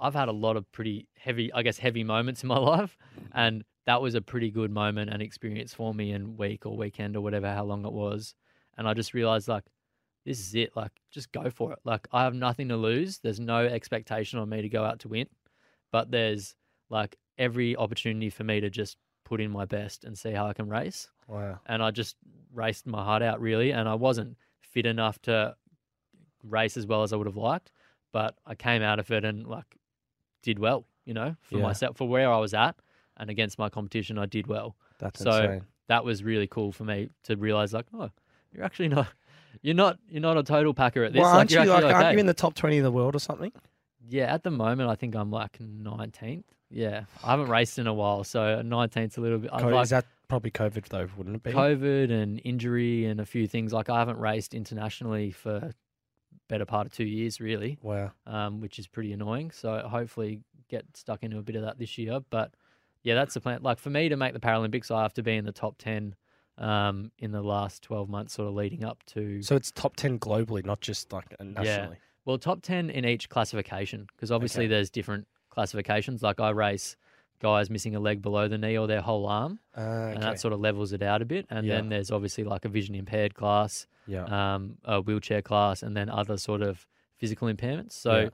I've 0.00 0.14
had 0.14 0.28
a 0.28 0.32
lot 0.32 0.56
of 0.56 0.70
pretty 0.72 1.08
heavy, 1.18 1.52
I 1.52 1.60
guess, 1.62 1.76
heavy 1.78 2.04
moments 2.04 2.42
in 2.42 2.48
my 2.48 2.56
life. 2.74 2.96
And 3.32 3.64
that 3.84 4.00
was 4.00 4.14
a 4.14 4.22
pretty 4.22 4.50
good 4.50 4.70
moment 4.70 5.10
and 5.10 5.20
experience 5.20 5.74
for 5.74 5.92
me 5.92 6.12
and 6.12 6.38
week 6.38 6.64
or 6.64 6.74
weekend 6.76 7.16
or 7.16 7.20
whatever, 7.20 7.52
how 7.52 7.64
long 7.64 7.84
it 7.84 7.92
was. 7.92 8.34
And 8.78 8.88
I 8.88 8.94
just 8.94 9.12
realized, 9.12 9.46
like, 9.48 9.64
this 10.28 10.40
is 10.40 10.54
it. 10.54 10.76
Like, 10.76 10.92
just 11.10 11.32
go 11.32 11.48
for 11.48 11.72
it. 11.72 11.78
Like, 11.84 12.06
I 12.12 12.22
have 12.24 12.34
nothing 12.34 12.68
to 12.68 12.76
lose. 12.76 13.18
There's 13.18 13.40
no 13.40 13.64
expectation 13.64 14.38
on 14.38 14.48
me 14.48 14.60
to 14.60 14.68
go 14.68 14.84
out 14.84 14.98
to 15.00 15.08
win, 15.08 15.26
but 15.90 16.10
there's 16.10 16.54
like 16.90 17.16
every 17.38 17.74
opportunity 17.76 18.28
for 18.30 18.44
me 18.44 18.60
to 18.60 18.68
just 18.68 18.98
put 19.24 19.40
in 19.40 19.50
my 19.50 19.64
best 19.64 20.04
and 20.04 20.16
see 20.16 20.32
how 20.32 20.46
I 20.46 20.52
can 20.52 20.68
race 20.68 21.08
Wow. 21.26 21.60
and 21.66 21.82
I 21.82 21.90
just 21.90 22.16
raced 22.52 22.86
my 22.86 23.02
heart 23.04 23.22
out 23.22 23.40
really, 23.40 23.72
and 23.72 23.88
I 23.88 23.94
wasn't 23.94 24.36
fit 24.60 24.86
enough 24.86 25.20
to 25.22 25.56
race 26.42 26.76
as 26.76 26.86
well 26.86 27.02
as 27.02 27.12
I 27.12 27.16
would 27.16 27.26
have 27.26 27.36
liked, 27.36 27.72
but 28.12 28.36
I 28.46 28.54
came 28.54 28.82
out 28.82 28.98
of 28.98 29.10
it 29.10 29.24
and 29.24 29.46
like 29.46 29.76
did 30.42 30.58
well, 30.58 30.86
you 31.04 31.14
know, 31.14 31.36
for 31.42 31.56
Yeah. 31.56 31.62
myself 31.62 31.96
for 31.96 32.08
where 32.08 32.30
I 32.30 32.38
was 32.38 32.54
at 32.54 32.76
and 33.16 33.30
against 33.30 33.58
my 33.58 33.68
competition, 33.68 34.18
I 34.18 34.26
did 34.26 34.46
well. 34.46 34.76
That's 34.98 35.20
So 35.20 35.42
insane. 35.42 35.64
that 35.88 36.04
was 36.04 36.22
really 36.22 36.46
cool 36.46 36.72
for 36.72 36.84
me 36.84 37.08
to 37.24 37.36
realize 37.36 37.72
like, 37.72 37.86
oh, 37.94 38.10
you're 38.52 38.64
actually 38.64 38.88
not, 38.88 39.08
you're 39.62 39.74
not, 39.74 39.98
you're 40.08 40.20
not 40.22 40.36
a 40.38 40.42
total 40.42 40.74
packer 40.74 41.04
at 41.04 41.12
this. 41.12 41.20
Well, 41.20 41.36
aren't 41.36 41.50
you're 41.50 41.64
you 41.64 41.70
like, 41.70 41.84
actually 41.84 41.94
aren't 41.94 42.12
you 42.14 42.18
in 42.20 42.26
the 42.26 42.34
top 42.34 42.54
twenty 42.54 42.78
in 42.78 42.82
the 42.84 42.90
world 42.92 43.14
or 43.16 43.18
something? 43.18 43.52
Yeah, 44.08 44.32
at 44.32 44.42
the 44.42 44.50
moment, 44.50 44.88
I 44.88 44.94
think 44.94 45.14
I'm 45.14 45.30
like 45.30 45.58
19th. 45.58 46.44
Yeah, 46.70 47.04
I 47.22 47.30
haven't 47.30 47.48
raced 47.48 47.78
in 47.78 47.86
a 47.86 47.92
while, 47.94 48.24
so 48.24 48.62
19th's 48.64 49.16
a 49.16 49.20
little 49.20 49.38
bit. 49.38 49.50
Co- 49.50 49.68
like 49.68 49.82
is 49.84 49.90
that 49.90 50.06
probably 50.28 50.50
COVID 50.50 50.88
though? 50.88 51.08
Wouldn't 51.16 51.36
it 51.36 51.42
be? 51.42 51.52
COVID 51.52 52.10
and 52.10 52.40
injury 52.44 53.04
and 53.06 53.20
a 53.20 53.26
few 53.26 53.46
things. 53.46 53.72
Like 53.72 53.88
I 53.90 53.98
haven't 53.98 54.18
raced 54.18 54.54
internationally 54.54 55.30
for 55.30 55.72
better 56.48 56.64
part 56.64 56.86
of 56.86 56.92
two 56.92 57.04
years, 57.04 57.40
really, 57.40 57.78
Wow. 57.82 58.12
um, 58.26 58.60
which 58.60 58.78
is 58.78 58.86
pretty 58.86 59.12
annoying. 59.12 59.50
So 59.50 59.78
hopefully 59.88 60.40
get 60.68 60.84
stuck 60.94 61.22
into 61.22 61.38
a 61.38 61.42
bit 61.42 61.56
of 61.56 61.62
that 61.62 61.78
this 61.78 61.98
year. 61.98 62.20
But 62.30 62.52
yeah, 63.02 63.14
that's 63.14 63.34
the 63.34 63.40
plan. 63.40 63.60
Like 63.62 63.78
for 63.78 63.90
me 63.90 64.08
to 64.08 64.16
make 64.16 64.32
the 64.32 64.40
Paralympics, 64.40 64.90
I 64.90 65.02
have 65.02 65.14
to 65.14 65.22
be 65.22 65.36
in 65.36 65.44
the 65.44 65.52
top 65.52 65.76
10 65.78 66.14
um, 66.58 67.10
in 67.18 67.30
the 67.32 67.42
last 67.42 67.82
12 67.82 68.08
months, 68.08 68.34
sort 68.34 68.48
of 68.48 68.54
leading 68.54 68.84
up 68.84 69.02
to. 69.06 69.42
So 69.42 69.56
it's 69.56 69.70
top 69.72 69.96
ten 69.96 70.18
globally, 70.18 70.64
not 70.64 70.80
just 70.80 71.12
like 71.12 71.26
uh, 71.38 71.44
nationally. 71.44 71.98
Well, 72.24 72.36
top 72.38 72.60
10 72.62 72.90
in 72.90 73.04
each 73.06 73.28
classification 73.30 74.06
because 74.14 74.30
obviously 74.30 74.64
Okay. 74.64 74.74
there's 74.74 74.90
different 74.90 75.26
classifications. 75.50 76.22
Like 76.22 76.40
I 76.40 76.50
race 76.50 76.96
guys 77.40 77.70
missing 77.70 77.94
a 77.94 78.00
leg 78.00 78.20
below 78.20 78.48
the 78.48 78.58
knee 78.58 78.76
or 78.76 78.86
their 78.86 79.00
whole 79.00 79.26
arm, 79.26 79.60
Ah, 79.76 80.08
and 80.10 80.22
that 80.22 80.38
sort 80.40 80.52
of 80.52 80.60
levels 80.60 80.92
it 80.92 81.02
out 81.02 81.22
a 81.22 81.24
bit. 81.24 81.46
And 81.50 81.66
Yeah. 81.66 81.76
then 81.76 81.88
there's 81.88 82.10
obviously 82.10 82.44
like 82.44 82.64
a 82.64 82.68
vision 82.68 82.94
impaired 82.94 83.34
class, 83.34 83.86
yeah. 84.06 84.24
um, 84.24 84.76
a 84.84 85.00
wheelchair 85.00 85.40
class, 85.42 85.82
and 85.82 85.96
then 85.96 86.08
other 86.10 86.36
sort 86.36 86.60
of 86.62 86.86
physical 87.16 87.48
impairments. 87.48 87.92
So 87.92 88.22
Yeah. 88.24 88.28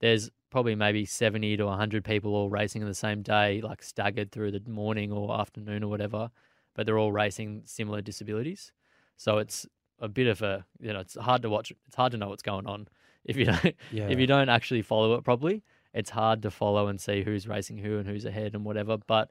there's 0.00 0.30
probably 0.50 0.74
maybe 0.74 1.04
70 1.06 1.56
to 1.56 1.64
100 1.66 2.04
people 2.04 2.34
all 2.34 2.50
racing 2.50 2.82
on 2.82 2.88
the 2.88 2.94
same 2.94 3.22
day, 3.22 3.60
like 3.62 3.82
staggered 3.82 4.30
through 4.30 4.52
the 4.52 4.62
morning 4.70 5.10
or 5.10 5.32
afternoon 5.40 5.82
or 5.82 5.88
whatever, 5.88 6.30
but 6.74 6.86
they're 6.86 6.98
all 6.98 7.12
racing 7.12 7.62
similar 7.64 8.00
disabilities. 8.00 8.72
So 9.16 9.38
it's 9.38 9.66
a 10.00 10.08
bit 10.08 10.26
of 10.26 10.42
a, 10.42 10.64
you 10.80 10.92
know, 10.92 11.00
it's 11.00 11.16
hard 11.16 11.42
to 11.42 11.50
watch. 11.50 11.72
It's 11.86 11.96
hard 11.96 12.12
to 12.12 12.18
know 12.18 12.28
what's 12.28 12.42
going 12.42 12.66
on 12.66 12.88
if 13.24 13.36
you 13.36 13.44
don't, 13.44 13.74
yeah. 13.90 14.08
if 14.08 14.18
you 14.18 14.26
don't 14.26 14.48
actually 14.48 14.82
follow 14.82 15.14
it 15.14 15.24
properly. 15.24 15.62
It's 15.94 16.10
hard 16.10 16.42
to 16.42 16.50
follow 16.50 16.88
and 16.88 17.00
see 17.00 17.22
who's 17.22 17.46
racing 17.46 17.78
who 17.78 17.98
and 17.98 18.06
who's 18.06 18.24
ahead 18.24 18.54
and 18.54 18.64
whatever. 18.64 18.96
But 18.96 19.30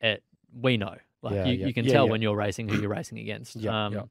it, 0.00 0.24
we 0.52 0.76
know, 0.76 0.96
like 1.22 1.34
Yeah, 1.34 1.44
you, 1.46 1.52
yeah. 1.52 1.66
you 1.66 1.74
can 1.74 1.84
tell 1.86 2.08
when 2.08 2.22
you're 2.22 2.36
racing 2.36 2.68
who 2.68 2.80
you're 2.80 2.90
racing 2.90 3.18
against. 3.18 3.56
Yeah, 3.56 3.86
um, 3.86 3.92
yeah. 3.92 4.02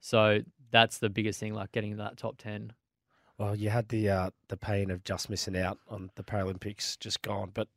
So 0.00 0.40
that's 0.70 0.98
the 0.98 1.10
biggest 1.10 1.40
thing, 1.40 1.54
like 1.54 1.72
getting 1.72 1.96
that 1.96 2.16
top 2.16 2.38
ten. 2.38 2.72
Well, 3.38 3.56
you 3.56 3.70
had 3.70 3.88
the 3.88 4.08
uh, 4.08 4.30
the 4.48 4.56
pain 4.56 4.90
of 4.90 5.02
just 5.02 5.28
missing 5.28 5.56
out 5.56 5.78
on 5.88 6.10
the 6.14 6.22
Paralympics 6.22 6.98
just 6.98 7.20
gone. 7.22 7.50
But 7.52 7.68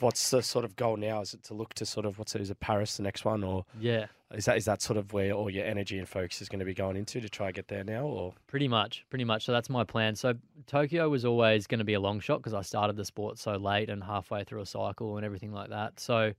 what's 0.00 0.30
the 0.30 0.42
sort 0.42 0.64
of 0.64 0.76
goal 0.76 0.96
now? 0.96 1.20
Is 1.20 1.34
it 1.34 1.42
to 1.44 1.54
look 1.54 1.74
to 1.74 1.86
sort 1.86 2.06
of 2.06 2.18
what's 2.18 2.34
it? 2.34 2.40
Is 2.40 2.50
it 2.50 2.60
Paris 2.60 2.96
the 2.96 3.02
next 3.02 3.24
one, 3.24 3.44
or 3.44 3.64
Yeah, 3.78 4.06
is 4.34 4.44
that 4.44 4.56
is 4.56 4.64
that 4.64 4.82
sort 4.82 4.96
of 4.96 5.12
where 5.12 5.32
all 5.32 5.50
your 5.50 5.64
energy 5.64 5.98
and 5.98 6.08
focus 6.08 6.40
is 6.40 6.48
going 6.48 6.60
to 6.60 6.64
be 6.64 6.74
going 6.74 6.96
into 6.96 7.20
to 7.20 7.28
try 7.28 7.46
and 7.46 7.54
get 7.54 7.68
there 7.68 7.84
now? 7.84 8.04
Or 8.04 8.34
pretty 8.46 8.68
much, 8.68 9.04
pretty 9.10 9.24
much. 9.24 9.44
So 9.44 9.52
that's 9.52 9.68
my 9.70 9.84
plan. 9.84 10.14
So 10.14 10.34
Tokyo 10.66 11.08
was 11.08 11.24
always 11.24 11.66
going 11.66 11.78
to 11.80 11.84
be 11.84 11.94
a 11.94 12.00
long 12.00 12.20
shot 12.20 12.38
because 12.38 12.54
I 12.54 12.62
started 12.62 12.96
the 12.96 13.04
sport 13.04 13.38
so 13.38 13.56
late 13.56 13.90
and 13.90 14.02
halfway 14.04 14.44
through 14.44 14.60
a 14.60 14.66
cycle 14.66 15.16
and 15.16 15.24
everything 15.24 15.52
like 15.52 15.70
that. 15.70 15.98
So 15.98 16.32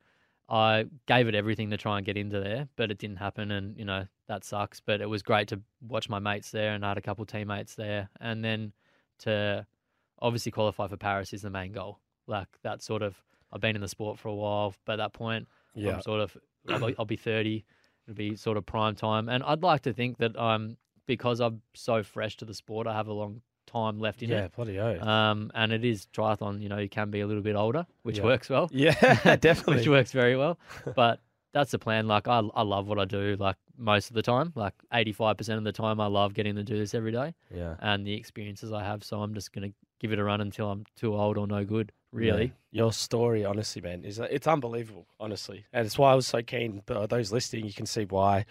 I 0.49 0.85
gave 1.07 1.27
it 1.27 1.35
everything 1.35 1.69
to 1.69 1.77
try 1.77 1.97
and 1.97 2.05
get 2.05 2.17
into 2.17 2.39
there, 2.39 2.67
but 2.75 2.91
it 2.91 2.97
didn't 2.97 3.17
happen, 3.17 3.51
and 3.51 3.77
you 3.77 3.85
know 3.85 4.05
that 4.27 4.43
sucks. 4.43 4.79
But 4.79 5.01
it 5.01 5.09
was 5.09 5.21
great 5.21 5.47
to 5.49 5.61
watch 5.81 6.09
my 6.09 6.19
mates 6.19 6.51
there, 6.51 6.73
and 6.73 6.85
I 6.85 6.89
had 6.89 6.97
a 6.97 7.01
couple 7.01 7.25
teammates 7.25 7.75
there, 7.75 8.09
and 8.19 8.43
then 8.43 8.73
to 9.19 9.65
obviously 10.19 10.51
qualify 10.51 10.87
for 10.87 10.97
Paris 10.97 11.33
is 11.33 11.41
the 11.41 11.49
main 11.49 11.71
goal. 11.71 11.99
Like 12.27 12.47
that 12.63 12.81
sort 12.81 13.01
of. 13.01 13.21
I've 13.51 13.61
been 13.61 13.75
in 13.75 13.81
the 13.81 13.87
sport 13.87 14.19
for 14.19 14.27
a 14.29 14.33
while, 14.35 14.73
but 14.85 14.93
at 14.93 14.97
that 14.97 15.13
point, 15.13 15.47
yeah, 15.75 15.95
I'm 15.95 16.01
sort 16.01 16.21
of 16.21 16.37
I'll, 16.69 16.79
be- 16.87 16.95
I'll 16.99 17.05
be 17.05 17.15
30. 17.17 17.65
It'll 18.07 18.15
be 18.15 18.35
sort 18.35 18.57
of 18.57 18.65
prime 18.65 18.95
time, 18.95 19.29
and 19.29 19.43
I'd 19.43 19.61
like 19.63 19.81
to 19.83 19.93
think 19.93 20.17
that 20.17 20.39
I'm 20.39 20.77
because 21.07 21.39
I'm 21.39 21.61
so 21.73 22.03
fresh 22.03 22.37
to 22.37 22.45
the 22.45 22.53
sport. 22.53 22.87
I 22.87 22.93
have 22.93 23.07
a 23.07 23.13
long 23.13 23.41
time 23.67 23.99
left 23.99 24.21
in 24.23 24.29
yeah, 24.29 24.37
it. 24.37 24.41
Yeah, 24.41 24.47
bloody 24.55 24.79
oath. 24.79 25.01
Um, 25.01 25.51
and 25.53 25.71
it 25.71 25.85
is 25.85 26.07
triathlon. 26.13 26.61
You 26.61 26.69
know, 26.69 26.77
you 26.77 26.89
can 26.89 27.09
be 27.11 27.21
a 27.21 27.27
little 27.27 27.43
bit 27.43 27.55
older, 27.55 27.85
which 28.03 28.17
Yeah. 28.17 28.23
works 28.25 28.49
well. 28.49 28.69
yeah, 28.71 29.35
definitely. 29.39 29.77
which 29.77 29.87
works 29.87 30.11
very 30.11 30.35
well. 30.35 30.59
But 30.95 31.21
that's 31.53 31.71
the 31.71 31.79
plan. 31.79 32.07
Like 32.07 32.27
I, 32.27 32.39
I 32.55 32.61
love 32.63 32.87
what 32.87 32.97
I 32.99 33.05
do. 33.05 33.35
Like 33.39 33.57
most 33.77 34.09
of 34.09 34.15
the 34.15 34.21
time, 34.21 34.53
like 34.55 34.73
85% 34.93 35.57
of 35.57 35.63
the 35.63 35.71
time, 35.71 35.99
I 35.99 36.07
love 36.07 36.33
getting 36.33 36.55
to 36.55 36.63
do 36.63 36.77
this 36.77 36.93
every 36.93 37.11
day 37.11 37.33
yeah, 37.53 37.75
and 37.79 38.05
the 38.05 38.13
experiences 38.13 38.71
I 38.71 38.83
have. 38.83 39.03
So 39.03 39.21
I'm 39.21 39.33
just 39.33 39.51
gonna 39.51 39.71
give 40.01 40.11
it 40.11 40.19
a 40.19 40.23
run 40.23 40.41
until 40.41 40.71
I'm 40.71 40.85
too 40.95 41.15
old 41.15 41.37
or 41.37 41.45
no 41.45 41.63
good. 41.63 41.91
Really. 42.11 42.45
Yeah. 42.71 42.83
Your 42.83 42.93
story, 42.93 43.45
honestly, 43.45 43.81
man, 43.81 44.03
is 44.03 44.19
it's 44.19 44.47
unbelievable, 44.47 45.05
honestly, 45.19 45.65
and 45.71 45.85
it's 45.85 45.97
why 45.97 46.11
I 46.11 46.15
was 46.15 46.27
so 46.27 46.41
keen. 46.41 46.81
But 46.85 47.09
those 47.09 47.31
listening, 47.31 47.65
you 47.65 47.73
can 47.73 47.85
see 47.85 48.05
why 48.05 48.45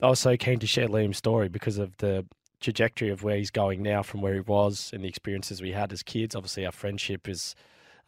I 0.00 0.08
was 0.08 0.20
so 0.20 0.36
keen 0.36 0.58
to 0.60 0.66
share 0.66 0.88
Liam's 0.88 1.18
story 1.18 1.48
because 1.48 1.78
of 1.78 1.96
the 1.98 2.24
trajectory 2.60 3.10
of 3.10 3.22
where 3.22 3.36
he's 3.36 3.50
going 3.50 3.82
now 3.82 4.02
from 4.02 4.22
where 4.22 4.34
he 4.34 4.40
was 4.40 4.90
and 4.94 5.04
the 5.04 5.08
experiences 5.08 5.60
we 5.60 5.72
had 5.72 5.92
as 5.92 6.02
kids. 6.02 6.34
Obviously, 6.34 6.64
our 6.64 6.72
friendship 6.72 7.28
is, 7.28 7.54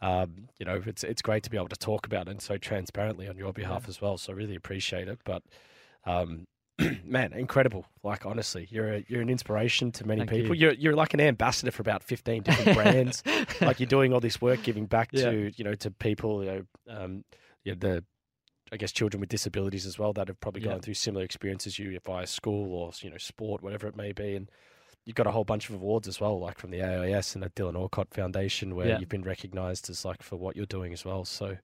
um, 0.01 0.49
you 0.57 0.65
know, 0.65 0.81
it's 0.85 1.03
it's 1.03 1.21
great 1.21 1.43
to 1.43 1.49
be 1.49 1.57
able 1.57 1.67
to 1.67 1.75
talk 1.75 2.05
about 2.07 2.27
it 2.27 2.31
and 2.31 2.41
so 2.41 2.57
transparently 2.57 3.27
on 3.27 3.37
your 3.37 3.53
behalf 3.53 3.87
as 3.87 4.01
well. 4.01 4.17
So 4.17 4.33
I 4.33 4.35
really 4.35 4.55
appreciate 4.55 5.07
it. 5.07 5.19
But 5.25 5.43
um, 6.05 6.47
man, 7.03 7.33
incredible! 7.33 7.85
Like 8.03 8.25
honestly, 8.25 8.67
you're 8.69 8.93
a, 8.95 9.05
you're 9.07 9.21
an 9.21 9.29
inspiration 9.29 9.91
to 9.93 10.05
many 10.07 10.19
Thank 10.21 10.31
people. 10.31 10.55
you. 10.55 10.67
You're 10.67 10.73
you're 10.73 10.95
like 10.95 11.13
an 11.13 11.21
ambassador 11.21 11.71
for 11.71 11.81
about 11.81 12.03
fifteen 12.03 12.43
different 12.43 12.75
brands. 12.77 13.23
like 13.61 13.79
you're 13.79 13.87
doing 13.87 14.13
all 14.13 14.19
this 14.19 14.39
work, 14.41 14.61
giving 14.63 14.85
back 14.85 15.09
Yeah. 15.11 15.31
to 15.31 15.51
you 15.55 15.63
know 15.63 15.73
to 15.75 15.91
people, 15.91 16.43
you 16.43 16.49
know, 16.51 16.63
um, 16.89 17.23
yeah, 17.63 17.73
the 17.77 18.03
I 18.71 18.77
guess 18.77 18.91
children 18.91 19.21
with 19.21 19.29
disabilities 19.29 19.85
as 19.85 19.97
well 19.97 20.13
that 20.13 20.27
have 20.27 20.39
probably 20.39 20.61
Yeah. 20.61 20.71
gone 20.73 20.81
through 20.81 20.95
similar 20.95 21.23
experiences 21.23 21.79
you 21.79 21.97
via 22.05 22.27
school 22.27 22.73
or 22.73 22.91
you 23.01 23.09
know 23.09 23.17
sport, 23.17 23.63
whatever 23.63 23.87
it 23.87 23.95
may 23.95 24.11
be, 24.11 24.35
and 24.35 24.49
you've 25.05 25.15
got 25.15 25.25
a 25.25 25.31
whole 25.31 25.45
bunch 25.45 25.69
of 25.69 25.75
awards 25.75 26.07
as 26.07 26.19
well, 26.19 26.37
like 26.39 26.59
from 26.59 26.69
the 26.71 26.81
AIS 26.83 27.33
and 27.33 27.41
the 27.43 27.49
Dylan 27.51 27.75
Alcott 27.75 28.09
Foundation, 28.11 28.75
where 28.75 28.89
Yeah. 28.89 28.99
you've 28.99 29.09
been 29.09 29.23
recognised 29.23 29.89
as 29.89 30.03
like 30.05 30.21
for 30.21 30.35
what 30.35 30.55
you're 30.55 30.65
doing 30.65 30.91
as 30.93 31.03
well. 31.05 31.23
So, 31.25 31.57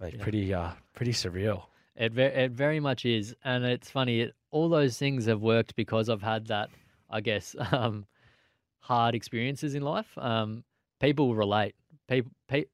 Yeah. 0.00 0.10
pretty 0.22 0.54
uh, 0.54 0.70
pretty 0.94 1.12
surreal. 1.12 1.64
It 1.96 2.12
ve- 2.12 2.22
it 2.22 2.52
very 2.52 2.80
much 2.80 3.04
is, 3.04 3.34
and 3.44 3.64
it's 3.64 3.90
funny. 3.90 4.20
It, 4.20 4.34
all 4.50 4.68
those 4.68 4.98
things 4.98 5.26
have 5.26 5.40
worked 5.40 5.76
because 5.76 6.08
I've 6.08 6.22
had 6.22 6.46
that, 6.48 6.70
I 7.10 7.20
guess, 7.20 7.56
um, 7.72 8.06
hard 8.80 9.14
experiences 9.14 9.74
in 9.74 9.82
life. 9.82 10.16
Um, 10.18 10.64
people 11.00 11.34
relate. 11.34 11.74
People, 12.08 12.32
pe- 12.48 12.66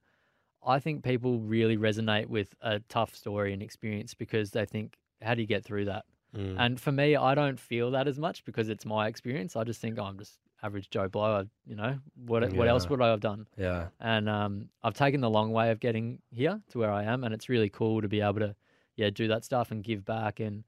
I 0.65 0.79
think 0.79 1.03
people 1.05 1.41
really 1.41 1.77
resonate 1.77 2.27
with 2.27 2.55
a 2.61 2.81
tough 2.89 3.15
story 3.15 3.53
and 3.53 3.63
experience 3.63 4.15
because 4.15 4.51
they 4.51 4.67
think, 4.67 4.97
"How 5.21 5.35
do 5.35 5.41
you 5.41 5.47
get 5.47 5.65
through 5.65 5.87
that?" 5.87 6.05
Mm. 6.37 6.57
And 6.59 6.81
for 6.81 6.93
me, 6.93 7.15
I 7.17 7.35
don't 7.35 7.61
feel 7.61 7.91
that 7.93 8.09
as 8.09 8.19
much 8.19 8.45
because 8.45 8.69
it's 8.69 8.87
my 8.87 9.07
experience. 9.07 9.55
I 9.55 9.65
just 9.65 9.81
think 9.81 9.99
oh, 9.99 10.05
I'm 10.05 10.19
just 10.19 10.39
average 10.63 10.89
Joe 10.91 11.09
Blow. 11.09 11.47
You 11.67 11.77
know, 11.77 11.99
what 12.27 12.53
what 12.55 12.69
else 12.69 12.89
would 12.89 13.03
I 13.03 13.09
have 13.09 13.21
done? 13.21 13.47
yeah, 13.57 13.89
and 14.01 14.29
um, 14.29 14.69
I've 14.83 14.95
taken 14.95 15.21
the 15.21 15.31
long 15.31 15.53
way 15.53 15.71
of 15.71 15.81
getting 15.81 16.21
here 16.31 16.61
to 16.71 16.79
where 16.79 16.91
I 16.91 17.05
am, 17.05 17.25
and 17.25 17.35
it's 17.35 17.49
really 17.49 17.69
cool 17.69 18.01
to 18.01 18.09
be 18.09 18.21
able 18.21 18.41
to, 18.41 18.55
yeah, 18.97 19.11
do 19.11 19.29
that 19.29 19.45
stuff 19.45 19.71
and 19.71 19.83
give 19.83 20.05
back. 20.05 20.41
And 20.41 20.65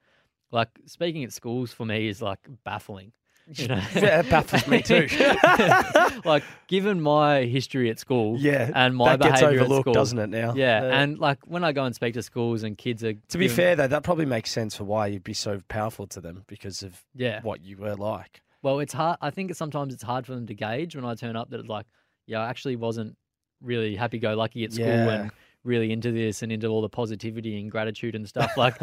like 0.51 0.69
speaking 0.87 1.25
at 1.25 1.33
schools 1.33 1.73
for 1.73 1.85
me 1.87 2.09
is 2.09 2.21
like 2.23 2.41
baffling. 2.65 3.13
You 3.55 3.69
know? 3.69 3.83
Yeah, 3.95 4.21
it 4.21 4.31
baffles 4.31 4.67
me 4.67 4.81
too. 4.81 5.07
like 6.25 6.45
given 6.67 7.01
my 7.03 7.43
history 7.45 7.91
at 7.91 7.99
school, 7.99 8.39
yeah, 8.39 8.71
and 8.75 8.97
my 8.97 9.17
that 9.17 9.21
gets 9.21 9.41
behaviour 9.43 9.65
at 9.65 9.81
school, 9.83 9.93
doesn't 9.93 10.19
it? 10.19 10.29
Now, 10.31 10.55
yeah, 10.55 10.83
Uh, 10.83 10.87
and 10.87 11.19
like 11.19 11.39
when 11.47 11.63
I 11.63 11.73
go 11.73 11.85
and 11.85 11.95
speak 11.95 12.15
to 12.15 12.23
schools 12.23 12.63
and 12.63 12.79
kids 12.79 13.05
are 13.05 13.13
to 13.13 13.39
be 13.39 13.49
fair 13.49 13.77
though, 13.77 13.87
that 13.87 14.03
probably 14.03 14.25
makes 14.25 14.51
sense 14.51 14.75
for 14.75 14.85
why 14.85 15.09
you'd 15.09 15.25
be 15.25 15.35
so 15.35 15.61
powerful 15.69 16.07
to 16.07 16.23
them 16.23 16.45
because 16.47 16.83
of 16.83 17.03
yeah, 17.15 17.43
what 17.43 17.63
you 17.63 17.77
were 17.77 17.97
like. 17.97 18.41
Well, 18.63 18.81
it's 18.81 18.95
hard. 18.95 19.19
I 19.21 19.29
think 19.29 19.55
sometimes 19.55 19.93
it's 19.93 20.03
hard 20.03 20.25
for 20.25 20.35
them 20.35 20.47
to 20.47 20.55
gauge 20.55 20.97
when 20.97 21.05
I 21.05 21.15
turn 21.15 21.37
up 21.37 21.51
that 21.51 21.61
it's 21.61 21.69
like, 21.69 21.85
yeah, 22.27 22.41
I 22.41 22.49
actually 22.49 22.77
wasn't 22.77 23.15
really 23.61 23.95
happy 23.95 24.19
go 24.19 24.33
lucky 24.35 24.65
at 24.65 24.73
school 24.73 24.87
Yeah. 24.87 25.11
and 25.21 25.31
really 25.65 25.91
into 25.93 26.13
this 26.13 26.43
and 26.43 26.53
into 26.53 26.67
all 26.69 26.83
the 26.83 26.89
positivity 26.89 27.59
and 27.61 27.71
gratitude 27.71 28.15
and 28.15 28.29
stuff. 28.29 28.57
Like, 28.57 28.77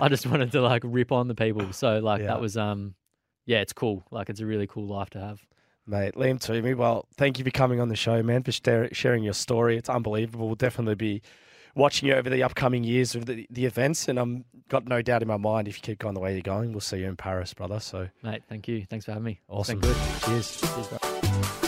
I 0.00 0.08
just 0.08 0.24
wanted 0.30 0.52
to 0.52 0.60
like 0.62 0.82
rip 0.84 1.12
on 1.12 1.28
the 1.28 1.34
people. 1.34 1.72
So 1.72 1.98
like 1.98 2.20
Yeah. 2.20 2.28
that 2.28 2.40
was 2.40 2.56
um, 2.56 2.94
yeah, 3.46 3.60
it's 3.60 3.72
cool. 3.72 4.04
Like 4.10 4.30
it's 4.30 4.40
a 4.40 4.46
really 4.46 4.66
cool 4.66 4.86
life 4.86 5.10
to 5.10 5.20
have. 5.20 5.40
Mate, 5.86 6.14
Liam 6.16 6.38
Twomey, 6.38 6.76
well, 6.76 7.06
thank 7.16 7.38
you 7.38 7.44
for 7.44 7.50
coming 7.50 7.80
on 7.80 7.88
the 7.88 7.96
show, 7.96 8.22
man, 8.22 8.42
for 8.42 8.52
sharing 8.52 9.24
your 9.24 9.32
story. 9.32 9.76
It's 9.78 9.88
unbelievable. 9.88 10.46
We'll 10.46 10.54
definitely 10.54 10.96
be 10.96 11.22
watching 11.74 12.08
you 12.10 12.14
over 12.14 12.28
the 12.28 12.42
upcoming 12.42 12.84
years 12.84 13.14
of 13.14 13.24
the, 13.24 13.46
the 13.48 13.64
events, 13.64 14.06
and 14.06 14.18
I'm 14.18 14.44
got 14.68 14.86
no 14.86 15.00
doubt 15.00 15.22
in 15.22 15.28
my 15.28 15.38
mind 15.38 15.66
if 15.66 15.76
you 15.78 15.80
keep 15.82 15.98
going 16.00 16.12
the 16.12 16.20
way 16.20 16.34
you're 16.34 16.42
going, 16.42 16.72
we'll 16.72 16.80
see 16.82 16.98
you 16.98 17.06
in 17.06 17.16
Paris, 17.16 17.54
brother. 17.54 17.80
So 17.80 18.06
Mate, 18.22 18.42
thank 18.50 18.68
you. 18.68 18.84
Thanks 18.84 19.06
for 19.06 19.12
having 19.12 19.24
me. 19.24 19.40
Awesome. 19.48 19.80
Cheers. 19.80 20.60
Cheers, 20.60 21.67